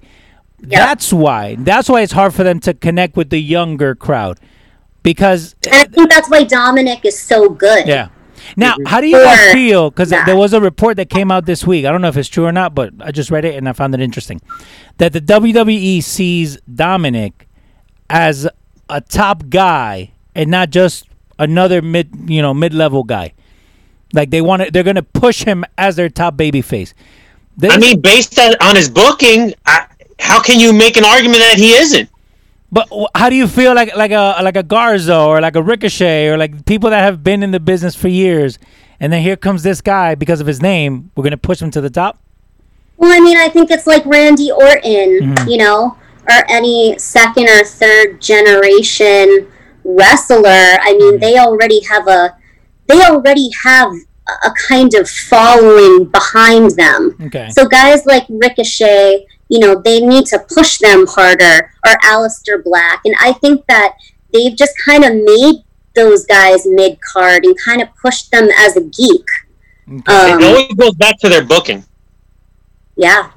Yeah. 0.62 0.86
That's 0.88 1.14
why. 1.14 1.56
That's 1.60 1.88
why 1.88 2.02
it's 2.02 2.12
hard 2.14 2.34
for 2.34 2.44
them 2.44 2.60
to 2.62 2.74
connect 2.74 3.16
with 3.16 3.30
the 3.30 3.40
younger 3.40 3.96
crowd. 3.96 4.40
Because 5.04 5.56
And 5.66 5.76
I 5.76 5.86
think 5.86 6.10
that's 6.10 6.30
why 6.30 6.44
Dominic 6.44 7.06
is 7.06 7.18
so 7.20 7.50
good. 7.50 7.88
yeah. 7.88 8.10
Now, 8.56 8.74
mm-hmm. 8.74 8.86
how 8.86 9.02
do 9.02 9.08
you 9.08 9.18
guys 9.18 9.54
feel? 9.54 9.90
Because 9.90 10.10
that. 10.10 10.26
there 10.26 10.36
was 10.36 10.54
a 10.54 10.62
report 10.62 10.98
that 10.98 11.10
came 11.10 11.32
out 11.32 11.46
this 11.46 11.66
week. 11.66 11.86
I 11.86 11.92
don't 11.92 12.02
know 12.02 12.08
if 12.08 12.18
it's 12.18 12.30
true 12.30 12.46
or 12.46 12.52
not, 12.52 12.76
but 12.76 12.94
I 13.00 13.12
just 13.12 13.32
read 13.32 13.46
it 13.46 13.56
and 13.56 13.68
I 13.68 13.74
found 13.74 13.94
it 13.94 14.02
interesting. 14.02 14.42
That 14.98 15.14
the 15.14 15.22
WWE 15.22 16.04
sees 16.04 16.60
Dominic 16.62 17.48
as 18.10 18.48
a 18.90 19.02
top 19.02 19.50
guy 19.50 20.12
and 20.36 20.50
not 20.50 20.70
just 20.70 21.08
another 21.38 21.82
mid, 21.82 22.10
you 22.28 22.42
know, 22.42 22.54
mid-level 22.54 23.04
guy. 23.04 23.34
Like 24.14 24.32
they 24.32 24.42
want 24.42 24.64
to, 24.64 24.72
they're 24.72 24.84
gonna 24.84 25.04
push 25.04 25.44
him 25.44 25.64
as 25.78 25.96
their 25.96 26.10
top 26.10 26.36
baby 26.36 26.62
face. 26.62 26.94
This- 27.58 27.72
I 27.72 27.78
mean, 27.78 28.02
based 28.02 28.40
on, 28.40 28.56
on 28.62 28.76
his 28.76 28.90
booking, 28.90 29.54
I, 29.66 29.86
how 30.20 30.42
can 30.42 30.60
you 30.60 30.74
make 30.74 30.98
an 30.98 31.06
argument 31.06 31.40
that 31.40 31.58
he 31.58 31.74
isn't? 31.74 32.09
But 32.72 32.88
how 33.16 33.30
do 33.30 33.36
you 33.36 33.48
feel 33.48 33.74
like 33.74 33.96
like 33.96 34.12
a 34.12 34.38
like 34.44 34.56
a 34.56 34.64
Garza 34.64 35.18
or 35.18 35.42
like 35.42 35.56
a 35.56 35.64
Ricochet 35.64 36.28
or 36.28 36.38
like 36.38 36.66
people 36.66 36.90
that 36.92 37.02
have 37.04 37.24
been 37.24 37.42
in 37.42 37.52
the 37.52 37.60
business 37.60 37.96
for 37.96 38.08
years, 38.10 38.60
and 39.00 39.12
then 39.12 39.22
here 39.24 39.36
comes 39.36 39.64
this 39.64 39.82
guy 39.82 40.14
because 40.16 40.40
of 40.40 40.46
his 40.48 40.62
name. 40.62 41.10
We're 41.16 41.24
gonna 41.24 41.38
push 41.38 41.62
him 41.62 41.72
to 41.72 41.82
the 41.82 41.90
top. 41.90 42.20
Well, 42.98 43.12
I 43.12 43.20
mean, 43.22 43.38
I 43.38 43.48
think 43.50 43.72
it's 43.72 43.88
like 43.88 44.06
Randy 44.06 44.52
Orton, 44.52 44.84
Mm-hmm. 44.84 45.48
you 45.50 45.58
know, 45.58 45.98
or 46.30 46.44
any 46.50 46.98
second 47.00 47.50
or 47.50 47.64
third 47.64 48.22
generation 48.22 49.48
wrestler. 49.84 50.46
I 50.48 50.78
Mm-hmm. 50.94 50.98
mean, 51.00 51.20
they 51.20 51.38
already 51.40 51.82
have 51.86 52.08
a 52.08 52.36
they 52.88 53.02
already 53.04 53.50
have 53.64 53.92
a 54.46 54.52
kind 54.68 54.94
of 54.94 55.10
following 55.10 56.06
behind 56.06 56.72
them. 56.76 57.16
Okay. 57.28 57.50
So 57.50 57.68
guys 57.68 58.06
like 58.06 58.26
Ricochet, 58.30 59.26
you 59.50 59.60
know, 59.60 59.80
they 59.82 60.00
need 60.00 60.26
to 60.28 60.40
push 60.54 60.78
them 60.78 61.06
harder, 61.08 61.72
or 61.86 61.94
Aleister 62.06 62.64
Black, 62.64 63.02
and 63.06 63.16
I 63.20 63.34
think 63.34 63.66
that 63.68 63.96
they've 64.34 64.56
just 64.56 64.74
kind 64.86 65.04
of 65.04 65.14
made 65.16 65.64
those 65.96 66.26
guys 66.26 66.66
mid 66.66 67.00
card 67.02 67.44
and 67.46 67.56
kind 67.66 67.82
of 67.82 67.90
pushed 68.02 68.32
them 68.32 68.48
as 68.58 68.78
a 68.78 68.82
geek. 68.82 69.26
it 69.88 70.08
Um, 70.08 70.44
always 70.44 70.74
goes 70.76 70.94
back 70.96 71.18
to 71.20 71.30
their 71.30 71.44
booking. 71.44 71.84
yeah. 72.96 73.32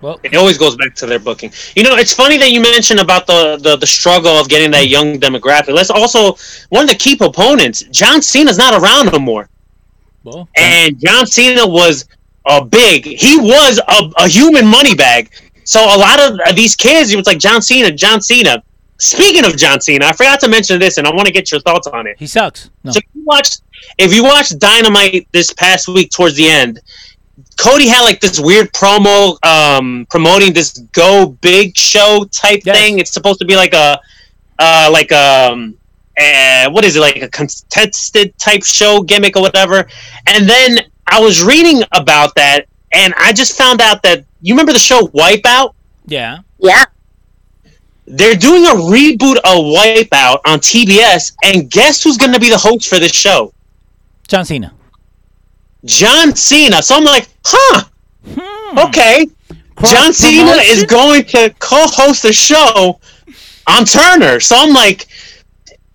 Well, 0.00 0.18
It 0.24 0.34
always 0.34 0.58
goes 0.58 0.74
back 0.74 0.96
to 0.96 1.06
their 1.06 1.20
booking. 1.20 1.52
You 1.76 1.84
know, 1.84 1.94
it's 1.94 2.12
funny 2.12 2.36
that 2.38 2.50
you 2.50 2.60
mentioned 2.60 2.98
about 2.98 3.24
the, 3.28 3.56
the, 3.62 3.76
the 3.76 3.86
struggle 3.86 4.32
of 4.32 4.48
getting 4.48 4.72
that 4.72 4.88
young 4.88 5.20
demographic. 5.20 5.74
Let's 5.74 5.90
also 5.90 6.36
one 6.70 6.82
of 6.82 6.88
the 6.90 6.96
key 6.96 7.14
proponents, 7.14 7.84
John 7.92 8.20
Cena's 8.20 8.58
not 8.58 8.74
around 8.82 9.12
no 9.12 9.20
more. 9.20 9.48
well, 10.24 10.48
And 10.56 10.98
John 10.98 11.24
Cena 11.26 11.64
was 11.64 12.06
a 12.46 12.64
big 12.64 13.04
he 13.06 13.38
was 13.38 13.78
a, 13.88 14.10
a 14.24 14.28
human 14.28 14.66
money 14.66 14.94
bag. 14.94 15.30
So 15.64 15.80
a 15.80 15.96
lot 15.96 16.18
of 16.48 16.56
these 16.56 16.74
kids, 16.74 17.12
it 17.12 17.16
was 17.16 17.26
like 17.26 17.38
John 17.38 17.62
Cena, 17.62 17.90
John 17.92 18.20
Cena. 18.20 18.62
Speaking 18.98 19.44
of 19.44 19.56
John 19.56 19.80
Cena, 19.80 20.06
I 20.06 20.12
forgot 20.12 20.38
to 20.40 20.48
mention 20.48 20.78
this 20.78 20.98
and 20.98 21.06
I 21.06 21.10
want 21.14 21.26
to 21.26 21.32
get 21.32 21.50
your 21.50 21.60
thoughts 21.60 21.86
on 21.88 22.06
it. 22.06 22.16
he 22.18 22.26
sucks. 22.26 22.70
No. 22.84 22.92
So 22.92 22.98
if 22.98 23.04
you 23.14 23.22
watched 23.24 23.62
if 23.98 24.14
you 24.14 24.22
watched 24.24 24.58
Dynamite 24.58 25.26
this 25.32 25.52
past 25.52 25.88
week 25.88 26.10
towards 26.10 26.36
the 26.36 26.48
end, 26.48 26.80
Cody 27.58 27.88
had 27.88 28.02
like 28.02 28.20
this 28.20 28.38
weird 28.38 28.72
promo 28.72 29.44
um, 29.44 30.06
promoting 30.10 30.52
this 30.52 30.78
Go 30.92 31.36
Big 31.40 31.76
show 31.76 32.24
type 32.30 32.62
Yes. 32.64 32.76
thing. 32.76 32.98
It's 32.98 33.12
supposed 33.12 33.40
to 33.40 33.44
be 33.46 33.56
like 33.56 33.72
a 33.74 33.98
uh, 34.58 34.88
like 34.92 35.10
um 35.12 35.76
uh, 36.20 36.70
what 36.70 36.84
is 36.84 36.94
it 36.96 37.00
like 37.00 37.16
a 37.22 37.28
contested 37.28 38.36
type 38.38 38.62
show 38.64 39.02
gimmick 39.02 39.36
or 39.36 39.42
whatever. 39.42 39.88
And 40.26 40.48
then 40.48 40.78
I 41.06 41.20
was 41.20 41.42
reading 41.42 41.82
about 41.92 42.34
that, 42.36 42.66
and 42.92 43.14
I 43.16 43.32
just 43.32 43.56
found 43.56 43.80
out 43.80 44.02
that 44.02 44.24
you 44.40 44.54
remember 44.54 44.72
the 44.72 44.78
show 44.78 45.08
Wipeout. 45.08 45.74
yeah. 46.06 46.38
Yeah. 46.58 46.84
They're 48.06 48.34
doing 48.34 48.66
a 48.66 48.70
reboot 48.70 49.36
of 49.36 49.64
Wipeout 49.64 50.40
on 50.44 50.58
TBS, 50.58 51.34
and 51.44 51.70
guess 51.70 52.02
who's 52.02 52.16
going 52.16 52.32
to 52.32 52.40
be 52.40 52.50
the 52.50 52.58
host 52.58 52.88
for 52.88 52.98
this 52.98 53.12
show? 53.12 53.54
John 54.28 54.44
Cena. 54.44 54.74
John 55.84 56.34
Cena. 56.34 56.82
So 56.82 56.96
I'm 56.96 57.04
like, 57.04 57.28
huh, 57.44 57.84
hmm. 58.26 58.78
okay. 58.78 59.26
John 59.84 60.12
Cena 60.12 60.52
is 60.62 60.84
going 60.84 61.24
to 61.26 61.54
co-host 61.58 62.22
the 62.22 62.32
show 62.32 63.00
on 63.66 63.84
Turner. 63.84 64.40
So 64.40 64.56
I'm 64.58 64.72
like, 64.72 65.06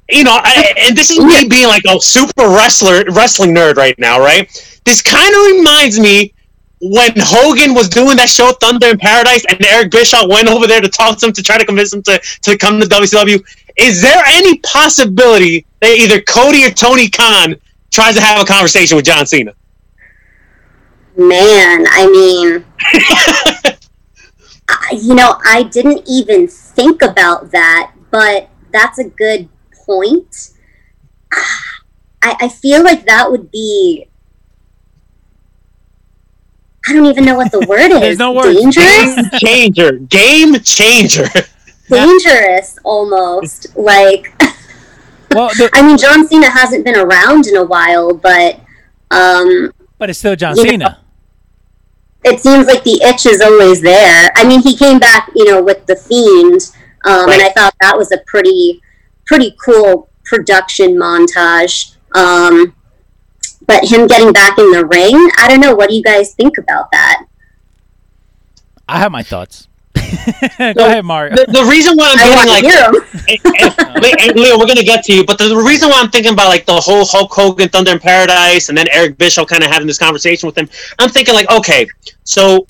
you 0.09 0.23
know, 0.23 0.39
I, 0.41 0.73
and 0.77 0.95
this 0.97 1.09
is 1.09 1.19
me 1.19 1.47
being 1.47 1.67
like 1.67 1.83
a 1.85 1.99
super 1.99 2.47
wrestler, 2.47 3.03
wrestling 3.11 3.53
nerd 3.53 3.75
right 3.75 3.97
now, 3.99 4.19
right? 4.19 4.47
This 4.85 5.01
kind 5.01 5.33
of 5.33 5.57
reminds 5.57 5.99
me 5.99 6.33
when 6.79 7.11
Hogan 7.17 7.73
was 7.73 7.89
doing 7.89 8.17
that 8.17 8.29
show 8.29 8.51
Thunder 8.61 8.87
in 8.87 8.97
Paradise, 8.99 9.43
and 9.49 9.63
Eric 9.65 9.91
Bischoff 9.91 10.29
went 10.29 10.47
over 10.47 10.67
there 10.67 10.79
to 10.79 10.87
talk 10.87 11.17
to 11.19 11.25
him 11.27 11.33
to 11.33 11.41
try 11.43 11.57
to 11.57 11.65
convince 11.65 11.93
him 11.93 12.03
to 12.03 12.19
to 12.43 12.57
come 12.57 12.79
to 12.79 12.85
WCW. 12.87 13.43
Is 13.77 14.01
there 14.01 14.23
any 14.27 14.59
possibility 14.59 15.65
that 15.81 15.89
either 15.97 16.21
Cody 16.21 16.65
or 16.65 16.69
Tony 16.69 17.09
Khan 17.09 17.55
tries 17.91 18.15
to 18.15 18.21
have 18.21 18.41
a 18.41 18.45
conversation 18.45 18.95
with 18.95 19.05
John 19.05 19.25
Cena? 19.25 19.53
Man, 21.15 21.85
I 21.89 22.07
mean, 22.11 22.65
I- 24.69 24.99
you 25.01 25.15
know, 25.15 25.39
I 25.45 25.63
didn't 25.63 26.03
even 26.07 26.47
think 26.47 27.01
about 27.01 27.51
that, 27.51 27.91
but 28.11 28.49
that's 28.71 28.99
a 28.99 29.05
good 29.05 29.49
point. 29.87 30.49
I, 32.21 32.35
I 32.41 32.49
feel 32.49 32.83
like 32.83 33.05
that 33.07 33.31
would 33.31 33.49
be. 33.51 34.05
I 36.87 36.93
don't 36.93 37.05
even 37.05 37.25
know 37.25 37.35
what 37.35 37.51
the 37.51 37.65
word 37.67 37.91
is. 37.91 37.99
There's 37.99 38.19
no 38.19 38.31
word. 38.33 38.53
Dangerous? 38.53 39.15
Game 39.15 39.29
changer, 39.39 39.91
game 39.99 40.53
changer. 40.59 41.25
Dangerous, 41.89 42.77
almost. 42.83 43.75
Like, 43.75 44.33
Well, 45.31 45.49
the, 45.49 45.69
I 45.73 45.81
mean, 45.85 45.97
John 45.97 46.27
Cena 46.27 46.49
hasn't 46.49 46.85
been 46.85 46.95
around 46.97 47.47
in 47.47 47.57
a 47.57 47.63
while, 47.65 48.13
but 48.13 48.59
um, 49.11 49.73
but 49.97 50.09
it's 50.09 50.19
still 50.19 50.35
John 50.35 50.55
You 50.55 50.63
know, 50.63 50.69
Cena. 50.69 50.99
it 52.23 52.39
seems 52.39 52.65
like 52.67 52.83
the 52.83 53.01
itch 53.03 53.25
is 53.25 53.41
always 53.41 53.81
there. 53.81 54.31
I 54.35 54.47
mean, 54.47 54.61
he 54.61 54.75
came 54.75 54.99
back, 54.99 55.29
you 55.35 55.45
know, 55.45 55.61
with 55.61 55.85
the 55.85 55.95
Fiend, 55.97 56.61
um, 57.05 57.29
and 57.29 57.41
I 57.41 57.49
thought 57.49 57.73
that 57.81 57.97
was 57.97 58.11
a 58.13 58.17
pretty, 58.25 58.81
pretty 59.27 59.55
cool 59.63 60.09
production 60.25 60.95
montage. 60.95 61.95
Um, 62.15 62.73
but 63.67 63.83
him 63.85 64.07
getting 64.07 64.31
back 64.33 64.57
in 64.57 64.71
the 64.71 64.85
ring, 64.85 65.15
I 65.37 65.47
don't 65.49 65.59
know. 65.59 65.75
What 65.75 65.89
do 65.89 65.95
you 65.95 66.03
guys 66.03 66.33
think 66.33 66.57
about 66.57 66.89
that? 66.91 67.25
I 68.87 68.99
have 68.99 69.11
my 69.11 69.23
thoughts. 69.23 69.67
Go 70.57 70.85
ahead, 70.85 71.03
Mario. 71.03 71.35
The, 71.35 71.45
the 71.51 71.63
reason 71.69 71.97
why 71.97 72.11
I'm 72.11 72.19
I 72.19 72.23
getting 72.29 72.49
like 72.49 72.63
to 72.63 73.07
and, 73.27 74.05
and- 74.05 74.21
and 74.29 74.39
Leo, 74.39 74.57
we're 74.57 74.67
gonna 74.67 74.83
get 74.83 75.03
to 75.05 75.13
you, 75.13 75.25
but 75.25 75.37
the 75.37 75.55
reason 75.55 75.89
why 75.89 75.99
I'm 76.01 76.09
thinking 76.09 76.31
about 76.33 76.47
like 76.49 76.65
the 76.65 76.75
whole 76.79 77.03
Hulk 77.05 77.31
Hogan 77.33 77.67
Thunder 77.67 77.91
in 77.91 77.99
Paradise, 77.99 78.69
and 78.69 78.77
then 78.77 78.85
Eric 78.91 79.17
Bischoff 79.17 79.47
kind 79.47 79.63
of 79.63 79.69
having 79.71 79.87
this 79.87 79.97
conversation 79.97 80.47
with 80.47 80.57
him, 80.57 80.69
I'm 80.99 81.09
thinking 81.09 81.33
like, 81.33 81.49
okay, 81.51 81.87
so 82.23 82.67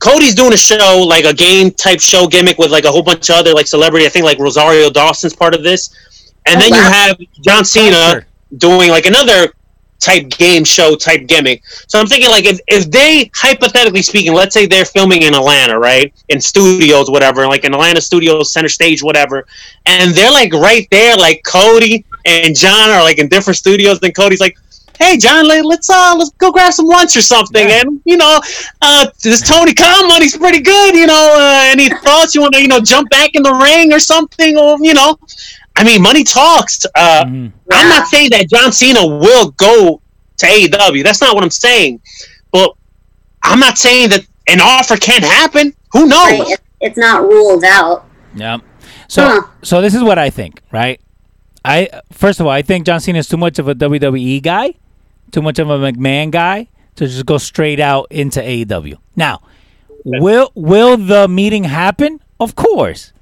Cody's 0.00 0.34
doing 0.34 0.52
a 0.52 0.56
show 0.56 1.04
like 1.06 1.24
a 1.24 1.34
game 1.34 1.70
type 1.70 2.00
show 2.00 2.26
gimmick 2.26 2.58
with 2.58 2.70
like 2.72 2.84
a 2.84 2.90
whole 2.90 3.02
bunch 3.02 3.28
of 3.30 3.36
other 3.36 3.52
like 3.52 3.66
celebrity. 3.66 4.06
I 4.06 4.08
think 4.08 4.24
like 4.24 4.38
Rosario 4.38 4.90
Dawson's 4.90 5.36
part 5.36 5.54
of 5.54 5.62
this, 5.62 5.90
and 6.46 6.56
Oh, 6.56 6.60
then 6.60 6.74
you 6.74 6.82
have 6.82 7.18
John 7.44 7.64
Cena 7.64 8.24
doing 8.56 8.90
like 8.90 9.06
another 9.06 9.52
type 10.00 10.30
game 10.30 10.64
show 10.64 10.96
type 10.96 11.26
gimmick. 11.26 11.62
So 11.86 12.00
I'm 12.00 12.06
thinking 12.06 12.30
like 12.30 12.46
if, 12.46 12.58
if 12.66 12.90
they 12.90 13.30
hypothetically 13.34 14.02
speaking, 14.02 14.32
let's 14.32 14.54
say 14.54 14.66
they're 14.66 14.86
filming 14.86 15.22
in 15.22 15.34
Atlanta, 15.34 15.78
right? 15.78 16.12
In 16.28 16.40
studios, 16.40 17.10
whatever, 17.10 17.46
like 17.46 17.64
in 17.64 17.74
Atlanta 17.74 18.00
studios, 18.00 18.52
center 18.52 18.70
stage, 18.70 19.02
whatever, 19.02 19.46
and 19.86 20.12
they're 20.12 20.32
like 20.32 20.52
right 20.54 20.88
there, 20.90 21.16
like 21.16 21.42
Cody 21.44 22.04
and 22.24 22.56
John 22.56 22.90
are 22.90 23.02
like 23.02 23.18
in 23.18 23.28
different 23.28 23.58
studios, 23.58 23.98
and 24.02 24.14
Cody's 24.14 24.40
like, 24.40 24.56
Hey 25.00 25.16
John, 25.16 25.48
let- 25.48 25.64
let's 25.64 25.88
uh 25.88 26.14
let's 26.18 26.30
go 26.38 26.52
grab 26.52 26.72
some 26.72 26.86
lunch 26.86 27.16
or 27.16 27.22
something, 27.22 27.68
Yeah. 27.68 27.80
and 27.80 28.00
you 28.04 28.16
know, 28.18 28.40
uh, 28.82 29.06
this 29.22 29.40
Tony 29.40 29.72
Khan 29.74 30.06
money's 30.08 30.36
pretty 30.36 30.60
good. 30.60 30.94
You 30.94 31.06
know, 31.06 31.32
uh, 31.38 31.64
any 31.72 31.88
thoughts? 31.88 32.34
You 32.34 32.42
want 32.42 32.54
to 32.54 32.60
you 32.62 32.68
know 32.68 32.80
jump 32.80 33.08
back 33.10 33.30
in 33.34 33.42
the 33.42 33.52
ring 33.54 33.92
or 33.92 33.98
something, 33.98 34.56
or 34.58 34.76
you 34.80 34.92
know, 34.94 35.18
I 35.76 35.84
mean, 35.84 36.02
money 36.02 36.22
talks. 36.22 36.84
Uh, 36.94 37.24
Mhm. 37.24 37.52
I'm 37.72 37.88
not 37.88 38.08
saying 38.08 38.30
that 38.30 38.50
John 38.50 38.72
Cena 38.72 39.06
will 39.06 39.50
go 39.52 40.00
to 40.38 40.46
AEW. 40.46 41.02
That's 41.02 41.20
not 41.22 41.34
what 41.34 41.44
I'm 41.44 41.50
saying. 41.50 42.00
But 42.52 42.72
I'm 43.42 43.60
not 43.60 43.78
saying 43.78 44.10
that 44.10 44.22
an 44.48 44.60
offer 44.60 44.96
can't 44.96 45.24
happen. 45.24 45.72
Who 45.92 46.06
knows? 46.06 46.40
Right? 46.40 46.56
It's 46.82 46.98
not 46.98 47.22
ruled 47.22 47.64
out. 47.64 48.04
Yeah. 48.34 48.58
So 49.08 49.24
Huh. 49.26 49.42
so 49.62 49.80
this 49.80 49.94
is 49.94 50.02
what 50.02 50.18
I 50.18 50.28
think, 50.30 50.60
right? 50.72 51.00
I 51.64 51.88
first 52.12 52.38
of 52.40 52.46
all, 52.46 52.52
I 52.52 52.62
think 52.62 52.84
John 52.86 53.00
Cena 53.00 53.18
is 53.18 53.28
too 53.28 53.36
much 53.36 53.58
of 53.58 53.66
a 53.68 53.74
WWE 53.74 54.40
guy, 54.40 54.74
too 55.32 55.42
much 55.42 55.58
of 55.58 55.70
a 55.70 55.78
McMahon 55.78 56.30
guy 56.30 56.68
to 56.96 57.06
just 57.06 57.26
go 57.26 57.38
straight 57.38 57.80
out 57.80 58.06
into 58.10 58.40
AEW. 58.40 58.98
Now, 59.16 59.42
will 60.04 60.50
will 60.54 60.96
the 60.96 61.28
meeting 61.28 61.64
happen? 61.64 62.20
Of 62.38 62.54
course. 62.54 63.12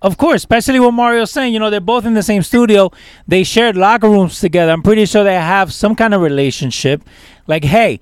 Of 0.00 0.18
course, 0.18 0.36
especially 0.40 0.80
what 0.80 0.90
Mario's 0.90 1.30
saying, 1.30 1.52
you 1.52 1.60
know, 1.60 1.70
they're 1.70 1.80
both 1.80 2.04
in 2.04 2.14
the 2.14 2.24
same 2.24 2.42
studio. 2.42 2.90
They 3.28 3.44
shared 3.44 3.76
locker 3.76 4.10
rooms 4.10 4.40
together. 4.40 4.72
I'm 4.72 4.82
pretty 4.82 5.06
sure 5.06 5.22
they 5.22 5.34
have 5.34 5.72
some 5.72 5.94
kind 5.94 6.12
of 6.12 6.20
relationship. 6.20 7.04
Like, 7.46 7.62
hey, 7.62 8.00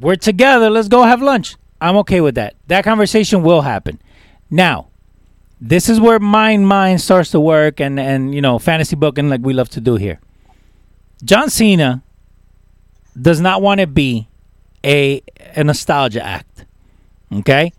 we're 0.00 0.14
together. 0.14 0.70
Let's 0.70 0.86
go 0.86 1.02
have 1.02 1.20
lunch. 1.20 1.56
I'm 1.80 1.96
okay 1.98 2.20
with 2.20 2.36
that. 2.36 2.54
That 2.68 2.84
conversation 2.84 3.42
will 3.42 3.62
happen. 3.62 4.00
Now, 4.50 4.86
this 5.60 5.88
is 5.88 6.00
where 6.00 6.20
mind 6.20 6.68
mind 6.68 7.00
starts 7.00 7.30
to 7.30 7.40
work 7.40 7.80
and 7.80 7.98
and 7.98 8.34
you 8.34 8.40
know 8.40 8.58
fantasy 8.58 8.94
booking 8.94 9.28
like 9.28 9.40
we 9.42 9.52
love 9.52 9.68
to 9.70 9.80
do 9.80 9.96
here. 9.96 10.20
John 11.24 11.50
Cena 11.50 12.02
does 13.20 13.40
not 13.40 13.62
want 13.62 13.80
to 13.80 13.86
be 13.86 14.28
a 14.84 15.22
a 15.54 15.64
nostalgia 15.64 16.24
act. 16.24 16.64
Okay? 17.32 17.72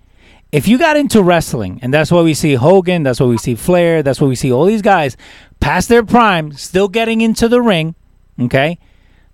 If 0.51 0.67
you 0.67 0.77
got 0.77 0.95
into 0.95 1.21
wrestling, 1.21 1.79
and 1.81 1.93
that's 1.93 2.09
why 2.09 2.21
we 2.21 2.33
see 2.33 2.55
Hogan, 2.55 3.03
that's 3.03 3.19
why 3.19 3.27
we 3.27 3.37
see 3.37 3.55
Flair, 3.55 4.01
that's 4.01 4.21
why 4.21 4.27
we 4.27 4.35
see 4.35 4.51
all 4.51 4.65
these 4.65 4.81
guys 4.81 5.17
past 5.59 5.89
their 5.89 6.05
prime, 6.05 6.53
still 6.53 6.87
getting 6.87 7.19
into 7.19 7.49
the 7.49 7.61
ring, 7.61 7.95
okay? 8.39 8.79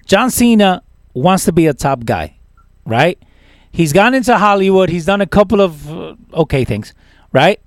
John 0.07 0.31
Cena 0.31 0.81
wants 1.13 1.45
to 1.45 1.51
be 1.51 1.67
a 1.67 1.73
top 1.73 2.05
guy, 2.05 2.37
right? 2.85 3.21
He's 3.71 3.93
gone 3.93 4.15
into 4.15 4.37
Hollywood, 4.37 4.89
he's 4.89 5.05
done 5.05 5.21
a 5.21 5.27
couple 5.27 5.61
of 5.61 5.89
uh, 5.89 6.15
okay 6.33 6.65
things, 6.65 6.93
right? 7.31 7.59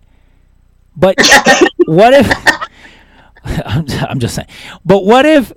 But 0.97 1.17
what 1.87 2.15
if 2.15 2.27
I'm, 3.65 3.87
I'm 4.09 4.19
just 4.19 4.35
saying. 4.35 4.49
But 4.85 5.05
what 5.05 5.25
if 5.25 5.53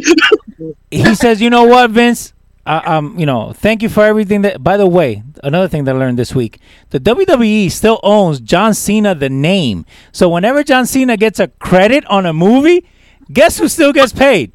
he 0.92 1.16
says, 1.16 1.42
"You 1.42 1.50
know 1.50 1.64
what, 1.64 1.90
Vince? 1.90 2.34
I, 2.70 2.98
um, 2.98 3.18
you 3.18 3.26
know, 3.26 3.52
thank 3.52 3.82
you 3.82 3.90
for 3.90 4.04
everything 4.06 4.44
that." 4.44 4.64
By 4.64 4.78
the 4.78 4.86
way, 4.88 5.24
another 5.44 5.68
thing 5.68 5.86
that 5.86 5.96
I 5.96 5.98
learned 5.98 6.20
this 6.20 6.36
week: 6.36 6.60
the 6.92 7.00
WWE 7.00 7.72
still 7.72 8.00
owns 8.04 8.40
John 8.40 8.74
Cena 8.74 9.16
the 9.16 9.30
name. 9.30 9.86
So 10.12 10.30
whenever 10.30 10.64
John 10.64 10.86
Cena 10.86 11.18
gets 11.18 11.40
a 11.40 11.48
credit 11.48 12.06
on 12.06 12.26
a 12.26 12.34
movie, 12.34 12.86
guess 13.32 13.58
who 13.58 13.68
still 13.68 13.92
gets 13.92 14.14
paid? 14.14 14.54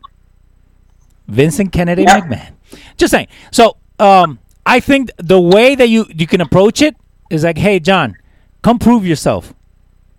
Vincent 1.27 1.73
Kennedy 1.73 2.05
McMahon. 2.05 2.53
Just 2.97 3.11
saying. 3.11 3.29
So, 3.51 3.79
um, 3.99 4.39
I 4.65 4.79
think 4.81 5.11
the 5.17 5.41
way 5.41 5.75
that 5.75 5.89
you 5.89 6.07
you 6.15 6.27
can 6.27 6.41
approach 6.41 6.83
it 6.83 6.97
is 7.31 7.43
like, 7.43 7.59
"Hey, 7.59 7.81
John, 7.81 8.17
come 8.63 8.79
prove 8.79 9.05
yourself." 9.05 9.55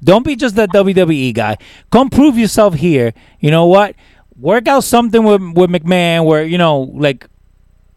Don't 0.03 0.25
be 0.25 0.35
just 0.35 0.55
the 0.55 0.67
WWE 0.67 1.33
guy. 1.33 1.57
Come 1.91 2.09
prove 2.09 2.37
yourself 2.37 2.75
here. 2.75 3.13
You 3.39 3.49
know 3.49 3.65
what? 3.65 3.95
Work 4.37 4.67
out 4.67 4.83
something 4.83 5.23
with 5.23 5.41
with 5.41 5.69
McMahon 5.69 6.25
where 6.25 6.43
you 6.43 6.57
know 6.57 6.91
like 6.93 7.27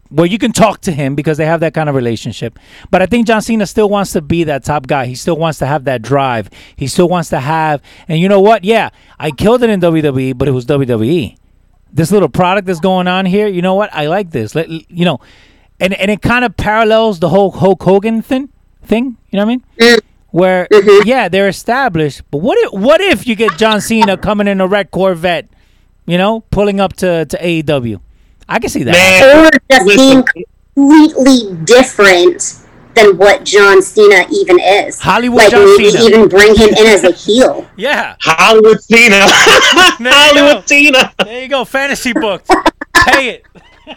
where 0.09 0.25
you 0.25 0.37
can 0.37 0.51
talk 0.51 0.81
to 0.81 0.91
him 0.91 1.15
because 1.15 1.37
they 1.37 1.45
have 1.45 1.59
that 1.59 1.73
kind 1.73 1.87
of 1.89 1.95
relationship. 1.95 2.57
But 2.89 3.01
I 3.01 3.05
think 3.05 3.27
John 3.27 3.41
Cena 3.41 3.65
still 3.65 3.89
wants 3.89 4.13
to 4.13 4.21
be 4.21 4.43
that 4.45 4.63
top 4.63 4.87
guy. 4.87 5.05
He 5.05 5.15
still 5.15 5.37
wants 5.37 5.59
to 5.59 5.65
have 5.65 5.85
that 5.85 6.01
drive. 6.01 6.49
He 6.75 6.87
still 6.87 7.07
wants 7.07 7.29
to 7.29 7.39
have. 7.39 7.81
And 8.07 8.19
you 8.19 8.27
know 8.27 8.41
what? 8.41 8.63
Yeah, 8.63 8.89
I 9.19 9.31
killed 9.31 9.63
it 9.63 9.69
in 9.69 9.79
WWE, 9.79 10.37
but 10.37 10.47
it 10.47 10.51
was 10.51 10.65
WWE. 10.65 11.37
This 11.91 12.11
little 12.11 12.29
product 12.29 12.67
that's 12.67 12.79
going 12.79 13.07
on 13.07 13.25
here. 13.25 13.47
You 13.47 13.61
know 13.61 13.75
what? 13.75 13.89
I 13.93 14.07
like 14.07 14.31
this. 14.31 14.55
Let, 14.55 14.69
you 14.69 15.05
know, 15.05 15.19
and 15.79 15.93
and 15.93 16.11
it 16.11 16.21
kind 16.21 16.45
of 16.45 16.55
parallels 16.57 17.19
the 17.19 17.29
whole 17.29 17.51
Hulk 17.51 17.81
Hogan 17.81 18.21
thing. 18.21 18.49
Thing. 18.83 19.17
You 19.29 19.37
know 19.37 19.45
what 19.45 19.61
I 19.79 19.85
mean? 19.85 19.99
where 20.31 20.67
mm-hmm. 20.71 21.07
yeah 21.07 21.27
they're 21.27 21.47
established 21.47 22.21
but 22.31 22.39
what 22.39 22.57
if 22.59 22.73
what 22.73 23.01
if 23.01 23.25
you 23.25 23.35
get 23.35 23.57
john 23.57 23.81
cena 23.81 24.17
coming 24.17 24.47
in 24.47 24.61
a 24.61 24.67
red 24.67 24.91
corvette 24.91 25.47
you 26.05 26.17
know 26.17 26.41
pulling 26.51 26.79
up 26.79 26.93
to 26.93 27.25
to 27.25 27.37
aew 27.37 27.99
i 28.49 28.59
can 28.59 28.69
see 28.69 28.83
that 28.83 28.91
Man, 28.91 29.45
Or 29.47 29.49
just 29.71 29.85
Listen. 29.85 30.23
being 30.35 30.45
completely 30.75 31.55
different 31.65 32.55
than 32.95 33.15
what 33.17 33.45
John 33.45 33.81
Cena 33.81 34.25
even 34.31 34.59
is. 34.59 34.99
Hollywood 34.99 35.37
like 35.37 35.51
John 35.51 35.65
maybe 35.77 35.91
Cena. 35.91 36.05
even 36.05 36.27
bring 36.27 36.55
him 36.55 36.69
in 36.69 36.87
as 36.87 37.03
a 37.03 37.11
heel. 37.25 37.65
yeah 37.77 38.15
Hollywood 38.21 38.81
Cena. 38.81 39.25
There 39.99 40.07
you 40.07 40.09
go. 40.09 40.11
Hollywood 40.11 40.67
Cena. 40.67 41.13
there 41.23 41.41
you 41.43 41.47
go 41.47 41.63
fantasy 41.65 42.11
booked 42.13 42.49
pay 43.05 43.29
it 43.29 43.45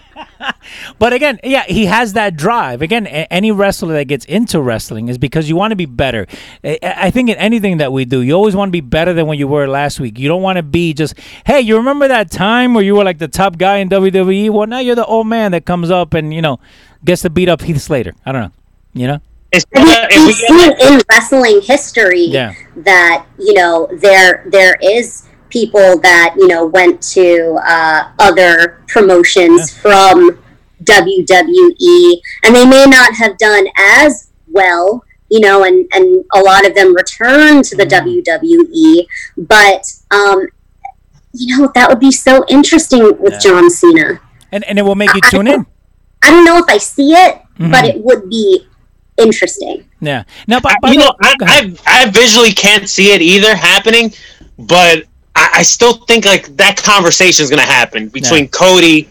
but 0.98 1.12
again 1.12 1.38
yeah 1.44 1.64
he 1.64 1.86
has 1.86 2.12
that 2.14 2.36
drive. 2.36 2.82
Again 2.82 3.06
a- 3.06 3.26
any 3.32 3.50
wrestler 3.50 3.94
that 3.94 4.06
gets 4.06 4.24
into 4.26 4.60
wrestling 4.60 5.08
is 5.08 5.18
because 5.18 5.48
you 5.48 5.56
want 5.56 5.72
to 5.72 5.76
be 5.76 5.86
better. 5.86 6.26
I, 6.64 6.78
I 6.82 7.10
think 7.10 7.28
in 7.30 7.36
anything 7.36 7.78
that 7.78 7.92
we 7.92 8.04
do 8.04 8.20
you 8.22 8.32
always 8.32 8.54
want 8.56 8.68
to 8.68 8.72
be 8.72 8.80
better 8.80 9.12
than 9.12 9.26
when 9.26 9.38
you 9.38 9.48
were 9.48 9.66
last 9.68 10.00
week. 10.00 10.18
You 10.18 10.28
don't 10.28 10.42
want 10.42 10.56
to 10.56 10.62
be 10.62 10.94
just 10.94 11.14
hey 11.46 11.60
you 11.60 11.76
remember 11.76 12.08
that 12.08 12.30
time 12.30 12.74
where 12.74 12.84
you 12.84 12.94
were 12.94 13.04
like 13.04 13.18
the 13.18 13.28
top 13.28 13.58
guy 13.58 13.78
in 13.78 13.88
wwe 13.88 14.50
well 14.50 14.66
now 14.66 14.78
you're 14.78 14.94
the 14.96 15.06
old 15.06 15.26
man 15.26 15.52
that 15.52 15.64
comes 15.64 15.90
up 15.90 16.14
and 16.14 16.32
you 16.34 16.42
know 16.42 16.58
gets 17.04 17.22
to 17.22 17.30
beat 17.30 17.48
up 17.48 17.60
heath 17.62 17.80
slater. 17.80 18.12
I 18.24 18.32
don't 18.32 18.42
know 18.42 18.52
you 18.94 19.06
know? 19.06 19.18
It's, 19.52 19.66
I 19.74 19.84
mean, 19.84 19.94
uh, 19.94 20.06
if 20.10 20.18
we 20.20 20.26
we've 20.26 20.34
seen 20.78 20.94
in 20.96 21.02
wrestling 21.10 21.60
history 21.62 22.22
Yeah. 22.24 22.54
that 22.76 23.26
you 23.38 23.52
know 23.54 23.86
there 24.00 24.46
there 24.50 24.76
is 24.82 25.28
people 25.52 25.98
that 26.00 26.34
you 26.36 26.48
know 26.48 26.66
went 26.66 27.00
to 27.02 27.58
uh, 27.64 28.10
other 28.18 28.82
promotions 28.88 29.76
from 29.76 30.42
WWE, 30.82 32.20
and 32.44 32.54
they 32.54 32.66
may 32.66 32.84
not 32.86 33.14
have 33.14 33.36
done 33.38 33.66
as 33.78 34.30
well, 34.48 35.04
you 35.30 35.40
know, 35.40 35.64
and 35.64 35.86
and 35.92 36.24
a 36.34 36.40
lot 36.40 36.66
of 36.66 36.74
them 36.74 36.94
returned 36.94 37.64
to 37.66 37.76
the 37.76 37.84
WWE, 37.84 39.06
but 39.36 39.84
um, 40.10 40.46
you 41.32 41.56
know 41.58 41.70
that 41.74 41.88
would 41.88 42.00
be 42.00 42.10
so 42.12 42.44
interesting 42.48 43.02
with 43.20 43.34
Yeah. 43.34 43.38
John 43.38 43.70
Cena. 43.70 44.20
And 44.50 44.64
and 44.64 44.78
it 44.78 44.82
will 44.82 44.94
make 44.96 45.12
you 45.14 45.20
I- 45.22 45.26
I 45.26 45.30
tune 45.30 45.46
in. 45.48 45.66
I 46.22 46.30
don't 46.30 46.44
know 46.44 46.58
if 46.58 46.66
I 46.68 46.78
see 46.78 47.12
it, 47.12 47.36
Mm-hmm. 47.58 47.70
but 47.70 47.84
it 47.84 47.98
would 48.02 48.30
be 48.30 48.66
interesting. 49.18 49.84
Yeah. 50.00 50.24
Now, 50.46 50.58
by, 50.60 50.74
by 50.80 50.90
you 50.92 50.98
the- 51.00 51.04
know, 51.04 51.14
I. 51.22 51.34
I 51.42 51.76
I 52.06 52.10
visually 52.10 52.52
can't 52.52 52.88
see 52.88 53.12
it 53.12 53.20
either 53.20 53.54
happening, 53.54 54.12
but 54.58 55.04
I, 55.42 55.58
I 55.60 55.62
still 55.62 55.94
think 55.94 56.24
like 56.24 56.56
that 56.56 56.76
conversation 56.76 57.42
is 57.44 57.50
gonna 57.50 57.62
happen 57.62 58.08
between 58.08 58.44
Yeah. 58.44 58.50
Cody 58.50 59.08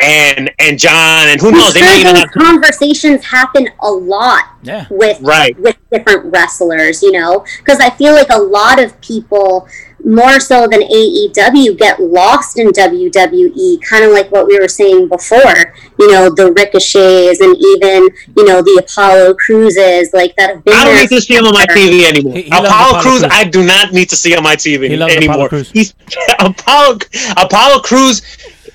and 0.00 0.50
and 0.58 0.78
John, 0.78 1.28
and 1.28 1.40
who 1.40 1.48
I'm 1.48 1.54
knows? 1.54 1.74
They 1.74 1.80
may 1.80 1.88
sure 1.88 2.00
even 2.00 2.14
those 2.14 2.22
have 2.24 2.32
conversations 2.32 3.24
happen 3.24 3.68
a 3.80 3.90
lot 3.90 4.44
Yeah. 4.62 4.86
with 4.90 5.20
Right. 5.20 5.58
with 5.58 5.76
different 5.92 6.32
wrestlers, 6.32 7.02
you 7.02 7.12
know, 7.12 7.44
because 7.58 7.80
I 7.80 7.90
feel 7.90 8.14
like 8.14 8.28
a 8.30 8.38
lot 8.38 8.80
of 8.80 8.98
people 9.00 9.66
more 10.04 10.38
so 10.40 10.66
than 10.68 10.80
AEW 10.82 11.76
get 11.76 12.00
lost 12.00 12.58
in 12.58 12.68
WWE, 12.68 13.82
kind 13.82 14.04
of 14.04 14.12
like 14.12 14.30
what 14.30 14.46
we 14.46 14.58
were 14.58 14.68
saying 14.68 15.08
before, 15.08 15.74
you 15.98 16.10
know, 16.12 16.30
the 16.30 16.52
ricochets 16.52 17.40
and 17.40 17.56
even 17.56 18.08
you 18.36 18.44
know 18.44 18.62
the 18.62 18.82
Apollo 18.84 19.34
Crewses 19.34 20.12
like 20.12 20.34
that 20.36 20.50
have 20.54 20.64
been. 20.64 20.74
I 20.74 20.84
don't 20.84 20.94
there 20.94 21.02
need 21.02 21.08
to 21.10 21.20
see 21.20 21.34
him 21.36 21.44
on 21.46 21.52
my. 21.54 21.66
TV 21.66 22.04
anymore. 22.08 22.34
He- 22.34 22.42
he 22.42 22.48
Apollo, 22.48 22.68
Apollo 22.68 23.02
Crews, 23.02 23.24
I 23.30 23.44
do 23.44 23.64
not 23.64 23.92
need 23.92 24.08
to 24.10 24.16
see 24.16 24.34
on 24.36 24.42
my 24.42 24.56
TV 24.56 24.88
He 24.88 24.96
loves 24.96 25.14
Apollo 25.14 25.28
anymore. 25.30 25.48
Crews. 25.48 25.70
He's 25.70 25.94
Apollo 26.38 26.98
Apollo 27.36 27.80
Crews. 27.80 28.22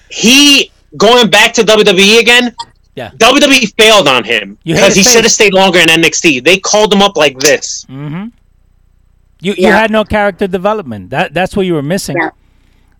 He 0.09 0.71
going 0.97 1.29
back 1.29 1.53
to 1.53 1.61
WWE 1.63 2.19
again. 2.19 2.55
Yeah. 2.95 3.09
WWE 3.17 3.73
failed 3.75 4.07
on 4.07 4.23
him 4.23 4.57
because 4.63 4.93
he 4.95 5.01
should 5.01 5.23
have 5.23 5.31
stayed 5.31 5.53
longer 5.53 5.79
in 5.79 5.87
NXT. 5.87 6.43
They 6.43 6.59
called 6.59 6.93
him 6.93 7.01
up 7.01 7.17
like 7.17 7.39
this. 7.39 7.85
Mm-hmm. 7.85 8.27
You 9.43 9.53
you 9.57 9.67
had 9.67 9.91
no 9.91 10.03
character 10.03 10.47
development. 10.47 11.09
That 11.09 11.33
that's 11.33 11.55
what 11.55 11.65
you 11.65 11.73
were 11.73 11.83
missing. 11.83 12.15
Yeah. 12.17 12.31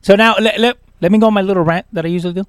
So 0.02 0.16
now 0.16 0.36
let, 0.40 0.60
let, 0.60 0.78
let 1.00 1.12
me 1.12 1.18
go 1.18 1.28
on 1.28 1.34
my 1.34 1.42
little 1.42 1.64
rant 1.64 1.86
that 1.94 2.06
I 2.06 2.10
usually 2.10 2.34
do. 2.34 2.44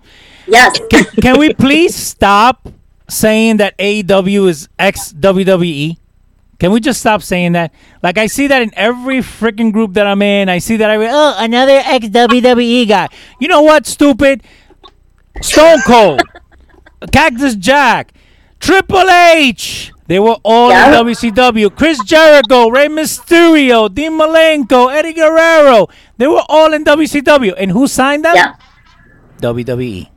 Yes. 0.48 0.78
Can, 0.90 1.04
can 1.22 1.38
we 1.38 1.54
please 1.54 1.94
stop 2.12 2.68
saying 3.08 3.58
that 3.58 3.78
AEW 3.78 4.48
is 4.48 4.68
ex 4.78 5.12
WWE? 5.12 5.96
Can 6.58 6.72
we 6.72 6.80
just 6.80 7.00
stop 7.00 7.22
saying 7.22 7.52
that? 7.52 7.72
Like 8.02 8.18
I 8.18 8.26
see 8.26 8.48
that 8.48 8.62
in 8.62 8.72
every 8.74 9.18
freaking 9.18 9.72
group 9.72 9.94
that 9.94 10.06
I'm 10.06 10.22
in. 10.22 10.48
I 10.48 10.58
see 10.58 10.76
that 10.76 10.90
I 10.90 10.96
oh 10.96 11.34
another 11.38 11.80
ex 11.84 12.08
WWE 12.08 12.88
guy. 12.88 13.08
You 13.38 13.48
know 13.48 13.62
what? 13.62 13.86
Stupid. 13.86 14.42
Stone 15.40 15.80
Cold, 15.84 16.22
Cactus 17.12 17.56
Jack, 17.56 18.12
Triple 18.60 19.08
H. 19.10 19.92
They 20.06 20.18
were 20.18 20.36
all 20.42 20.70
Yeah. 20.70 20.88
in 20.88 21.06
WCW. 21.06 21.70
Chris 21.74 21.98
Jericho, 22.04 22.68
Rey 22.68 22.88
Mysterio, 22.88 23.92
Dean 23.92 24.12
Malenko, 24.12 24.92
Eddie 24.94 25.14
Guerrero. 25.14 25.88
They 26.18 26.26
were 26.26 26.42
all 26.48 26.72
in 26.74 26.84
WCW. 26.84 27.54
And 27.56 27.70
who 27.72 27.86
signed 27.88 28.24
them? 28.24 28.36
Yeah. 28.36 28.52
WWE. 29.40 30.08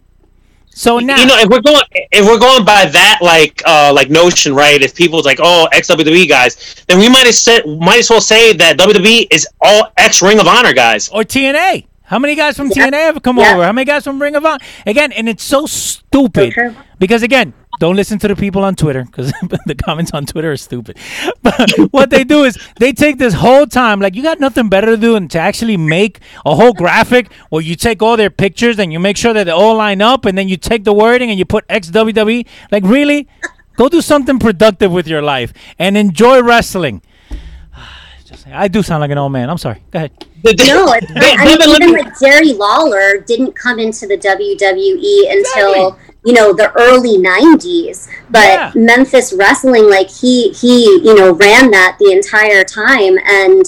So 0.70 1.00
now, 1.00 1.18
You 1.18 1.26
know, 1.26 1.38
if 1.40 1.48
we're 1.50 1.62
going 1.62 1.82
if 2.12 2.26
we're 2.26 2.38
going 2.38 2.64
by 2.64 2.86
that 2.86 3.18
like 3.22 3.64
uh 3.66 3.92
like 3.94 4.10
notion, 4.12 4.54
right? 4.54 4.80
If 4.82 4.94
people's 4.94 5.26
like, 5.26 5.40
oh, 5.42 5.68
ex 5.72 5.88
WWE 5.90 6.28
guys, 6.30 6.76
then 6.88 7.00
we 7.00 7.10
might 7.10 7.26
have 7.26 7.34
said 7.36 7.66
might 7.66 8.00
as 8.00 8.10
well 8.12 8.22
say 8.22 8.54
that 8.54 8.78
WWE 8.78 9.28
is 9.32 9.48
all 9.60 9.92
ex 9.98 10.22
Ring 10.22 10.40
of 10.40 10.48
Honor 10.48 10.74
guys. 10.74 11.10
or 11.10 11.24
TNA. 11.24 11.88
How 12.04 12.20
many 12.20 12.36
guys 12.36 12.56
from 12.58 12.68
Yeah. 12.76 12.86
TNA 12.90 12.98
have 13.06 13.24
come 13.24 13.38
Yeah. 13.40 13.54
over? 13.56 13.64
How 13.66 13.72
many 13.72 13.86
guys 13.86 14.04
from 14.04 14.22
Ring 14.22 14.36
of 14.36 14.46
Honor? 14.46 14.64
Again, 14.86 15.12
and 15.14 15.28
it's 15.28 15.44
so 15.44 15.66
stupid 15.66 16.54
So 16.54 16.76
because 17.00 17.24
again, 17.24 17.54
don't 17.80 17.96
listen 17.96 18.18
to 18.20 18.28
the 18.28 18.36
people 18.36 18.64
on 18.64 18.76
Twitter 18.76 19.04
because 19.04 19.32
the 19.66 19.76
comments 19.76 20.12
on 20.14 20.26
Twitter 20.26 20.52
are 20.52 20.58
stupid. 20.58 20.98
But 21.44 21.72
what 21.92 22.10
they 22.10 22.24
do 22.24 22.44
is 22.44 22.58
they 22.80 22.92
take 22.92 23.18
this 23.20 23.34
whole 23.36 23.66
time, 23.66 24.00
like 24.02 24.16
you 24.16 24.24
got 24.24 24.40
nothing 24.40 24.68
better 24.70 24.88
to 24.88 24.98
do 24.98 25.14
than 25.14 25.28
to 25.30 25.40
actually 25.40 25.78
make 25.78 26.20
a 26.46 26.56
whole 26.56 26.74
graphic 26.74 27.32
where 27.50 27.62
you 27.62 27.76
take 27.76 28.02
all 28.02 28.18
their 28.18 28.30
pictures 28.30 28.80
and 28.80 28.92
you 28.92 29.00
make 29.00 29.16
sure 29.18 29.34
that 29.34 29.46
they 29.46 29.52
all 29.52 29.76
line 29.76 30.02
up, 30.02 30.26
and 30.26 30.38
then 30.38 30.48
you 30.50 30.58
take 30.58 30.84
the 30.84 30.94
wording 30.94 31.30
and 31.30 31.40
you 31.40 31.46
put 31.46 31.64
ex 31.70 31.90
WWE. 31.90 32.46
Like 32.72 32.84
really, 32.84 33.28
go 33.76 33.88
do 33.90 34.02
something 34.02 34.40
productive 34.40 34.92
with 34.92 35.08
your 35.08 35.22
life 35.22 35.54
and 35.80 35.96
enjoy 35.98 36.42
wrestling. 36.42 37.02
Just- 38.26 38.48
I 38.48 38.68
do 38.68 38.84
sound 38.84 39.02
like 39.02 39.12
an 39.12 39.18
old 39.18 39.32
man. 39.32 39.50
I'm 39.50 39.58
sorry. 39.58 39.82
Go 39.92 39.98
ahead. 39.98 40.12
No, 40.44 40.88
I 40.88 41.00
mean, 41.02 41.50
even 41.50 41.70
looking- 41.70 41.92
like 41.94 42.20
Jerry 42.20 42.54
Lawler 42.54 43.20
didn't 43.22 43.54
come 43.56 43.80
into 43.80 44.06
the 44.08 44.16
WWE 44.18 45.32
until 45.36 45.98
you 46.28 46.34
know 46.34 46.52
the 46.54 46.70
early 46.76 47.18
'90s. 47.18 48.08
But 48.30 48.48
Yeah. 48.48 48.72
Memphis 48.76 49.32
Wrestling, 49.34 49.90
like 49.90 50.10
he 50.10 50.50
he 50.52 50.74
you 51.08 51.16
know 51.16 51.34
ran 51.34 51.72
that 51.72 51.96
the 52.00 52.12
entire 52.12 52.64
time, 52.66 53.18
and 53.26 53.64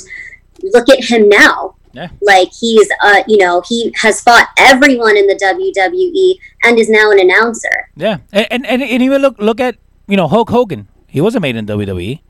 look 0.73 0.89
at 0.89 1.03
him 1.05 1.29
now. 1.29 1.75
Yeah. 1.93 2.09
Like 2.21 2.49
he's 2.59 2.87
uh 3.03 3.23
you 3.27 3.37
know 3.37 3.63
he 3.67 3.93
has 4.01 4.21
fought 4.21 4.49
everyone 4.57 5.15
in 5.17 5.25
the 5.25 5.35
WWE 5.35 6.37
and 6.65 6.77
is 6.77 6.89
now 6.89 7.11
an 7.11 7.19
announcer. 7.19 7.89
Yeah, 7.95 8.17
and 8.31 8.47
and, 8.51 8.65
and, 8.65 8.83
and 8.83 9.01
even 9.01 9.21
look 9.21 9.39
look 9.39 9.59
at 9.59 9.77
you 10.07 10.17
know 10.17 10.27
Hulk 10.27 10.49
Hogan. 10.49 10.87
He 11.07 11.21
wasn't 11.21 11.41
made 11.41 11.55
in 11.55 11.65
WWE. 11.65 12.21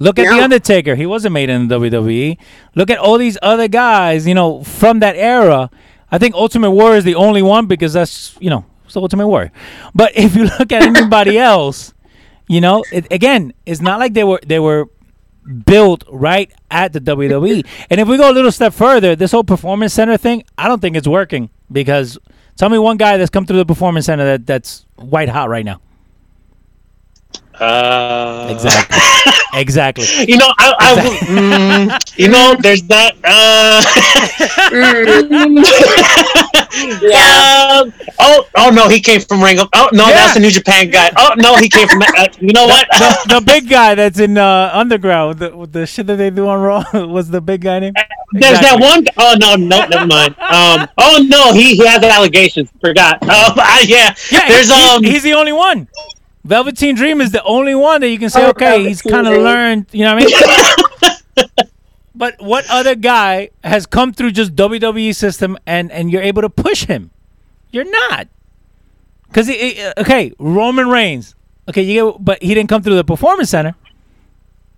Look 0.00 0.18
at 0.18 0.34
the 0.34 0.42
Undertaker. 0.42 0.94
He 0.94 1.04
wasn't 1.04 1.34
made 1.34 1.50
in 1.50 1.68
WWE. 1.68 2.38
Look 2.74 2.88
at 2.90 2.98
all 2.98 3.18
these 3.18 3.36
other 3.42 3.68
guys. 3.68 4.26
You 4.26 4.34
know 4.34 4.64
from 4.64 5.00
that 5.00 5.14
era. 5.16 5.70
I 6.10 6.18
think 6.18 6.34
Ultimate 6.34 6.72
Warrior 6.72 6.96
is 6.96 7.04
the 7.04 7.14
only 7.14 7.42
one 7.42 7.66
because 7.66 7.92
that's 7.92 8.34
you 8.40 8.50
know 8.50 8.64
it's 8.90 8.94
the 8.94 9.00
Ultimate 9.00 9.28
Warrior. 9.28 9.52
But 9.94 10.16
if 10.16 10.34
you 10.34 10.44
look 10.58 10.72
at 10.72 10.82
anybody 10.82 11.38
else, 11.38 11.94
you 12.48 12.60
know 12.60 12.84
it, 12.92 13.06
again, 13.12 13.52
it's 13.64 13.80
not 13.80 14.00
like 14.00 14.14
they 14.14 14.24
were 14.24 14.40
they 14.44 14.58
were 14.58 14.88
built 15.64 16.04
right 16.10 16.52
at 16.70 16.92
the 16.92 17.00
WWE. 17.00 17.64
And 17.88 18.00
if 18.00 18.08
we 18.08 18.16
go 18.16 18.30
a 18.30 18.34
little 18.34 18.50
step 18.50 18.74
further, 18.74 19.14
this 19.14 19.30
whole 19.30 19.44
performance 19.44 19.94
center 19.94 20.16
thing, 20.16 20.42
I 20.58 20.66
don't 20.66 20.80
think 20.80 20.96
it's 20.96 21.06
working 21.06 21.50
because 21.70 22.18
tell 22.56 22.68
me 22.68 22.78
one 22.78 22.96
guy 22.96 23.16
that's 23.16 23.30
come 23.30 23.46
through 23.46 23.58
the 23.58 23.66
performance 23.66 24.06
center 24.06 24.24
that 24.24 24.46
that's 24.46 24.86
white 24.96 25.28
hot 25.28 25.48
right 25.48 25.64
now. 25.64 25.80
Uh, 27.54 28.48
Exactly. 28.50 28.98
exactly. 29.54 30.06
You 30.26 30.38
know, 30.38 30.52
I, 30.58 30.74
I 30.78 30.94
mm, 31.26 32.18
you 32.18 32.28
know, 32.28 32.56
there's 32.58 32.82
that. 32.84 33.14
Uh, 33.22 33.82
Yeah. 37.02 37.80
um, 37.82 37.92
oh, 38.18 38.46
oh 38.56 38.70
no, 38.70 38.88
he 38.88 39.00
came 39.00 39.20
from 39.20 39.42
Ring 39.42 39.58
of. 39.58 39.68
Oh 39.74 39.88
no, 39.92 40.06
Yeah. 40.08 40.12
that's 40.14 40.34
the 40.34 40.40
New 40.40 40.50
Japan 40.50 40.90
guy. 40.90 41.10
Oh 41.16 41.34
no, 41.36 41.56
he 41.56 41.68
came 41.68 41.88
from. 41.88 42.02
Uh, 42.02 42.26
you 42.40 42.52
know 42.52 42.66
what? 42.66 42.86
the 43.28 43.42
big 43.46 43.68
guy 43.68 43.94
that's 43.94 44.18
in 44.18 44.38
uh, 44.38 44.70
underground, 44.72 45.38
the, 45.38 45.66
the 45.70 45.86
shit 45.86 46.06
that 46.08 46.16
they 46.16 46.30
do 46.30 46.46
on 46.48 46.60
Raw, 46.60 46.84
was 47.06 47.30
the 47.30 47.40
big 47.40 47.62
guy 47.62 47.78
name? 47.80 47.94
There's 48.32 48.58
Exactly. 48.58 48.80
that 48.80 48.80
one. 48.80 49.06
Oh 49.16 49.36
no, 49.40 49.56
no, 49.56 49.86
never 49.86 50.06
mind. 50.06 50.34
Um. 50.38 50.88
Oh 50.98 51.24
no, 51.28 51.52
he 51.52 51.76
he 51.76 51.86
has 51.86 52.02
allegations. 52.02 52.70
Forgot. 52.80 53.18
Oh 53.32 53.54
I, 53.56 53.84
yeah. 53.86 54.14
Yeah, 54.30 54.48
There's 54.48 54.68
he- 54.68 54.90
um. 54.96 55.02
he's 55.04 55.22
the 55.22 55.32
only 55.34 55.52
one. 55.52 55.88
Velveteen 56.44 56.94
Dream 56.96 57.20
is 57.20 57.32
the 57.32 57.42
only 57.44 57.74
one 57.74 58.00
that 58.00 58.08
you 58.08 58.18
can 58.18 58.30
say, 58.30 58.44
Oh, 58.46 58.50
okay, 58.50 58.82
he's 58.82 59.02
kind 59.02 59.26
of 59.28 59.34
learned, 59.42 59.86
you 59.92 60.04
know 60.04 60.14
what 60.14 60.24
I 60.24 61.46
mean? 61.46 61.69
But 62.20 62.36
what 62.38 62.68
other 62.68 62.94
guy 62.94 63.48
has 63.64 63.86
come 63.86 64.12
through 64.12 64.32
just 64.32 64.54
WWE 64.54 65.16
system 65.16 65.56
and 65.64 65.90
and 65.90 66.12
you're 66.12 66.20
able 66.20 66.42
to 66.42 66.50
push 66.50 66.84
him? 66.84 67.10
You're 67.70 67.90
not. 67.90 68.28
Because 69.26 69.48
okay, 69.48 70.32
Roman 70.38 70.90
Reigns. 70.90 71.34
Okay, 71.66 71.80
you 71.80 71.94
get, 72.12 72.22
but 72.22 72.42
he 72.42 72.52
didn't 72.52 72.68
come 72.68 72.82
through 72.82 72.96
the 72.96 73.04
performance 73.04 73.48
center. 73.48 73.74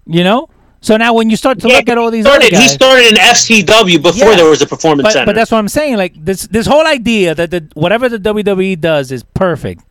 You 0.06 0.23
know. 0.23 0.51
So 0.82 0.97
now 0.97 1.14
when 1.14 1.31
you 1.31 1.36
start 1.36 1.59
to 1.60 1.69
yeah, 1.69 1.78
look 1.78 1.89
at 1.89 1.98
all 1.98 2.12
these 2.12 2.24
he 2.24 2.31
started, 2.31 2.47
other 2.47 2.51
guys, 2.51 2.62
he 2.62 2.69
started 2.69 3.06
in 3.10 3.16
FCW 3.16 4.02
before 4.02 4.31
Yeah. 4.31 4.36
there 4.36 4.51
was 4.51 4.62
a 4.62 4.66
performance 4.66 5.06
but, 5.06 5.12
center. 5.12 5.27
but 5.27 5.35
that's 5.35 5.51
what 5.51 5.59
I'm 5.59 5.69
saying. 5.69 5.97
Like 5.97 6.14
this 6.16 6.47
this 6.47 6.66
whole 6.66 6.86
idea 6.86 7.35
that 7.35 7.51
the 7.51 7.69
whatever 7.74 8.09
the 8.09 8.19
WWE 8.19 8.81
does 8.81 9.10
is 9.10 9.24
perfect. 9.35 9.82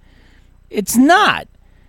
It's 0.69 0.95
not. 0.95 1.47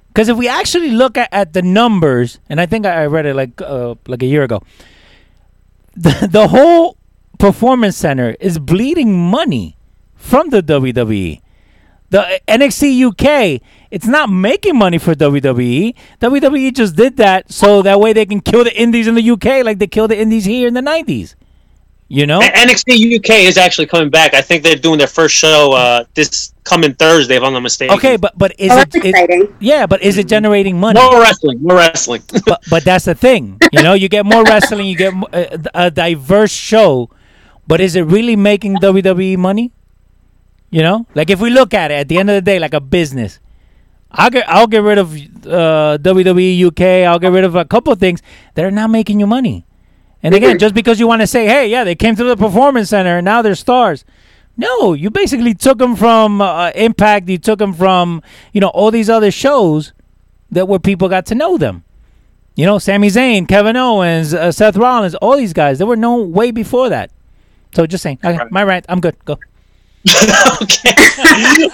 Because 0.09 0.29
if 0.29 0.37
we 0.37 0.49
actually 0.49 0.91
look 0.91 1.17
at, 1.17 1.29
at 1.33 1.53
the 1.53 1.63
numbers, 1.63 2.39
and 2.49 2.61
I 2.61 2.67
think 2.67 2.85
I 2.85 3.05
I 3.05 3.07
read 3.07 3.27
it 3.27 3.35
like 3.35 3.63
uh, 3.63 3.95
like 4.09 4.23
a 4.23 4.27
year 4.27 4.43
ago, 4.43 4.63
the, 5.95 6.29
the 6.31 6.49
whole 6.49 6.97
performance 7.39 7.97
center 7.97 8.37
is 8.41 8.59
bleeding 8.59 9.19
money 9.19 9.77
from 10.15 10.51
the 10.51 10.63
WWE. 10.63 11.41
The 12.11 12.41
NXT 12.47 13.07
UK, 13.09 13.63
it's 13.91 14.07
not 14.07 14.29
making 14.29 14.77
money 14.77 14.99
for 14.99 15.15
WWE. 15.15 15.95
WWE 16.21 16.75
just 16.75 16.95
did 16.95 17.17
that 17.17 17.51
so 17.51 17.81
that 17.83 18.01
way 18.01 18.13
they 18.13 18.27
can 18.27 18.41
kill 18.41 18.65
the 18.65 18.81
indies 18.81 19.07
in 19.07 19.15
the 19.15 19.31
UK 19.31 19.65
like 19.65 19.79
they 19.79 19.87
killed 19.87 20.11
the 20.11 20.19
indies 20.19 20.45
here 20.45 20.69
in 20.69 20.75
the 20.75 20.83
90s. 20.83 21.35
You 22.13 22.27
know? 22.27 22.41
NXT 22.41 23.17
UK 23.17 23.31
is 23.49 23.57
actually 23.57 23.87
coming 23.87 24.11
back. 24.11 24.35
I 24.35 24.43
think 24.43 24.63
they're 24.63 24.77
doing 24.77 24.99
their 24.99 25.07
first 25.09 25.35
show 25.35 25.73
uh, 25.73 26.05
this 26.13 26.53
coming 26.63 26.93
Thursday, 26.93 27.37
if 27.37 27.43
I'm 27.43 27.55
not 27.55 27.65
mistaken. 27.65 27.97
Okay, 27.97 28.17
but 28.21 28.37
but 28.37 28.53
is 28.59 28.69
Oh, 28.71 28.75
it, 28.75 28.93
that's 28.93 28.97
it- 28.97 29.05
exciting. 29.17 29.55
yeah, 29.61 29.87
but 29.89 30.03
is 30.03 30.19
it 30.19 30.29
generating 30.29 30.77
money? 30.79 31.01
more 31.01 31.21
wrestling, 31.25 31.63
more 31.63 31.77
wrestling. 31.81 32.21
but 32.47 32.61
but 32.69 32.85
that's 32.85 33.07
the 33.09 33.15
thing. 33.17 33.57
You 33.73 33.81
know, 33.83 33.95
you 33.97 34.09
get 34.13 34.27
more 34.29 34.45
wrestling, 34.45 34.87
you 34.93 34.97
get 34.97 35.15
mo- 35.17 35.33
a, 35.33 35.57
a 35.75 35.91
diverse 35.91 36.53
show 36.53 37.09
But 37.67 37.81
is 37.81 37.97
it 37.97 38.03
really 38.05 38.37
making 38.37 38.77
WWE 38.85 39.39
money? 39.39 39.73
You 40.69 40.83
know, 40.85 41.07
like 41.15 41.31
if 41.33 41.41
we 41.41 41.49
look 41.49 41.73
at 41.73 41.91
it 41.91 41.97
at 42.05 42.09
the 42.13 42.19
end 42.19 42.29
of 42.29 42.37
the 42.37 42.45
day, 42.45 42.59
like 42.59 42.75
a 42.77 42.81
business, 42.81 43.41
I'll 44.11 44.29
get 44.29 44.45
I'll 44.49 44.67
get 44.69 44.83
rid 44.85 44.99
of 45.01 45.13
uh, 45.49 45.97
WWE 45.97 46.69
UK. 46.69 47.09
I'll 47.09 47.21
get 47.23 47.33
rid 47.33 47.45
of 47.49 47.57
a 47.57 47.65
couple 47.65 47.93
of 47.93 48.01
things 48.01 48.21
that 48.55 48.65
are 48.65 48.71
not 48.75 48.91
making 48.93 49.21
you 49.21 49.27
money. 49.27 49.65
And 50.23 50.35
again, 50.35 50.59
just 50.59 50.75
because 50.75 51.01
you 51.01 51.07
want 51.07 51.21
to 51.21 51.27
say, 51.27 51.47
"Hey, 51.47 51.69
yeah, 51.69 51.85
they 51.85 51.95
came 51.95 52.15
to 52.17 52.25
the 52.25 52.37
performance 52.37 52.91
center 52.91 53.17
and 53.19 53.25
now 53.25 53.43
they're 53.43 53.55
stars," 53.55 54.05
no, 54.57 54.93
you 54.93 55.11
basically 55.11 55.55
took 55.55 55.79
them 55.79 55.97
from 55.97 56.41
uh, 56.41 56.71
Impact. 56.75 57.29
You 57.29 57.39
took 57.39 57.59
them 57.59 57.73
from 57.73 58.23
you 58.53 58.61
know 58.61 58.69
all 58.69 58.91
these 58.91 59.11
other 59.11 59.31
shows 59.31 59.93
that 60.51 60.69
where 60.69 60.79
people 60.79 61.09
got 61.09 61.27
to 61.27 61.35
know 61.35 61.57
them. 61.59 61.85
You 62.55 62.67
know, 62.67 62.79
Sami 62.79 63.09
Zayn, 63.09 63.49
Kevin 63.49 63.77
Owens, 63.77 64.35
uh, 64.35 64.53
Seth 64.53 64.77
Rollins, 64.77 65.15
all 65.17 65.37
these 65.37 65.55
guys. 65.55 65.79
They 65.79 65.87
were 65.87 65.97
known 65.97 66.33
way 66.33 66.51
before 66.51 66.91
that. 66.91 67.11
So 67.75 67.87
just 67.87 68.03
saying, 68.03 68.19
okay, 68.23 68.45
my 68.51 68.63
rant. 68.63 68.85
I'm 68.89 69.01
good. 69.01 69.17
Go. 69.25 69.39
Okay. 70.63 70.93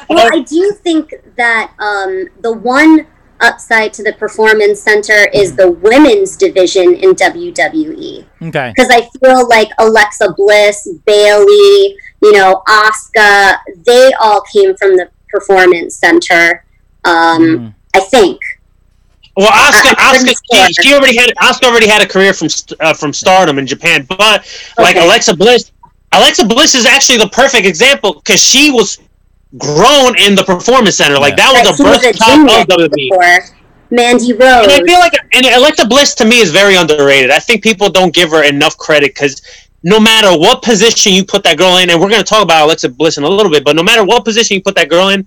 well, 0.08 0.32
I 0.32 0.40
do 0.40 0.72
think 0.82 1.14
that 1.36 1.72
um, 1.78 2.28
the 2.40 2.52
one 2.52 3.06
upside 3.40 3.92
to 3.94 4.02
the 4.02 4.12
performance 4.14 4.80
center 4.80 5.28
is 5.32 5.54
the 5.56 5.70
women's 5.70 6.36
division 6.36 6.94
in 6.94 7.14
WWE. 7.14 8.24
Okay. 8.42 8.72
Because 8.74 8.90
I 8.90 9.08
feel 9.20 9.48
like 9.48 9.68
Alexa 9.78 10.34
Bliss, 10.36 10.88
Bayley, 11.06 11.96
you 12.22 12.32
know, 12.32 12.62
Asuka, 12.68 13.56
they 13.86 14.12
all 14.20 14.42
came 14.52 14.76
from 14.76 14.96
the 14.96 15.08
performance 15.30 15.96
center. 15.96 16.64
Um, 17.04 17.42
Mm. 17.42 17.74
I 17.94 18.00
think. 18.00 18.40
Well, 19.36 19.48
Asuka, 19.50 19.94
I- 19.96 20.12
I 20.14 20.18
Asuka, 20.18 20.66
she, 20.68 20.72
she 20.88 20.94
already 20.94 21.16
had 21.16 21.32
Asuka 21.40 21.64
already 21.70 21.86
had 21.86 22.02
a 22.02 22.06
career 22.08 22.32
from 22.34 22.48
uh, 22.80 22.92
from 22.92 23.12
Stardom 23.12 23.58
in 23.58 23.66
Japan, 23.66 24.04
but 24.08 24.44
like 24.78 24.96
Alexa 24.96 25.36
Bliss, 25.36 25.70
Alexa 26.12 26.44
Bliss 26.46 26.74
is 26.74 26.84
actually 26.86 27.18
the 27.18 27.28
perfect 27.28 27.66
example 27.66 28.14
because 28.14 28.42
she 28.42 28.70
was 28.72 28.98
grown 29.56 30.18
in 30.18 30.34
the 30.34 30.44
performance 30.44 30.96
center. 30.96 31.18
Like 31.18 31.36
that 31.36 31.50
was 31.52 31.76
she 31.76 31.82
a 31.82 31.86
birth 31.86 32.18
top 32.18 32.40
of 32.60 32.66
WWE. 32.66 32.90
before. 32.94 33.40
Mandy 33.90 34.32
And 34.32 34.42
I 34.42 34.82
feel 34.84 34.98
like 34.98 35.12
and 35.32 35.46
Alexa 35.46 35.86
Bliss 35.86 36.14
to 36.16 36.26
me 36.26 36.40
is 36.40 36.50
very 36.50 36.76
underrated. 36.76 37.30
I 37.30 37.38
think 37.38 37.62
people 37.62 37.88
don't 37.88 38.12
give 38.12 38.30
her 38.30 38.44
enough 38.44 38.76
credit 38.76 39.14
because 39.14 39.40
no 39.82 39.98
matter 39.98 40.36
what 40.38 40.62
position 40.62 41.12
you 41.12 41.24
put 41.24 41.42
that 41.44 41.56
girl 41.56 41.78
in, 41.78 41.88
and 41.88 41.98
we're 42.00 42.10
going 42.10 42.20
to 42.20 42.26
talk 42.26 42.42
about 42.42 42.64
Alexa 42.66 42.90
Bliss 42.90 43.16
in 43.16 43.24
a 43.24 43.28
little 43.28 43.50
bit, 43.50 43.64
but 43.64 43.76
no 43.76 43.82
matter 43.82 44.04
what 44.04 44.24
position 44.24 44.56
you 44.56 44.62
put 44.62 44.74
that 44.74 44.90
girl 44.90 45.08
in, 45.08 45.26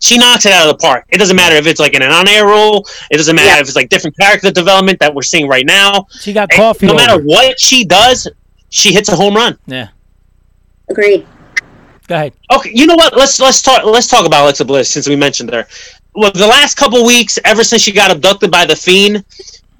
she 0.00 0.18
knocks 0.18 0.44
it 0.44 0.52
out 0.52 0.68
of 0.68 0.76
the 0.76 0.82
park. 0.82 1.04
It 1.08 1.18
doesn't 1.18 1.36
matter 1.36 1.54
if 1.56 1.66
it's 1.66 1.80
like 1.80 1.94
in 1.94 2.02
an 2.02 2.10
on-air 2.10 2.46
role. 2.46 2.86
It 3.10 3.16
doesn't 3.16 3.34
matter 3.34 3.48
Yeah. 3.48 3.60
if 3.60 3.68
it's 3.68 3.76
like 3.76 3.88
different 3.88 4.18
character 4.18 4.50
development 4.50 4.98
that 4.98 5.14
we're 5.14 5.22
seeing 5.22 5.48
right 5.48 5.64
now. 5.64 6.06
She 6.20 6.32
got 6.32 6.52
And 6.52 6.58
coffee. 6.58 6.86
No 6.86 6.94
matter 6.94 7.22
what 7.22 7.58
she 7.58 7.84
does, 7.84 8.28
she 8.68 8.92
hits 8.92 9.08
a 9.08 9.16
home 9.16 9.34
run. 9.34 9.56
Yeah. 9.66 9.88
Agreed. 10.90 11.26
Go 12.06 12.14
ahead. 12.16 12.32
Okay, 12.52 12.70
you 12.74 12.86
know 12.86 12.94
what? 12.96 13.16
Let's 13.16 13.40
let's 13.40 13.62
talk 13.62 13.84
let's 13.84 14.06
talk 14.06 14.26
about 14.26 14.44
Alexa 14.44 14.64
Bliss 14.64 14.90
since 14.90 15.08
we 15.08 15.16
mentioned 15.16 15.52
her. 15.52 15.66
Well, 16.14 16.30
the 16.32 16.46
last 16.46 16.76
couple 16.76 17.04
weeks, 17.04 17.38
ever 17.44 17.64
since 17.64 17.82
she 17.82 17.92
got 17.92 18.10
abducted 18.10 18.50
by 18.50 18.66
the 18.66 18.76
Fiend, 18.76 19.24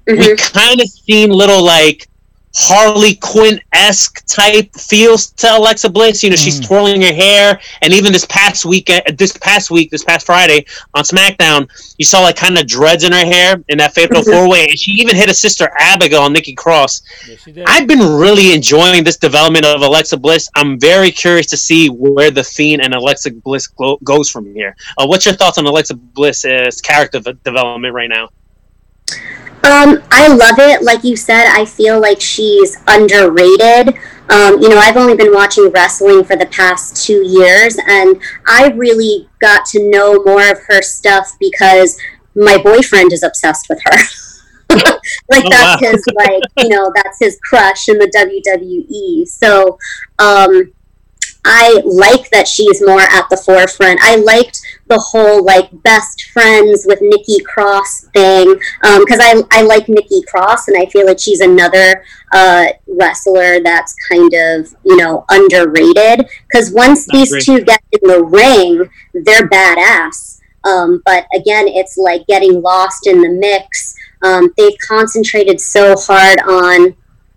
we 0.07 0.13
Mhm. 0.15 0.37
kind 0.53 0.81
of 0.81 0.87
seen 0.89 1.29
little 1.29 1.63
like 1.63 2.07
Harley 2.57 3.15
Quinn 3.15 3.59
esque 3.73 4.25
type 4.27 4.73
feels 4.75 5.27
to 5.33 5.57
Alexa 5.57 5.89
Bliss. 5.89 6.23
You 6.23 6.29
know, 6.29 6.37
she's 6.37 6.57
twirling 6.65 7.01
her 7.01 7.13
hair, 7.13 7.59
and 7.81 7.93
even 7.93 8.13
this 8.13 8.25
past 8.25 8.63
weekend, 8.63 9.03
this 9.17 9.35
past 9.37 9.69
week, 9.71 9.91
this 9.91 10.05
past 10.05 10.25
Friday 10.25 10.65
on 10.93 11.03
SmackDown, 11.03 11.67
you 11.97 12.05
saw 12.05 12.21
like 12.21 12.37
kind 12.37 12.57
of 12.57 12.65
dreads 12.65 13.03
in 13.03 13.11
her 13.11 13.25
hair 13.25 13.61
in 13.67 13.77
that 13.79 13.93
fatal 13.93 14.23
four 14.31 14.49
way, 14.49 14.67
and 14.69 14.79
she 14.79 14.91
even 14.91 15.15
hit 15.17 15.29
a 15.29 15.33
sister 15.33 15.69
Abigail, 15.79 16.29
Nikki 16.29 16.53
Cross. 16.55 17.01
Yeah, 17.27 17.35
she 17.35 17.51
did. 17.51 17.65
I've 17.67 17.87
been 17.87 17.99
really 17.99 18.53
enjoying 18.53 19.03
this 19.03 19.17
development 19.17 19.65
of 19.65 19.81
Alexa 19.81 20.15
Bliss. 20.15 20.49
I'm 20.55 20.79
very 20.79 21.11
curious 21.11 21.47
to 21.47 21.57
see 21.57 21.89
where 21.89 22.31
the 22.31 22.43
Fiend 22.43 22.81
and 22.81 22.93
Alexa 22.93 23.31
Bliss 23.31 23.67
go- 23.67 23.99
goes 24.05 24.29
from 24.29 24.53
here. 24.53 24.75
Uh, 24.97 25.05
what's 25.05 25.25
your 25.25 25.35
thoughts 25.35 25.57
on 25.57 25.65
Alexa 25.65 25.95
Bliss's 25.95 26.79
character 26.81 27.19
v- 27.19 27.33
development 27.43 27.93
right 27.93 28.09
now? 28.09 28.29
Um, 29.65 30.03
I 30.11 30.27
love 30.27 30.59
it. 30.59 30.83
Like 30.83 31.03
you 31.03 31.15
said, 31.15 31.47
I 31.47 31.65
feel 31.65 31.99
like 31.99 32.21
she's 32.21 32.77
underrated. 32.87 33.95
Um, 34.29 34.61
you 34.61 34.69
know, 34.69 34.77
I've 34.77 34.97
only 34.97 35.15
been 35.15 35.33
watching 35.33 35.71
wrestling 35.71 36.23
for 36.23 36.35
the 36.35 36.45
past 36.47 37.03
two 37.05 37.25
years, 37.25 37.77
and 37.87 38.21
I 38.47 38.67
really 38.75 39.27
got 39.39 39.65
to 39.67 39.89
know 39.89 40.23
more 40.23 40.47
of 40.51 40.59
her 40.67 40.81
stuff 40.81 41.31
because 41.39 41.99
my 42.35 42.57
boyfriend 42.61 43.11
is 43.11 43.23
obsessed 43.23 43.67
with 43.69 43.81
her. 43.85 43.97
like 45.29 45.45
Oh, 45.45 45.49
that's 45.49 45.81
wow. 45.81 45.91
his 45.91 46.03
like 46.15 46.43
you 46.57 46.69
know 46.69 46.91
that's 46.95 47.17
his 47.19 47.39
crush 47.43 47.87
in 47.87 47.97
the 47.97 48.07
WWE. 48.07 49.27
So 49.27 49.77
um, 50.19 50.71
I 51.45 51.79
like 51.85 52.29
that 52.31 52.47
she's 52.47 52.81
more 52.81 52.99
at 52.99 53.29
the 53.29 53.37
forefront. 53.37 53.99
I 54.01 54.15
liked 54.15 54.61
the 54.87 54.97
whole 54.97 55.45
like 55.45 55.69
best 55.83 56.23
friends 56.33 56.85
with 56.87 56.99
Nikki 57.01 57.39
Cross 57.43 58.07
thing 58.15 58.55
because 58.81 59.19
I 59.21 59.43
I 59.51 59.61
like 59.61 59.87
Nikki 59.87 60.23
Cross 60.23 60.67
and 60.67 60.77
I 60.77 60.87
feel 60.87 61.05
like 61.05 61.19
she's 61.19 61.41
another 61.41 62.03
uh, 62.33 62.65
wrestler 62.87 63.61
that's 63.63 63.95
kind 64.09 64.33
of 64.33 64.75
you 64.83 64.97
know 64.97 65.23
underrated 65.29 66.27
because 66.49 66.73
once 66.73 67.07
these 67.11 67.45
two 67.45 67.63
get 67.63 67.81
in 67.91 68.09
the 68.09 68.23
ring, 68.23 68.89
they're 69.13 69.47
badass. 69.47 70.41
Um, 70.63 71.03
but 71.05 71.27
again, 71.35 71.67
it's 71.67 71.95
like 71.95 72.25
getting 72.25 72.59
lost 72.63 73.05
in 73.05 73.21
the 73.21 73.29
mix. 73.29 73.95
Um, 74.23 74.51
they've 74.57 74.77
concentrated 74.87 75.61
so 75.61 75.95
hard 75.95 76.39
on 76.41 76.95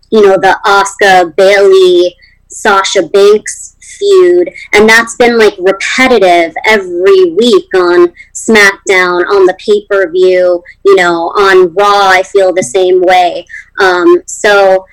you 0.09 0.25
know 0.25 0.35
the 0.35 0.59
Asuka 0.65 1.35
Bayley 1.35 2.15
Sasha 2.47 3.03
Banks 3.03 3.75
feud, 3.99 4.49
and 4.73 4.89
that's 4.89 5.15
been 5.17 5.37
like 5.37 5.55
repetitive 5.59 6.55
every 6.65 7.33
week 7.33 7.67
on 7.75 8.13
SmackDown, 8.33 9.27
on 9.29 9.45
the 9.45 9.57
pay 9.59 9.85
per 9.89 10.09
view, 10.11 10.63
you 10.85 10.95
know, 10.95 11.29
on 11.37 11.73
Raw. 11.73 12.09
I 12.09 12.23
feel 12.23 12.53
the 12.53 12.63
same 12.63 13.01
way. 13.01 13.45
Um, 13.79 14.23
so 14.25 14.85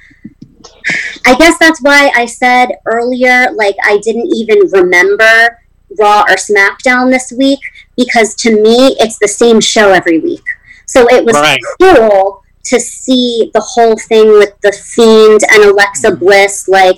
I 1.27 1.35
guess 1.37 1.59
that's 1.59 1.81
why 1.83 2.13
I 2.15 2.27
said 2.27 2.69
earlier, 2.87 3.51
like, 3.55 3.77
I 3.85 3.99
didn't 3.99 4.31
even 4.35 4.59
remember 4.71 5.59
Raw 5.99 6.23
or 6.23 6.37
SmackDown 6.37 7.11
this 7.11 7.33
week 7.37 7.61
because 7.97 8.35
to 8.37 8.51
me, 8.51 8.97
it's 9.01 9.19
the 9.19 9.29
same 9.29 9.61
show 9.61 9.93
every 9.93 10.19
week. 10.19 10.45
So 10.87 11.09
it 11.09 11.25
was 11.25 11.35
Right. 11.35 11.59
cool 11.81 12.43
to 12.65 12.81
see 12.81 13.51
the 13.55 13.61
whole 13.61 13.97
thing 13.97 14.29
with 14.29 14.53
the 14.63 14.73
Fiend 14.73 15.41
and 15.53 15.65
Alexa 15.65 16.13
Bliss. 16.17 16.69
Like, 16.69 16.97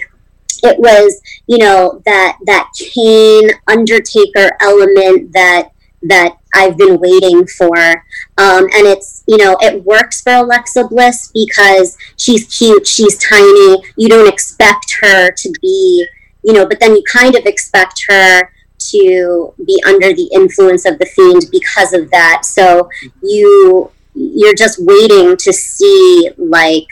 it 0.62 0.78
was, 0.78 1.20
you 1.46 1.58
know, 1.58 2.02
that 2.04 2.38
that 2.46 2.70
Kane 2.78 3.50
Undertaker 3.66 4.50
element 4.60 5.32
that 5.32 5.70
that 6.02 6.36
I've 6.54 6.76
been 6.76 6.98
waiting 6.98 7.46
for. 7.46 7.76
Um, 8.38 8.64
and 8.64 8.86
it's, 8.86 9.24
you 9.26 9.36
know, 9.36 9.56
it 9.60 9.84
works 9.84 10.20
for 10.20 10.32
Alexa 10.32 10.84
Bliss 10.84 11.30
because 11.34 11.96
she's 12.16 12.46
cute, 12.56 12.86
she's 12.86 13.18
tiny. 13.18 13.82
You 13.96 14.08
don't 14.08 14.28
expect 14.28 14.96
her 15.02 15.30
to 15.30 15.52
be, 15.60 16.06
you 16.44 16.52
know, 16.52 16.66
but 16.66 16.80
then 16.80 16.94
you 16.94 17.02
kind 17.10 17.34
of 17.34 17.46
expect 17.46 18.04
her 18.08 18.50
to 18.78 19.54
be 19.66 19.82
under 19.86 20.14
the 20.14 20.30
influence 20.32 20.84
of 20.86 20.98
the 20.98 21.06
fiend 21.06 21.46
because 21.50 21.92
of 21.92 22.10
that. 22.10 22.44
So 22.44 22.88
you 23.22 23.90
you're 24.14 24.54
just 24.54 24.78
waiting 24.80 25.36
to 25.36 25.52
see 25.52 26.30
like 26.38 26.86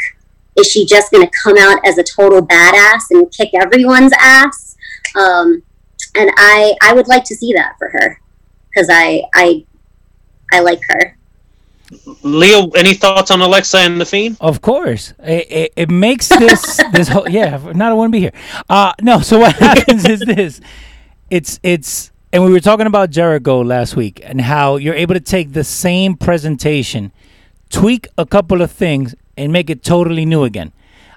is 0.57 0.71
she 0.71 0.87
just 0.87 1.11
going 1.11 1.27
to 1.27 1.33
come 1.43 1.57
out 1.59 1.79
as 1.87 1.99
a 1.99 2.03
total 2.03 2.45
badass 2.45 3.03
and 3.11 3.31
kick 3.33 3.51
everyone's 3.55 4.13
ass? 4.19 4.77
Um, 5.15 5.63
and 6.17 6.31
I 6.37 6.75
I 6.83 6.95
would 6.95 7.09
like 7.09 7.25
to 7.25 7.35
see 7.35 7.53
that 7.55 7.75
for 7.79 7.91
her 7.91 8.21
because 8.71 8.89
I 8.91 9.23
I 9.35 9.65
I 10.53 10.61
like 10.61 10.81
her. 10.89 11.17
Leo, 12.23 12.71
any 12.71 12.95
thoughts 12.95 13.31
on 13.31 13.41
Alexa 13.41 13.79
and 13.79 14.01
the 14.01 14.05
Fiend? 14.05 14.37
Of 14.41 14.61
course, 14.61 15.15
it, 15.21 15.47
it, 15.51 15.73
it 15.77 15.91
makes 15.91 16.29
this 16.29 16.81
this 16.93 17.09
whole 17.09 17.29
yeah. 17.29 17.59
Not 17.75 17.93
I 17.93 17.95
want 17.95 18.11
to 18.11 18.13
be 18.13 18.21
here. 18.21 18.33
Uh 18.69 18.93
no. 19.01 19.21
So 19.21 19.39
what 19.39 19.55
happens 19.57 20.05
is 20.09 20.21
this. 20.21 20.61
It's 21.31 21.61
it's 21.63 22.13
and 22.33 22.45
we 22.45 22.51
were 22.51 22.61
talking 22.61 22.87
about 22.87 23.11
Jericho 23.11 23.63
last 23.63 23.97
week 23.97 24.21
and 24.23 24.41
how 24.41 24.77
you're 24.77 24.95
able 24.95 25.15
to 25.15 25.21
take 25.21 25.53
the 25.53 25.65
same 25.65 26.17
presentation, 26.17 27.13
tweak 27.71 28.09
a 28.19 28.27
couple 28.27 28.63
of 28.63 28.71
things, 28.71 29.15
and 29.37 29.53
make 29.53 29.71
it 29.71 29.83
totally 29.83 30.25
new 30.25 30.45
again. 30.45 30.73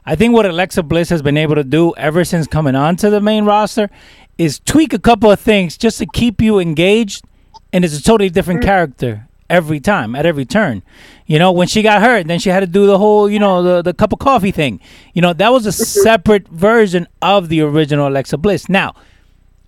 I 0.05 0.15
think 0.15 0.33
what 0.33 0.45
Alexa 0.45 0.83
Bliss 0.83 1.09
has 1.09 1.21
been 1.21 1.37
able 1.37 1.55
to 1.55 1.63
do 1.63 1.93
ever 1.95 2.23
since 2.23 2.47
coming 2.47 2.75
onto 2.75 3.09
the 3.09 3.21
main 3.21 3.45
roster 3.45 3.89
is 4.37 4.59
tweak 4.59 4.93
a 4.93 4.99
couple 4.99 5.31
of 5.31 5.39
things 5.39 5.77
just 5.77 5.99
to 5.99 6.05
keep 6.13 6.41
you 6.41 6.59
engaged, 6.59 7.23
and 7.71 7.85
it's 7.85 7.97
a 7.97 8.01
totally 8.01 8.29
different 8.29 8.63
character 8.63 9.27
every 9.49 9.79
time 9.79 10.15
at 10.15 10.25
every 10.25 10.45
turn. 10.45 10.81
You 11.25 11.39
know, 11.39 11.51
when 11.51 11.67
she 11.67 11.81
got 11.81 12.01
hurt, 12.01 12.27
then 12.27 12.39
she 12.39 12.49
had 12.49 12.61
to 12.61 12.67
do 12.67 12.85
the 12.85 12.97
whole, 12.97 13.29
you 13.29 13.39
know, 13.39 13.61
the 13.61 13.81
the 13.81 13.93
cup 13.93 14.13
of 14.13 14.19
coffee 14.19 14.51
thing. 14.51 14.79
You 15.13 15.21
know, 15.21 15.33
that 15.33 15.51
was 15.51 15.65
a 15.65 15.71
separate 15.71 16.47
version 16.47 17.07
of 17.21 17.49
the 17.49 17.61
original 17.61 18.07
Alexa 18.07 18.37
Bliss. 18.37 18.69
Now, 18.69 18.95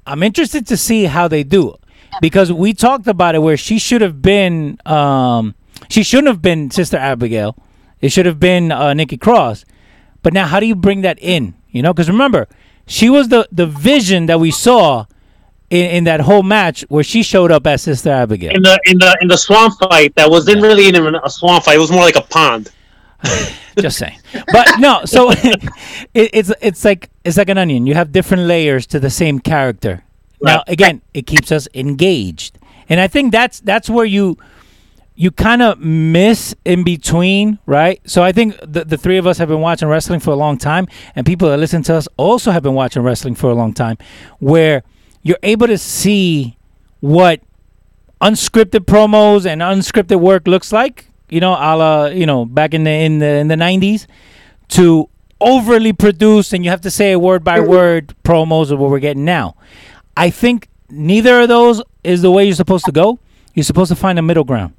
I'm 0.06 0.24
interested 0.24 0.66
to 0.68 0.78
see 0.78 1.06
how 1.06 1.28
they 1.28 1.44
do 1.44 1.76
because 2.22 2.52
we 2.52 2.74
talked 2.74 3.08
about 3.08 3.36
it 3.36 3.40
where 3.40 3.58
she 3.58 3.78
should 3.80 4.02
have 4.02 4.22
been 4.22 4.78
um 4.86 5.56
she 5.90 6.04
shouldn't 6.04 6.28
have 6.28 6.42
been 6.42 6.72
Sister 6.72 6.98
Abigail. 6.98 7.56
It 8.02 8.10
should 8.12 8.26
have 8.26 8.40
been 8.40 8.72
uh, 8.72 8.94
Nikki 8.94 9.18
Cross. 9.18 9.66
But 10.24 10.34
now 10.34 10.48
how 10.48 10.60
do 10.60 10.66
you 10.66 10.76
bring 10.76 11.02
that 11.02 11.20
in? 11.20 11.56
You 11.70 11.82
know, 11.82 11.94
because 11.94 12.10
remember, 12.10 12.48
she 12.86 13.10
was 13.10 13.30
the 13.30 13.48
the 13.52 13.66
vision 13.66 14.26
that 14.26 14.40
we 14.40 14.52
saw 14.52 15.06
in, 15.70 15.90
in 15.92 16.04
that 16.04 16.22
whole 16.22 16.44
match 16.44 16.82
where 16.90 17.04
she 17.04 17.24
showed 17.24 17.52
up 17.52 17.66
as 17.66 17.82
Sister 17.82 18.12
Abigail. 18.12 18.54
In 18.54 18.62
the 18.62 18.80
in 18.86 18.98
the 18.98 19.18
in 19.22 19.28
the 19.28 19.38
swamp 19.38 19.80
fight, 19.80 20.14
that 20.16 20.30
wasn't 20.30 20.62
really 20.62 20.84
even 20.84 21.16
a 21.16 21.30
swamp 21.30 21.64
fight. 21.64 21.78
It 21.78 21.80
was 21.80 21.92
more 21.92 22.04
like 22.04 22.18
a 22.18 22.22
pond. 22.22 22.72
Just 23.80 23.98
saying. 23.98 24.20
But 24.52 24.80
no, 24.80 25.06
so 25.06 25.32
it, 25.32 25.70
it's 26.14 26.52
it's 26.62 26.84
like 26.84 27.10
it's 27.24 27.38
like 27.38 27.50
an 27.50 27.58
onion. 27.58 27.88
You 27.88 27.94
have 27.94 28.12
different 28.12 28.44
layers 28.44 28.86
to 28.88 29.00
the 29.00 29.10
same 29.10 29.40
character. 29.40 30.04
Now 30.42 30.64
again, 30.68 31.02
it 31.14 31.26
keeps 31.26 31.52
us 31.52 31.68
engaged. 31.74 32.58
And 32.90 33.00
I 33.00 33.08
think 33.08 33.32
that's 33.32 33.62
that's 33.62 33.90
where 33.90 34.06
you 34.06 34.38
you 35.16 35.30
kind 35.32 35.62
of 35.62 35.80
miss 35.80 36.56
in 36.66 36.84
between, 36.84 37.60
right? 37.66 38.02
So 38.06 38.24
I 38.24 38.32
think 38.32 38.58
the, 38.64 38.86
the 38.86 38.98
three 38.98 39.18
of 39.18 39.28
us 39.28 39.38
have 39.38 39.50
been 39.50 39.60
watching 39.60 39.88
wrestling 39.88 40.20
for 40.20 40.32
a 40.32 40.36
long 40.36 40.58
time, 40.58 40.88
and 41.16 41.26
people 41.26 41.50
that 41.50 41.58
listen 41.58 41.84
to 41.84 41.96
us 41.96 42.08
also 42.18 42.52
have 42.52 42.64
been 42.64 42.74
watching 42.74 43.04
wrestling 43.04 43.36
for 43.36 43.50
a 43.50 43.54
long 43.54 43.74
time, 43.74 43.98
where 44.40 44.84
you're 45.22 45.38
able 45.44 45.68
to 45.68 45.78
see 45.78 46.58
what 47.02 47.42
unscripted 48.22 48.86
promos 48.86 49.46
and 49.46 49.62
unscripted 49.62 50.20
work 50.20 50.48
looks 50.48 50.72
like. 50.72 51.08
You 51.30 51.40
know, 51.40 51.54
a 51.54 51.76
la 51.76 52.06
you 52.06 52.26
know 52.26 52.46
back 52.46 52.74
in 52.74 52.84
the 52.84 52.92
in 52.92 53.20
the 53.20 53.28
in 53.28 53.48
the 53.48 53.58
nineties, 53.58 54.08
to 54.70 55.10
overly 55.40 55.92
produced 55.92 56.54
and 56.54 56.64
you 56.64 56.70
have 56.70 56.82
to 56.82 56.92
say 56.92 57.12
a 57.12 57.20
word 57.20 57.44
by 57.44 57.60
mm-hmm. 57.60 57.70
word 57.70 58.16
promos 58.24 58.72
of 58.72 58.80
what 58.80 58.90
we're 58.92 59.00
getting 59.00 59.26
now. 59.26 59.56
I 60.16 60.30
think 60.30 60.70
neither 60.90 61.42
of 61.42 61.48
those 61.48 61.82
is 62.04 62.22
the 62.22 62.32
way 62.32 62.46
you're 62.46 62.56
supposed 62.56 62.86
to 62.86 62.92
go. 62.92 63.20
You're 63.54 63.64
supposed 63.64 63.90
to 63.90 63.96
find 63.96 64.20
a 64.20 64.22
middle 64.22 64.44
ground. 64.44 64.74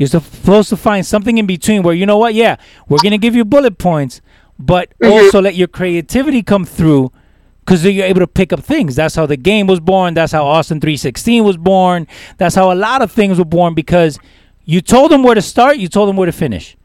You're 0.00 0.08
supposed 0.08 0.70
to 0.70 0.78
find 0.78 1.04
something 1.04 1.36
in 1.36 1.44
between 1.44 1.82
where 1.82 1.92
you 1.92 2.06
know 2.06 2.16
what, 2.16 2.32
yeah, 2.32 2.56
we're 2.88 3.02
gonna 3.02 3.18
give 3.18 3.34
you 3.34 3.44
bullet 3.44 3.76
points, 3.76 4.22
but 4.58 4.88
mm-hmm. 4.98 5.12
also 5.12 5.42
let 5.42 5.56
your 5.56 5.68
creativity 5.68 6.42
come 6.42 6.64
through 6.64 7.12
because 7.60 7.84
you're 7.84 8.06
able 8.06 8.20
to 8.20 8.26
pick 8.26 8.50
up 8.50 8.60
things. 8.60 8.96
That's 8.96 9.14
how 9.14 9.26
the 9.26 9.36
game 9.36 9.66
was 9.66 9.78
born. 9.78 10.14
That's 10.14 10.32
how 10.32 10.46
Austin 10.46 10.80
316 10.80 11.44
was 11.44 11.58
born. 11.58 12.06
That's 12.38 12.54
how 12.54 12.72
a 12.72 12.74
lot 12.74 13.02
of 13.02 13.12
things 13.12 13.38
were 13.38 13.44
born 13.44 13.74
because 13.74 14.18
you 14.64 14.80
told 14.80 15.10
them 15.10 15.22
where 15.22 15.34
to 15.34 15.42
start, 15.42 15.76
you 15.76 15.86
told 15.86 16.08
them 16.08 16.16
where 16.16 16.24
to 16.24 16.32
finish. 16.32 16.78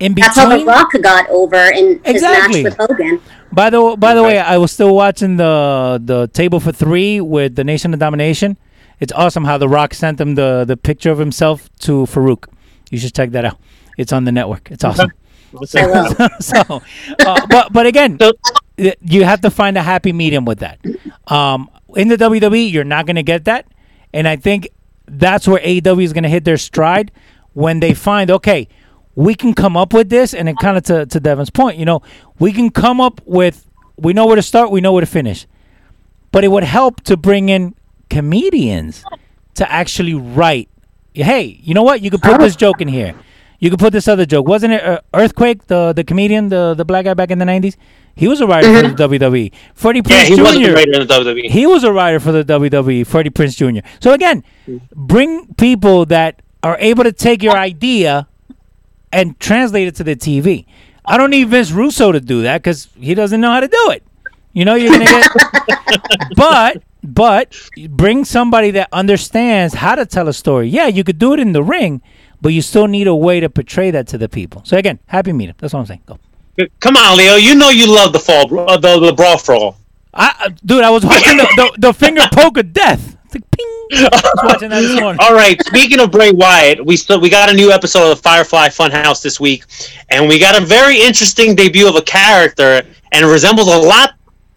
In 0.00 0.14
between, 0.14 0.24
That's 0.24 0.38
how 0.38 0.56
The 0.56 0.64
Rock 0.64 0.92
got 1.02 1.28
over 1.28 1.56
in 1.56 2.00
his 2.04 2.16
Exactly. 2.16 2.62
match 2.62 2.78
with 2.78 2.88
Hogan. 2.88 3.20
by 3.52 3.68
the 3.68 3.96
by 3.98 4.14
the 4.14 4.22
way, 4.22 4.38
I 4.38 4.56
was 4.56 4.72
still 4.72 4.94
watching 4.94 5.36
the 5.36 6.00
the 6.02 6.28
table 6.28 6.58
for 6.58 6.72
three 6.72 7.20
with 7.20 7.54
the 7.54 7.64
Nation 7.64 7.92
of 7.92 8.00
Domination. 8.00 8.56
It's 9.00 9.12
awesome 9.12 9.44
how 9.44 9.58
The 9.58 9.68
Rock 9.68 9.94
sent 9.94 10.20
him 10.20 10.34
the 10.34 10.64
the 10.66 10.76
picture 10.76 11.10
of 11.10 11.18
himself 11.18 11.68
to 11.80 12.06
Faarooq. 12.06 12.48
You 12.90 12.98
should 12.98 13.14
check 13.14 13.30
that 13.30 13.44
out. 13.44 13.58
It's 13.98 14.12
on 14.12 14.24
the 14.24 14.32
network. 14.32 14.70
It's 14.70 14.84
awesome. 14.84 15.12
So, 16.40 16.82
uh, 17.20 17.46
but 17.46 17.72
but 17.72 17.86
again, 17.86 18.18
you 19.00 19.24
have 19.24 19.40
to 19.40 19.50
find 19.50 19.78
a 19.78 19.82
happy 19.82 20.12
medium 20.12 20.44
with 20.44 20.58
that. 20.58 20.78
Um, 21.28 21.70
in 21.94 22.08
the 22.08 22.16
WWE, 22.16 22.70
you're 22.70 22.84
not 22.84 23.06
going 23.06 23.16
to 23.16 23.22
get 23.22 23.44
that, 23.46 23.66
and 24.12 24.28
I 24.28 24.36
think 24.36 24.68
that's 25.06 25.48
where 25.48 25.60
AEW 25.60 26.02
is 26.02 26.12
going 26.12 26.24
to 26.24 26.28
hit 26.28 26.44
their 26.44 26.58
stride 26.58 27.10
when 27.54 27.80
they 27.80 27.94
find 27.94 28.30
okay, 28.30 28.68
we 29.14 29.34
can 29.34 29.54
come 29.54 29.78
up 29.78 29.94
with 29.94 30.10
this, 30.10 30.34
and 30.34 30.48
it 30.48 30.56
kind 30.58 30.76
of 30.76 30.82
to 30.84 31.06
to 31.06 31.20
Devin's 31.20 31.48
point, 31.48 31.78
you 31.78 31.86
know, 31.86 32.02
we 32.38 32.52
can 32.52 32.68
come 32.70 33.00
up 33.00 33.20
with 33.24 33.66
we 33.96 34.12
know 34.12 34.26
where 34.26 34.36
to 34.36 34.42
start, 34.42 34.70
we 34.70 34.82
know 34.82 34.92
where 34.92 35.00
to 35.00 35.06
finish, 35.06 35.46
but 36.32 36.44
it 36.44 36.48
would 36.48 36.64
help 36.64 37.00
to 37.02 37.16
bring 37.16 37.48
in 37.48 37.74
comedians 38.10 39.04
to 39.54 39.70
actually 39.70 40.14
write. 40.14 40.68
Hey, 41.14 41.58
you 41.62 41.74
know 41.74 41.82
what? 41.82 42.02
You 42.02 42.10
could 42.10 42.22
put 42.22 42.38
this 42.40 42.56
joke 42.56 42.80
in 42.80 42.88
here. 42.88 43.14
You 43.58 43.70
could 43.70 43.78
put 43.78 43.92
this 43.92 44.06
other 44.06 44.26
joke. 44.26 44.46
Wasn't 44.46 44.72
it 44.72 44.84
uh, 44.84 45.00
Earthquake, 45.14 45.66
the 45.66 45.92
the 45.94 46.04
comedian, 46.04 46.50
the 46.50 46.74
the 46.74 46.84
black 46.84 47.06
guy 47.06 47.14
back 47.14 47.30
in 47.30 47.38
the 47.38 47.44
nineties? 47.46 47.76
He 48.14 48.28
was 48.28 48.40
a 48.40 48.46
writer 48.46 48.68
for 48.82 48.88
the 48.88 49.08
WWE. 49.08 49.52
Freddie 49.74 50.02
Yeah, 50.06 50.24
Prinze 50.24 50.28
he 50.28 50.36
Jr. 50.36 50.42
wasn't 50.42 50.64
the 50.66 50.72
writer 50.72 50.92
in 51.00 51.06
the 51.06 51.14
E. 51.14 51.18
WWE. 51.44 51.50
He 51.50 51.66
was 51.66 51.84
a 51.84 51.92
writer 51.92 52.20
for 52.20 52.32
the 52.32 52.44
WWE, 52.44 53.06
Freddie 53.06 53.30
Prinze 53.30 53.56
Jr. 53.56 53.86
So 54.00 54.12
again, 54.12 54.42
bring 54.94 55.52
people 55.54 56.06
that 56.06 56.40
are 56.62 56.76
able 56.80 57.04
to 57.04 57.12
take 57.12 57.42
your 57.42 57.56
idea 57.56 58.26
and 59.12 59.38
translate 59.40 59.88
it 59.88 59.94
to 59.96 60.04
the 60.04 60.16
TV. 60.16 60.64
I 61.04 61.16
don't 61.16 61.30
need 61.30 61.48
Vince 61.48 61.70
Russo 61.70 62.10
to 62.12 62.20
do 62.20 62.42
that 62.42 62.62
because 62.62 62.88
he 62.98 63.14
doesn't 63.14 63.40
know 63.40 63.50
how 63.50 63.60
to 63.60 63.68
do 63.68 63.90
it. 63.90 64.02
You 64.52 64.64
know, 64.64 64.74
you're 64.74 64.90
gonna 64.92 65.04
get, 65.04 65.28
but 66.36 66.82
but 67.06 67.54
bring 67.90 68.24
somebody 68.24 68.70
that 68.72 68.88
understands 68.92 69.74
how 69.74 69.94
to 69.94 70.06
tell 70.06 70.28
a 70.28 70.32
story. 70.32 70.68
Yeah, 70.68 70.86
you 70.86 71.04
could 71.04 71.18
do 71.18 71.32
it 71.32 71.40
in 71.40 71.52
the 71.52 71.62
ring, 71.62 72.02
but 72.40 72.50
you 72.50 72.62
still 72.62 72.86
need 72.86 73.06
a 73.06 73.14
way 73.14 73.40
to 73.40 73.48
portray 73.48 73.90
that 73.90 74.06
to 74.08 74.18
the 74.18 74.28
people. 74.28 74.62
So 74.64 74.76
again, 74.76 74.98
happy 75.06 75.32
meetup. 75.32 75.58
That's 75.58 75.72
what 75.72 75.80
I'm 75.80 75.86
saying. 75.86 76.02
Go. 76.06 76.18
Come 76.80 76.96
on, 76.96 77.18
Leo. 77.18 77.36
You 77.36 77.54
know 77.54 77.70
you 77.70 77.92
love 77.92 78.12
the 78.12 78.18
fall, 78.18 78.48
bro- 78.48 78.64
uh, 78.64 78.76
the 78.78 78.98
the 78.98 79.12
brawl 79.12 79.38
brawl. 79.44 79.76
I, 80.14 80.54
dude, 80.64 80.82
I 80.82 80.90
was 80.90 81.04
watching 81.04 81.36
the, 81.36 81.44
the, 81.56 81.88
the 81.88 81.92
finger 81.92 82.22
poke 82.32 82.56
of 82.56 82.72
death. 82.72 83.16
It's 83.26 83.34
like 83.34 83.50
ping. 83.50 83.66
I 83.92 84.08
was 84.12 84.40
watching 84.44 84.70
that 84.70 84.80
this 84.80 84.98
morning. 85.00 85.20
All 85.20 85.34
right. 85.34 85.60
Speaking 85.66 86.00
of 86.00 86.10
Bray 86.10 86.32
Wyatt, 86.32 86.84
we 86.84 86.96
still 86.96 87.20
we 87.20 87.28
got 87.28 87.50
a 87.50 87.54
new 87.54 87.70
episode 87.70 88.10
of 88.10 88.16
the 88.16 88.22
Firefly 88.22 88.68
Funhouse 88.68 89.22
this 89.22 89.38
week, 89.38 89.64
and 90.08 90.26
we 90.26 90.38
got 90.38 90.60
a 90.60 90.64
very 90.64 91.00
interesting 91.00 91.54
debut 91.54 91.86
of 91.86 91.96
a 91.96 92.02
character, 92.02 92.82
and 93.12 93.26
it 93.26 93.28
resembles 93.28 93.68
a 93.68 93.76
lot 93.76 94.14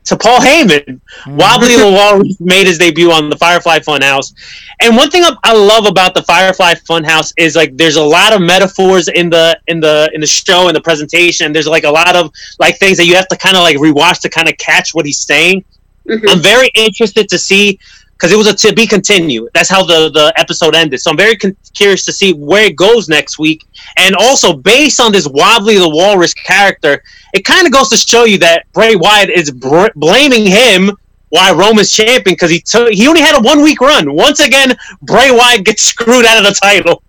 to 0.10 0.18
Paul 0.18 0.40
Heyman. 0.40 0.86
Mm-hmm. 0.86 1.36
Wobbly 1.38 1.76
the 1.77 1.91
Walrus 1.91 2.40
made 2.40 2.68
his 2.68 2.77
debut 2.77 3.11
on 3.11 3.30
the 3.30 3.38
Firefly 3.38 3.80
Funhouse, 3.80 4.34
and 4.81 4.95
one 4.95 5.10
thing 5.10 5.23
I- 5.23 5.38
I 5.44 5.53
love 5.53 5.86
about 5.86 6.14
the 6.14 6.23
Firefly 6.23 6.73
Funhouse 6.76 7.31
is 7.38 7.56
like 7.56 7.76
there's 7.77 7.95
a 7.95 8.03
lot 8.03 8.34
of 8.34 8.41
metaphors 8.41 9.07
in 9.07 9.30
the 9.30 9.60
in 9.68 9.80
the 9.80 10.10
in 10.14 10.22
the 10.22 10.27
show 10.27 10.68
and 10.68 10.76
the 10.76 10.81
presentation. 10.81 11.53
There's 11.53 11.68
like 11.68 11.86
a 11.86 11.91
lot 11.91 12.15
of 12.15 12.31
like 12.60 12.77
things 12.77 12.98
that 12.98 13.06
you 13.06 13.15
have 13.15 13.27
to 13.30 13.38
kind 13.38 13.56
of 13.56 13.64
like 13.64 13.77
rewatch 13.77 14.19
to 14.22 14.30
kind 14.30 14.49
of 14.49 14.57
catch 14.57 14.94
what 14.94 15.06
he's 15.06 15.19
saying. 15.19 15.64
Mm-hmm. 16.07 16.27
I'm 16.30 16.41
very 16.41 16.69
interested 16.76 17.30
to 17.30 17.38
see 17.38 17.80
because 18.20 18.34
it 18.34 18.38
was 18.38 18.48
a 18.48 18.54
to 18.54 18.74
be 18.74 18.86
continued. 18.86 19.50
That's 19.54 19.70
how 19.70 19.86
the 19.86 20.10
the 20.12 20.34
episode 20.36 20.76
ended. 20.76 21.00
So 21.00 21.12
I'm 21.12 21.18
very 21.18 21.38
con- 21.38 21.56
curious 21.74 22.04
to 22.06 22.12
see 22.12 22.34
where 22.34 22.66
it 22.66 22.76
goes 22.76 23.08
next 23.08 23.40
week. 23.40 23.66
And 23.98 24.14
also 24.16 24.54
based 24.54 25.00
on 25.00 25.14
this 25.14 25.28
Wobbly 25.28 25.78
the 25.78 25.90
Walrus 25.90 26.34
character, 26.34 27.02
it 27.34 27.46
kind 27.46 27.66
of 27.66 27.72
goes 27.72 27.88
to 27.90 27.98
show 27.98 28.26
you 28.26 28.38
that 28.40 28.66
Bray 28.74 28.96
Wyatt 28.96 29.30
is 29.30 29.52
br- 29.52 29.88
blaming 29.96 30.46
him 30.46 30.91
why 31.30 31.52
Roman's 31.52 31.91
champion 31.91 32.34
because 32.34 32.52
he 32.52 32.60
took 32.60 32.91
he 32.91 33.08
only 33.08 33.22
had 33.22 33.38
a 33.38 33.41
one 33.41 33.62
week 33.62 33.80
run. 33.80 34.14
Once 34.14 34.41
again, 34.41 34.76
Bray 35.02 35.32
Wyatt 35.32 35.64
gets 35.64 35.84
screwed 35.91 36.26
out 36.26 36.38
of 36.40 36.44
the 36.44 36.60
title. 36.62 37.04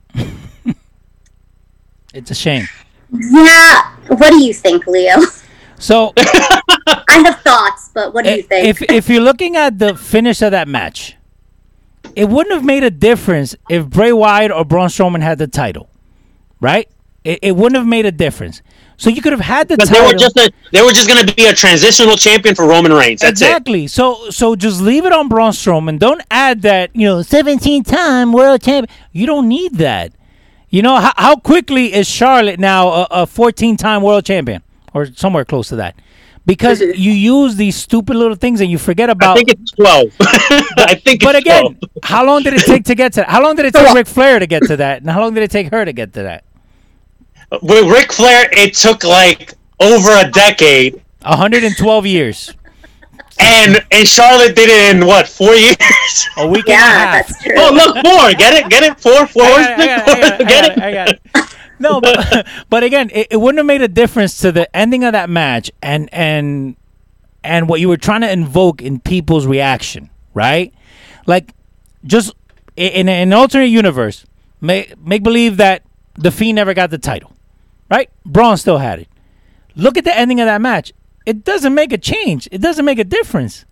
It's 2.15 2.31
a 2.31 2.35
shame. 2.35 2.69
Yeah. 3.13 3.97
What 4.07 4.31
do 4.31 4.45
you 4.45 4.55
think, 4.55 4.87
Leo? 4.87 5.17
So 5.81 6.13
I 6.17 7.23
have 7.25 7.41
thoughts, 7.41 7.91
but 7.95 8.13
what 8.13 8.25
do 8.25 8.31
you 8.31 8.43
think? 8.43 8.69
if 8.69 8.83
if 8.83 9.09
you're 9.09 9.23
looking 9.23 9.57
at 9.57 9.79
the 9.79 9.97
finish 9.97 10.43
of 10.43 10.51
that 10.53 10.69
match, 10.69 11.17
it 12.15 12.29
wouldn't 12.29 12.55
have 12.55 12.65
made 12.65 12.85
a 12.85 12.91
difference 12.91 13.57
if 13.69 13.89
Bray 13.89 14.13
Wyatt 14.13 14.53
or 14.53 14.65
Braun 14.65 14.89
Strowman 14.89 15.23
had 15.23 15.39
the 15.39 15.47
title, 15.47 15.89
right? 16.61 16.89
It, 17.25 17.39
it 17.43 17.57
wouldn't 17.57 17.77
have 17.77 17.87
made 17.87 18.07
a 18.07 18.13
difference. 18.13 18.63
So 18.99 19.09
you 19.09 19.23
could 19.23 19.33
have 19.33 19.41
had 19.41 19.69
the 19.69 19.77
Because 19.77 19.89
they 19.89 20.01
were 20.01 20.13
just 20.13 20.37
a, 20.37 20.51
they 20.73 20.83
were 20.83 20.91
just 20.91 21.09
going 21.09 21.27
to 21.27 21.35
be 21.35 21.47
a 21.47 21.55
transitional 21.55 22.17
champion 22.17 22.55
for 22.55 22.67
Roman 22.67 22.93
Reigns. 22.93 23.23
That's 23.23 23.41
it. 23.41 23.47
exactly. 23.47 23.87
So 23.87 24.29
so 24.29 24.55
just 24.55 24.83
leave 24.83 25.07
it 25.07 25.13
on 25.13 25.29
Braun 25.29 25.53
Strowman. 25.53 25.99
Don't 25.99 26.23
add 26.31 26.61
that 26.63 26.95
you 26.95 27.07
know 27.07 27.23
17 27.23 27.85
time 27.85 28.33
world 28.35 28.63
champion. 28.63 28.95
You 29.13 29.27
don't 29.27 29.49
need 29.49 29.77
that. 29.77 30.13
You 30.69 30.83
know 30.83 30.97
how, 30.97 31.13
how 31.17 31.37
quickly 31.37 31.95
is 31.95 32.07
Charlotte 32.07 32.61
now 32.61 33.07
a 33.11 33.27
14 33.27 33.79
time 33.79 34.03
world 34.03 34.27
champion 34.27 34.63
or 34.95 35.07
somewhere 35.15 35.45
close 35.45 35.69
to 35.69 35.77
that? 35.77 35.95
Because 36.47 36.81
you 36.81 37.13
use 37.13 37.57
these 37.57 37.77
stupid 37.77 38.17
little 38.17 38.35
things 38.35 38.61
and 38.61 38.71
you 38.71 38.79
forget 38.79 39.11
about. 39.11 39.33
I 39.37 39.43
think 39.43 39.51
it's 39.51 39.71
twelve. 39.73 40.09
I 40.21 40.95
think. 41.05 41.23
but 41.23 41.35
it's 41.35 41.45
again, 41.45 41.63
12. 41.63 41.77
how 42.03 42.25
long 42.25 42.43
did 42.43 42.55
it 42.55 42.63
take 42.65 42.85
to 42.87 42.95
get 42.95 43.13
to? 43.15 43.25
How 43.25 43.43
long 43.43 43.57
did 43.57 43.67
it 43.67 43.75
take 43.75 43.93
Ric 43.95 44.07
Flair 44.07 44.39
to 44.39 44.47
get 44.47 44.63
to 44.65 44.77
that? 44.79 45.03
And 45.03 45.11
how 45.11 45.21
long 45.21 45.35
did 45.35 45.43
it 45.43 45.51
take 45.51 45.71
her 45.71 45.85
to 45.85 45.93
get 45.93 46.13
to 46.15 46.23
that? 46.23 46.45
with 47.63 47.85
Ric 47.91 48.13
Flair, 48.13 48.49
it 48.53 48.75
took 48.75 49.03
like 49.05 49.55
over 49.81 50.11
a 50.13 50.31
decade, 50.31 51.03
112 51.23 52.07
years, 52.07 52.55
and 53.41 53.85
and 53.91 54.07
Charlotte 54.09 54.55
did 54.55 54.69
it 54.71 54.95
in 54.95 55.07
what 55.07 55.27
four 55.29 55.55
years? 55.67 55.77
a 56.39 56.47
week 56.49 56.69
and 56.69 56.75
a 56.75 56.83
half. 56.83 57.27
that's 57.29 57.43
true. 57.43 57.53
oh, 57.57 57.73
look, 57.73 57.95
four. 57.97 58.33
Get 58.39 58.55
it? 58.55 58.71
Get 58.71 58.83
it? 58.85 59.01
Four, 59.01 59.27
four. 59.27 59.43
I 59.45 59.77
got 59.77 60.09
it, 60.09 60.33
I 60.33 60.39
got 60.45 60.65
it, 60.71 60.79
I 60.83 60.93
got 60.93 61.09
it, 61.11 61.21
I 61.89 62.01
Get 62.01 62.03
got 62.05 62.19
it, 62.19 62.29
I 62.29 62.31
got 62.31 62.39
it. 62.39 62.47
No, 62.47 62.47
but, 62.47 62.47
but 62.71 62.83
again, 62.85 63.11
it, 63.13 63.29
it 63.31 63.37
wouldn't 63.37 63.59
have 63.59 63.67
made 63.67 63.83
a 63.83 63.89
difference 63.89 64.39
to 64.39 64.53
the 64.53 64.75
ending 64.77 65.05
of 65.05 65.13
that 65.13 65.31
match 65.31 65.71
and 65.83 66.13
and 66.13 66.77
and 67.43 67.69
what 67.69 67.81
you 67.81 67.89
were 67.89 67.97
trying 67.97 68.21
to 68.21 68.31
invoke 68.31 68.83
in 68.83 69.01
people's 69.01 69.47
reaction, 69.47 70.11
right? 70.35 70.75
Like, 71.27 71.55
just 72.05 72.35
in, 72.77 73.09
in 73.09 73.09
an 73.09 73.33
alternate 73.33 73.67
universe, 73.67 74.27
make 74.61 74.99
make 74.99 75.23
believe 75.23 75.57
that 75.59 75.83
the 76.15 76.31
Fiend 76.31 76.57
never 76.57 76.75
got 76.75 76.91
the 76.91 76.99
title, 76.99 77.33
right? 77.91 78.11
Braun 78.25 78.57
still 78.57 78.79
had 78.79 79.01
it. 79.01 79.09
Look 79.77 79.97
at 79.97 80.05
the 80.05 80.17
ending 80.17 80.41
of 80.41 80.47
that 80.47 80.61
match. 80.61 80.93
It 81.27 81.45
doesn't 81.45 81.75
make 81.75 81.93
a 81.93 81.99
change. 81.99 82.49
It 82.51 82.61
doesn't 82.61 82.85
make 82.85 82.99
a 82.99 83.05
difference 83.05 83.65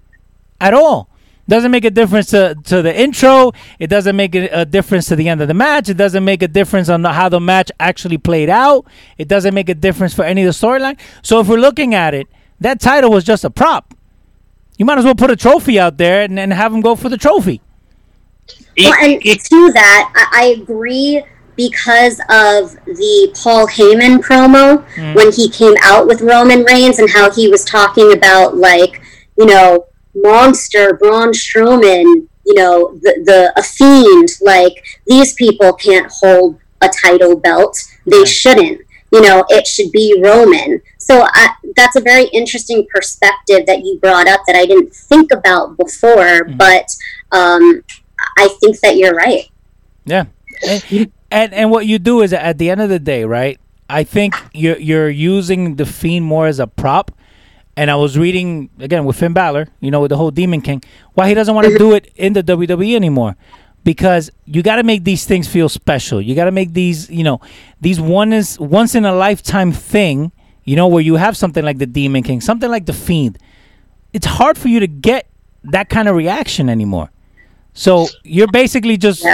at 0.61 0.75
all. 0.75 1.11
Doesn't 1.49 1.71
make 1.71 1.87
a 1.87 1.91
difference 1.91 2.27
to, 2.31 2.55
to 2.65 2.83
the 2.83 2.95
intro. 2.95 3.53
It 3.79 3.87
doesn't 3.87 4.15
make 4.15 4.35
a, 4.35 4.49
a 4.49 4.65
difference 4.67 5.07
to 5.07 5.17
the 5.17 5.29
end 5.29 5.41
of 5.41 5.49
the 5.49 5.55
match. 5.55 5.89
It 5.89 5.97
doesn't 5.97 6.25
make 6.25 6.43
a 6.43 6.49
difference 6.49 6.91
on 6.91 7.01
the, 7.03 7.13
how 7.13 7.31
the 7.31 7.41
match 7.41 7.73
actually 7.81 8.19
played 8.19 8.51
out. 8.51 8.85
It 9.17 9.29
doesn't 9.29 9.55
make 9.55 9.71
a 9.71 9.75
difference 9.75 10.13
for 10.15 10.25
any 10.25 10.45
of 10.45 10.47
the 10.47 10.67
storyline. 10.67 10.99
So 11.23 11.41
if 11.41 11.49
we're 11.49 11.57
looking 11.57 11.95
at 11.95 12.13
it, 12.13 12.27
that 12.61 12.81
title 12.81 13.11
was 13.11 13.25
just 13.25 13.45
a 13.45 13.51
prop. 13.51 13.95
You 14.77 14.85
might 14.85 14.99
as 14.99 15.05
well 15.05 15.15
put 15.15 15.31
a 15.31 15.37
trophy 15.37 15.79
out 15.81 15.97
there 15.97 16.23
and, 16.23 16.39
and 16.39 16.53
have 16.53 16.73
him 16.73 16.83
go 16.83 16.95
for 16.95 17.09
the 17.09 17.17
trophy. 17.17 17.63
Well, 18.77 18.95
and 19.03 19.21
to 19.23 19.73
that, 19.73 20.13
I, 20.15 20.43
I 20.43 20.45
agree 20.63 21.25
because 21.57 22.21
of 22.29 22.75
the 22.87 23.35
Paul 23.43 23.67
Heyman 23.67 24.19
promo 24.21 24.85
Mm. 24.95 25.15
when 25.17 25.33
he 25.33 25.49
came 25.49 25.75
out 25.83 26.07
with 26.07 26.21
Roman 26.21 26.63
Reigns 26.63 26.99
and 27.01 27.11
how 27.11 27.31
he 27.33 27.49
was 27.49 27.65
talking 27.65 28.13
about 28.13 28.57
like, 28.57 29.01
you 29.37 29.47
know, 29.47 29.87
monster 30.23 30.95
Braun 30.95 31.33
Strowman, 31.33 32.29
you 32.45 32.55
know, 32.55 32.99
the 33.03 33.23
the 33.25 33.53
a 33.57 33.63
fiend. 33.63 34.29
Like 34.41 34.85
these 35.07 35.35
people 35.35 35.73
can't 35.73 36.11
hold 36.11 36.59
a 36.81 36.89
title 36.89 37.37
belt. 37.37 37.79
They 38.07 38.25
shouldn't. 38.25 38.81
You 39.11 39.23
know, 39.23 39.45
it 39.49 39.67
should 39.67 39.91
be 39.91 40.21
Roman. 40.23 40.83
So 40.99 41.27
I, 41.27 41.55
that's 41.75 41.97
a 41.97 42.01
very 42.01 42.27
interesting 42.27 42.87
perspective 42.95 43.65
that 43.67 43.79
you 43.79 43.99
brought 44.01 44.29
up 44.29 44.43
that 44.47 44.55
I 44.55 44.67
didn't 44.67 44.93
think 44.93 45.33
about 45.33 45.79
before. 45.79 46.45
But 46.45 46.87
um, 47.33 47.83
I 48.37 48.49
think 48.61 48.81
that 48.81 48.97
you're 48.97 49.15
right. 49.15 49.49
Yeah. 50.05 50.27
And, 50.67 51.13
and 51.31 51.55
and 51.55 51.71
what 51.71 51.87
you 51.87 51.99
do 51.99 52.23
is 52.23 52.33
at 52.33 52.59
the 52.59 52.71
end 52.71 52.81
of 52.81 52.89
the 52.89 52.99
day, 52.99 53.25
right? 53.25 53.59
I 53.89 54.05
think 54.05 54.35
you're 54.53 54.79
you're 54.79 55.09
using 55.09 55.77
the 55.77 55.87
fiend 55.87 56.27
more 56.27 56.47
as 56.47 56.59
a 56.59 56.67
prop. 56.67 57.11
And 57.79 57.93
I 57.93 57.95
was 57.95 58.19
reading 58.19 58.71
again 58.81 59.05
with 59.05 59.17
Finn 59.17 59.33
Balor, 59.33 59.69
you 59.79 59.93
know, 59.93 60.01
with 60.01 60.09
the 60.09 60.17
whole 60.17 60.33
Demon 60.33 60.61
King, 60.61 60.83
why 61.15 61.29
he 61.29 61.35
doesn't 61.35 61.55
want 61.55 61.69
to 61.69 61.79
do 61.79 61.95
it 61.95 62.11
in 62.17 62.33
the 62.33 62.43
WWE 62.43 62.97
anymore. 62.97 63.37
Because 63.85 64.33
you 64.47 64.65
got 64.65 64.77
to 64.77 64.83
make 64.83 65.05
these 65.05 65.25
things 65.25 65.47
feel 65.47 65.69
special. 65.69 66.21
You 66.21 66.35
got 66.35 66.47
to 66.47 66.51
make 66.51 66.73
these, 66.73 67.09
you 67.09 67.23
know, 67.23 67.41
these 67.81 68.01
one 68.01 68.33
is 68.33 68.59
once 68.59 68.97
in 68.97 69.05
a 69.05 69.15
lifetime 69.15 69.71
thing. 69.71 70.33
You 70.65 70.75
know, 70.75 70.89
where 70.89 71.01
you 71.01 71.15
have 71.15 71.37
something 71.37 71.65
like 71.65 71.79
the 71.79 71.87
Demon 71.87 72.25
King, 72.25 72.41
something 72.41 72.69
like 72.69 72.87
the 72.87 72.93
Fiend. 72.93 73.39
It's 74.13 74.27
hard 74.27 74.59
for 74.59 74.67
you 74.67 74.81
to 74.81 74.89
get 74.89 75.31
that 75.63 75.89
kind 75.89 76.09
of 76.09 76.17
reaction 76.17 76.69
anymore. 76.69 77.13
So 77.75 78.09
you're 78.25 78.51
basically 78.51 78.97
just 78.97 79.25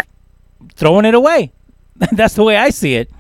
throwing 0.75 1.07
it 1.07 1.15
away. 1.15 1.51
That's 2.13 2.35
the 2.35 2.45
way 2.45 2.59
I 2.59 2.69
see 2.69 2.97
it. 2.97 3.11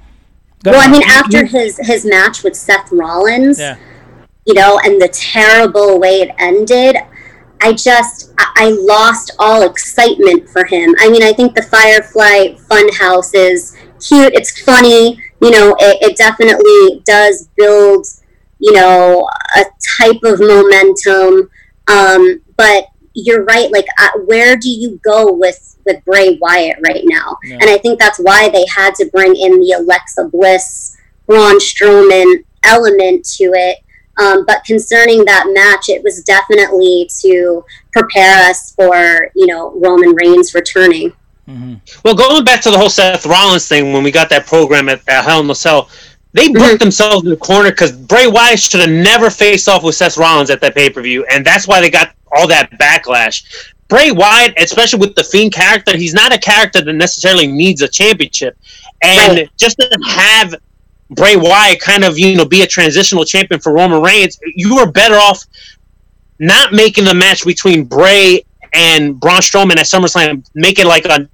Go 0.63 0.73
Well, 0.73 0.87
I 0.87 0.93
mean, 0.93 1.03
after 1.09 1.47
his 1.47 1.79
his 1.79 2.05
match 2.05 2.43
with 2.43 2.55
Seth 2.55 2.93
Rollins, 2.93 3.59
yeah, 3.59 3.79
you 4.47 4.55
know, 4.55 4.81
and 4.85 5.01
the 5.01 5.09
terrible 5.09 5.99
way 5.99 6.21
it 6.21 6.35
ended, 6.39 6.97
I 7.61 7.73
just 7.73 8.33
I, 8.39 8.77
lost 8.79 9.33
all 9.39 9.63
excitement 9.63 10.49
for 10.51 10.65
him. 10.65 10.95
I 10.99 11.09
mean, 11.09 11.23
I 11.23 11.33
think 11.33 11.55
the 11.55 11.63
Firefly 11.63 12.57
Funhouse 12.69 13.31
is 13.35 13.77
cute. 14.07 14.35
It's 14.35 14.63
funny. 14.63 15.19
You 15.41 15.51
know, 15.51 15.75
it, 15.79 15.99
it 16.03 16.17
definitely 16.17 17.03
does 17.07 17.49
build, 17.57 18.07
you 18.59 18.73
know, 18.73 19.29
a 19.57 19.65
type 19.99 20.21
of 20.25 20.41
momentum. 20.41 21.51
Um, 21.89 22.43
but 22.57 22.89
you're 23.15 23.45
right. 23.45 23.71
Like, 23.71 23.87
uh, 23.99 24.21
where 24.27 24.57
do 24.57 24.69
you 24.69 25.01
go 25.05 25.33
with 25.33 25.79
with 25.87 26.05
Bray 26.05 26.39
Wyatt 26.41 26.79
right 26.85 27.03
now? 27.05 27.37
And 27.45 27.71
I 27.71 27.79
think 27.79 27.99
that's 27.99 28.19
why 28.19 28.49
they 28.49 28.65
had 28.75 28.95
to 28.97 29.07
bring 29.13 29.37
in 29.37 29.61
the 29.61 29.73
Alexa 29.73 30.25
Bliss, 30.25 30.97
Braun 31.27 31.59
Strowman 31.59 32.45
element 32.63 33.25
to 33.37 33.45
it. 33.45 33.79
Um, 34.23 34.45
but 34.47 34.65
concerning 34.65 35.25
that 35.25 35.47
match, 35.53 35.89
it 35.89 36.03
was 36.03 36.23
definitely 36.23 37.09
to 37.21 37.65
prepare 37.93 38.49
us 38.51 38.75
for 38.75 39.31
you 39.35 39.47
know 39.47 39.73
Roman 39.79 40.15
Reigns 40.15 40.55
returning. 40.55 41.13
Well, 42.05 42.15
going 42.15 42.45
back 42.45 42.63
to 42.63 42.71
the 42.71 42.79
whole 42.79 42.89
Seth 42.89 43.27
Rollins 43.27 43.69
thing, 43.69 43.93
when 43.93 44.03
we 44.03 44.11
got 44.11 44.31
that 44.31 44.47
program 44.47 44.89
at, 44.89 45.07
at 45.09 45.25
Hell 45.25 45.41
in 45.41 45.51
a 45.51 45.55
Cell, 45.55 45.91
they 46.33 46.49
booked 46.49 46.81
themselves 46.81 47.23
in 47.25 47.31
the 47.31 47.37
corner 47.37 47.71
because 47.71 47.93
Bray 47.93 48.27
Wyatt 48.27 48.59
should 48.59 48.81
have 48.81 48.89
never 48.91 49.29
faced 49.29 49.69
off 49.69 49.85
with 49.85 49.95
Seth 49.95 50.17
Rollins 50.17 50.49
at 50.51 50.61
that 50.63 50.75
pay 50.75 50.89
per 50.89 51.03
view, 51.03 51.25
and 51.31 51.45
that's 51.45 51.69
why 51.69 51.81
they 51.81 51.91
got 51.91 52.15
all 52.33 52.49
that 52.49 52.71
backlash. 52.73 53.45
Bray 53.89 54.11
Wyatt, 54.11 54.55
especially 54.59 54.99
with 55.01 55.15
the 55.15 55.23
Fiend 55.23 55.53
character, 55.53 55.97
he's 55.97 56.15
not 56.15 56.35
a 56.35 56.39
character 56.39 56.83
that 56.83 56.93
necessarily 56.95 57.47
needs 57.47 57.83
a 57.83 57.89
championship, 57.89 58.57
and 59.03 59.39
Right. 59.39 59.51
just 59.59 59.77
to 59.79 59.99
have 60.09 60.55
Bray 61.11 61.37
Wyatt 61.37 61.81
kind 61.81 62.05
of 62.05 62.19
you 62.19 62.37
know 62.37 62.45
be 62.45 62.63
a 62.63 62.67
transitional 62.67 63.25
champion 63.25 63.61
for 63.61 63.73
Roman 63.73 64.03
Reigns, 64.03 64.39
you 64.55 64.77
were 64.77 64.91
better 64.91 65.17
off 65.17 65.45
not 66.39 66.73
making 66.73 67.05
the 67.05 67.15
match 67.15 67.45
between 67.45 67.85
Bray 67.85 68.45
and 68.73 69.19
Braun 69.21 69.41
Strowman 69.41 69.77
at 69.77 69.87
SummerSlam, 69.87 70.45
make 70.55 70.79
it 70.79 70.87
like 70.87 71.05
a, 71.05 71.29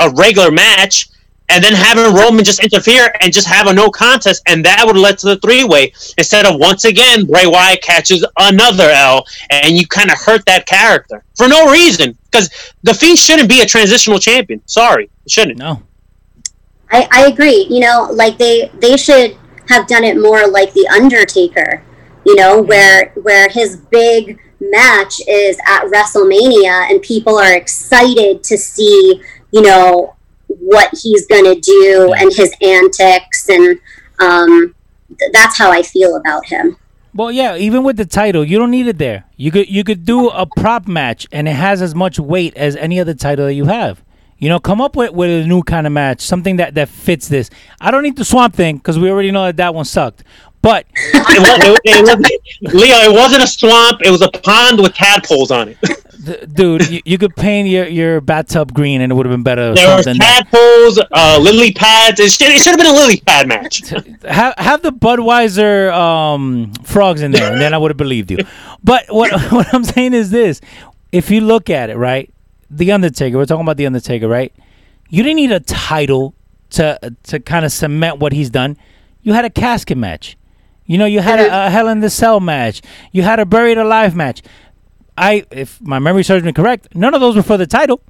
a 0.00 0.10
regular 0.10 0.50
match, 0.50 1.08
and 1.48 1.62
then 1.62 1.74
having 1.74 2.14
Roman 2.14 2.44
just 2.44 2.62
interfere 2.62 3.14
and 3.20 3.32
just 3.32 3.46
have 3.46 3.66
a 3.66 3.72
no 3.72 3.90
contest, 3.90 4.42
and 4.48 4.64
that 4.64 4.82
would 4.84 4.96
led 4.96 5.18
to 5.18 5.28
the 5.28 5.36
three 5.38 5.64
way 5.64 5.92
instead 6.18 6.46
of 6.46 6.58
once 6.58 6.84
again 6.84 7.26
Bray 7.26 7.46
Wyatt 7.46 7.82
catches 7.82 8.26
another 8.38 8.90
L, 8.90 9.26
and 9.50 9.76
you 9.76 9.86
kind 9.86 10.10
of 10.10 10.18
hurt 10.18 10.44
that 10.46 10.66
character 10.66 11.22
for 11.36 11.48
no 11.48 11.70
reason 11.70 12.16
because 12.30 12.50
the 12.82 12.94
Fiend 12.94 13.18
shouldn't 13.18 13.48
be 13.48 13.60
a 13.60 13.66
transitional 13.66 14.18
champion. 14.18 14.62
Sorry, 14.66 15.10
it 15.24 15.30
shouldn't. 15.30 15.58
no, 15.58 15.82
I, 16.92 17.08
I 17.10 17.26
agree. 17.26 17.66
You 17.70 17.80
know, 17.80 18.08
like 18.12 18.38
they 18.38 18.70
they 18.74 18.96
should 18.96 19.36
have 19.68 19.86
done 19.86 20.04
it 20.04 20.20
more 20.20 20.46
like 20.46 20.72
the 20.74 20.86
Undertaker. 20.88 21.82
You 22.24 22.36
know, 22.36 22.62
where 22.62 23.12
where 23.22 23.48
his 23.48 23.76
big 23.76 24.38
match 24.60 25.20
is 25.26 25.58
at 25.66 25.86
WrestleMania, 25.86 26.90
and 26.90 27.02
people 27.02 27.38
are 27.38 27.54
excited 27.54 28.44
to 28.44 28.58
see 28.58 29.20
you 29.50 29.62
know 29.62 30.14
what 30.46 30.90
he's 31.02 31.26
gonna 31.26 31.56
do 31.56 32.14
and 32.16 32.32
his 32.32 32.54
antics, 32.62 33.48
and 33.48 33.80
um, 34.20 34.74
th- 35.18 35.32
that's 35.32 35.58
how 35.58 35.72
I 35.72 35.82
feel 35.82 36.16
about 36.16 36.46
him. 36.46 36.76
Well, 37.14 37.30
yeah, 37.30 37.56
even 37.56 37.84
with 37.84 37.96
the 37.96 38.06
title, 38.06 38.42
you 38.44 38.58
don't 38.58 38.70
need 38.70 38.86
it 38.86 38.98
there. 38.98 39.24
You 39.36 39.50
could 39.50 39.68
you 39.68 39.84
could 39.84 40.04
do 40.04 40.28
a 40.28 40.46
prop 40.46 40.86
match, 40.86 41.26
and 41.32 41.48
it 41.48 41.52
has 41.52 41.82
as 41.82 41.94
much 41.94 42.18
weight 42.18 42.56
as 42.56 42.76
any 42.76 43.00
other 43.00 43.14
title 43.14 43.46
that 43.46 43.54
you 43.54 43.64
have. 43.64 44.02
You 44.42 44.48
know, 44.48 44.58
come 44.58 44.80
up 44.80 44.96
with, 44.96 45.12
with 45.12 45.44
a 45.44 45.46
new 45.46 45.62
kind 45.62 45.86
of 45.86 45.92
match, 45.92 46.20
something 46.20 46.56
that, 46.56 46.74
that 46.74 46.88
fits 46.88 47.28
this. 47.28 47.48
I 47.80 47.92
don't 47.92 48.02
need 48.02 48.16
the 48.16 48.24
Swamp 48.24 48.56
Thing 48.56 48.76
because 48.76 48.98
we 48.98 49.08
already 49.08 49.30
know 49.30 49.44
that 49.44 49.56
that 49.58 49.72
one 49.72 49.84
sucked. 49.84 50.24
But 50.62 50.84
it, 50.94 51.38
was, 51.38 51.78
it, 51.84 52.32
it 52.64 52.74
Leo, 52.74 52.96
it 52.96 53.12
wasn't 53.12 53.44
a 53.44 53.46
swamp; 53.46 54.00
it 54.04 54.10
was 54.10 54.20
a 54.20 54.28
pond 54.30 54.80
with 54.80 54.94
tadpoles 54.94 55.52
on 55.52 55.68
it. 55.68 56.54
dude, 56.54 56.90
you, 56.90 57.00
you 57.04 57.18
could 57.18 57.36
paint 57.36 57.68
your, 57.68 57.86
your 57.86 58.20
bathtub 58.20 58.74
green, 58.74 59.00
and 59.00 59.12
it 59.12 59.14
would 59.14 59.26
have 59.26 59.32
been 59.32 59.44
better. 59.44 59.74
There 59.76 59.96
were 59.96 60.02
tadpoles, 60.02 61.00
uh, 61.12 61.38
lily 61.40 61.72
pads. 61.72 62.18
It 62.18 62.32
should, 62.32 62.48
it 62.48 62.62
should 62.62 62.70
have 62.70 62.78
been 62.78 62.86
a 62.86 62.92
lily 62.92 63.20
pad 63.20 63.46
match. 63.46 63.90
have 64.24 64.54
have 64.58 64.82
the 64.82 64.92
Budweiser 64.92 65.92
um, 65.92 66.72
frogs 66.82 67.22
in 67.22 67.30
there, 67.30 67.52
and 67.52 67.60
then 67.60 67.74
I 67.74 67.78
would 67.78 67.92
have 67.92 67.96
believed 67.96 68.32
you. 68.32 68.38
But 68.82 69.04
what 69.08 69.30
what 69.52 69.72
I'm 69.72 69.84
saying 69.84 70.14
is 70.14 70.30
this: 70.30 70.60
if 71.12 71.30
you 71.30 71.42
look 71.42 71.70
at 71.70 71.90
it, 71.90 71.96
right, 71.96 72.28
the 72.76 72.92
Undertaker. 72.92 73.36
We're 73.36 73.46
talking 73.46 73.62
about 73.64 73.76
the 73.76 73.86
Undertaker, 73.86 74.28
right? 74.28 74.52
You 75.08 75.22
didn't 75.22 75.36
need 75.36 75.52
a 75.52 75.60
title 75.60 76.34
to 76.70 76.98
to 77.24 77.38
kind 77.40 77.64
of 77.64 77.72
cement 77.72 78.18
what 78.18 78.32
he's 78.32 78.50
done. 78.50 78.76
You 79.22 79.34
had 79.34 79.44
a 79.44 79.50
casket 79.50 79.98
match. 79.98 80.36
You 80.86 80.98
know, 80.98 81.04
you 81.06 81.20
had 81.20 81.38
a, 81.38 81.66
a 81.66 81.70
Hell 81.70 81.88
in 81.88 82.00
the 82.00 82.10
Cell 82.10 82.40
match. 82.40 82.82
You 83.12 83.22
had 83.22 83.38
a 83.38 83.46
Buried 83.46 83.78
Alive 83.78 84.16
match. 84.16 84.42
I, 85.16 85.44
if 85.50 85.80
my 85.80 85.98
memory 85.98 86.22
serves 86.24 86.44
me 86.44 86.52
correct, 86.52 86.94
none 86.94 87.14
of 87.14 87.20
those 87.20 87.36
were 87.36 87.42
for 87.42 87.56
the 87.56 87.66
title. 87.66 88.00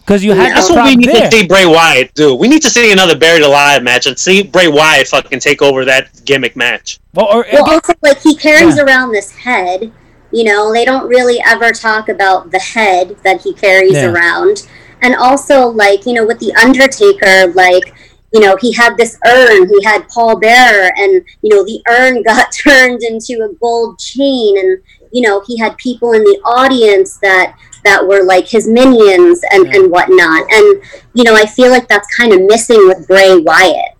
Because 0.00 0.24
you 0.24 0.32
had 0.32 0.52
That's 0.56 0.70
what 0.70 0.84
we 0.86 0.96
need 0.96 1.08
there. 1.10 1.28
to 1.28 1.36
see 1.36 1.46
Bray 1.46 1.66
Wyatt 1.66 2.14
do. 2.14 2.34
We 2.34 2.48
need 2.48 2.62
to 2.62 2.70
see 2.70 2.90
another 2.92 3.18
buried 3.18 3.42
alive 3.42 3.82
match 3.82 4.06
and 4.06 4.18
see 4.18 4.42
Bray 4.42 4.68
Wyatt 4.68 5.06
fucking 5.08 5.40
take 5.40 5.60
over 5.60 5.84
that 5.84 6.24
gimmick 6.24 6.56
match. 6.56 6.98
Well, 7.12 7.26
or, 7.26 7.44
Well, 7.52 7.68
also, 7.70 7.92
like 8.00 8.18
he 8.22 8.34
carries 8.34 8.76
Yeah. 8.78 8.84
around 8.84 9.12
this 9.12 9.30
head. 9.32 9.92
You 10.30 10.44
know, 10.44 10.72
they 10.72 10.84
don't 10.84 11.08
really 11.08 11.40
ever 11.46 11.72
talk 11.72 12.08
about 12.08 12.50
the 12.50 12.58
head 12.58 13.16
that 13.24 13.42
he 13.42 13.54
carries 13.54 13.92
Yeah. 13.94 14.12
around. 14.12 14.66
And 15.00 15.14
also, 15.14 15.68
like 15.68 16.06
you 16.06 16.12
know, 16.12 16.26
with 16.26 16.38
the 16.38 16.52
Undertaker, 16.54 17.52
like 17.54 17.94
you 18.32 18.40
know, 18.40 18.56
he 18.60 18.72
had 18.72 18.96
this 18.96 19.16
urn. 19.26 19.68
He 19.68 19.82
had 19.84 20.06
Paul 20.08 20.38
Bearer, 20.38 20.92
and 20.96 21.24
you 21.42 21.54
know, 21.54 21.64
the 21.64 21.82
urn 21.88 22.22
got 22.26 22.52
turned 22.52 23.02
into 23.02 23.42
a 23.44 23.54
gold 23.60 23.98
chain, 23.98 24.58
and 24.58 24.78
you 25.12 25.22
know, 25.22 25.42
he 25.46 25.56
had 25.58 25.76
people 25.78 26.12
in 26.12 26.22
the 26.22 26.40
audience 26.44 27.16
that 27.18 27.56
that 27.84 28.06
were 28.06 28.24
like 28.24 28.46
his 28.46 28.68
minions 28.68 29.40
and 29.50 29.66
and 29.74 29.90
whatnot. 29.90 30.42
And 30.52 30.82
you 31.14 31.24
know, 31.24 31.34
I 31.34 31.46
feel 31.46 31.70
like 31.70 31.88
that's 31.88 32.14
kind 32.16 32.32
of 32.32 32.42
missing 32.42 32.86
with 32.86 33.06
Bray 33.06 33.38
Wyatt. 33.38 33.94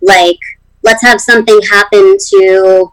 Like, 0.00 0.38
let's 0.82 1.02
have 1.02 1.20
something 1.20 1.58
happen 1.70 2.16
to 2.30 2.92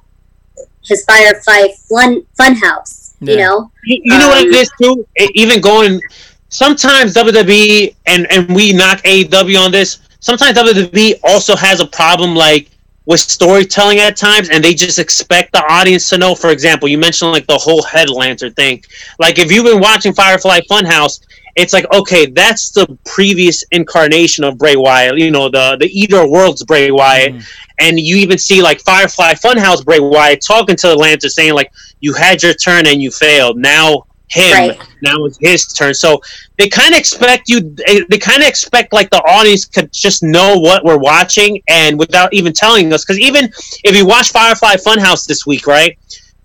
his 0.86 1.04
Firefly 1.06 1.68
fun 1.90 2.24
Funhouse. 2.40 3.16
You 3.26 3.38
know, 3.38 3.72
You, 3.84 4.02
you 4.04 4.18
know 4.18 4.28
what 4.30 4.44
Um, 4.44 4.48
it 4.48 4.56
is 4.56 4.72
too? 4.82 5.06
Even 5.34 5.62
going, 5.62 6.02
sometimes 6.50 7.14
WWE 7.14 7.96
and 8.06 8.32
and 8.32 8.54
we 8.54 8.74
knock 8.74 9.02
AEW 9.04 9.58
on 9.60 9.72
this. 9.72 10.00
Sometimes 10.20 10.58
WWE 10.58 11.16
also 11.24 11.56
has 11.56 11.80
a 11.80 11.88
problem 11.88 12.36
like 12.36 12.70
with 13.06 13.20
storytelling 13.20 14.00
at 14.00 14.16
times, 14.16 14.50
and 14.50 14.64
they 14.64 14.74
just 14.74 15.00
expect 15.00 15.52
the 15.52 15.64
audience 15.72 16.10
to 16.10 16.18
know. 16.18 16.36
For 16.36 16.50
example, 16.52 16.88
you 16.88 16.98
mentioned 16.98 17.32
like 17.32 17.48
the 17.48 17.58
whole 17.58 17.84
head 17.84 18.10
lantern 18.10 18.54
thing. 18.54 18.84
Like 19.20 19.40
if 19.40 19.52
you've 19.52 19.66
been 19.66 19.80
watching 19.82 20.14
Firefly 20.14 20.62
Funhouse, 20.70 21.20
it's 21.56 21.74
like 21.74 21.86
okay, 21.94 22.26
that's 22.28 22.72
the 22.72 22.98
previous 23.06 23.64
incarnation 23.72 24.44
of 24.44 24.58
Bray 24.58 24.76
Wyatt. 24.76 25.18
You 25.18 25.32
know, 25.32 25.50
the 25.50 25.78
the 25.80 25.88
Eater 25.88 26.24
of 26.24 26.30
Worlds 26.30 26.64
Bray 26.64 26.92
Wyatt, 26.92 27.36
and 27.80 28.00
you 28.00 28.18
even 28.18 28.38
see 28.38 28.62
like 28.62 28.82
Firefly 28.82 29.34
Funhouse 29.34 29.84
Bray 29.84 30.00
Wyatt 30.00 30.44
talking 30.46 30.76
to 30.78 30.88
the 30.88 30.96
Lancer, 30.96 31.30
saying 31.30 31.54
like, 31.54 31.72
"You 32.00 32.14
had 32.14 32.44
your 32.44 32.54
turn 32.54 32.88
and 32.88 33.02
you 33.02 33.12
failed. 33.12 33.58
Now 33.58 34.06
him. 34.30 34.70
Right. 34.70 34.82
Now 35.02 35.26
it's 35.26 35.38
his 35.40 35.68
turn." 35.68 35.94
So 35.94 36.22
they 36.58 36.70
kind 36.70 36.94
of 36.94 37.00
expect 37.00 37.50
you. 37.50 37.58
Eh, 37.58 38.00
they, 38.00 38.06
they 38.12 38.18
kind 38.18 38.42
of 38.42 38.48
expect 38.48 38.94
like 38.94 39.10
the 39.10 39.22
audience 39.24 39.66
could 39.66 39.92
just 39.92 40.24
know 40.24 40.58
what 40.58 40.84
we're 40.84 40.98
watching 40.98 41.62
and 41.68 41.98
without 41.98 42.34
even 42.34 42.54
telling 42.54 42.92
us. 42.94 43.04
Because 43.04 43.20
even 43.20 43.46
if 43.84 43.96
you 43.96 44.06
watch 44.06 44.32
Firefly 44.32 44.76
Funhouse 44.76 45.26
this 45.26 45.46
week, 45.46 45.68
right 45.68 45.98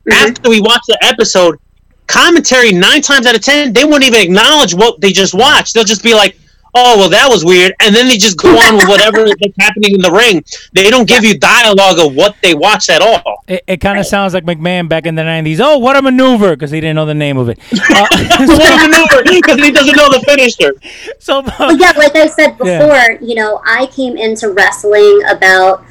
mm-hmm. 0.09 0.13
after 0.13 0.49
we 0.49 0.61
watch 0.61 0.83
the 0.89 0.99
episode, 1.03 1.59
commentary 2.07 2.73
nine 2.73 3.03
times 3.03 3.27
out 3.27 3.37
of 3.37 3.43
ten 3.43 3.73
they 3.73 3.85
won't 3.85 4.03
even 4.03 4.21
acknowledge 4.21 4.75
what 4.75 5.01
they 5.01 5.13
just 5.13 5.35
watched. 5.35 5.75
They'll 5.75 5.85
just 5.85 6.03
be 6.03 6.15
like. 6.15 6.39
Oh 6.81 6.97
well, 6.97 7.09
that 7.11 7.29
was 7.29 7.45
weird, 7.45 7.75
and 7.81 7.93
then 7.95 8.07
they 8.07 8.17
just 8.17 8.37
go 8.37 8.57
on 8.57 8.77
with 8.77 8.87
whatever 8.89 9.25
that's 9.27 9.57
happening 9.59 9.95
in 9.95 10.01
the 10.01 10.13
ring. 10.13 10.45
They 10.73 10.91
don't 10.91 11.09
give 11.09 11.25
you 11.25 11.37
dialogue 11.39 11.99
of 11.99 12.15
what 12.15 12.37
they 12.41 12.55
watched 12.55 12.89
at 12.89 13.03
all. 13.03 13.43
It, 13.49 13.65
it 13.67 13.77
kind 13.81 13.99
of 13.99 14.07
sounds 14.07 14.33
like 14.33 14.45
McMahon 14.45 14.89
back 14.89 15.05
in 15.07 15.17
the 15.17 15.23
'90s. 15.23 15.59
Oh, 15.61 15.79
what 15.79 15.97
a 15.97 16.03
maneuver! 16.03 16.55
Because 16.55 16.71
he 16.71 16.81
didn't 16.81 16.95
know 16.95 17.07
the 17.07 17.15
name 17.15 17.37
of 17.37 17.49
it. 17.49 17.59
Uh, 17.91 18.07
What 18.47 18.85
a 18.85 18.89
maneuver 18.89 19.23
because 19.25 19.57
he 19.61 19.73
doesn't 19.73 19.97
know 19.97 20.09
the 20.11 20.21
finisher. 20.27 20.73
so, 21.19 21.41
Well, 21.59 21.77
yeah, 21.77 21.93
like 21.97 22.15
I 22.15 22.27
said 22.29 22.53
before, 22.59 22.69
Yeah. 22.69 23.19
you 23.21 23.35
know, 23.35 23.61
I 23.67 23.87
came 23.87 24.17
into 24.17 24.51
wrestling 24.53 25.21
about 25.29 25.85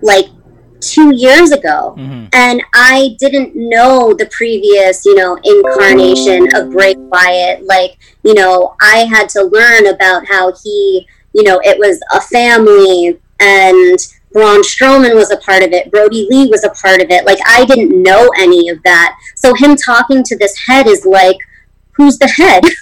like 0.00 0.26
two 0.80 1.14
years 1.14 1.52
ago, 1.52 1.94
and 2.32 2.62
I 2.74 3.16
didn't 3.18 3.54
know 3.54 4.14
the 4.14 4.26
previous, 4.26 5.04
you 5.04 5.14
know, 5.14 5.38
incarnation 5.44 6.54
of 6.54 6.70
Bray 6.70 6.94
Wyatt. 6.96 7.64
Like, 7.64 7.98
you 8.22 8.34
know, 8.34 8.74
I 8.80 9.06
had 9.10 9.28
to 9.30 9.42
learn 9.44 9.86
about 9.86 10.26
how 10.26 10.52
he, 10.62 11.06
you 11.32 11.42
know, 11.42 11.60
it 11.64 11.78
was 11.78 12.00
a 12.12 12.20
family, 12.20 13.18
and 13.40 13.98
Braun 14.32 14.62
Strowman 14.62 15.14
was 15.14 15.30
a 15.30 15.36
part 15.38 15.62
of 15.62 15.72
it. 15.72 15.90
Brodie 15.90 16.26
Lee 16.30 16.48
was 16.48 16.64
a 16.64 16.70
part 16.70 17.00
of 17.00 17.10
it. 17.10 17.26
Like, 17.26 17.38
I 17.46 17.64
didn't 17.64 18.02
know 18.02 18.28
any 18.38 18.68
of 18.68 18.82
that. 18.84 19.16
So 19.36 19.54
him 19.54 19.76
talking 19.76 20.22
to 20.24 20.38
this 20.38 20.56
head 20.66 20.86
is 20.86 21.04
like, 21.04 21.36
who's 21.92 22.18
the 22.18 22.28
head? 22.28 22.64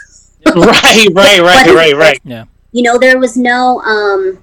Right, 0.47 1.09
right, 1.13 1.41
right, 1.41 1.75
right, 1.75 1.97
right. 1.97 2.21
yeah. 2.25 2.45
you 2.73 2.83
know 2.83 2.97
there 2.97 3.19
was 3.19 3.37
no 3.37 3.81
um, 3.81 4.43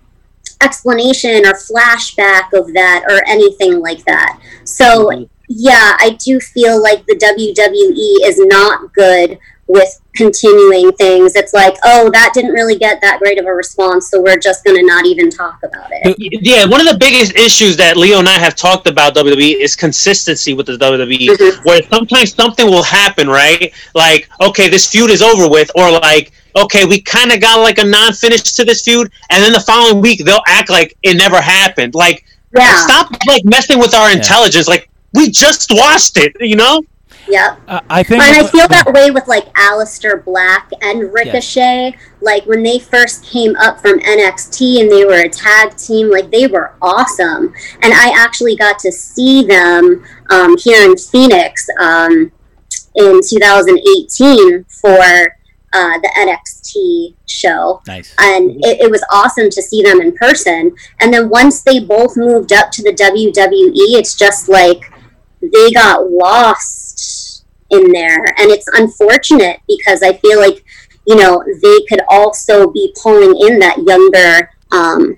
explanation 0.61 1.45
or 1.45 1.53
flashback 1.53 2.53
of 2.53 2.73
that 2.73 3.05
or 3.09 3.27
anything 3.27 3.79
like 3.79 4.03
that. 4.05 4.39
So 4.63 5.07
mm-hmm. 5.07 5.23
yeah 5.47 5.95
i 5.99 6.17
do 6.19 6.39
feel 6.39 6.81
like 6.81 7.05
the 7.05 7.15
wwe 7.15 8.27
is 8.27 8.39
not 8.39 8.91
good 8.93 9.37
with 9.67 9.99
continuing 10.15 10.91
things 10.93 11.35
it's 11.35 11.53
like 11.53 11.75
oh 11.83 12.09
that 12.11 12.31
didn't 12.33 12.51
really 12.51 12.77
get 12.77 13.01
that 13.01 13.19
great 13.19 13.39
of 13.39 13.45
a 13.45 13.51
response 13.53 14.09
so 14.11 14.21
we're 14.21 14.37
just 14.37 14.63
going 14.63 14.77
to 14.77 14.85
not 14.85 15.05
even 15.05 15.29
talk 15.29 15.57
about 15.63 15.87
it 15.91 16.15
Yeah, 16.19 16.65
one 16.65 16.79
of 16.79 16.87
the 16.87 16.97
biggest 16.97 17.35
issues 17.35 17.75
that 17.77 17.97
Leo 17.97 18.19
and 18.19 18.29
I 18.29 18.37
have 18.39 18.55
talked 18.55 18.87
about 18.87 19.15
WWE 19.15 19.59
is 19.59 19.75
consistency 19.75 20.53
with 20.53 20.67
the 20.67 20.77
WWE, 20.77 21.29
Mhm. 21.29 21.65
where 21.65 21.81
sometimes 21.89 22.33
something 22.35 22.67
will 22.67 22.83
happen, 22.83 23.27
right? 23.27 23.73
Like, 23.93 24.29
okay, 24.39 24.69
this 24.69 24.85
feud 24.87 25.09
is 25.09 25.21
over 25.21 25.49
with, 25.49 25.69
or 25.75 25.91
like, 25.91 26.31
okay, 26.55 26.85
we 26.85 27.01
kind 27.01 27.31
of 27.31 27.41
got 27.41 27.59
like 27.59 27.79
a 27.79 27.83
non-finish 27.83 28.43
to 28.53 28.63
this 28.65 28.83
feud, 28.83 29.11
and 29.31 29.43
then 29.43 29.51
the 29.51 29.59
following 29.59 29.99
week 30.01 30.23
they'll 30.25 30.43
act 30.47 30.69
like 30.69 30.95
it 31.03 31.15
never 31.15 31.41
happened. 31.41 31.95
Like, 31.95 32.23
yeah 32.55 32.75
stop 32.77 33.11
like 33.27 33.43
messing 33.45 33.79
with 33.79 33.93
our 33.93 34.11
intelligence. 34.11 34.67
Like, 34.67 34.89
we 35.13 35.29
just 35.29 35.71
watched 35.73 36.17
it, 36.17 36.33
you 36.39 36.55
know? 36.55 36.81
Yep 37.27 37.59
Uh, 37.67 37.79
I 37.89 38.03
think. 38.03 38.21
and 38.23 38.37
I 38.45 38.47
feel 38.47 38.67
that 38.67 38.91
way 38.93 39.11
with 39.11 39.27
like 39.27 39.51
Aleister 39.55 40.23
Black 40.23 40.69
and 40.81 41.11
Ricochet. 41.13 41.95
Like 42.21 42.45
when 42.45 42.63
they 42.63 42.79
first 42.79 43.25
came 43.25 43.55
up 43.57 43.79
from 43.79 43.99
NXT 43.99 44.81
and 44.81 44.91
they 44.91 45.05
were 45.05 45.21
a 45.21 45.29
tag 45.29 45.75
team, 45.77 46.09
like 46.11 46.31
they 46.31 46.47
were 46.47 46.73
awesome. 46.81 47.53
And 47.81 47.93
I 47.93 48.13
actually 48.15 48.55
got 48.55 48.79
to 48.79 48.91
see 48.91 49.43
them 49.45 50.03
um, 50.29 50.55
here 50.57 50.83
in 50.89 50.95
Phoenix 50.97 51.67
um, 51.79 52.31
in 52.95 53.21
2018 53.27 54.63
for 54.65 55.35
uh, 55.73 55.99
the 55.99 56.09
NXT 56.17 57.15
show 57.27 57.81
Nice. 57.85 58.15
and 58.19 58.51
it, 58.63 58.79
it 58.81 58.89
was 58.91 59.03
awesome 59.11 59.49
to 59.49 59.61
see 59.61 59.81
them 59.83 59.99
in 59.99 60.15
person. 60.15 60.73
And 61.01 61.13
then 61.13 61.29
once 61.29 61.61
they 61.63 61.79
both 61.79 62.15
moved 62.15 62.53
up 62.53 62.71
to 62.71 62.83
the 62.83 62.91
WWE, 62.93 63.99
it's 63.99 64.15
just 64.15 64.47
like 64.47 64.91
they 65.41 65.71
got 65.71 66.09
lost 66.09 66.84
in 67.69 67.91
there, 67.91 68.23
and 68.37 68.51
it's 68.51 68.67
unfortunate 68.73 69.59
because 69.67 70.03
I 70.03 70.13
feel 70.17 70.39
like 70.39 70.63
you 71.07 71.15
know 71.15 71.43
they 71.61 71.79
could 71.89 72.01
also 72.09 72.69
be 72.71 72.93
pulling 73.01 73.35
in 73.47 73.59
that 73.59 73.77
younger. 73.83 74.49
Um, 74.71 75.17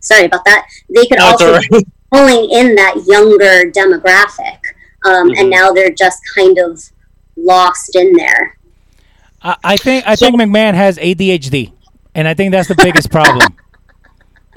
sorry 0.00 0.26
about 0.26 0.44
that. 0.44 0.66
They 0.94 1.06
could 1.06 1.18
That's 1.18 1.42
also 1.42 1.46
all 1.48 1.52
right. 1.54 1.70
be 1.70 1.86
pulling 2.12 2.50
in 2.50 2.74
that 2.76 2.96
younger 3.06 3.70
demographic, 3.70 4.58
um, 5.04 5.28
Mhm. 5.30 5.40
and 5.40 5.50
now 5.50 5.72
they're 5.72 5.90
just 5.90 6.20
kind 6.34 6.58
of 6.58 6.82
lost 7.36 7.94
in 7.94 8.12
there. 8.14 8.56
I, 9.42 9.56
I 9.64 9.76
think. 9.76 10.06
I 10.06 10.14
So- 10.14 10.26
think 10.26 10.40
McMahon 10.40 10.74
has 10.74 10.98
ADHD, 10.98 11.72
and 12.14 12.26
I 12.26 12.34
think 12.34 12.52
that's 12.52 12.68
the 12.68 12.74
biggest 12.76 13.10
problem. 13.10 13.54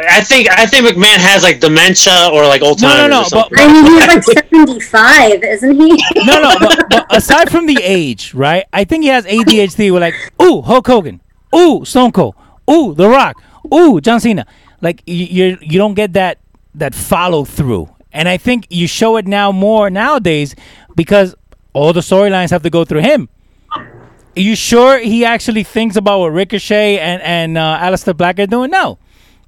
I 0.09 0.21
think 0.21 0.49
I 0.49 0.65
think 0.65 0.87
McMahon 0.87 1.17
has 1.17 1.43
like 1.43 1.59
dementia 1.59 2.29
or 2.31 2.43
like 2.47 2.61
Alzheimer's. 2.61 2.81
No, 2.81 2.97
no, 2.97 3.07
no, 3.07 3.21
or 3.21 3.25
something. 3.25 3.59
I 3.59 3.71
mean, 3.71 3.85
he's 3.85 4.07
like 4.07 4.23
75, 4.49 5.43
isn't 5.43 5.79
he? 5.79 5.89
no, 6.25 6.41
no. 6.41 6.55
But, 6.59 6.85
but 6.89 7.15
aside 7.15 7.49
from 7.49 7.65
the 7.65 7.79
age, 7.81 8.33
right? 8.33 8.65
I 8.73 8.83
think 8.83 9.03
he 9.03 9.09
has 9.09 9.25
ADHD. 9.25 9.91
We're 9.91 9.99
like, 9.99 10.15
ooh, 10.41 10.61
Hulk 10.61 10.87
Hogan, 10.87 11.21
ooh, 11.55 11.85
Stone 11.85 12.11
Cold, 12.11 12.35
ooh, 12.69 12.93
The 12.93 13.09
Rock, 13.09 13.41
ooh, 13.73 14.01
John 14.01 14.19
Cena. 14.19 14.45
Like 14.81 15.03
you, 15.05 15.25
you, 15.25 15.57
you 15.61 15.77
don't 15.77 15.93
get 15.93 16.13
that 16.13 16.39
that 16.75 16.95
follow 16.95 17.45
through, 17.45 17.93
and 18.11 18.27
I 18.27 18.37
think 18.37 18.67
you 18.69 18.87
show 18.87 19.17
it 19.17 19.27
now 19.27 19.51
more 19.51 19.89
nowadays 19.89 20.55
because 20.95 21.35
all 21.73 21.93
the 21.93 22.01
storylines 22.01 22.49
have 22.49 22.63
to 22.63 22.69
go 22.69 22.85
through 22.85 23.01
him. 23.01 23.29
Are 23.75 24.39
you 24.39 24.55
sure 24.55 24.97
he 24.99 25.25
actually 25.25 25.63
thinks 25.63 25.95
about 25.97 26.19
what 26.19 26.29
Ricochet 26.29 26.97
and 26.99 27.21
and 27.21 27.57
uh, 27.57 27.79
Aleister 27.81 28.15
Black 28.15 28.39
are 28.39 28.47
doing? 28.47 28.71
No. 28.71 28.97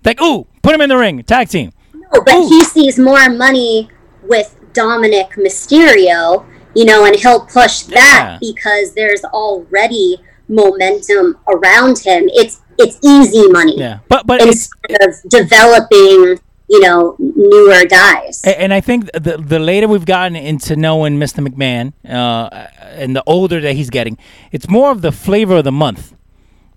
Like, 0.06 0.22
ooh, 0.22 0.48
put 0.62 0.74
him 0.76 0.82
in 0.82 0.90
the 0.90 0.98
ring, 0.98 1.24
tag 1.24 1.50
team. 1.50 1.72
No, 1.94 2.22
but 2.26 2.36
Ooh. 2.36 2.48
he 2.50 2.64
sees 2.64 3.00
more 3.00 3.30
money 3.30 3.90
with 4.24 4.56
Dominik 4.74 5.32
Mysterio, 5.34 6.46
you 6.76 6.86
know, 6.86 7.06
and 7.06 7.16
he'll 7.16 7.46
push 7.46 7.82
that 7.84 8.24
Yeah. 8.34 8.38
because 8.42 8.94
there's 8.94 9.24
already 9.26 10.18
momentum 10.50 11.38
around 11.48 12.00
him. 12.00 12.30
It's 12.34 12.60
it's 12.80 12.98
easy 13.06 13.48
money 13.50 13.78
Yeah, 13.78 14.00
but 14.10 14.26
but 14.26 14.42
it's, 14.42 14.68
instead 14.90 15.08
of 15.08 15.30
developing, 15.30 16.40
you 16.68 16.80
know, 16.82 17.16
newer 17.20 17.86
guys. 17.86 18.42
And 18.44 18.74
I 18.74 18.82
think 18.82 19.12
the 19.14 19.38
the 19.38 19.60
later 19.60 19.88
we've 19.88 20.06
gotten 20.06 20.36
into 20.36 20.76
knowing 20.76 21.20
Mr. 21.20 21.46
McMahon, 21.48 21.94
uh, 22.10 22.50
and 22.82 23.16
the 23.16 23.24
older 23.28 23.62
that 23.62 23.74
he's 23.76 23.90
getting, 23.92 24.18
it's 24.52 24.68
more 24.70 24.92
of 24.92 25.02
the 25.02 25.12
flavor 25.12 25.58
of 25.58 25.64
the 25.66 25.72
month. 25.72 26.14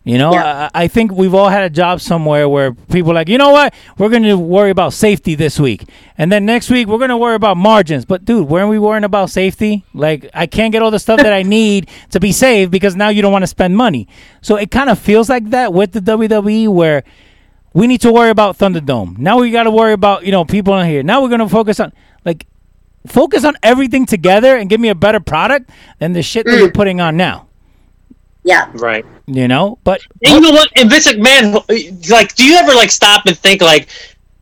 You 0.07 0.19
know, 0.19 0.33
Yeah. 0.33 0.71
I, 0.73 0.85
I 0.85 0.89
think 0.89 1.11
we've 1.11 1.35
all 1.35 1.49
had 1.49 1.65
a 1.65 1.71
job 1.71 2.01
somewhere 2.01 2.49
where 2.49 2.73
people 2.73 3.11
are 3.11 3.15
like, 3.15 3.29
you 3.29 3.39
know 3.39 3.51
what, 3.51 3.75
we're 3.99 4.09
going 4.09 4.23
to 4.23 4.39
worry 4.39 4.71
about 4.71 4.93
safety 4.93 5.35
this 5.35 5.59
week, 5.59 5.83
and 6.17 6.31
then 6.31 6.47
next 6.47 6.71
week 6.71 6.87
we're 6.87 6.99
going 6.99 7.11
to 7.11 7.17
worry 7.17 7.35
about 7.35 7.57
margins. 7.57 8.05
But 8.05 8.25
dude, 8.25 8.49
weren't 8.49 8.71
we 8.71 8.79
worrying 8.79 9.03
about 9.03 9.31
safety? 9.31 9.85
Like, 9.95 10.31
I 10.33 10.47
can't 10.47 10.71
get 10.71 10.81
all 10.81 10.93
the 10.93 11.01
stuff 11.01 11.19
that 11.19 11.33
I 11.33 11.43
need 11.59 11.91
to 12.11 12.21
be 12.21 12.31
safe 12.31 12.71
because 12.71 12.95
now 12.95 13.09
you 13.09 13.21
don't 13.21 13.33
want 13.33 13.43
to 13.43 13.49
spend 13.49 13.77
money. 13.77 14.07
So 14.43 14.55
it 14.55 14.71
kind 14.71 14.91
of 14.91 14.99
feels 15.01 15.29
like 15.29 15.51
that 15.51 15.73
with 15.73 15.91
the 15.91 16.01
WWE, 16.01 16.69
where 16.69 17.03
we 17.75 17.89
need 17.89 18.01
to 18.03 18.13
worry 18.13 18.31
about 18.31 18.57
Thunderdome. 18.57 19.19
Now 19.19 19.41
we 19.41 19.51
got 19.51 19.65
to 19.65 19.73
worry 19.73 19.93
about 19.93 20.25
you 20.25 20.31
know 20.31 20.45
people 20.45 20.79
in 20.79 20.89
here. 20.89 21.03
Now 21.03 21.21
we're 21.21 21.31
gonna 21.31 21.49
focus 21.49 21.81
on 21.81 21.93
like 22.25 22.47
focus 23.09 23.45
on 23.45 23.57
everything 23.61 24.07
together 24.07 24.57
and 24.57 24.71
give 24.71 24.81
me 24.81 24.89
a 24.89 24.95
better 24.95 25.19
product 25.19 25.69
than 25.99 26.13
the 26.13 26.23
shit 26.23 26.47
that 26.47 26.53
mm. 26.53 26.59
you're 26.61 26.71
putting 26.71 27.01
on 27.01 27.17
now. 27.17 27.46
Yeah. 28.47 28.71
Right. 28.75 29.05
You 29.27 29.49
know, 29.49 29.79
but 29.85 30.01
And 30.25 30.35
you 30.35 30.41
know 30.41 30.53
what? 30.53 30.69
And 30.77 30.89
Vince 30.89 31.09
McMahon, 31.09 32.09
like, 32.11 32.35
do 32.37 32.45
you 32.47 32.55
ever 32.57 32.73
like 32.75 32.91
stop 32.91 33.27
and 33.27 33.37
think 33.37 33.61
like 33.61 33.89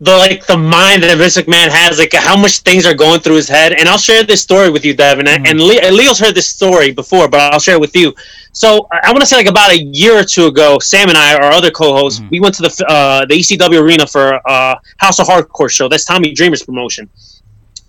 the 0.01 0.11
like 0.17 0.45
the 0.47 0.59
mind 0.59 1.03
that 1.03 1.17
Vince 1.17 1.39
McMahon 1.39 1.71
has, 1.71 1.99
like 1.99 2.13
how 2.13 2.37
much 2.37 2.59
things 2.61 2.85
are 2.85 2.95
going 2.95 3.21
through 3.21 3.37
his 3.37 3.49
head? 3.49 3.73
And 3.73 3.89
I'll 3.89 3.99
share 3.99 4.23
this 4.23 4.43
story 4.43 4.71
with 4.71 4.85
you, 4.85 4.95
Devin. 4.95 5.27
And 5.27 5.59
Le- 5.59 5.81
and 5.83 5.97
Leo's 5.97 6.21
heard 6.21 6.35
this 6.35 6.49
story 6.49 6.93
before, 6.93 7.29
but 7.29 7.53
I'll 7.55 7.59
share 7.61 7.77
it 7.77 7.81
with 7.81 7.97
you. 7.97 8.15
So 8.53 8.87
I 8.93 9.11
want 9.11 9.23
to 9.23 9.27
say 9.27 9.37
like 9.37 9.49
about 9.49 9.71
a 9.73 9.83
year 9.83 10.19
or 10.19 10.25
two 10.25 10.47
ago, 10.47 10.79
Sam 10.79 11.09
and 11.09 11.17
I, 11.17 11.35
our 11.37 11.51
other 11.53 11.71
co-hosts, 11.71 12.23
we 12.31 12.41
went 12.41 12.55
to 12.57 12.63
the 12.63 12.85
uh, 12.89 13.25
the 13.25 13.35
ECW 13.37 13.81
arena 13.81 14.07
for 14.07 14.39
uh, 14.49 14.77
House 14.99 15.19
of 15.19 15.27
Hardcore 15.27 15.71
show. 15.71 15.89
That's 15.89 16.05
Tommy 16.05 16.35
Dreamer's 16.35 16.63
promotion. 16.63 17.09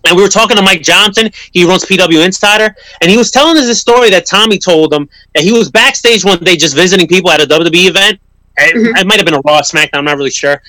And 0.06 0.16
we 0.16 0.22
were 0.22 0.28
talking 0.28 0.56
to 0.56 0.62
Mike 0.62 0.82
Johnson. 0.82 1.30
He 1.52 1.64
runs 1.64 1.84
PW 1.84 2.24
Insider, 2.24 2.74
and 3.00 3.10
he 3.10 3.16
was 3.16 3.30
telling 3.30 3.56
us 3.58 3.66
a 3.66 3.74
story 3.74 4.10
that 4.10 4.26
Tommy 4.26 4.58
told 4.58 4.92
him 4.92 5.08
that 5.34 5.42
he 5.42 5.52
was 5.52 5.70
backstage 5.70 6.24
one 6.24 6.38
day 6.38 6.56
just 6.56 6.74
visiting 6.74 7.06
people 7.06 7.30
at 7.30 7.42
a 7.42 7.46
WWE 7.46 7.88
event. 7.88 8.20
It, 8.58 8.74
mm-hmm. 8.74 8.96
it 8.96 9.06
might 9.06 9.16
have 9.16 9.26
been 9.26 9.34
a 9.34 9.40
Raw 9.40 9.60
SmackDown. 9.60 9.98
I'm 9.98 10.04
not 10.04 10.16
really 10.16 10.30
sure. 10.30 10.62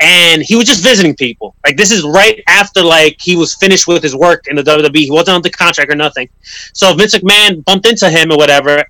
And 0.00 0.42
he 0.42 0.56
was 0.56 0.64
just 0.64 0.82
visiting 0.82 1.14
people. 1.14 1.54
Like 1.64 1.76
this 1.76 1.90
is 1.90 2.02
right 2.02 2.42
after 2.48 2.82
like 2.82 3.16
he 3.20 3.36
was 3.36 3.54
finished 3.54 3.86
with 3.86 4.02
his 4.02 4.16
work 4.16 4.46
in 4.48 4.56
the 4.56 4.62
WWE. 4.62 4.96
He 4.96 5.10
wasn't 5.10 5.36
on 5.36 5.42
the 5.42 5.50
contract 5.50 5.92
or 5.92 5.96
nothing. 5.96 6.28
So 6.72 6.94
Vince 6.94 7.14
McMahon 7.14 7.64
bumped 7.64 7.86
into 7.86 8.08
him 8.08 8.32
or 8.32 8.38
whatever, 8.38 8.84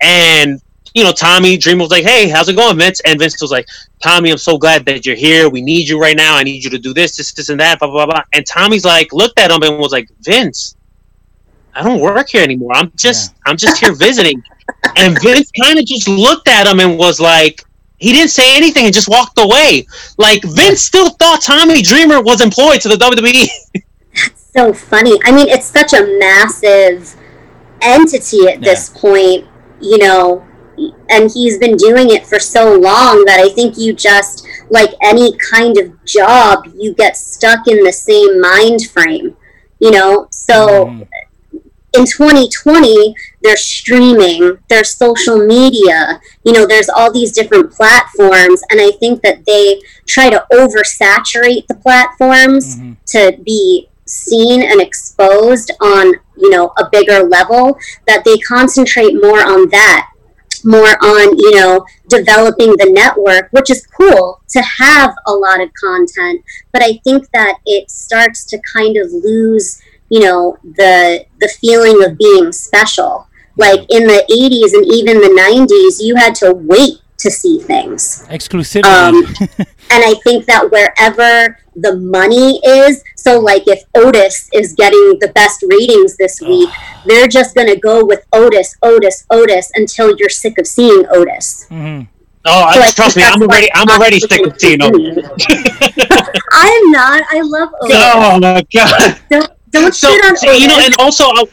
and 0.00 0.60
you 0.94 1.04
know, 1.04 1.12
Tommy 1.12 1.56
Dreamer 1.56 1.82
was 1.82 1.90
like, 1.90 2.04
"Hey, 2.04 2.28
how's 2.28 2.48
it 2.48 2.56
going, 2.56 2.78
Vince?" 2.78 3.00
And 3.04 3.18
Vince 3.18 3.40
was 3.40 3.50
like, 3.50 3.68
"Tommy, 4.02 4.30
I'm 4.30 4.38
so 4.38 4.58
glad 4.58 4.84
that 4.86 5.06
you're 5.06 5.16
here. 5.16 5.48
We 5.48 5.62
need 5.62 5.88
you 5.88 6.00
right 6.00 6.16
now. 6.16 6.36
I 6.36 6.42
need 6.42 6.64
you 6.64 6.70
to 6.70 6.78
do 6.78 6.92
this, 6.92 7.16
this, 7.16 7.32
this, 7.32 7.48
and 7.48 7.60
that." 7.60 7.78
Blah 7.78 7.90
blah 7.90 8.06
blah. 8.06 8.22
And 8.32 8.46
Tommy's 8.46 8.84
like, 8.84 9.12
looked 9.12 9.38
at 9.38 9.50
him 9.50 9.62
and 9.62 9.78
was 9.78 9.92
like, 9.92 10.08
"Vince, 10.20 10.76
I 11.74 11.82
don't 11.82 12.00
work 12.00 12.28
here 12.30 12.42
anymore. 12.42 12.72
I'm 12.74 12.92
just, 12.96 13.34
I'm 13.46 13.56
just 13.56 13.78
here 13.78 13.94
visiting." 13.94 14.42
And 14.96 15.20
Vince 15.22 15.50
kind 15.60 15.78
of 15.78 15.84
just 15.84 16.08
looked 16.08 16.48
at 16.48 16.66
him 16.66 16.80
and 16.80 16.98
was 16.98 17.20
like, 17.20 17.64
he 17.98 18.12
didn't 18.12 18.30
say 18.30 18.56
anything 18.56 18.86
and 18.86 18.94
just 18.94 19.08
walked 19.08 19.38
away. 19.38 19.86
Like 20.16 20.42
Vince 20.42 20.80
still 20.80 21.10
thought 21.10 21.42
Tommy 21.42 21.82
Dreamer 21.82 22.22
was 22.22 22.40
employed 22.40 22.80
to 22.80 22.88
the 22.88 22.96
WWE. 22.96 23.82
so 24.34 24.72
funny. 24.72 25.18
I 25.24 25.32
mean, 25.32 25.48
it's 25.48 25.66
such 25.66 25.92
a 25.92 26.18
massive 26.18 27.14
entity 27.82 28.48
at 28.48 28.60
this 28.60 28.88
point, 28.88 29.46
you 29.80 29.98
know, 29.98 30.46
and 31.10 31.30
he's 31.30 31.58
been 31.58 31.76
doing 31.76 32.10
it 32.10 32.26
for 32.26 32.38
so 32.38 32.72
long 32.78 33.24
that 33.24 33.40
I 33.40 33.52
think 33.52 33.76
you 33.76 33.92
just, 33.92 34.46
like 34.70 34.90
any 35.02 35.36
kind 35.38 35.76
of 35.76 36.04
job, 36.04 36.66
you 36.74 36.94
get 36.94 37.16
stuck 37.16 37.66
in 37.66 37.82
the 37.82 37.92
same 37.92 38.40
mind 38.40 38.88
frame, 38.90 39.36
you 39.80 39.90
know? 39.90 40.28
So 40.30 40.86
mm-hmm. 40.86 41.58
in 41.94 42.06
2020, 42.06 43.14
there's 43.42 43.64
streaming, 43.64 44.58
there's 44.68 44.94
social 44.94 45.44
media, 45.44 46.20
you 46.44 46.52
know, 46.52 46.66
there's 46.66 46.88
all 46.88 47.12
these 47.12 47.32
different 47.32 47.72
platforms. 47.72 48.62
And 48.70 48.80
I 48.80 48.92
think 48.92 49.22
that 49.22 49.44
they 49.46 49.80
try 50.06 50.30
to 50.30 50.46
oversaturate 50.52 51.66
the 51.66 51.74
platforms 51.74 52.76
mm-hmm. 52.76 52.92
to 53.08 53.36
be 53.42 53.88
seen 54.06 54.62
and 54.62 54.80
exposed 54.80 55.72
on, 55.80 56.14
you 56.36 56.50
know, 56.50 56.72
a 56.78 56.88
bigger 56.90 57.22
level, 57.22 57.76
that 58.06 58.24
they 58.24 58.38
concentrate 58.38 59.14
more 59.14 59.40
on 59.40 59.68
that 59.70 60.09
more 60.64 60.96
on 61.02 61.38
you 61.38 61.54
know 61.54 61.84
developing 62.08 62.70
the 62.76 62.90
network 62.90 63.48
which 63.52 63.70
is 63.70 63.86
cool 63.86 64.40
to 64.48 64.60
have 64.60 65.14
a 65.26 65.32
lot 65.32 65.60
of 65.60 65.70
content 65.74 66.42
but 66.72 66.82
i 66.82 66.98
think 67.04 67.28
that 67.32 67.58
it 67.66 67.90
starts 67.90 68.44
to 68.44 68.60
kind 68.74 68.96
of 68.96 69.10
lose 69.12 69.80
you 70.08 70.20
know 70.20 70.56
the 70.62 71.24
the 71.40 71.48
feeling 71.60 72.04
of 72.04 72.18
being 72.18 72.52
special 72.52 73.26
like 73.56 73.80
in 73.90 74.06
the 74.06 74.24
80s 74.30 74.74
and 74.74 74.86
even 74.92 75.18
the 75.18 75.34
90s 75.40 76.04
you 76.04 76.16
had 76.16 76.34
to 76.34 76.52
wait 76.52 76.98
to 77.18 77.30
see 77.30 77.60
things 77.60 78.26
Exclusivity. 78.28 78.84
um, 78.84 79.16
and 79.90 80.04
I 80.04 80.14
think 80.24 80.46
that 80.46 80.70
wherever 80.70 81.58
the 81.76 81.96
money 81.96 82.60
is, 82.64 83.02
so 83.16 83.38
like 83.38 83.62
if 83.66 83.82
Otis 83.94 84.48
is 84.52 84.74
getting 84.74 85.18
the 85.20 85.30
best 85.34 85.64
ratings 85.68 86.16
this 86.16 86.40
week, 86.40 86.68
they're 87.06 87.28
just 87.28 87.54
going 87.54 87.68
to 87.68 87.78
go 87.78 88.04
with 88.04 88.24
Otis, 88.32 88.74
Otis, 88.82 89.24
Otis 89.30 89.70
until 89.74 90.14
you're 90.18 90.28
sick 90.28 90.58
of 90.58 90.66
seeing 90.66 91.04
Otis. 91.10 91.66
Mhm. 91.70 92.08
Oh, 92.46 92.72
So 92.72 92.80
I, 92.80 92.90
trust 92.90 93.16
me, 93.16 93.22
I'm 93.22 93.42
already, 93.42 93.68
I'm 93.74 93.88
already 93.88 94.18
sick 94.20 94.46
of 94.46 94.58
seeing 94.58 94.82
Otis. 94.82 95.24
I 96.52 96.82
am 96.84 96.90
not. 96.90 97.22
I 97.30 97.40
love 97.42 97.68
Otis. 97.82 97.96
Oh 98.00 98.38
my 98.40 98.66
god! 98.74 99.20
Don't, 99.30 99.50
don't 99.70 99.94
So, 99.94 100.08
shit 100.10 100.24
on 100.24 100.36
so, 100.36 100.48
Otis. 100.48 100.60
you 100.62 100.68
know, 100.68 100.78
and 100.80 100.94
also, 100.98 101.24
I- 101.24 101.44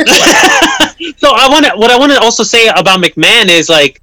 so 1.18 1.32
I 1.34 1.48
want 1.48 1.66
to. 1.66 1.72
What 1.76 1.90
I 1.90 1.98
want 1.98 2.12
to 2.12 2.20
also 2.20 2.42
say 2.42 2.68
about 2.68 3.02
McMahon 3.02 3.48
is 3.48 3.68
like, 3.68 4.00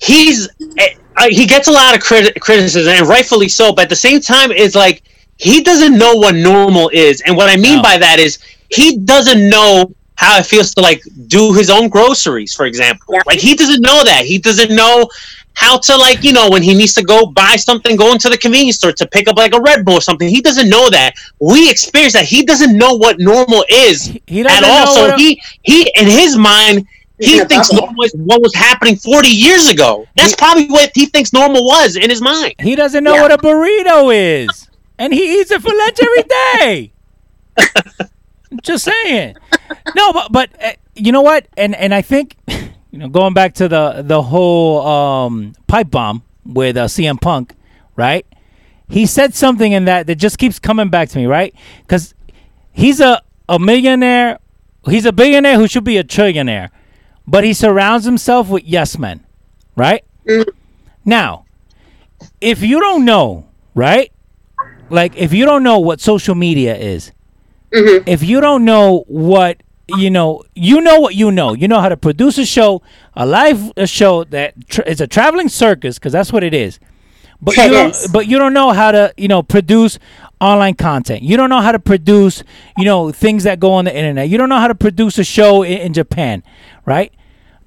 he's 0.00 0.48
eh, 0.78 0.94
uh, 1.16 1.26
he 1.30 1.46
gets 1.46 1.68
a 1.68 1.72
lot 1.72 1.94
of 1.96 2.02
criti- 2.02 2.38
criticism, 2.40 2.92
and 2.94 3.06
rightfully 3.06 3.48
so. 3.48 3.72
But 3.72 3.84
at 3.84 3.88
the 3.90 3.96
same 3.96 4.20
time, 4.20 4.50
it's 4.52 4.74
like 4.74 5.02
he 5.38 5.62
doesn't 5.62 5.96
know 5.98 6.14
what 6.14 6.34
normal 6.34 6.88
is, 6.92 7.20
and 7.22 7.36
what 7.36 7.48
I 7.50 7.56
mean 7.56 7.76
No. 7.76 7.82
by 7.82 7.98
that 7.98 8.18
is 8.18 8.38
he 8.70 8.96
doesn't 8.98 9.48
know 9.48 9.92
how 10.16 10.38
it 10.38 10.46
feels 10.46 10.72
to 10.74 10.80
like 10.80 11.02
do 11.26 11.52
his 11.52 11.68
own 11.70 11.88
groceries, 11.88 12.54
for 12.54 12.66
example. 12.66 13.14
Yeah. 13.14 13.22
Like 13.26 13.38
he 13.40 13.54
doesn't 13.56 13.80
know 13.82 14.04
that. 14.04 14.24
He 14.24 14.38
doesn't 14.38 14.74
know 14.74 15.08
how 15.54 15.76
to 15.78 15.96
like 15.96 16.22
you 16.24 16.32
know 16.32 16.48
when 16.48 16.62
he 16.62 16.72
needs 16.74 16.94
to 16.94 17.02
go 17.04 17.26
buy 17.26 17.56
something, 17.56 17.96
go 17.96 18.12
into 18.12 18.28
the 18.30 18.38
convenience 18.38 18.76
store 18.76 18.92
to 18.92 19.06
pick 19.08 19.28
up 19.28 19.36
like 19.36 19.54
a 19.54 19.60
Red 19.60 19.84
Bull 19.84 19.94
or 19.94 20.00
something. 20.00 20.28
He 20.28 20.40
doesn't 20.40 20.68
know 20.68 20.88
that. 20.90 21.12
We 21.40 21.70
experience 21.70 22.14
that. 22.14 22.24
He 22.24 22.44
doesn't 22.44 22.76
know 22.76 22.94
what 22.94 23.18
normal 23.18 23.64
is 23.68 24.06
He- 24.06 24.22
he 24.26 24.40
at 24.40 24.46
doesn't 24.48 24.64
all. 24.64 24.84
know 24.86 25.10
So 25.10 25.16
he 25.16 25.42
he 25.62 25.90
in 25.96 26.06
his 26.06 26.36
mind. 26.36 26.86
He's 27.22 27.30
He 27.30 27.38
in 27.38 27.44
a 27.44 27.48
thinks 27.48 27.72
normal 27.72 28.02
is 28.04 28.12
what 28.16 28.42
was 28.42 28.54
happening 28.54 28.96
40 28.96 29.28
years 29.28 29.68
ago. 29.68 30.06
That's 30.16 30.34
probably 30.34 30.66
what 30.66 30.90
he 30.94 31.06
thinks 31.06 31.32
normal 31.32 31.64
was 31.64 31.96
in 31.96 32.10
his 32.10 32.20
mind. 32.20 32.54
He 32.60 32.74
doesn't 32.74 33.02
know 33.04 33.14
Yeah. 33.14 33.22
what 33.22 33.32
a 33.32 33.38
burrito 33.38 34.12
is, 34.14 34.68
and 34.98 35.12
he 35.14 35.40
eats 35.40 35.50
it 35.50 35.62
for 35.62 35.70
lunch 35.74 35.98
every 36.02 36.24
day. 36.62 36.92
Just 38.62 38.84
saying. 38.84 39.36
No, 39.96 40.12
but 40.12 40.30
but 40.32 40.50
uh, 40.62 40.72
you 40.94 41.10
know 41.12 41.22
what? 41.22 41.46
And 41.56 41.74
and 41.74 41.94
I 41.94 42.02
think 42.02 42.36
you 42.48 42.98
know 42.98 43.08
going 43.08 43.32
back 43.34 43.54
to 43.54 43.68
the 43.68 44.02
the 44.04 44.22
whole 44.22 44.86
um, 44.86 45.54
pipe 45.68 45.90
bomb 45.90 46.22
with 46.44 46.76
uh, 46.76 46.86
CM 46.86 47.20
Punk, 47.20 47.54
right? 47.96 48.26
He 48.88 49.06
said 49.06 49.34
something 49.34 49.72
in 49.72 49.86
that 49.86 50.06
that 50.06 50.16
just 50.16 50.36
keeps 50.38 50.58
coming 50.58 50.90
back 50.90 51.08
to 51.10 51.18
me, 51.18 51.24
right? 51.26 51.54
Because 51.80 52.14
he's 52.72 53.00
a 53.00 53.22
a 53.48 53.58
millionaire. 53.58 54.38
He's 54.86 55.06
a 55.06 55.12
billionaire 55.12 55.56
who 55.58 55.66
should 55.68 55.84
be 55.84 55.96
a 55.96 56.04
trillionaire, 56.04 56.68
but 57.26 57.44
he 57.44 57.52
surrounds 57.52 58.04
himself 58.04 58.48
with 58.48 58.64
yes 58.64 58.98
men, 58.98 59.24
right? 59.76 60.04
Mm-hmm. 60.26 60.50
Now, 61.04 61.44
if 62.40 62.62
you 62.62 62.80
don't 62.80 63.04
know, 63.04 63.46
right? 63.74 64.12
Like 64.90 65.16
if 65.16 65.32
you 65.32 65.44
don't 65.44 65.62
know 65.62 65.78
what 65.78 66.00
social 66.00 66.34
media 66.34 66.76
is, 66.76 67.12
mm-hmm. 67.70 68.08
if 68.08 68.22
you 68.22 68.40
don't 68.40 68.64
know 68.64 69.04
what 69.08 69.62
you 69.88 70.10
know, 70.10 70.42
you 70.54 70.80
know 70.80 71.00
what 71.00 71.14
you 71.14 71.30
know. 71.30 71.54
You 71.54 71.68
know 71.68 71.80
how 71.80 71.88
to 71.88 71.96
produce 71.96 72.38
a 72.38 72.46
show, 72.46 72.82
a 73.14 73.26
live 73.26 73.72
show 73.86 74.24
that 74.24 74.68
tr- 74.68 74.82
is 74.82 75.00
a 75.00 75.06
traveling 75.06 75.48
circus 75.48 75.98
because 75.98 76.12
that's 76.12 76.32
what 76.32 76.44
it 76.44 76.54
is. 76.54 76.78
But 77.40 77.56
you 77.56 77.64
It 77.64 77.68
don't, 77.70 77.90
is. 77.90 78.08
but 78.12 78.26
you 78.28 78.38
don't 78.38 78.54
know 78.54 78.70
how 78.70 78.92
to 78.92 79.12
you 79.16 79.28
know 79.28 79.42
produce 79.42 79.98
online 80.42 80.74
content. 80.74 81.22
You 81.22 81.36
don't 81.36 81.48
know 81.48 81.60
how 81.60 81.72
to 81.72 81.78
produce 81.78 82.42
you 82.76 82.84
know 82.84 83.12
things 83.12 83.44
that 83.44 83.60
go 83.60 83.72
on 83.72 83.84
the 83.86 83.96
internet. 83.96 84.28
You 84.28 84.36
don't 84.36 84.48
know 84.48 84.58
how 84.58 84.68
to 84.68 84.74
produce 84.74 85.18
a 85.18 85.24
show 85.24 85.62
in, 85.62 85.78
in 85.78 85.92
Japan, 85.92 86.42
right? 86.84 87.12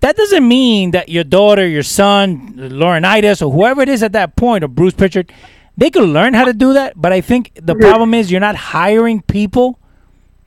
That 0.02 0.16
doesn't 0.18 0.48
mean 0.48 0.92
that 0.92 1.10
your 1.10 1.24
daughter, 1.24 1.68
your 1.68 1.82
son, 1.82 2.54
Laurinaitis, 2.56 3.42
or 3.42 3.52
whoever 3.52 3.82
it 3.82 3.90
is 3.90 4.04
at 4.04 4.12
that 4.12 4.36
point, 4.36 4.64
or 4.64 4.68
Bruce 4.68 4.94
Pritchard, 4.94 5.32
they 5.78 5.90
could 5.90 6.08
learn 6.08 6.34
how 6.34 6.46
to 6.46 6.54
do 6.54 6.74
that. 6.74 6.94
But 6.96 7.12
I 7.12 7.22
think 7.22 7.52
the 7.56 7.76
problem 7.76 8.14
is 8.14 8.30
you're 8.30 8.42
not 8.42 8.56
hiring 8.56 9.22
people 9.22 9.80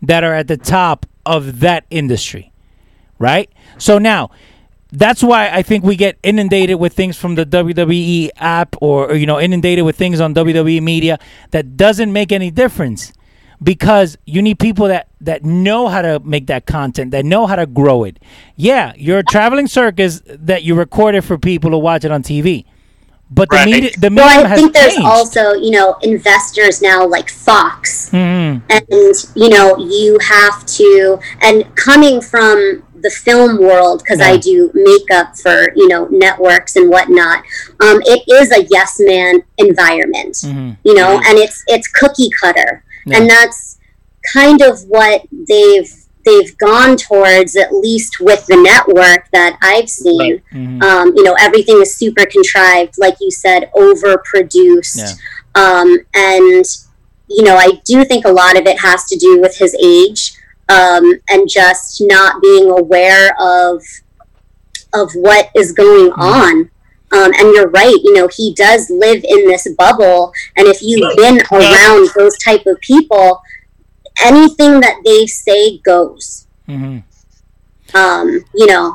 that 0.02 0.22
are 0.22 0.34
at 0.34 0.46
the 0.46 0.56
top 0.56 1.06
of 1.26 1.60
that 1.60 1.86
industry, 1.90 2.52
right? 3.18 3.50
So 3.78 3.98
now, 3.98 4.30
that's 4.92 5.22
why 5.22 5.50
I 5.50 5.62
think 5.62 5.84
we 5.84 5.96
get 5.96 6.18
inundated 6.22 6.78
with 6.78 6.92
things 6.94 7.16
from 7.16 7.34
the 7.34 7.44
WWE 7.44 8.30
app 8.36 8.76
or, 8.80 9.10
or, 9.10 9.14
you 9.14 9.26
know 9.26 9.38
inundated 9.40 9.84
with 9.84 9.96
things 9.96 10.20
on 10.20 10.34
WWE 10.34 10.80
media 10.82 11.18
that 11.50 11.76
doesn't 11.76 12.12
make 12.12 12.32
any 12.32 12.50
difference 12.50 13.12
because 13.62 14.16
you 14.24 14.40
need 14.40 14.58
people 14.58 14.86
that 14.88 15.08
that 15.20 15.44
know 15.44 15.88
how 15.88 16.00
to 16.02 16.20
make 16.20 16.46
that 16.46 16.64
content, 16.66 17.10
that 17.10 17.24
know 17.24 17.46
how 17.46 17.56
to 17.56 17.66
grow 17.66 18.04
it. 18.04 18.18
Yeah, 18.56 18.92
you're 18.96 19.18
a 19.18 19.24
traveling 19.24 19.66
circus 19.66 20.22
that 20.26 20.62
you 20.62 20.74
recorded 20.74 21.22
for 21.24 21.36
people 21.38 21.70
to 21.72 21.78
watch 21.78 22.04
it 22.04 22.10
on 22.12 22.22
TV. 22.22 22.64
But 23.30 23.50
the 23.50 23.56
Right. 23.56 23.68
media 23.68 23.90
the 23.98 24.08
Well, 24.14 24.26
medium 24.26 24.46
I 24.46 24.48
has 24.48 24.58
think 24.60 24.72
there's 24.72 24.94
changed. 24.94 25.06
also, 25.06 25.52
you 25.52 25.70
know, 25.72 25.96
investors 26.02 26.80
now 26.80 27.06
like 27.06 27.28
Fox. 27.28 28.08
Mhm. 28.10 28.62
And, 28.70 29.14
you 29.34 29.48
know, 29.50 29.76
you 29.76 30.18
have 30.22 30.64
to, 30.64 31.18
and 31.42 31.64
coming 31.74 32.22
from 32.22 32.82
the 33.02 33.10
film 33.10 33.58
world, 33.58 34.02
because 34.02 34.20
I 34.20 34.36
do 34.36 34.70
makeup 34.74 35.36
for, 35.36 35.72
you 35.76 35.88
know, 35.88 36.06
networks 36.10 36.76
and 36.76 36.88
whatnot, 36.90 37.38
um, 37.80 38.00
it 38.04 38.22
is 38.30 38.50
a 38.52 38.66
yes 38.70 38.96
man 38.98 39.42
environment, 39.58 40.34
Mhm. 40.36 40.76
you 40.84 40.94
know, 40.94 41.20
and 41.26 41.38
it's, 41.38 41.62
it's 41.66 41.88
cookie 41.88 42.30
cutter. 42.40 42.84
Yeah. 43.06 43.18
And 43.18 43.30
that's 43.30 43.78
kind 44.32 44.60
of 44.62 44.82
what 44.84 45.22
they've, 45.48 45.90
they've 46.24 46.56
gone 46.58 46.96
towards, 46.96 47.56
at 47.56 47.72
least 47.72 48.20
with 48.20 48.44
the 48.46 48.56
network 48.56 49.30
that 49.32 49.58
I've 49.62 49.88
seen. 49.88 50.42
Mhm. 50.52 50.82
Um, 50.82 51.12
you 51.16 51.22
know, 51.22 51.34
everything 51.40 51.80
is 51.80 51.94
super 51.96 52.26
contrived, 52.26 52.94
like 52.98 53.16
you 53.20 53.30
said, 53.30 53.70
overproduced. 53.74 54.98
Yeah. 54.98 55.12
Um, 55.54 55.98
and, 56.14 56.64
you 57.28 57.42
know, 57.42 57.56
I 57.56 57.80
do 57.84 58.04
think 58.04 58.24
a 58.24 58.30
lot 58.32 58.58
of 58.58 58.66
it 58.66 58.78
has 58.80 59.04
to 59.06 59.16
do 59.16 59.40
with 59.40 59.56
his 59.56 59.74
age 59.82 60.34
um, 60.68 61.04
and 61.30 61.48
just 61.48 62.02
not 62.02 62.40
being 62.42 62.70
aware 62.70 63.34
of 63.40 63.82
of 64.94 65.10
what 65.12 65.50
is 65.54 65.72
going 65.72 66.12
on. 66.12 66.70
Um, 67.10 67.32
and 67.38 67.54
you're 67.54 67.70
right, 67.70 67.96
you 68.02 68.12
know, 68.14 68.28
he 68.28 68.52
does 68.54 68.90
live 68.90 69.24
in 69.24 69.46
this 69.46 69.66
bubble. 69.78 70.32
And 70.56 70.66
if 70.66 70.82
you've 70.82 71.16
been 71.16 71.40
around 71.50 72.10
those 72.16 72.36
type 72.38 72.66
of 72.66 72.78
people, 72.80 73.40
anything 74.22 74.80
that 74.80 74.96
they 75.04 75.26
say 75.26 75.78
goes. 75.78 76.46
Mhm. 76.68 77.02
Um, 77.94 78.44
you 78.54 78.66
know, 78.66 78.94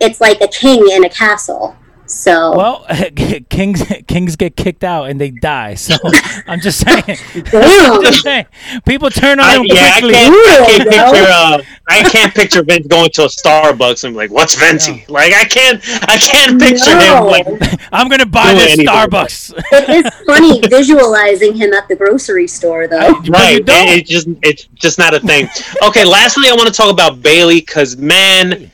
it's 0.00 0.20
like 0.20 0.40
a 0.40 0.48
king 0.48 0.88
in 0.90 1.04
a 1.04 1.08
castle. 1.08 1.76
So 2.10 2.56
Well, 2.56 2.86
kings 3.50 3.82
kings 4.06 4.36
get 4.36 4.56
kicked 4.56 4.82
out 4.82 5.04
and 5.10 5.20
they 5.20 5.30
die. 5.30 5.74
So 5.74 5.94
I'm 6.46 6.58
just 6.60 6.80
saying. 6.80 7.18
I'm 7.52 8.02
just 8.02 8.22
saying. 8.22 8.46
People 8.86 9.10
turn 9.10 9.38
on 9.40 9.44
I, 9.46 9.54
them 9.56 9.64
yeah, 9.66 9.92
I 9.94 10.00
can't, 10.00 10.14
I 10.14 10.66
can't 10.66 10.88
picture. 10.90 11.26
Uh, 11.30 11.62
I 11.88 12.02
can't 12.08 12.34
picture 12.34 12.62
Vince 12.62 12.86
going 12.86 13.10
to 13.10 13.24
a 13.24 13.26
Starbucks 13.28 14.04
and 14.04 14.14
be 14.14 14.18
like, 14.18 14.30
"What's 14.30 14.54
Venti?" 14.54 15.04
Like, 15.08 15.34
I 15.34 15.44
can't. 15.44 15.82
I 16.08 16.16
can't 16.16 16.58
picture 16.58 16.98
him 16.98 17.24
like. 17.24 17.46
I'm 17.92 18.08
gonna 18.08 18.24
buy 18.26 18.52
Do 18.52 18.58
this 18.58 18.72
anything. 18.78 18.86
Starbucks. 18.86 19.52
it 19.72 20.06
is 20.06 20.14
funny 20.26 20.60
visualizing 20.68 21.54
him 21.56 21.72
at 21.74 21.88
the 21.88 21.96
grocery 21.96 22.46
store, 22.48 22.86
though. 22.88 23.14
But 23.14 23.26
you 23.26 23.32
Right, 23.32 23.64
don't. 23.64 23.88
it, 23.88 23.98
it 23.98 24.06
just 24.06 24.28
it's 24.42 24.64
just 24.74 24.98
not 24.98 25.14
a 25.14 25.20
thing. 25.20 25.48
Okay, 25.82 26.04
lastly, 26.06 26.48
I 26.48 26.52
want 26.54 26.68
to 26.68 26.74
talk 26.74 26.90
about 26.90 27.20
Bayley 27.22 27.60
because 27.60 27.96
man, 27.98 28.70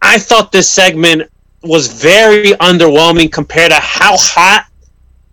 I 0.00 0.18
thought 0.18 0.52
this 0.52 0.70
segment 0.70 1.28
was 1.66 1.88
very 1.88 2.52
underwhelming 2.52 3.32
compared 3.32 3.70
to 3.70 3.78
how 3.80 4.16
hot 4.16 4.66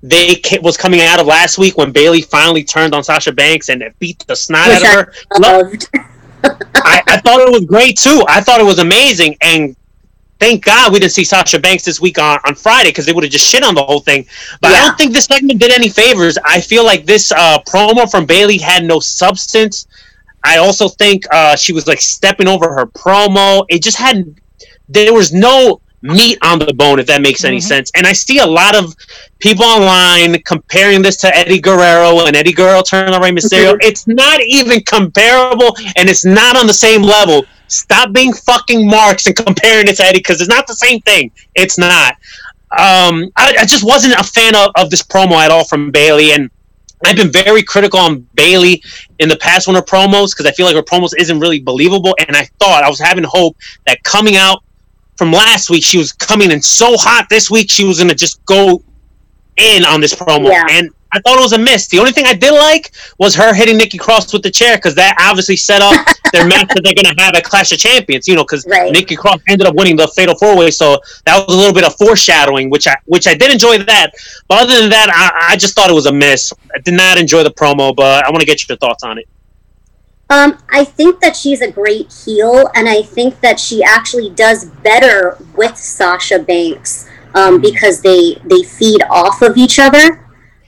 they 0.02 0.36
ca- 0.36 0.60
was 0.62 0.76
coming 0.76 1.02
out 1.02 1.20
of 1.20 1.28
last 1.28 1.58
week 1.58 1.78
when 1.78 1.92
Bayley 1.92 2.22
finally 2.22 2.64
turned 2.64 2.94
on 2.94 3.04
Sasha 3.04 3.32
Banks 3.32 3.70
and 3.70 3.82
it 3.82 3.98
beat 4.00 4.24
the 4.28 4.36
snot 4.36 4.68
Which 4.68 4.84
out 4.84 5.00
of 5.00 5.06
her. 5.06 5.14
Loved. 5.40 5.88
I, 6.44 7.02
I 7.08 7.18
thought 7.22 7.40
it 7.40 7.52
was 7.52 7.66
great 7.66 7.98
too. 7.98 8.24
I 8.28 8.42
thought 8.42 8.60
it 8.60 8.66
was 8.66 8.80
amazing, 8.80 9.38
and 9.42 9.76
thank 10.40 10.66
God 10.66 10.92
we 10.92 11.00
didn't 11.00 11.14
see 11.14 11.24
Sasha 11.24 11.58
Banks 11.58 11.86
this 11.86 12.02
week 12.02 12.20
on, 12.20 12.38
on 12.46 12.54
Friday 12.54 12.90
because 12.90 13.06
they 13.06 13.14
would 13.14 13.24
have 13.24 13.32
just 13.32 13.50
shit 13.50 13.64
on 13.64 13.76
the 13.76 13.84
whole 13.84 14.02
thing. 14.02 14.26
But 14.60 14.74
I 14.74 14.82
don't 14.86 14.98
think 14.98 15.14
this 15.14 15.26
segment 15.26 15.60
did 15.62 15.72
any 15.72 15.88
favors. 15.88 16.38
I 16.44 16.60
feel 16.60 16.84
like 16.84 17.06
this 17.06 17.32
uh, 17.32 17.60
promo 17.66 18.10
from 18.12 18.26
Bayley 18.26 18.58
had 18.58 18.84
no 18.84 19.00
substance. 19.00 19.88
I 20.44 20.58
also 20.58 20.90
think 20.90 21.24
uh, 21.32 21.56
she 21.56 21.72
was 21.72 21.88
like 21.88 22.02
stepping 22.02 22.50
over 22.50 22.74
her 22.74 22.86
promo. 22.86 23.66
It 23.70 23.82
just 23.82 23.98
had 23.98 24.36
there 24.90 25.14
was 25.14 25.32
no 25.32 25.80
meat 26.04 26.38
on 26.42 26.60
the 26.60 26.74
bone, 26.74 27.00
if 27.00 27.08
that 27.08 27.22
makes 27.22 27.44
any 27.46 27.62
sense. 27.62 27.90
And 27.96 28.06
I 28.06 28.12
see 28.12 28.40
a 28.40 28.46
lot 28.46 28.76
of 28.76 28.94
people 29.40 29.66
online 29.66 30.42
comparing 30.44 31.02
this 31.02 31.16
to 31.18 31.36
Eddie 31.36 31.62
Guerrero 31.62 32.26
and 32.26 32.36
Eddie 32.36 32.52
Guerrero 32.52 32.82
turning 32.82 33.14
on 33.14 33.22
Rey 33.22 33.32
Mysterio. 33.32 33.78
It's 33.80 34.06
not 34.06 34.42
even 34.44 34.84
comparable, 34.84 35.76
and 35.96 36.10
it's 36.10 36.26
not 36.26 36.58
on 36.58 36.68
the 36.68 36.74
same 36.74 37.02
level. 37.02 37.46
Stop 37.68 38.12
being 38.12 38.34
fucking 38.34 38.88
marks 38.88 39.26
and 39.28 39.36
comparing 39.36 39.88
it 39.88 39.96
to 39.96 40.04
Eddie 40.04 40.20
because 40.20 40.42
it's 40.42 40.50
not 40.50 40.68
the 40.68 40.76
same 40.76 41.00
thing. 41.02 41.32
It's 41.56 41.78
not. 41.78 42.14
Um, 42.72 43.32
I, 43.36 43.56
I 43.60 43.66
just 43.66 43.86
wasn't 43.86 44.16
a 44.16 44.24
fan 44.24 44.56
of, 44.56 44.72
of 44.76 44.90
this 44.90 45.02
promo 45.02 45.38
at 45.38 45.52
all 45.52 45.64
from 45.64 45.90
Bayley, 45.90 46.34
and 46.34 46.52
I've 47.06 47.16
been 47.16 47.32
very 47.32 47.64
critical 47.64 48.00
on 48.00 48.28
Bayley 48.34 48.84
in 49.20 49.30
the 49.30 49.38
past 49.38 49.70
on 49.70 49.76
her 49.76 49.82
promos 49.82 50.32
because 50.32 50.46
I 50.46 50.52
feel 50.52 50.66
like 50.66 50.76
her 50.76 50.84
promos 50.84 51.12
isn't 51.18 51.40
really 51.40 51.60
believable. 51.60 52.16
And 52.20 52.36
I 52.36 52.46
thought 52.60 52.84
I 52.84 52.90
was 52.90 53.00
having 53.00 53.24
hope 53.24 53.58
that 53.86 54.04
coming 54.04 54.36
out 54.36 54.64
from 55.18 55.32
last 55.32 55.70
week, 55.70 55.84
she 55.84 55.98
was 55.98 56.12
coming 56.12 56.52
in 56.52 56.62
so 56.62 56.98
hot. 56.98 57.28
This 57.30 57.50
week, 57.52 57.70
she 57.70 57.84
was 57.86 58.00
gonna 58.00 58.16
just 58.16 58.44
go 58.46 58.84
in 59.58 59.86
on 59.86 60.02
this 60.02 60.14
promo, 60.16 60.50
Yeah. 60.50 60.66
and 60.72 60.90
I 61.16 61.20
thought 61.20 61.38
it 61.38 61.44
was 61.44 61.54
a 61.54 61.60
miss. 61.60 61.88
The 61.90 62.00
only 62.00 62.12
thing 62.12 62.26
I 62.26 62.34
did 62.34 62.52
like 62.54 62.92
was 63.20 63.36
her 63.36 63.54
hitting 63.54 63.78
Nikki 63.78 64.00
Cross 64.00 64.34
with 64.34 64.42
the 64.42 64.50
chair 64.50 64.78
because 64.78 64.96
that 64.96 65.16
obviously 65.20 65.56
set 65.56 65.80
up 65.80 66.04
their 66.34 66.48
match 66.48 66.70
that 66.74 66.82
they're 66.84 66.96
gonna 66.96 67.14
have 67.22 67.36
at 67.36 67.44
Clash 67.44 67.72
of 67.72 67.78
Champions. 67.78 68.28
You 68.28 68.34
know, 68.36 68.44
because 68.44 68.66
Right. 68.66 68.92
Nikki 68.92 69.16
Cross 69.16 69.42
ended 69.48 69.68
up 69.68 69.76
winning 69.76 69.96
the 69.96 70.08
Fatal 70.08 70.36
Four 70.36 70.58
Way, 70.58 70.72
so 70.72 70.98
that 71.28 71.46
was 71.46 71.56
a 71.56 71.58
little 71.60 71.74
bit 71.74 71.84
of 71.84 71.96
foreshadowing, 71.98 72.72
which 72.72 72.88
I 72.88 72.96
which 73.06 73.28
I 73.28 73.36
did 73.36 73.52
enjoy 73.52 73.78
that. 73.78 74.12
But 74.48 74.64
other 74.64 74.82
than 74.82 74.90
that, 74.90 75.10
I, 75.12 75.54
I 75.54 75.56
just 75.56 75.76
thought 75.76 75.92
it 75.92 75.94
was 75.94 76.08
a 76.08 76.12
miss. 76.14 76.52
I 76.76 76.80
did 76.80 76.96
not 76.96 77.20
enjoy 77.20 77.44
the 77.44 77.52
promo, 77.52 77.96
but 77.96 78.26
I 78.26 78.32
want 78.32 78.40
to 78.40 78.48
get 78.48 78.68
your 78.68 78.76
thoughts 78.80 79.04
on 79.04 79.20
it. 79.20 79.28
Um, 80.34 80.58
I 80.72 80.84
think 80.84 81.20
that 81.20 81.36
she's 81.36 81.62
a 81.62 81.70
great 81.70 82.12
heel, 82.12 82.68
and 82.74 82.90
I 82.90 83.04
think 83.04 83.40
that 83.42 83.60
she 83.60 83.84
actually 83.84 84.32
does 84.32 84.66
better 84.66 85.38
with 85.56 85.78
Sasha 85.78 86.40
Banks 86.40 87.08
um, 87.36 87.62
because 87.62 88.02
they 88.02 88.42
they 88.46 88.64
feed 88.64 89.04
off 89.12 89.44
of 89.44 89.58
each 89.58 89.78
other. 89.78 90.28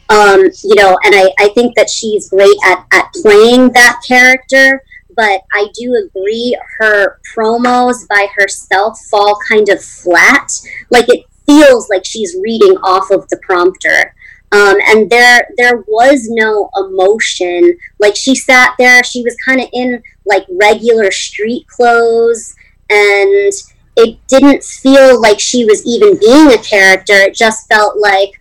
Um, 0.10 0.42
you 0.64 0.76
know, 0.76 1.00
and 1.04 1.16
I, 1.16 1.32
I 1.40 1.50
think 1.56 1.76
that 1.78 1.90
she's 1.90 2.30
great 2.30 2.56
at, 2.64 2.86
at 2.94 3.12
playing 3.24 3.72
that 3.72 4.02
character. 4.08 4.84
But 5.16 5.42
I 5.54 5.68
do 5.74 5.96
agree, 6.06 6.56
her 6.78 7.20
promos 7.34 8.08
by 8.08 8.28
herself 8.36 9.00
fall 9.10 9.36
kind 9.50 9.68
of 9.70 9.84
flat. 9.84 10.48
Like 10.92 11.10
it 11.10 11.26
feels 11.48 11.90
like 11.90 12.06
she's 12.06 12.36
reading 12.44 12.78
off 12.84 13.10
of 13.10 13.28
the 13.30 13.38
prompter. 13.38 14.14
Um, 14.52 14.78
and 14.88 15.10
there 15.10 15.48
there 15.58 15.84
was 15.88 16.28
no 16.30 16.70
emotion. 16.78 17.78
Like 18.00 18.16
she 18.16 18.36
sat 18.36 18.74
there, 18.78 19.04
she 19.04 19.22
was 19.24 19.36
kind 19.46 19.60
of 19.62 19.68
in 19.74 20.02
like 20.26 20.46
regular 20.50 21.12
street 21.12 21.68
clothes, 21.68 22.56
and 22.90 23.52
it 23.98 24.18
didn't 24.28 24.64
feel 24.64 25.20
like 25.22 25.40
she 25.40 25.66
was 25.66 25.86
even 25.86 26.18
being 26.20 26.52
a 26.52 26.58
character. 26.58 27.14
It 27.14 27.36
just 27.36 27.68
felt 27.68 27.98
like, 28.00 28.32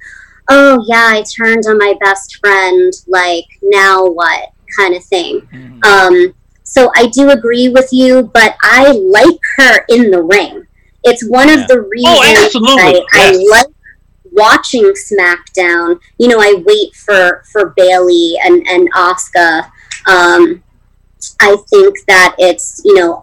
oh 0.49 0.85
yeah, 0.87 1.09
I 1.13 1.25
turned 1.37 1.65
on 1.67 1.79
my 1.79 1.95
best 2.01 2.37
friend. 2.37 2.93
Like 3.09 3.47
now 3.63 4.05
what 4.05 4.51
kind 4.79 4.95
of 4.95 5.05
thing. 5.05 5.41
Um, 5.85 6.35
so 6.65 6.91
I 6.97 7.07
do 7.09 7.31
agree 7.31 7.69
with 7.69 7.89
you, 7.93 8.31
but 8.35 8.57
I 8.63 8.91
like 8.93 9.39
her 9.59 9.85
in 9.89 10.11
the 10.11 10.23
ring. 10.23 10.67
It's 11.05 11.29
one 11.29 11.49
Yeah. 11.49 11.63
of 11.63 11.69
the 11.69 11.81
reasons 11.83 12.47
absolutely, 12.47 13.01
I, 13.13 13.31
I 13.31 13.31
like 13.51 13.67
watching 14.35 14.93
SmackDown, 14.93 16.01
you 16.19 16.29
know, 16.29 16.41
I 16.41 16.63
wait 16.67 16.95
for 16.95 17.43
for 17.51 17.73
Bayley 17.77 18.35
and 18.43 18.67
and 18.69 18.89
Oscar. 18.95 19.63
Um, 20.07 20.63
I 21.41 21.57
think 21.71 21.97
that 22.07 22.35
it's 22.39 22.83
you 22.85 22.95
know 22.95 23.23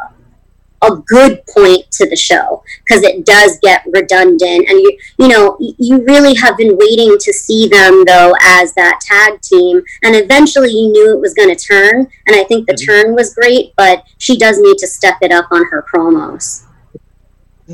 a 0.84 0.96
good 0.96 1.46
point 1.54 1.90
to 1.92 2.10
the 2.10 2.16
show 2.16 2.64
because 2.84 3.04
it 3.04 3.26
does 3.26 3.60
get 3.62 3.84
redundant, 3.94 4.68
and 4.68 4.80
you 4.80 4.98
you 5.20 5.28
know 5.28 5.58
you 5.60 6.04
really 6.06 6.36
have 6.36 6.58
been 6.58 6.78
waiting 6.78 7.18
to 7.20 7.34
see 7.34 7.68
them 7.68 8.04
though 8.06 8.34
as 8.42 8.74
that 8.74 9.00
tag 9.02 9.42
team, 9.42 9.82
and 10.04 10.16
eventually 10.16 10.70
you 10.70 10.92
knew 10.92 11.14
it 11.14 11.22
was 11.22 11.34
going 11.34 11.56
to 11.56 11.64
turn, 11.64 12.08
and 12.28 12.36
I 12.36 12.44
think 12.46 12.68
the 12.68 12.76
turn 12.76 13.14
was 13.14 13.36
great, 13.36 13.74
but 13.78 14.08
she 14.18 14.38
does 14.38 14.58
need 14.60 14.78
to 14.80 14.88
step 14.88 15.18
it 15.22 15.32
up 15.32 15.48
on 15.52 15.66
her 15.66 15.86
promos. 15.94 16.66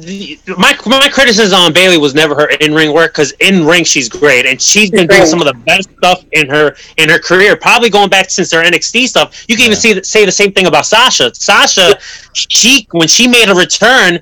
The, 0.02 0.40
my 0.58 0.78
my 0.86 1.10
criticism 1.10 1.58
on 1.60 1.74
Bayley 1.74 1.98
was 1.98 2.14
never 2.14 2.36
her 2.36 2.48
in 2.62 2.74
ring 2.74 2.94
work 2.94 3.14
because 3.14 3.32
in 3.40 3.66
ring 3.66 3.84
she's 3.84 4.10
great 4.10 4.46
and 4.46 4.62
she's 4.62 4.92
been 4.92 5.08
doing 5.08 5.26
some 5.26 5.42
of 5.42 5.48
the 5.48 5.54
best 5.66 5.90
stuff 5.98 6.24
in 6.32 6.50
her 6.50 6.76
in 6.98 7.10
her 7.10 7.20
career, 7.20 7.56
probably 7.56 7.90
going 7.90 8.10
back 8.10 8.30
since 8.30 8.52
her 8.52 8.64
NXT 8.64 9.08
stuff. 9.08 9.46
You 9.48 9.56
can 9.56 9.66
even 9.66 9.78
see 9.78 10.02
say 10.04 10.26
the 10.26 10.32
same 10.32 10.52
thing 10.52 10.68
about 10.68 10.86
Sasha. 10.86 11.34
Sasha, 11.34 11.98
she 12.34 12.88
when 12.92 13.08
she 13.08 13.28
made 13.28 13.50
a 13.50 13.56
return, 13.56 14.20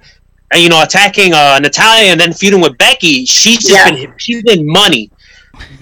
uh, 0.53 0.57
you 0.57 0.69
know, 0.69 0.81
attacking 0.84 1.34
uh, 1.34 1.60
Natalya 1.60 2.11
and 2.11 2.19
then 2.19 2.31
feuding 2.34 2.61
with 2.61 2.77
Becky, 2.77 3.26
she's 3.26 3.57
just 3.60 3.69
Yeah. 3.72 3.91
been 3.91 4.14
she's 4.18 4.43
been 4.43 4.65
money. 4.68 5.11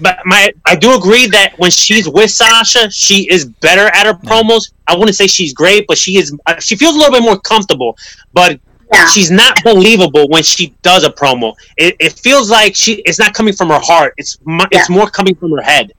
But 0.00 0.18
my 0.24 0.50
I 0.66 0.76
do 0.76 0.96
agree 0.96 1.26
that 1.28 1.52
when 1.56 1.70
she's 1.70 2.08
with 2.08 2.30
Sasha, 2.30 2.90
she 2.90 3.28
is 3.30 3.46
better 3.60 3.86
at 3.88 4.06
her 4.06 4.14
promos. 4.14 4.72
I 4.86 4.96
wouldn't 4.96 5.16
say 5.16 5.26
she's 5.26 5.52
great, 5.52 5.86
but 5.88 5.98
she 5.98 6.16
is. 6.16 6.34
uh, 6.46 6.58
She 6.60 6.76
feels 6.76 6.94
a 6.96 6.98
little 6.98 7.12
bit 7.12 7.22
more 7.22 7.38
comfortable. 7.40 7.96
But 8.32 8.60
Yeah. 8.94 9.06
she's 9.06 9.30
not 9.30 9.62
believable 9.64 10.28
when 10.28 10.42
she 10.42 10.74
does 10.82 11.04
a 11.04 11.10
promo. 11.10 11.54
It, 11.76 11.96
it 12.00 12.12
feels 12.14 12.50
like 12.50 12.74
she 12.74 12.94
it's 13.06 13.18
not 13.18 13.34
coming 13.34 13.54
from 13.54 13.68
her 13.68 13.80
heart. 13.80 14.14
It's 14.16 14.38
mu- 14.44 14.66
it's 14.70 14.88
more 14.90 15.08
coming 15.08 15.34
from 15.34 15.50
her 15.52 15.62
head. 15.62 15.92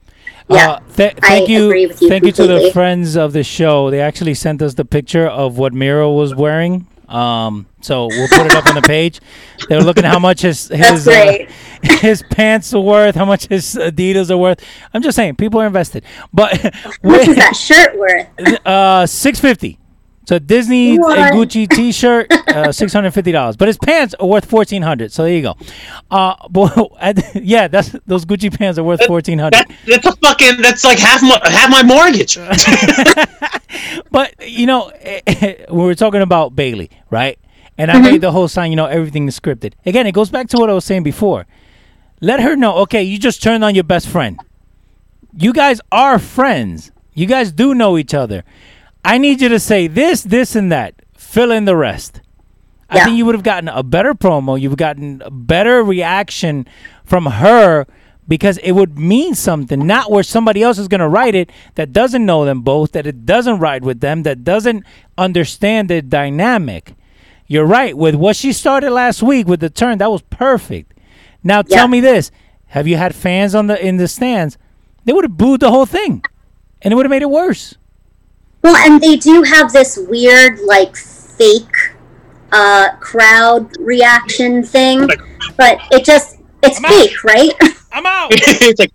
Yeah, 0.48 0.72
Uh, 0.74 0.80
th- 0.96 1.16
I 1.24 1.28
thank 1.28 1.50
you, 1.50 1.66
agree 1.66 1.88
with 1.88 2.02
you 2.02 2.08
thank 2.10 2.24
you 2.24 2.32
to 2.34 2.46
the 2.46 2.72
friends 2.72 3.16
of 3.18 3.34
the 3.34 3.44
show. 3.44 3.90
They 3.90 4.00
actually 4.02 4.36
sent 4.36 4.62
us 4.62 4.76
the 4.76 4.86
picture 4.86 5.28
of 5.28 5.58
what 5.58 5.74
Miro 5.74 6.12
was 6.14 6.36
wearing. 6.36 6.86
Um, 7.10 7.68
so 7.82 8.08
we'll 8.08 8.28
put 8.28 8.48
it 8.48 8.56
up 8.56 8.66
on 8.68 8.76
the 8.76 8.82
page. 8.82 9.22
They 9.70 9.76
were 9.76 9.84
looking 9.84 10.06
at 10.06 10.12
how 10.12 10.20
much 10.20 10.42
his 10.42 10.68
his 10.70 11.08
Uh, 11.08 11.38
his 12.02 12.24
pants 12.30 12.74
are 12.74 12.80
worth, 12.82 13.16
how 13.16 13.26
much 13.26 13.48
his 13.48 13.76
Adidas 13.76 14.30
are 14.32 14.38
worth. 14.38 14.60
I'm 14.94 15.02
just 15.04 15.16
saying, 15.16 15.36
people 15.36 15.60
are 15.62 15.68
invested. 15.68 16.04
But 16.34 16.60
What 17.02 17.28
is 17.28 17.36
that 17.44 17.56
shirt 17.56 17.98
worth? 17.98 18.28
uh, 18.68 19.06
six 19.08 19.40
fifty. 19.40 19.78
So 20.28 20.40
Disney 20.40 20.98
What? 20.98 21.18
and 21.18 21.36
Gucci 21.36 21.70
T-shirt, 21.76 22.32
uh, 22.32 22.72
six 22.72 22.94
hundred 22.94 23.12
fifty 23.12 23.32
dollars. 23.32 23.56
But 23.58 23.68
his 23.68 23.78
pants 23.78 24.16
are 24.20 24.28
worth 24.28 24.46
fourteen 24.46 24.82
hundred. 24.82 25.12
So 25.12 25.24
there 25.24 25.34
you 25.34 25.42
go. 25.42 25.56
Uh, 26.10 26.36
but 26.50 27.36
yeah, 27.36 27.68
that's 27.68 27.90
those 28.06 28.26
Gucci 28.26 28.56
pants 28.56 28.80
are 28.80 28.84
worth 28.84 29.06
fourteen 29.06 29.40
hundred. 29.40 29.68
That, 29.68 29.72
that's 29.86 30.06
a 30.08 30.16
fucking 30.18 30.62
that's 30.62 30.84
like 30.84 31.00
half 31.00 31.22
my 31.22 31.40
half 31.44 31.70
my 31.70 31.84
mortgage. 31.84 32.38
But 34.12 34.34
you 34.48 34.66
know, 34.66 34.92
we 35.70 35.84
were 35.84 35.96
talking 35.96 36.22
about 36.22 36.56
Bayley, 36.56 36.90
right? 37.10 37.38
And 37.78 37.92
I 37.92 38.00
made 38.00 38.22
the 38.22 38.32
whole 38.32 38.48
sign. 38.48 38.72
You 38.72 38.78
know, 38.78 38.86
everything 38.86 39.28
is 39.28 39.38
scripted. 39.38 39.74
Again, 39.86 40.08
it 40.08 40.14
goes 40.14 40.30
back 40.30 40.48
to 40.50 40.58
what 40.58 40.70
I 40.70 40.74
was 40.74 40.86
saying 40.86 41.04
before. 41.04 41.46
Let 42.22 42.40
her 42.40 42.56
know. 42.56 42.78
Okay, 42.84 43.04
you 43.04 43.20
just 43.20 43.44
turned 43.44 43.64
on 43.66 43.76
your 43.76 43.84
best 43.84 44.08
friend. 44.08 44.40
You 45.38 45.52
guys 45.52 45.82
are 45.92 46.18
friends. 46.20 46.92
You 47.14 47.26
guys 47.26 47.52
do 47.52 47.76
know 47.76 47.98
each 47.98 48.14
other. 48.14 48.46
I 49.06 49.18
need 49.19 49.41
you 49.41 49.49
to 49.49 49.60
say 49.60 49.88
this, 49.88 50.23
this, 50.23 50.56
and 50.56 50.72
that. 50.72 50.95
Fill 51.15 51.52
in 51.52 51.65
the 51.65 51.76
rest. 51.76 52.22
I 52.90 53.03
think 53.03 53.18
you 53.18 53.26
would 53.26 53.36
have 53.36 53.44
gotten 53.44 53.68
a 53.68 53.84
better 53.84 54.14
promo. 54.14 54.60
You've 54.60 54.77
gotten 54.77 55.22
a 55.26 55.32
better 55.32 55.84
reaction 55.84 56.68
from 57.03 57.26
her 57.26 57.86
because 58.27 58.57
it 58.60 58.72
would 58.72 58.98
mean 58.98 59.36
something, 59.36 59.86
not 59.86 60.11
where 60.11 60.23
somebody 60.23 60.64
else 60.64 60.77
is 60.77 60.88
going 60.88 60.99
to 60.99 61.07
write 61.07 61.36
it 61.36 61.52
that 61.76 61.94
doesn't 61.94 62.26
know 62.26 62.45
them 62.45 62.61
both, 62.61 62.91
that 62.94 63.06
it 63.06 63.26
doesn't 63.26 63.60
ride 63.60 63.84
with 63.84 63.99
them, 63.99 64.23
that 64.23 64.44
doesn't 64.44 64.84
understand 65.18 65.90
the 65.90 66.02
dynamic. 66.02 66.95
You're 67.48 67.65
right. 67.65 67.95
With 67.95 68.15
what 68.15 68.36
she 68.36 68.53
started 68.53 68.91
last 68.91 69.22
week 69.22 69.48
with 69.48 69.60
the 69.60 69.69
turn, 69.69 69.99
that 69.99 70.10
was 70.10 70.23
perfect. 70.23 70.94
Now 71.44 71.61
tell 71.61 71.88
me 71.88 71.99
this: 71.99 72.32
Have 72.68 72.88
you 72.88 72.98
had 72.98 73.14
fans 73.14 73.53
on 73.53 73.68
the 73.68 73.84
in 73.86 73.98
the 73.98 74.07
stands? 74.07 74.57
They 75.03 75.14
would 75.14 75.26
have 75.26 75.38
booed 75.38 75.60
the 75.60 75.69
whole 75.69 75.86
thing, 75.86 76.23
and 76.82 76.91
it 76.91 76.95
would 76.95 77.06
have 77.06 77.11
made 77.11 77.22
it 77.22 77.30
worse. 77.30 77.76
Well, 78.66 78.76
and 78.78 79.00
they 79.00 79.16
do 79.16 79.44
have 79.44 79.72
this 79.72 79.96
weird, 80.10 80.60
like, 80.62 80.96
fake 80.96 81.76
uh, 82.52 82.96
crowd 83.00 83.78
reaction 83.80 84.64
thing, 84.64 85.08
but 85.56 85.78
it 85.92 86.04
just, 86.04 86.40
it's 86.64 86.80
I'm 86.80 86.86
out. 86.86 86.92
fake, 86.92 87.24
right? 87.24 87.52
I'm 87.92 88.06
out. 88.08 88.30
it's 88.34 88.80
like 88.80 88.92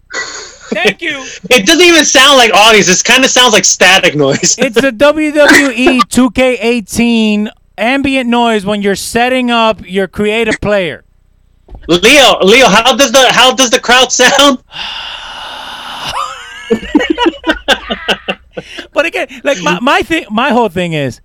Thank 0.70 1.02
you. 1.02 1.24
it 1.50 1.66
doesn't 1.66 1.84
even 1.86 2.04
sound 2.04 2.36
like 2.36 2.52
audience. 2.52 2.88
It 2.88 3.04
kind 3.04 3.24
of 3.24 3.30
sounds 3.30 3.52
like 3.52 3.64
static 3.64 4.16
noise. 4.16 4.56
It's 4.58 4.74
the 4.74 4.90
WWE 4.90 6.00
2K18 6.00 7.50
ambient 7.78 8.28
noise 8.28 8.66
when 8.66 8.82
you're 8.82 8.96
setting 8.96 9.52
up 9.52 9.88
your 9.88 10.08
creative 10.08 10.60
player. 10.60 11.04
Leo, 11.86 12.38
Leo, 12.42 12.66
how 12.66 12.96
does 12.96 13.12
the 13.12 13.26
how 13.30 13.54
does 13.54 13.70
the 13.70 13.78
crowd 13.78 14.10
sound? 14.10 14.58
But 18.92 19.06
again, 19.06 19.28
like 19.44 19.60
my, 19.62 19.78
my 19.80 20.02
thing, 20.02 20.26
my 20.30 20.50
whole 20.50 20.68
thing 20.68 20.92
is, 20.92 21.20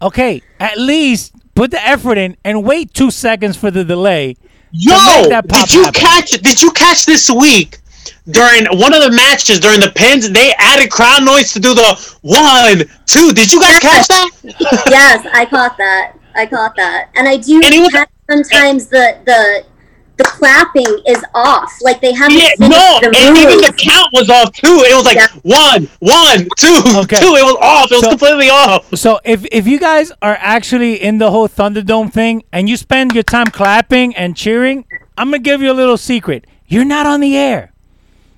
okay, 0.00 0.42
at 0.58 0.78
least 0.78 1.32
put 1.54 1.70
the 1.70 1.84
effort 1.86 2.16
in 2.18 2.36
and 2.44 2.64
wait 2.64 2.94
two 2.94 3.10
seconds 3.10 3.56
for 3.56 3.70
the 3.70 3.84
delay. 3.84 4.36
Yo, 4.72 4.92
that 5.28 5.46
did 5.48 5.72
you 5.74 5.82
happen. 5.84 6.00
catch? 6.00 6.30
Did 6.30 6.62
you 6.62 6.70
catch 6.72 7.04
this 7.04 7.28
week 7.28 7.78
during 8.30 8.66
one 8.78 8.94
of 8.94 9.02
the 9.02 9.10
matches 9.10 9.58
during 9.58 9.80
the 9.80 9.90
pins? 9.94 10.30
They 10.30 10.52
added 10.58 10.90
crowd 10.90 11.24
noise 11.24 11.52
to 11.54 11.60
do 11.60 11.74
the 11.74 12.16
one, 12.22 12.84
two. 13.06 13.32
Did 13.32 13.52
you 13.52 13.60
guys 13.60 13.78
catch 13.80 14.06
that? 14.08 14.30
yes, 14.88 15.26
I 15.34 15.44
caught 15.46 15.76
that. 15.78 16.12
I 16.36 16.46
caught 16.46 16.76
that. 16.76 17.10
And 17.16 17.28
I 17.28 17.36
do 17.36 17.56
And 17.56 17.74
it 17.74 17.80
was- 17.80 17.90
catch 17.90 18.08
sometimes 18.30 18.86
the, 18.86 19.18
the, 19.26 19.64
the 20.20 20.28
clapping 20.28 21.02
is 21.06 21.22
off. 21.34 21.72
Like, 21.80 22.00
they 22.00 22.12
haven't 22.12 22.36
Yeah, 22.38 22.50
no, 22.58 22.98
the 23.00 23.06
and 23.16 23.38
even 23.38 23.58
the 23.58 23.72
count 23.76 24.08
was 24.12 24.28
off 24.28 24.52
too. 24.52 24.84
It 24.86 24.94
was 24.94 25.04
like 25.06 25.16
Yeah. 25.16 25.28
one, 25.42 25.88
one, 26.00 26.48
two, 26.58 26.82
Okay. 27.02 27.16
two. 27.20 27.34
It 27.36 27.44
was 27.44 27.56
off. 27.60 27.90
It 27.90 27.94
was 27.96 28.04
So- 28.04 28.10
completely 28.10 28.50
off. 28.50 28.84
So 28.94 29.18
if 29.24 29.46
if 29.50 29.66
you 29.66 29.78
guys 29.78 30.12
are 30.20 30.36
actually 30.40 31.02
in 31.02 31.18
the 31.18 31.30
whole 31.30 31.48
Thunderdome 31.48 32.12
thing 32.12 32.42
and 32.52 32.68
you 32.68 32.76
spend 32.76 33.12
your 33.14 33.22
time 33.22 33.46
clapping 33.46 34.14
and 34.14 34.36
cheering, 34.36 34.84
I'm 35.16 35.28
gonna 35.28 35.38
give 35.38 35.62
you 35.62 35.70
a 35.72 35.78
little 35.82 35.96
secret. 35.96 36.44
You're 36.68 36.84
not 36.84 37.06
on 37.06 37.20
the 37.20 37.36
air. 37.36 37.72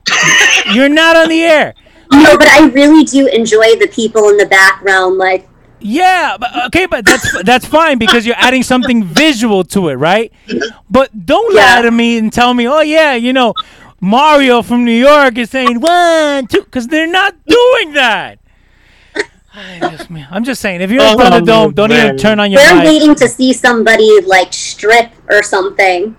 You're 0.73 0.89
not 0.89 1.17
on 1.17 1.29
the 1.29 1.43
air. 1.43 1.75
No, 2.13 2.37
but 2.37 2.47
I 2.49 2.67
really 2.69 3.05
do 3.05 3.27
enjoy 3.27 3.77
the 3.77 3.89
people 3.89 4.29
in 4.29 4.37
the 4.37 4.47
background, 4.47 5.17
like, 5.19 5.49
Yeah, 5.83 6.37
but, 6.39 6.67
okay, 6.67 6.87
but 6.87 7.05
that's 7.05 7.43
that's 7.43 7.67
fine 7.67 7.99
because 7.99 8.27
you're 8.27 8.37
adding 8.39 8.63
something 8.63 9.05
visual 9.05 9.65
to 9.65 9.89
it, 9.89 9.95
right? 9.95 10.33
But 10.91 11.27
don't 11.27 11.55
Yeah. 11.55 11.77
lie 11.77 11.83
to 11.83 11.91
me 11.91 12.19
and 12.19 12.33
tell 12.33 12.55
me, 12.55 12.67
oh 12.69 12.81
yeah, 12.81 13.15
you 13.15 13.33
know, 13.33 13.55
Mario 14.01 14.63
from 14.63 14.85
New 14.85 14.99
York 14.99 15.39
is 15.39 15.51
saying 15.51 15.81
one, 15.81 16.47
two, 16.47 16.63
because 16.63 16.89
they're 16.89 17.07
not 17.07 17.35
doing 17.47 17.93
that. 17.95 18.39
I 19.55 19.81
just, 19.91 20.09
man, 20.11 20.27
I'm 20.31 20.45
just 20.45 20.63
saying, 20.63 20.81
if 20.81 20.91
you're 20.91 21.03
in 21.03 21.09
Oh, 21.09 21.17
Thunderdome, 21.19 21.75
don't 21.75 21.93
even 21.93 22.17
turn 22.17 22.41
on 22.41 22.51
your 22.51 22.63
we're 22.63 22.77
mic. 22.77 22.85
waiting 22.87 23.15
to 23.17 23.29
see 23.29 23.53
somebody, 23.53 24.21
like, 24.23 24.51
strip 24.53 25.11
or 25.29 25.43
something. 25.43 26.17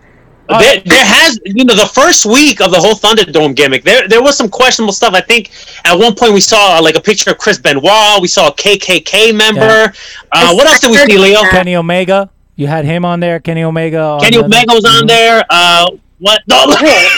There, 0.49 0.81
there 0.85 1.05
has, 1.05 1.39
you 1.45 1.63
know, 1.63 1.73
the 1.75 1.85
first 1.87 2.25
week 2.25 2.59
of 2.61 2.71
the 2.71 2.77
whole 2.77 2.93
Thunderdome 2.95 3.55
gimmick, 3.55 3.83
there 3.83 4.07
there 4.09 4.21
was 4.21 4.37
some 4.37 4.49
questionable 4.49 4.93
stuff. 4.93 5.13
I 5.13 5.21
think 5.21 5.51
at 5.85 5.97
one 5.97 6.15
point 6.15 6.33
we 6.33 6.41
saw 6.41 6.79
like 6.79 6.95
a 6.95 7.01
picture 7.01 7.31
of 7.31 7.37
Chris 7.37 7.57
Benoit. 7.57 8.21
We 8.21 8.27
saw 8.27 8.49
a 8.49 8.53
KKK 8.53 9.33
member. 9.35 9.61
Yeah. 9.61 9.91
Uh, 10.31 10.53
what 10.53 10.67
else 10.67 10.81
did 10.81 10.91
we 10.91 10.97
see, 10.97 11.17
Leo? 11.17 11.41
Kenny 11.49 11.75
Omega, 11.77 12.29
you 12.57 12.67
had 12.67 12.83
him 12.83 13.05
on 13.05 13.19
there. 13.21 13.39
Kenny 13.39 13.63
Omega. 13.63 13.99
on 14.01 14.19
Kenny 14.21 14.37
the- 14.37 14.43
Omega 14.45 14.73
was 14.73 14.83
on 14.85 15.07
there. 15.07 15.43
Uh, 15.49 15.87
what? 16.19 16.41
No, 16.47 16.71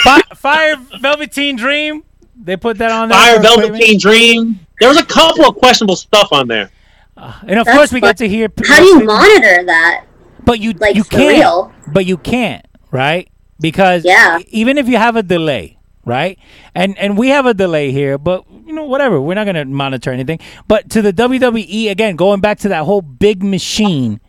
Fi- 0.04 0.22
Fire 0.36 0.76
Velveteen 1.02 1.56
Dream. 1.56 2.04
They 2.44 2.56
put 2.58 2.78
that 2.78 2.92
on 2.92 3.10
there. 3.10 3.18
Fire 3.18 3.36
for 3.36 3.40
a 3.40 3.68
Velveteen 3.68 4.00
Dream. 4.00 4.60
There 4.80 4.88
was 4.90 5.00
a 5.00 5.06
couple 5.06 5.46
of 5.46 5.56
questionable 5.56 5.96
stuff 5.96 6.30
on 6.32 6.48
there. 6.48 6.70
minute. 7.18 7.34
And 7.48 7.60
of 7.60 7.66
That's 7.66 7.78
course, 7.78 7.92
we 7.92 8.02
fun. 8.02 8.10
got 8.10 8.18
to 8.18 8.30
hear. 8.30 8.50
How 8.68 8.78
do 8.78 8.86
you 8.86 9.04
monitor 9.04 9.64
that? 9.66 10.06
But 10.44 10.60
you 10.60 10.74
Like, 10.74 10.96
you 10.96 11.04
can't. 11.04 11.28
real? 11.38 11.74
But 11.88 12.06
you 12.06 12.18
can't, 12.18 12.64
right? 12.96 13.30
Because 13.60 14.04
Yeah. 14.06 14.40
even 14.50 14.78
if 14.78 14.88
you 14.88 14.98
have 14.98 15.16
a 15.16 15.24
delay, 15.24 15.78
right? 16.06 16.38
And 16.74 16.98
and 16.98 17.18
we 17.18 17.30
have 17.30 17.46
a 17.46 17.54
delay 17.54 17.92
here, 17.92 18.18
but 18.18 18.44
you 18.66 18.74
know 18.74 18.84
whatever, 18.86 19.20
we're 19.22 19.36
not 19.36 19.46
going 19.46 19.56
to 19.56 19.66
monitor 19.66 20.12
anything. 20.12 20.40
But 20.68 20.90
to 20.92 21.02
the 21.02 21.14
WWE 21.14 21.90
again, 21.92 22.16
going 22.16 22.42
back 22.42 22.60
to 22.60 22.70
that 22.70 22.84
whole 22.84 23.02
big 23.02 23.44
machine, 23.44 24.20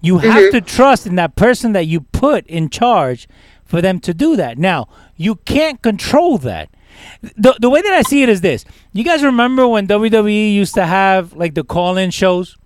you 0.00 0.18
have 0.18 0.44
Mm-hmm. 0.44 0.56
to 0.56 0.60
trust 0.60 1.06
in 1.06 1.16
that 1.16 1.34
person 1.36 1.72
that 1.72 1.86
you 1.86 2.00
put 2.00 2.46
in 2.46 2.68
charge 2.70 3.28
for 3.64 3.82
them 3.82 3.98
to 4.00 4.14
do 4.14 4.36
that. 4.36 4.56
Now, 4.58 4.88
you 5.16 5.34
can't 5.36 5.82
control 5.82 6.38
that. 6.38 6.70
The, 7.36 7.54
the 7.60 7.68
way 7.68 7.82
that 7.82 7.92
I 7.92 8.02
see 8.02 8.22
it 8.22 8.28
is 8.28 8.40
this. 8.40 8.64
You 8.92 9.04
guys 9.04 9.22
remember 9.22 9.66
when 9.68 9.86
WWE 9.86 10.52
used 10.54 10.74
to 10.74 10.86
have 10.86 11.32
like 11.34 11.54
the 11.54 11.64
call-in 11.64 12.10
shows? 12.10 12.56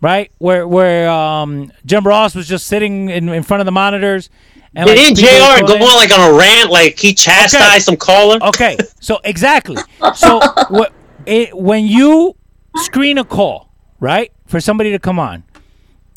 right? 0.00 0.30
Where 0.38 0.68
where 0.68 1.08
um, 1.08 1.72
Jim 1.86 2.06
Ross 2.06 2.34
was 2.34 2.46
just 2.46 2.66
sitting 2.66 3.08
in, 3.08 3.28
in 3.30 3.42
front 3.42 3.62
of 3.62 3.64
the 3.64 3.72
monitors. 3.72 4.28
And 4.76 4.86
like, 4.86 4.96
Didn't 4.96 5.16
people 5.16 5.30
JR 5.38 5.58
call 5.60 5.66
go 5.68 5.74
on 5.84 5.96
like 5.96 6.12
on 6.18 6.34
a 6.34 6.36
rant, 6.38 6.70
like 6.70 6.98
he 6.98 7.14
chastised 7.14 7.64
Okay. 7.64 7.78
some 7.80 7.96
caller? 7.96 8.38
Okay, 8.42 8.76
so 9.00 9.20
exactly. 9.24 9.76
So 10.14 10.40
wh- 10.72 10.90
it, 11.26 11.56
when 11.56 11.86
you 11.86 12.34
screen 12.74 13.18
a 13.18 13.24
call, 13.24 13.70
right, 14.00 14.32
for 14.46 14.60
somebody 14.60 14.90
to 14.90 14.98
come 14.98 15.18
on, 15.18 15.44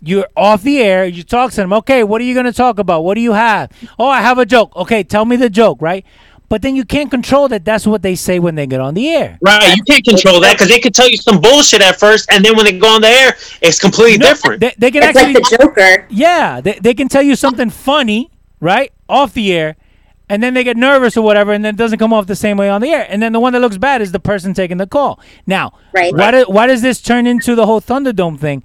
you're 0.02 0.28
off 0.36 0.64
the 0.64 0.80
air. 0.80 1.06
You 1.06 1.24
talk 1.24 1.52
to 1.52 1.58
them. 1.58 1.72
Okay, 1.74 2.04
what 2.04 2.20
are 2.22 2.24
you 2.24 2.34
going 2.34 2.46
to 2.48 2.54
talk 2.54 2.80
about? 2.80 3.04
What 3.04 3.16
do 3.16 3.22
you 3.22 3.34
have? 3.34 3.72
Oh, 4.00 4.08
I 4.08 4.22
have 4.22 4.38
a 4.40 4.46
joke. 4.46 4.76
Okay, 4.76 5.04
tell 5.04 5.26
me 5.26 5.36
the 5.36 5.50
joke, 5.50 5.80
right? 5.82 6.04
But 6.50 6.62
then 6.62 6.76
you 6.78 6.86
can't 6.86 7.12
control 7.12 7.50
that. 7.50 7.66
That's 7.66 7.86
what 7.86 8.02
they 8.02 8.16
say 8.16 8.40
when 8.40 8.56
they 8.56 8.66
get 8.68 8.80
on 8.80 8.94
the 8.94 9.10
air. 9.10 9.38
Right, 9.42 9.76
you 9.76 9.84
can't 9.84 10.04
control 10.06 10.40
that 10.42 10.54
because 10.54 10.70
they 10.70 10.80
could 10.80 10.96
tell 10.96 11.10
you 11.10 11.18
some 11.18 11.42
bullshit 11.42 11.82
at 11.82 12.00
first, 12.00 12.32
and 12.32 12.44
then 12.44 12.56
when 12.56 12.66
they 12.66 12.80
go 12.80 12.88
on 12.88 13.02
the 13.02 13.08
air, 13.10 13.36
it's 13.62 13.80
completely 13.80 14.18
No, 14.18 14.30
different. 14.30 14.62
They, 14.62 14.74
they 14.78 14.90
can 14.92 15.04
It's 15.04 15.18
actually 15.18 15.34
like 15.34 15.44
the 15.50 15.58
Joker. 15.58 16.08
Yeah, 16.10 16.62
they, 16.62 16.80
they 16.80 16.94
can 16.94 17.10
tell 17.10 17.22
you 17.22 17.36
something 17.36 17.70
funny, 17.70 18.32
right, 18.60 18.92
off 19.08 19.34
the 19.34 19.54
air, 19.54 19.76
and 20.30 20.44
then 20.44 20.54
they 20.54 20.64
get 20.64 20.76
nervous 20.78 21.16
or 21.16 21.22
whatever, 21.22 21.54
and 21.54 21.64
then 21.64 21.76
it 21.76 21.78
doesn't 21.78 22.00
come 22.00 22.12
off 22.14 22.28
the 22.28 22.36
same 22.36 22.58
way 22.58 22.70
on 22.70 22.82
the 22.82 22.90
air. 22.90 23.06
And 23.10 23.22
then 23.22 23.32
the 23.34 23.40
one 23.40 23.54
that 23.54 23.60
looks 23.62 23.78
bad 23.78 24.02
is 24.02 24.12
the 24.12 24.20
person 24.20 24.54
taking 24.54 24.78
the 24.78 24.88
call. 24.88 25.20
Now, 25.46 25.74
Right. 25.94 26.14
why, 26.14 26.32
do, 26.32 26.46
why 26.48 26.68
does 26.68 26.82
this 26.82 27.02
turn 27.02 27.26
into 27.28 27.56
the 27.56 27.66
whole 27.66 27.80
Thunderdome 27.80 28.38
thing? 28.40 28.64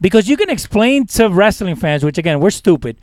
Because 0.00 0.28
you 0.28 0.36
can 0.36 0.50
explain 0.50 1.06
to 1.08 1.28
wrestling 1.28 1.76
fans, 1.76 2.04
which 2.04 2.18
again, 2.18 2.40
we're 2.40 2.50
stupid. 2.50 2.96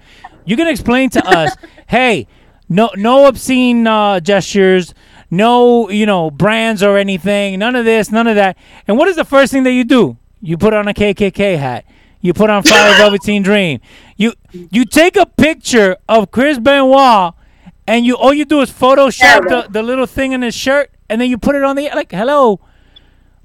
You 0.45 0.57
can 0.57 0.67
explain 0.67 1.09
to 1.11 1.25
us, 1.37 1.55
hey, 1.87 2.27
no, 2.67 2.89
no 2.97 3.27
obscene 3.27 3.87
uh, 3.87 4.19
gestures, 4.19 4.93
no, 5.29 5.89
you 5.89 6.05
know, 6.05 6.29
brands 6.29 6.83
or 6.83 6.97
anything, 6.97 7.59
none 7.59 7.75
of 7.75 7.85
this, 7.85 8.11
none 8.11 8.27
of 8.27 8.35
that. 8.35 8.57
And 8.87 8.97
what 8.97 9.07
is 9.07 9.15
the 9.15 9.23
first 9.25 9.53
thing 9.53 9.63
that 9.63 9.71
you 9.71 9.83
do? 9.85 10.17
You 10.41 10.57
put 10.57 10.73
on 10.73 10.87
a 10.87 10.93
KKK 10.93 11.57
hat. 11.57 11.85
You 12.21 12.33
put 12.33 12.49
on 12.49 12.63
Fire 12.63 12.93
Velveteen 12.97 13.41
Dream. 13.43 13.79
You 14.17 14.33
you 14.53 14.85
take 14.85 15.15
a 15.15 15.25
picture 15.25 15.97
of 16.07 16.31
Chris 16.31 16.59
Benoit, 16.59 17.33
and 17.87 18.05
you 18.05 18.15
all 18.15 18.33
you 18.33 18.45
do 18.45 18.61
is 18.61 18.69
Photoshop 18.71 19.47
the, 19.47 19.67
the 19.69 19.81
little 19.83 20.05
thing 20.05 20.31
in 20.33 20.41
his 20.41 20.53
shirt, 20.53 20.91
and 21.09 21.19
then 21.19 21.29
you 21.29 21.37
put 21.37 21.55
it 21.55 21.63
on 21.63 21.75
the 21.75 21.89
like 21.95 22.11
hello, 22.11 22.59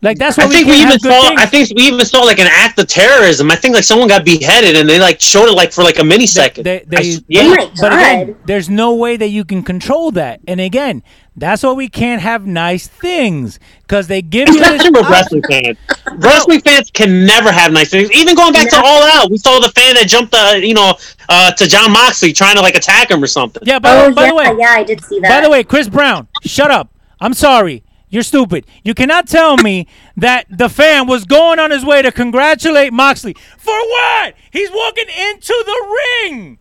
like 0.02 0.18
that's 0.18 0.38
I 0.38 0.44
what 0.44 0.50
we 0.50 0.56
think 0.56 0.68
we 0.68 0.82
even 0.82 0.98
saw. 1.00 1.20
things. 1.28 1.40
I 1.40 1.46
think 1.46 1.70
we 1.74 1.84
even 1.84 2.04
saw 2.04 2.20
like 2.22 2.38
an 2.38 2.48
act 2.50 2.78
of 2.78 2.86
terrorism. 2.86 3.50
I 3.50 3.56
think 3.56 3.74
like 3.74 3.84
someone 3.84 4.08
got 4.08 4.24
beheaded, 4.26 4.76
and 4.76 4.86
they 4.88 4.98
like 5.00 5.20
showed 5.22 5.46
it 5.48 5.52
like 5.56 5.72
for 5.72 5.82
like 5.82 5.98
a 5.98 6.04
mini 6.04 6.26
second. 6.26 6.64
They, 6.64 6.84
they, 6.86 6.96
I 6.98 7.02
they, 7.02 7.10
s- 7.12 7.22
yeah, 7.28 7.42
Oh 7.58 7.72
but 7.80 7.92
again, 7.94 8.36
there's 8.44 8.68
no 8.68 8.94
way 8.94 9.16
that 9.16 9.28
you 9.28 9.44
can 9.46 9.62
control 9.62 10.10
that. 10.12 10.40
And 10.46 10.60
again, 10.60 11.02
that's 11.36 11.62
why 11.62 11.72
we 11.72 11.88
can't 11.88 12.22
have 12.22 12.46
nice 12.46 12.86
things 12.86 13.58
because 13.82 14.06
they 14.08 14.22
give 14.22 14.48
you 14.48 14.54
especially 14.60 14.90
this 14.90 15.00
with 15.02 15.10
wrestling 15.10 15.42
fans. 15.48 15.76
Wrestling 16.16 16.60
fans 16.62 16.90
can 16.90 17.26
never 17.26 17.52
have 17.52 17.72
nice 17.72 17.90
things. 17.90 18.10
Even 18.12 18.34
going 18.34 18.52
back 18.52 18.70
to 18.70 18.76
All 18.76 19.02
Out, 19.02 19.30
we 19.30 19.36
saw 19.36 19.60
the 19.60 19.68
fan 19.70 19.94
that 19.96 20.08
jumped, 20.08 20.34
uh, 20.34 20.54
you 20.56 20.74
know, 20.74 20.94
uh, 21.28 21.52
to 21.52 21.68
Jon 21.68 21.92
Moxley 21.92 22.32
trying 22.32 22.56
to 22.56 22.62
like 22.62 22.74
attack 22.74 23.10
him 23.10 23.22
or 23.22 23.26
something. 23.26 23.62
Yeah, 23.66 23.78
by, 23.78 23.96
Oh, 24.06 24.12
by 24.12 24.24
yeah, 24.24 24.28
the 24.30 24.34
way, 24.34 24.44
yeah, 24.58 24.70
I 24.70 24.82
did 24.82 25.04
see 25.04 25.20
that. 25.20 25.28
By 25.28 25.40
the 25.42 25.50
way, 25.50 25.62
Chris 25.62 25.88
Brown, 25.88 26.28
shut 26.42 26.70
up. 26.70 26.90
I'm 27.20 27.34
sorry. 27.34 27.82
You're 28.08 28.22
stupid. 28.22 28.66
You 28.84 28.94
cannot 28.94 29.26
tell 29.26 29.56
me 29.56 29.88
that 30.16 30.46
the 30.48 30.68
fan 30.68 31.06
was 31.06 31.24
going 31.24 31.58
on 31.58 31.70
his 31.70 31.84
way 31.84 32.02
to 32.02 32.12
congratulate 32.12 32.92
Moxley. 32.92 33.34
For 33.58 33.74
what? 33.74 34.34
He's 34.52 34.70
walking 34.70 35.08
into 35.30 35.64
the 35.66 35.98
ring. 36.30 36.58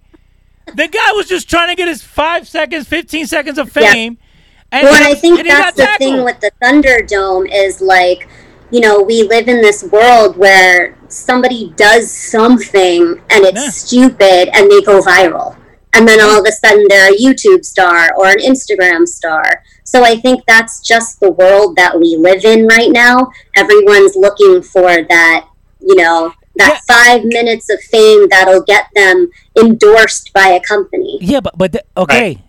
The 0.74 0.88
guy 0.88 1.12
was 1.12 1.28
just 1.28 1.48
trying 1.50 1.70
to 1.70 1.76
get 1.76 1.88
his 1.88 2.02
five 2.04 2.48
seconds, 2.48 2.88
15 2.88 3.28
seconds 3.28 3.60
of 3.60 3.74
Yeah. 3.76 4.25
Fame. 4.72 4.80
And, 4.80 4.84
well, 4.86 4.96
and 4.96 5.06
I 5.06 5.14
think 5.14 5.40
and 5.40 5.50
that's 5.50 5.78
the 5.78 5.88
thing 5.98 6.24
with 6.24 6.40
the 6.42 6.52
Thunderdome 6.62 7.50
is 7.52 7.82
like, 7.82 8.28
you 8.72 8.80
know, 8.82 9.02
we 9.02 9.24
live 9.24 9.48
in 9.48 9.62
this 9.62 9.84
world 9.84 10.38
where 10.38 10.98
somebody 11.08 11.72
does 11.76 12.12
something 12.12 13.22
and 13.30 13.46
it's 13.46 13.62
Yeah. 13.64 13.70
stupid 13.70 14.50
and 14.56 14.70
they 14.72 14.82
go 14.82 15.02
viral. 15.02 15.56
And 15.94 16.06
then 16.06 16.20
all 16.20 16.40
of 16.42 16.46
a 16.46 16.52
sudden 16.52 16.86
they're 16.90 17.14
a 17.14 17.18
YouTube 17.18 17.64
star 17.64 18.14
or 18.18 18.28
an 18.28 18.40
Instagram 18.40 19.08
star. 19.08 19.64
So 19.86 20.04
I 20.04 20.18
think 20.18 20.44
that's 20.46 20.82
just 20.82 21.22
the 21.22 21.32
world 21.32 21.78
that 21.78 21.98
we 21.98 22.18
live 22.18 22.44
in 22.44 22.68
right 22.68 22.92
now. 22.92 23.32
Everyone's 23.56 24.16
looking 24.18 24.62
for 24.62 25.04
that, 25.04 25.48
you 25.80 25.96
know, 25.96 26.34
that 26.58 26.82
five 26.88 27.24
minutes 27.24 27.70
of 27.70 27.80
fame 27.82 28.28
that'll 28.30 28.64
get 28.64 28.88
them 28.96 29.30
endorsed 29.58 30.34
by 30.34 30.48
a 30.50 30.60
company. 30.60 31.18
Yeah, 31.22 31.40
but 31.40 31.58
but 31.58 31.72
the, 31.72 31.84
okay, 31.96 32.44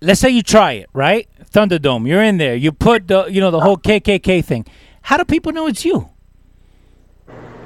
let's 0.00 0.20
say 0.20 0.30
you 0.30 0.42
try 0.42 0.72
it, 0.72 0.88
right? 0.92 1.28
Thunderdome, 1.52 2.06
you're 2.08 2.22
in 2.22 2.38
there. 2.38 2.54
You 2.54 2.72
put 2.72 3.08
the, 3.08 3.26
you 3.26 3.40
know, 3.40 3.50
the 3.50 3.60
whole 3.60 3.76
KKK 3.76 4.44
thing. 4.44 4.66
How 5.02 5.16
do 5.16 5.24
people 5.24 5.52
know 5.52 5.66
it's 5.66 5.84
you? 5.84 6.10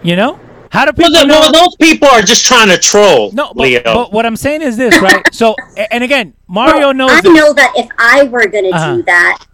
You 0.03 0.17
know, 0.17 0.39
how 0.71 0.85
do 0.87 0.93
people 0.93 1.13
Well, 1.13 1.23
the, 1.23 1.27
know? 1.27 1.41
well, 1.41 1.53
those 1.53 1.77
people 1.77 2.09
are 2.09 2.23
just 2.23 2.47
trying 2.47 2.69
to 2.69 2.79
troll, 2.79 3.33
no, 3.33 3.53
but, 3.55 3.63
Leo. 3.65 3.83
but 3.83 4.13
what 4.13 4.25
I'm 4.25 4.37
saying 4.37 4.63
is 4.63 4.77
this, 4.77 4.99
right? 5.01 5.23
So, 5.33 5.55
and 5.91 6.03
again, 6.05 6.35
Mario 6.49 6.87
Well, 6.87 6.95
knows. 6.95 7.11
I 7.11 7.21
this. 7.21 7.33
know 7.35 7.53
that 7.53 7.73
if 7.77 7.89
I 7.99 8.23
were 8.25 8.47
going 8.47 8.65
to 8.65 8.71
Uh-huh. 8.71 8.97
do 8.97 9.03
that, 9.05 9.45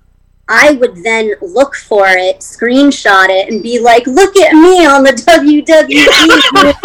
I 0.48 0.72
would 0.72 1.02
then 1.02 1.32
look 1.42 1.74
for 1.74 2.06
it, 2.08 2.38
screenshot 2.38 3.26
it, 3.28 3.52
and 3.52 3.60
be 3.64 3.80
like, 3.80 4.06
"Look 4.06 4.36
at 4.36 4.52
me 4.52 4.86
on 4.86 5.02
the 5.02 5.10
WWE 5.10 5.66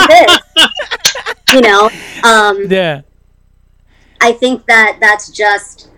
this." 0.08 1.54
You 1.54 1.62
know, 1.62 1.90
um, 2.24 2.66
Yeah. 2.68 3.02
I 4.22 4.32
think 4.34 4.66
that 4.68 4.98
that's 5.02 5.30
just 5.32 5.90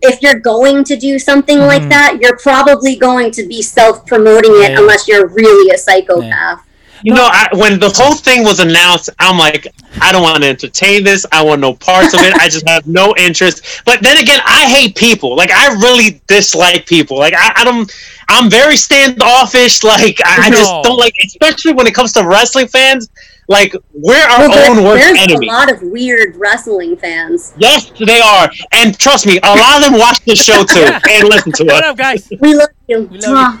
if 0.00 0.20
you're 0.20 0.40
going 0.40 0.82
to 0.84 0.96
do 0.96 1.18
something 1.18 1.58
Mm-hmm. 1.58 1.66
like 1.66 1.88
that, 1.90 2.18
you're 2.20 2.38
probably 2.38 2.96
going 2.96 3.30
to 3.32 3.46
be 3.46 3.62
self-promoting 3.62 4.50
it 4.54 4.70
Yeah. 4.72 4.80
unless 4.80 5.06
you're 5.06 5.28
really 5.28 5.70
a 5.72 5.78
psychopath. 5.78 6.60
You 7.04 7.14
know, 7.14 7.28
I, 7.30 7.48
when 7.54 7.80
the 7.80 7.88
whole 7.90 8.14
thing 8.14 8.44
was 8.44 8.60
announced, 8.60 9.10
I'm 9.18 9.36
like, 9.36 9.66
I 10.00 10.12
don't 10.12 10.22
want 10.22 10.40
to 10.44 10.48
entertain 10.48 11.02
this. 11.02 11.26
I 11.32 11.42
want 11.42 11.60
no 11.60 11.74
parts 11.74 12.14
of 12.14 12.20
it. 12.20 12.32
I 12.34 12.48
just 12.48 12.66
have 12.68 12.86
no 12.86 13.12
interest. 13.18 13.82
But 13.84 14.02
then 14.02 14.18
again, 14.18 14.40
I 14.46 14.66
hate 14.68 14.94
people. 14.94 15.34
Like, 15.34 15.50
I 15.50 15.72
really 15.74 16.22
dislike 16.28 16.86
people. 16.86 17.18
Like, 17.18 17.34
I, 17.36 17.52
I 17.56 17.64
don't. 17.64 17.92
I'm 18.28 18.48
very 18.48 18.76
standoffish. 18.76 19.82
Like, 19.82 20.16
I, 20.24 20.46
I 20.46 20.50
just 20.50 20.70
don't 20.84 20.96
like, 20.96 21.14
especially 21.26 21.72
when 21.72 21.88
it 21.88 21.94
comes 21.94 22.12
to 22.12 22.24
wrestling 22.24 22.68
fans. 22.68 23.10
Like, 23.48 23.74
we're 23.92 24.14
our 24.14 24.48
Well, 24.48 24.70
own 24.78 24.84
worst 24.84 25.02
there's 25.04 25.18
enemy. 25.18 25.48
a 25.48 25.52
lot 25.52 25.70
of 25.70 25.82
weird 25.82 26.36
wrestling 26.36 26.96
fans. 26.96 27.52
Yes, 27.58 27.90
they 27.98 28.20
are. 28.20 28.50
And 28.72 28.98
trust 28.98 29.26
me, 29.26 29.38
a 29.42 29.54
lot 29.56 29.76
of 29.78 29.90
them 29.90 29.98
watch 29.98 30.20
this 30.24 30.42
show 30.42 30.64
too 30.64 30.80
and 31.10 31.28
listen 31.28 31.52
to 31.52 31.64
What 31.64 31.82
us. 31.84 31.90
up, 31.90 31.96
guys? 31.96 32.28
We 32.40 32.54
love 32.54 32.68
you. 32.88 33.02
We 33.02 33.18
love 33.18 33.60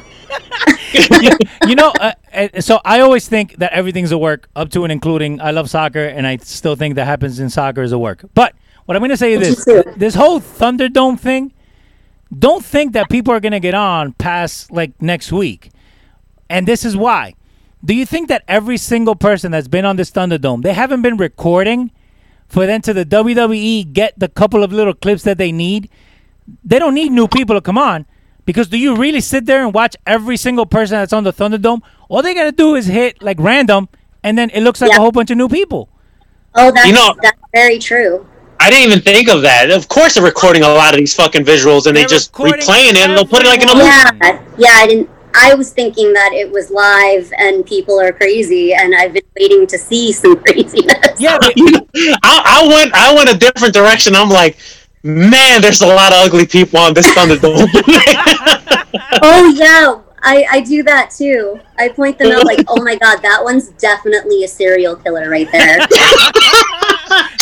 you 1.68 1.74
know, 1.74 1.92
uh, 2.00 2.12
uh, 2.32 2.60
so 2.60 2.80
I 2.84 3.00
always 3.00 3.28
think 3.28 3.56
that 3.56 3.72
everything's 3.72 4.12
a 4.12 4.18
work, 4.18 4.48
up 4.56 4.70
to 4.70 4.82
and 4.84 4.92
including. 4.92 5.40
I 5.40 5.50
love 5.50 5.68
soccer, 5.68 6.04
and 6.06 6.26
I 6.26 6.36
still 6.38 6.74
think 6.76 6.94
that 6.94 7.04
happens 7.04 7.38
in 7.38 7.50
soccer 7.50 7.82
is 7.82 7.92
a 7.92 7.98
work. 7.98 8.24
But 8.34 8.54
what 8.86 8.96
I'm 8.96 9.00
going 9.00 9.10
to 9.10 9.16
say 9.16 9.34
is 9.34 9.56
this: 9.56 9.64
too. 9.64 9.82
this 9.96 10.14
whole 10.14 10.40
Thunderdome 10.40 11.18
thing. 11.20 11.52
Don't 12.38 12.64
think 12.64 12.94
that 12.94 13.10
people 13.10 13.34
are 13.34 13.40
going 13.40 13.52
to 13.52 13.60
get 13.60 13.74
on 13.74 14.12
past 14.14 14.70
like 14.72 14.92
next 15.02 15.32
week, 15.32 15.70
and 16.48 16.66
this 16.66 16.84
is 16.84 16.96
why. 16.96 17.34
Do 17.84 17.94
you 17.94 18.06
think 18.06 18.28
that 18.28 18.44
every 18.46 18.76
single 18.76 19.14
person 19.16 19.50
that's 19.52 19.68
been 19.68 19.84
on 19.84 19.96
this 19.96 20.10
Thunderdome, 20.10 20.62
they 20.62 20.72
haven't 20.72 21.02
been 21.02 21.16
recording 21.16 21.90
for 22.48 22.66
them 22.66 22.80
to 22.82 22.92
the 22.92 23.04
WWE 23.04 23.92
get 23.92 24.16
the 24.18 24.28
couple 24.28 24.62
of 24.62 24.72
little 24.72 24.94
clips 24.94 25.24
that 25.24 25.38
they 25.38 25.50
need? 25.52 25.88
They 26.64 26.78
don't 26.78 26.94
need 26.94 27.10
new 27.10 27.26
people 27.28 27.56
to 27.56 27.60
come 27.60 27.78
on 27.78 28.06
because 28.44 28.68
do 28.68 28.78
you 28.78 28.94
really 28.96 29.20
sit 29.20 29.46
there 29.46 29.64
and 29.64 29.74
watch 29.74 29.96
every 30.06 30.36
single 30.36 30.66
person 30.66 30.96
that's 30.98 31.12
on 31.12 31.24
the 31.24 31.32
Thunderdome? 31.32 31.82
All 32.08 32.22
they 32.22 32.34
gotta 32.34 32.52
do 32.52 32.74
is 32.76 32.86
hit 32.86 33.20
like 33.22 33.38
random, 33.40 33.88
and 34.22 34.38
then 34.38 34.50
it 34.50 34.60
looks 34.62 34.80
like 34.80 34.90
Yeah. 34.90 34.98
a 34.98 35.00
whole 35.00 35.12
bunch 35.12 35.30
of 35.30 35.36
new 35.36 35.48
people. 35.48 35.88
Oh, 36.54 36.70
that's 36.70 36.86
You 36.86 36.92
know- 36.92 37.14
that's 37.22 37.38
very 37.52 37.78
true. 37.78 38.26
I 38.60 38.70
didn't 38.70 38.84
even 38.92 39.00
think 39.00 39.28
of 39.28 39.42
that. 39.42 39.72
Of 39.72 39.88
course, 39.88 40.14
they're 40.14 40.22
recording 40.22 40.62
a 40.62 40.68
lot 40.68 40.94
of 40.94 40.98
these 41.00 41.14
fucking 41.14 41.44
visuals 41.44 41.86
and 41.86 41.96
they 41.96 42.02
They're 42.02 42.08
just 42.10 42.32
replaying 42.32 42.90
it 42.92 42.98
and 42.98 43.16
they'll 43.16 43.26
put 43.26 43.42
it 43.42 43.48
like 43.48 43.60
in 43.60 43.68
a 43.68 43.74
movie. 43.74 43.88
everyone. 43.88 44.18
Yeah, 44.22 44.38
yeah. 44.58 44.68
I 44.74 44.86
didn't. 44.86 45.10
I 45.34 45.54
was 45.54 45.72
thinking 45.72 46.12
that 46.12 46.32
it 46.32 46.50
was 46.50 46.70
live 46.70 47.32
and 47.38 47.64
people 47.64 48.00
are 48.00 48.12
crazy, 48.12 48.74
and 48.74 48.94
I've 48.94 49.12
been 49.12 49.22
waiting 49.38 49.66
to 49.66 49.78
see 49.78 50.12
some 50.12 50.36
craziness. 50.44 51.20
Yeah, 51.20 51.38
but, 51.40 51.52
I, 51.56 52.62
I 52.62 52.68
went 52.68 52.94
I 52.94 53.14
went 53.14 53.30
a 53.30 53.36
different 53.36 53.74
direction. 53.74 54.14
I'm 54.14 54.28
like, 54.28 54.56
man, 55.02 55.62
there's 55.62 55.80
a 55.80 55.86
lot 55.86 56.12
of 56.12 56.18
ugly 56.26 56.46
people 56.46 56.78
on 56.78 56.94
this 56.94 57.06
Thunderdome. 57.14 57.68
Oh 59.24 59.46
yeah, 59.56 60.00
I 60.22 60.44
I 60.50 60.60
do 60.60 60.82
that 60.82 61.10
too. 61.10 61.60
I 61.78 61.88
point 61.88 62.18
them 62.18 62.32
out 62.32 62.44
like, 62.44 62.64
oh 62.68 62.82
my 62.82 62.96
god, 62.96 63.22
that 63.22 63.40
one's 63.42 63.68
definitely 63.70 64.44
a 64.44 64.48
serial 64.48 64.96
killer 64.96 65.30
right 65.30 65.50
there. 65.52 65.78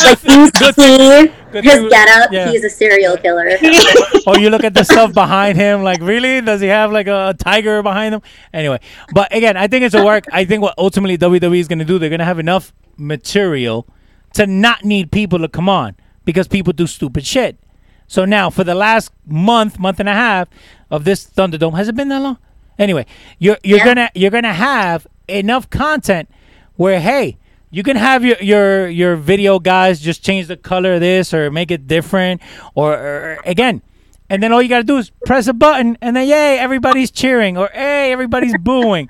like 0.04 0.18
he's 0.20 0.50
Good 0.52 0.74
see 0.74 1.32
good 1.52 1.64
his 1.64 1.74
thing- 1.74 1.88
get 1.88 2.08
up, 2.08 2.30
yeah. 2.32 2.50
he's 2.50 2.64
a 2.64 2.70
serial 2.70 3.16
killer. 3.16 3.48
oh, 4.26 4.36
you 4.38 4.50
look 4.50 4.62
at 4.64 4.74
the 4.74 4.84
stuff 4.84 5.12
behind 5.12 5.56
him, 5.58 5.82
like 5.82 6.00
really, 6.00 6.40
does 6.40 6.60
he 6.60 6.68
have 6.68 6.92
like 6.92 7.06
a 7.08 7.34
tiger 7.38 7.82
behind 7.82 8.14
him? 8.14 8.22
Anyway, 8.52 8.78
but 9.14 9.34
again, 9.34 9.56
I 9.56 9.66
think 9.66 9.84
it's 9.84 9.94
a 9.94 10.04
work. 10.04 10.24
I 10.32 10.44
think 10.44 10.62
what 10.62 10.74
ultimately 10.78 11.18
WWE 11.18 11.58
is 11.58 11.68
gonna 11.68 11.84
do, 11.84 11.98
they're 11.98 12.10
gonna 12.10 12.24
have 12.24 12.38
enough 12.38 12.72
material 12.96 13.86
to 14.34 14.46
not 14.46 14.84
need 14.84 15.10
people 15.10 15.38
to 15.40 15.48
come 15.48 15.68
on 15.68 15.96
because 16.24 16.46
people 16.46 16.72
do 16.72 16.86
stupid 16.86 17.26
shit. 17.26 17.58
So 18.06 18.24
now, 18.24 18.50
for 18.50 18.64
the 18.64 18.74
last 18.74 19.12
month, 19.26 19.78
month 19.78 20.00
and 20.00 20.08
a 20.08 20.12
half 20.14 20.48
of 20.90 21.04
this 21.04 21.24
Thunderdome, 21.26 21.76
has 21.76 21.88
it 21.88 21.94
been 21.96 22.08
that 22.10 22.20
long? 22.20 22.38
Anyway, 22.78 23.06
you're 23.38 23.58
you're 23.62 23.78
Yeah. 23.78 23.84
gonna 23.84 24.10
you're 24.14 24.30
gonna 24.30 24.52
have 24.54 25.06
enough 25.28 25.68
content 25.70 26.28
where 26.76 27.00
hey, 27.00 27.38
you 27.70 27.82
can 27.82 27.96
have 27.96 28.24
your 28.24 28.36
your 28.42 28.88
your 28.88 29.16
video 29.16 29.58
guys 29.58 30.00
just 30.00 30.24
change 30.24 30.48
the 30.48 30.56
color 30.56 30.94
of 30.94 31.00
this 31.00 31.32
or 31.32 31.50
make 31.50 31.70
it 31.70 31.86
different 31.86 32.40
or, 32.74 32.94
or 32.94 33.40
again, 33.44 33.82
and 34.28 34.42
then 34.42 34.52
all 34.52 34.60
you 34.60 34.68
gotta 34.68 34.84
do 34.84 34.98
is 34.98 35.10
press 35.24 35.46
a 35.46 35.52
button 35.52 35.96
and 36.02 36.16
then 36.16 36.28
yay, 36.28 36.58
everybody's 36.58 37.10
cheering 37.10 37.56
or 37.56 37.70
hey, 37.72 38.12
everybody's 38.12 38.56
booing. 38.60 39.08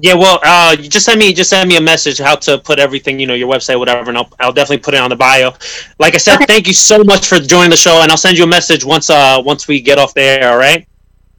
Yeah, 0.00 0.14
well, 0.14 0.38
uh, 0.44 0.76
you 0.78 0.88
just 0.88 1.06
send 1.06 1.18
me 1.18 1.32
just 1.32 1.50
send 1.50 1.68
me 1.68 1.76
a 1.76 1.80
message 1.80 2.18
how 2.18 2.36
to 2.36 2.58
put 2.58 2.78
everything, 2.78 3.18
you 3.18 3.26
know, 3.26 3.34
your 3.34 3.48
website, 3.48 3.78
whatever, 3.78 4.10
and 4.10 4.18
I'll, 4.18 4.30
I'll 4.38 4.52
definitely 4.52 4.82
put 4.82 4.94
it 4.94 5.00
on 5.00 5.08
the 5.08 5.16
bio. 5.16 5.54
Like 5.98 6.14
I 6.14 6.18
said, 6.18 6.36
Okay. 6.36 6.46
thank 6.46 6.66
you 6.68 6.74
so 6.74 7.02
much 7.02 7.26
for 7.26 7.38
joining 7.40 7.70
the 7.70 7.76
show, 7.76 8.02
and 8.02 8.10
I'll 8.10 8.18
send 8.18 8.36
you 8.36 8.44
a 8.44 8.46
message 8.46 8.84
once 8.84 9.08
uh 9.10 9.42
once 9.44 9.66
we 9.66 9.80
get 9.80 9.98
off 9.98 10.12
the 10.14 10.22
air. 10.22 10.52
All 10.52 10.58
right. 10.58 10.86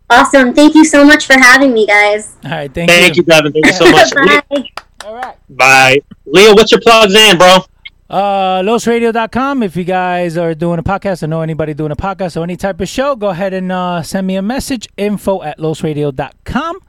Awesome. 0.09 0.53
Thank 0.55 0.73
you 0.73 0.83
so 0.83 1.05
much 1.05 1.27
for 1.27 1.33
having 1.33 1.71
me, 1.71 1.85
guys. 1.85 2.35
All 2.43 2.49
right, 2.51 2.73
thank, 2.73 2.89
Thank 2.89 3.15
you, 3.15 3.23
Devin. 3.23 3.53
Thank 3.53 3.67
you 3.67 3.73
so 3.73 3.91
much. 3.91 4.11
Bye. 4.49 4.69
All 5.05 5.15
right. 5.15 5.35
Bye, 5.49 6.01
Leo. 6.25 6.53
What's 6.53 6.71
your 6.71 6.81
plugs 6.81 7.13
in, 7.13 7.37
bro? 7.37 7.59
Uh, 8.09 8.61
losradio.com. 8.61 9.63
If 9.63 9.75
you 9.75 9.83
guys 9.83 10.37
are 10.37 10.55
doing 10.55 10.79
a 10.79 10.83
podcast 10.83 11.23
or 11.23 11.27
know 11.27 11.41
anybody 11.41 11.73
doing 11.73 11.91
a 11.91 11.95
podcast 11.95 12.35
or 12.35 12.43
any 12.43 12.57
type 12.57 12.81
of 12.81 12.89
show, 12.89 13.15
go 13.15 13.29
ahead 13.29 13.53
and 13.53 13.71
uh, 13.71 14.01
send 14.01 14.25
me 14.27 14.35
a 14.35 14.41
message. 14.41 14.87
Info 14.97 15.41
at 15.43 15.57
losradio.com. 15.59 16.79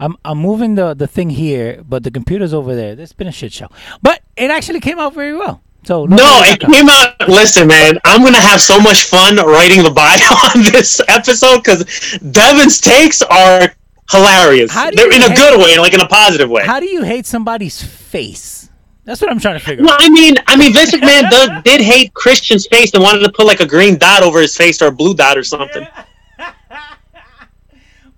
I'm 0.00 0.16
I'm 0.24 0.38
moving 0.38 0.76
the, 0.76 0.94
the 0.94 1.06
thing 1.08 1.30
here, 1.30 1.82
but 1.88 2.04
the 2.04 2.10
computer's 2.10 2.54
over 2.54 2.76
there. 2.76 2.94
This 2.94 3.10
has 3.10 3.14
been 3.14 3.26
a 3.26 3.32
shit 3.32 3.52
show. 3.52 3.68
But 4.02 4.22
it 4.36 4.50
actually 4.50 4.80
came 4.80 4.98
out 4.98 5.14
very 5.14 5.36
well. 5.36 5.62
So 5.84 6.04
No, 6.06 6.16
it 6.44 6.60
came 6.60 6.88
out. 6.88 7.28
Listen, 7.28 7.66
man, 7.66 7.98
I'm 8.04 8.22
gonna 8.22 8.38
have 8.38 8.60
so 8.60 8.78
much 8.78 9.04
fun 9.04 9.36
writing 9.36 9.82
the 9.82 9.90
bio 9.90 10.18
on 10.54 10.62
this 10.70 11.00
episode 11.08 11.64
because 11.64 12.18
Devin's 12.30 12.80
takes 12.80 13.22
are 13.22 13.74
hilarious. 14.10 14.72
They're 14.74 15.12
in 15.12 15.22
a 15.22 15.34
good 15.34 15.58
way, 15.58 15.78
like 15.78 15.94
in 15.94 16.00
a 16.00 16.08
positive 16.08 16.48
way. 16.50 16.64
How 16.64 16.80
do 16.80 16.86
you 16.86 17.02
hate 17.02 17.26
somebody's 17.26 17.82
face? 17.82 18.68
That's 19.04 19.20
what 19.22 19.30
I'm 19.30 19.40
trying 19.40 19.58
to 19.58 19.64
figure 19.64 19.84
Well, 19.84 19.94
out. 19.94 20.00
I 20.02 20.10
mean, 20.10 20.34
I 20.46 20.56
mean, 20.56 20.72
Vince 20.74 20.92
McMahon 20.92 21.30
does, 21.30 21.62
did 21.64 21.80
hate 21.80 22.12
Christian's 22.12 22.66
face 22.66 22.92
and 22.92 23.02
wanted 23.02 23.20
to 23.20 23.32
put 23.32 23.46
like 23.46 23.60
a 23.60 23.66
green 23.66 23.96
dot 23.96 24.22
over 24.22 24.40
his 24.40 24.54
face 24.54 24.82
or 24.82 24.88
a 24.88 24.92
blue 24.92 25.14
dot 25.14 25.36
or 25.38 25.42
something. 25.44 25.86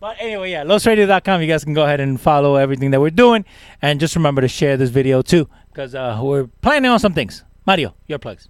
But 0.00 0.16
anyway, 0.18 0.50
yeah, 0.50 0.64
losradio.com. 0.64 1.42
You 1.42 1.46
guys 1.46 1.62
can 1.62 1.74
go 1.74 1.82
ahead 1.84 2.00
and 2.00 2.18
follow 2.18 2.56
everything 2.56 2.90
that 2.92 3.00
we're 3.02 3.10
doing. 3.10 3.44
And 3.82 4.00
just 4.00 4.16
remember 4.16 4.40
to 4.40 4.48
share 4.48 4.78
this 4.78 4.88
video 4.88 5.20
too, 5.20 5.46
because 5.68 5.94
uh, 5.94 6.18
we're 6.22 6.46
planning 6.46 6.90
on 6.90 6.98
some 6.98 7.12
things. 7.12 7.44
Mario, 7.66 7.94
your 8.06 8.18
plugs. 8.18 8.48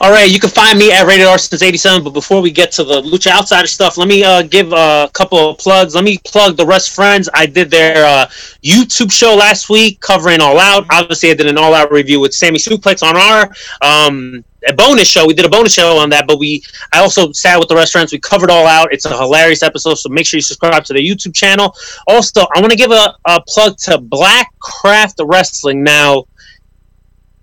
All 0.00 0.10
right, 0.10 0.30
you 0.30 0.40
can 0.40 0.50
find 0.50 0.78
me 0.78 0.90
at 0.92 1.06
Rated 1.06 1.26
R 1.26 1.38
since 1.38 1.62
'87. 1.62 2.02
But 2.02 2.10
before 2.10 2.40
we 2.40 2.50
get 2.50 2.72
to 2.72 2.84
the 2.84 3.02
Lucha 3.02 3.30
Outsider 3.30 3.66
stuff, 3.66 3.96
let 3.98 4.08
me 4.08 4.24
uh, 4.24 4.42
give 4.42 4.72
a 4.72 5.10
couple 5.12 5.50
of 5.50 5.58
plugs. 5.58 5.94
Let 5.94 6.04
me 6.04 6.18
plug 6.18 6.56
the 6.56 6.66
Rest 6.66 6.94
Friends. 6.94 7.28
I 7.34 7.46
did 7.46 7.70
their 7.70 8.04
uh, 8.04 8.26
YouTube 8.64 9.12
show 9.12 9.34
last 9.34 9.68
week 9.68 10.00
covering 10.00 10.40
All 10.40 10.58
Out. 10.58 10.86
Obviously, 10.90 11.30
I 11.30 11.34
did 11.34 11.46
an 11.46 11.58
All 11.58 11.74
Out 11.74 11.92
review 11.92 12.20
with 12.20 12.34
Sammy 12.34 12.58
Suplex 12.58 13.02
on 13.02 13.16
our 13.16 13.50
um, 13.82 14.44
a 14.66 14.72
bonus 14.72 15.08
show. 15.08 15.26
We 15.26 15.34
did 15.34 15.44
a 15.44 15.48
bonus 15.48 15.72
show 15.72 15.96
on 15.98 16.10
that, 16.10 16.26
but 16.26 16.38
we 16.38 16.62
I 16.92 17.00
also 17.00 17.32
sat 17.32 17.58
with 17.58 17.68
the 17.68 17.76
Rest 17.76 17.92
Friends. 17.92 18.12
We 18.12 18.18
covered 18.18 18.50
All 18.50 18.66
Out. 18.66 18.92
It's 18.92 19.04
a 19.04 19.16
hilarious 19.16 19.62
episode, 19.62 19.94
so 19.94 20.08
make 20.08 20.26
sure 20.26 20.38
you 20.38 20.42
subscribe 20.42 20.84
to 20.84 20.92
the 20.92 21.00
YouTube 21.00 21.34
channel. 21.34 21.74
Also, 22.06 22.42
I 22.54 22.60
want 22.60 22.70
to 22.70 22.76
give 22.76 22.90
a, 22.90 23.14
a 23.26 23.40
plug 23.46 23.76
to 23.78 23.98
Black 23.98 24.52
Craft 24.58 25.20
Wrestling 25.24 25.82
now 25.82 26.24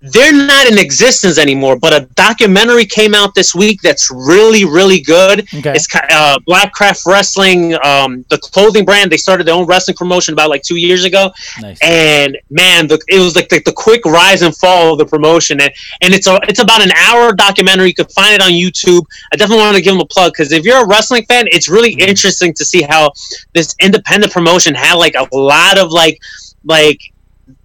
they're 0.00 0.32
not 0.32 0.66
in 0.70 0.78
existence 0.78 1.38
anymore. 1.38 1.76
But 1.78 1.92
a 1.92 2.06
documentary 2.14 2.84
came 2.86 3.14
out 3.14 3.34
this 3.34 3.54
week 3.54 3.80
that's 3.82 4.10
really, 4.12 4.64
really 4.64 5.00
good. 5.00 5.40
Okay. 5.52 5.72
It's 5.74 5.88
uh, 5.94 6.38
Black 6.46 6.72
Craft 6.72 7.02
Wrestling, 7.04 7.74
um, 7.84 8.24
the 8.28 8.38
clothing 8.38 8.84
brand. 8.84 9.10
They 9.10 9.16
started 9.16 9.44
their 9.48 9.54
own 9.56 9.66
wrestling 9.66 9.96
promotion 9.96 10.34
about 10.34 10.50
like 10.50 10.62
two 10.62 10.76
years 10.76 11.04
ago, 11.04 11.30
Nice. 11.60 11.78
and 11.82 12.38
man, 12.50 12.86
the, 12.86 13.00
it 13.08 13.18
was 13.18 13.34
like 13.34 13.48
the, 13.48 13.60
the 13.64 13.72
quick 13.72 14.04
rise 14.04 14.42
and 14.42 14.56
fall 14.56 14.92
of 14.92 14.98
the 14.98 15.06
promotion. 15.06 15.60
And, 15.60 15.72
and 16.00 16.14
it's 16.14 16.28
a, 16.28 16.38
it's 16.44 16.60
about 16.60 16.80
an 16.80 16.92
hour 16.92 17.32
documentary. 17.32 17.88
You 17.88 17.94
can 17.94 18.06
find 18.06 18.34
it 18.34 18.40
on 18.40 18.50
YouTube. 18.52 19.02
I 19.32 19.36
definitely 19.36 19.64
want 19.64 19.76
to 19.76 19.82
give 19.82 19.94
them 19.94 20.00
a 20.00 20.06
plug 20.06 20.32
because 20.32 20.52
if 20.52 20.64
you're 20.64 20.84
a 20.84 20.86
wrestling 20.86 21.24
fan, 21.24 21.46
it's 21.50 21.68
really 21.68 21.88
Mm-hmm. 21.88 22.00
interesting 22.10 22.52
to 22.52 22.64
see 22.66 22.82
how 22.82 23.10
this 23.54 23.74
independent 23.80 24.30
promotion 24.30 24.74
had 24.74 24.94
like 24.94 25.14
a 25.14 25.26
lot 25.34 25.78
of 25.78 25.90
like 25.90 26.20
like 26.64 27.00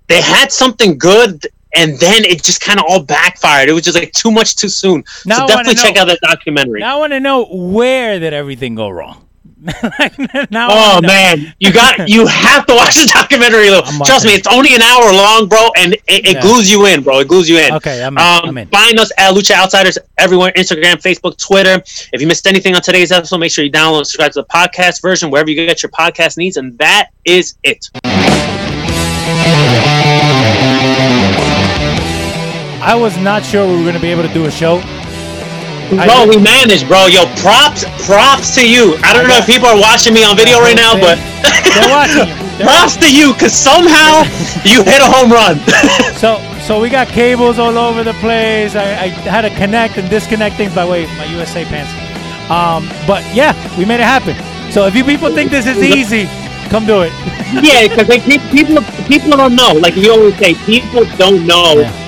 they 0.08 0.22
had 0.22 0.50
something 0.52 0.98
good 0.98 1.46
and 1.76 1.98
then 2.00 2.24
it 2.26 2.44
just 2.44 2.62
kind 2.62 2.80
of 2.80 2.86
all 2.88 3.02
backfired. 3.04 3.70
It 3.70 3.74
was 3.74 3.84
just 3.84 3.98
like 3.98 4.12
too 4.12 4.32
much 4.32 4.56
too 4.56 4.70
soon. 4.70 5.04
Now 5.26 5.48
so 5.48 5.48
definitely 5.48 5.76
check 5.76 5.98
out 5.98 6.06
that 6.08 6.20
documentary. 6.22 6.80
Now 6.82 6.98
I 6.98 7.00
want 7.00 7.14
to 7.14 7.20
know 7.20 7.46
where 7.46 8.20
did 8.20 8.34
everything 8.34 8.76
go 8.76 8.90
wrong? 8.90 9.20
Oh 10.56 11.00
man, 11.02 11.54
you 11.60 11.72
got 11.72 12.10
you 12.10 12.28
have 12.28 12.66
to 12.66 12.74
watch 12.76 12.96
the 12.96 13.10
documentary. 13.14 13.70
Though. 13.70 13.82
Trust 14.04 14.26
me, 14.26 14.34
it's 14.34 14.48
only 14.48 14.76
an 14.76 14.82
hour 14.82 15.12
long, 15.14 15.48
bro, 15.48 15.70
and 15.78 15.94
it, 15.94 16.02
it 16.08 16.34
Yeah. 16.36 16.42
glues 16.42 16.70
you 16.70 16.86
in, 16.88 17.02
bro. 17.02 17.20
It 17.20 17.28
glues 17.30 17.50
you 17.50 17.58
in. 17.58 17.74
Okay, 17.76 18.04
I'm 18.04 18.18
in, 18.18 18.24
um, 18.24 18.42
I'm 18.50 18.58
in. 18.58 18.68
Find 18.68 19.00
us 19.00 19.12
at 19.18 19.34
Lucha 19.34 19.52
Outsiders 19.56 19.98
everywhere: 20.18 20.52
Instagram, 20.58 20.96
Facebook, 21.02 21.38
Twitter. 21.38 21.82
If 22.12 22.20
you 22.22 22.28
missed 22.28 22.46
anything 22.46 22.76
on 22.76 22.82
today's 22.82 23.12
episode, 23.14 23.38
make 23.38 23.52
sure 23.52 23.64
you 23.64 23.72
download 23.72 24.00
and 24.00 24.08
subscribe 24.08 24.34
to 24.34 24.42
the 24.42 24.48
podcast 24.48 25.02
version 25.02 25.32
wherever 25.32 25.50
you 25.50 25.56
get 25.56 25.82
your 25.82 25.92
podcast 25.92 26.38
needs, 26.38 26.58
and 26.58 26.78
that 26.78 27.08
is 27.24 27.56
it. 27.64 27.90
I 32.84 32.96
was 32.96 33.18
not 33.18 33.46
sure 33.46 33.66
we 33.66 33.78
were 33.78 33.88
going 33.88 33.96
to 33.96 34.02
be 34.02 34.12
able 34.12 34.24
to 34.28 34.34
do 34.34 34.44
a 34.46 34.52
show. 34.52 34.84
I 35.96 36.04
Bro, 36.04 36.36
we 36.36 36.44
managed, 36.44 36.88
bro. 36.92 37.08
Yo, 37.08 37.24
props, 37.40 37.88
props 38.04 38.56
to 38.56 38.64
you. 38.68 39.00
I 39.08 39.16
don't 39.16 39.28
know 39.28 39.40
if 39.40 39.48
people 39.48 39.72
are 39.72 39.80
watching 39.80 40.14
me 40.14 40.24
on 40.28 40.36
video 40.36 40.60
right 40.60 40.76
now, 40.76 41.00
but 41.00 41.16
They're 41.16 41.88
watching. 41.88 42.28
They're 42.60 42.68
props 42.68 42.98
to 42.98 43.08
you 43.08 43.32
because 43.34 43.54
somehow 43.56 44.28
you 44.68 44.84
hit 44.84 45.00
a 45.00 45.08
home 45.08 45.32
run. 45.32 45.60
So, 46.20 46.40
so 46.60 46.80
we 46.80 46.90
got 46.90 47.08
cables 47.08 47.58
all 47.60 47.78
over 47.78 48.04
the 48.04 48.14
place. 48.20 48.76
I, 48.76 48.84
I 49.04 49.08
had 49.08 49.42
to 49.42 49.50
connect 49.56 49.98
and 49.98 50.10
disconnect 50.10 50.56
things 50.56 50.74
by 50.76 50.88
way 50.88 51.04
of 51.04 51.10
my 51.18 51.26
USA 51.26 51.66
pants. 51.66 51.92
Um, 52.52 52.88
but 53.08 53.24
yeah, 53.36 53.56
we 53.78 53.84
made 53.86 54.00
it 54.00 54.08
happen. 54.08 54.36
So 54.72 54.88
if 54.88 54.96
you 54.96 55.04
people 55.04 55.34
think 55.34 55.52
this 55.52 55.66
is 55.66 55.78
easy, 55.78 56.26
come 56.70 56.86
do 56.86 57.02
it. 57.02 57.12
yeah, 57.64 57.88
because 57.88 58.08
people 58.52 58.84
people 59.08 59.32
don't 59.36 59.56
know. 59.56 59.72
Like 59.74 59.96
you 59.96 60.12
always 60.12 60.38
say, 60.38 60.54
people 60.66 61.04
don't 61.18 61.46
know 61.46 61.80
Yeah. 61.80 62.03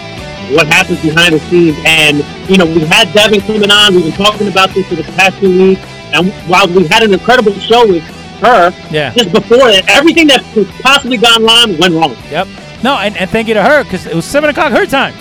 What 0.54 0.68
happens 0.68 1.02
behind 1.02 1.34
the 1.34 1.40
scenes. 1.50 1.78
And 1.86 2.18
you 2.50 2.58
know, 2.58 2.66
we 2.66 2.82
had 2.86 3.12
Devin 3.14 3.42
coming 3.42 3.72
on. 3.72 3.94
We've 3.96 4.04
been 4.06 4.14
talking 4.14 4.48
about 4.48 4.70
this 4.72 4.88
for 4.88 4.96
the 4.96 5.04
past 5.18 5.38
few 5.38 5.50
weeks. 5.50 5.82
And 6.14 6.32
while 6.50 6.68
we 6.68 6.86
had 6.88 7.04
an 7.04 7.14
incredible 7.14 7.54
show 7.54 7.88
with 7.88 8.04
her, 8.42 8.72
Yeah. 8.92 9.14
just 9.14 9.32
before 9.32 9.72
that, 9.72 9.86
everything 9.90 10.28
that 10.28 10.44
could 10.54 10.68
possibly 10.82 11.18
gone 11.18 11.44
wrong 11.44 11.78
went 11.78 11.94
wrong. 11.94 12.16
Yep. 12.30 12.48
No, 12.84 12.96
and, 12.98 13.18
and 13.18 13.30
thank 13.30 13.48
you 13.48 13.54
to 13.56 13.64
her 13.64 13.84
because 13.84 14.06
it 14.06 14.14
was 14.16 14.26
seven 14.26 14.50
o'clock 14.50 14.72
her 14.72 14.86
time. 14.86 15.14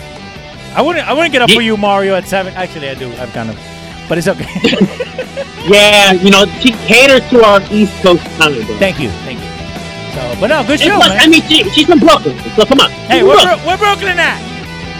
I 0.76 0.82
wouldn't 0.82 1.06
I 1.08 1.12
wouldn't 1.12 1.32
get 1.32 1.40
up 1.40 1.48
Ye- 1.50 1.54
for 1.54 1.62
you, 1.62 1.76
Mario, 1.76 2.14
at 2.16 2.26
seven. 2.26 2.52
Actually, 2.54 2.88
I 2.90 2.94
do. 2.94 3.10
I've 3.14 3.32
kind 3.32 3.48
of, 3.50 3.58
but 4.08 4.18
it's 4.18 4.28
okay. 4.28 4.44
Yeah, 5.66 6.12
you 6.12 6.30
know, 6.30 6.44
she 6.60 6.72
caters 6.84 7.26
to 7.30 7.42
our 7.42 7.60
East 7.72 7.94
Coast 8.02 8.22
time. 8.36 8.52
Thank 8.76 9.00
you, 9.00 9.08
thank 9.24 9.40
you. 9.40 9.48
So, 10.12 10.40
but 10.40 10.48
no, 10.48 10.62
good 10.66 10.78
show, 10.78 10.96
plus, 10.96 11.08
man. 11.08 11.20
I 11.22 11.26
mean, 11.26 11.40
she, 11.48 11.64
she's 11.70 11.86
from 11.86 12.00
Brooklyn, 12.00 12.36
so 12.54 12.66
come 12.66 12.80
on. 12.80 12.90
hey, 13.08 13.22
we're, 13.22 13.38
from 13.40 13.58
Bro- 13.58 13.66
we're 13.66 13.78
Brooklyn 13.78 14.18
at. 14.18 14.38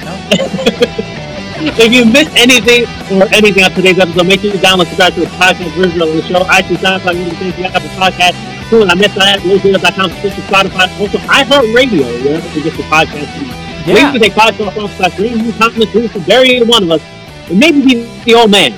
If 1.56 1.92
you 1.92 2.04
missed 2.04 2.36
anything 2.36 2.84
or 3.16 3.24
anything 3.32 3.64
on 3.64 3.70
today's 3.72 3.98
episode, 3.98 4.26
make 4.26 4.40
sure 4.40 4.52
you 4.52 4.58
download 4.58 4.86
subscribe 4.86 5.14
to 5.14 5.20
the 5.20 5.26
podcast 5.26 5.70
version 5.72 6.02
of 6.02 6.08
the 6.12 6.22
show. 6.22 6.44
iTunes, 6.44 6.76
SoundCloud, 6.84 7.14
YouTube, 7.14 7.52
Facebook, 7.52 7.70
Apple 7.72 7.88
Podcast. 7.96 8.68
Cool, 8.68 8.90
I 8.90 8.94
missed 8.94 9.14
that. 9.14 9.40
LoadRadio.com, 9.40 10.10
Stitcher, 10.18 10.42
Spotify. 10.42 11.00
Also, 11.00 11.18
iHeartRadio, 11.18 12.24
wherever 12.24 12.48
you 12.48 12.64
get 12.64 12.76
your 12.76 12.86
podcast. 12.88 13.86
Yeah. 13.86 14.10
Please 14.10 14.20
take 14.20 14.32
podcast 14.32 14.76
off 14.76 14.96
slash 14.96 15.18
review, 15.18 15.52
comments, 15.52 15.94
reviews 15.94 16.12
to 16.12 16.18
vary 16.20 16.56
any 16.56 16.66
one 16.66 16.82
of 16.82 16.90
us. 16.90 17.02
And 17.48 17.58
maybe 17.58 17.82
be 17.82 18.22
the 18.24 18.34
old 18.34 18.50
man. 18.50 18.74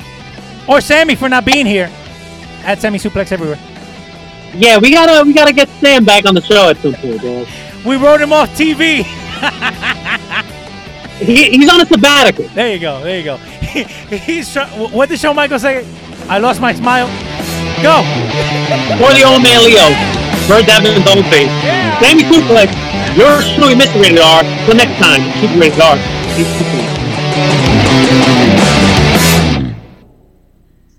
Or 0.69 0.81
Sammy 0.81 1.17
for 1.17 1.29
not 1.29 1.45
being 1.45 1.67
here. 1.67 1.91
At 2.63 2.81
Sammy 2.81 2.99
Suplex 2.99 3.33
everywhere. 3.33 3.59
Yeah, 4.55 4.79
we 4.79 4.91
gotta 4.93 5.25
we 5.25 5.33
gotta 5.33 5.53
get 5.53 5.69
Sam 5.81 6.05
back 6.05 6.25
on 6.25 6.35
the 6.35 6.41
show 6.41 6.71
at 6.71 6.77
some 6.79 6.95
point, 6.95 7.21
bro. 7.21 7.47
We 7.85 7.97
wrote 7.97 8.21
him 8.21 8.33
off 8.33 8.51
TV. 8.51 9.05
He, 11.19 11.51
he's 11.51 11.71
on 11.71 11.81
a 11.81 11.87
sabbatical. 11.87 12.47
There 12.49 12.73
you 12.73 12.79
go. 12.79 13.03
There 13.03 13.17
you 13.19 13.25
go. 13.25 13.37
He's 14.17 14.53
try- 14.53 14.69
what 14.69 15.09
did 15.09 15.19
Shawn 15.19 15.35
Michaels 15.37 15.63
say? 15.63 15.87
I 16.29 16.39
lost 16.39 16.61
my 16.61 16.75
smile. 16.75 17.07
Go. 17.83 18.03
For 19.01 19.13
the 19.13 19.25
old 19.25 19.43
man 19.43 19.65
Leo, 19.65 19.89
Bird 20.49 20.67
Devin's 20.67 21.07
old 21.09 21.25
face. 21.27 21.49
Yeah. 21.65 21.99
Sammy 22.01 22.23
Suplex, 22.23 22.69
yours 23.17 23.45
truly, 23.55 23.75
Mr. 23.75 24.01
Rated 24.01 24.21
R. 24.21 24.43
Till 24.67 24.77
next 24.77 24.99
time, 24.99 25.23
Super 25.41 25.59
Rated 25.59 25.81
R. 25.81 25.97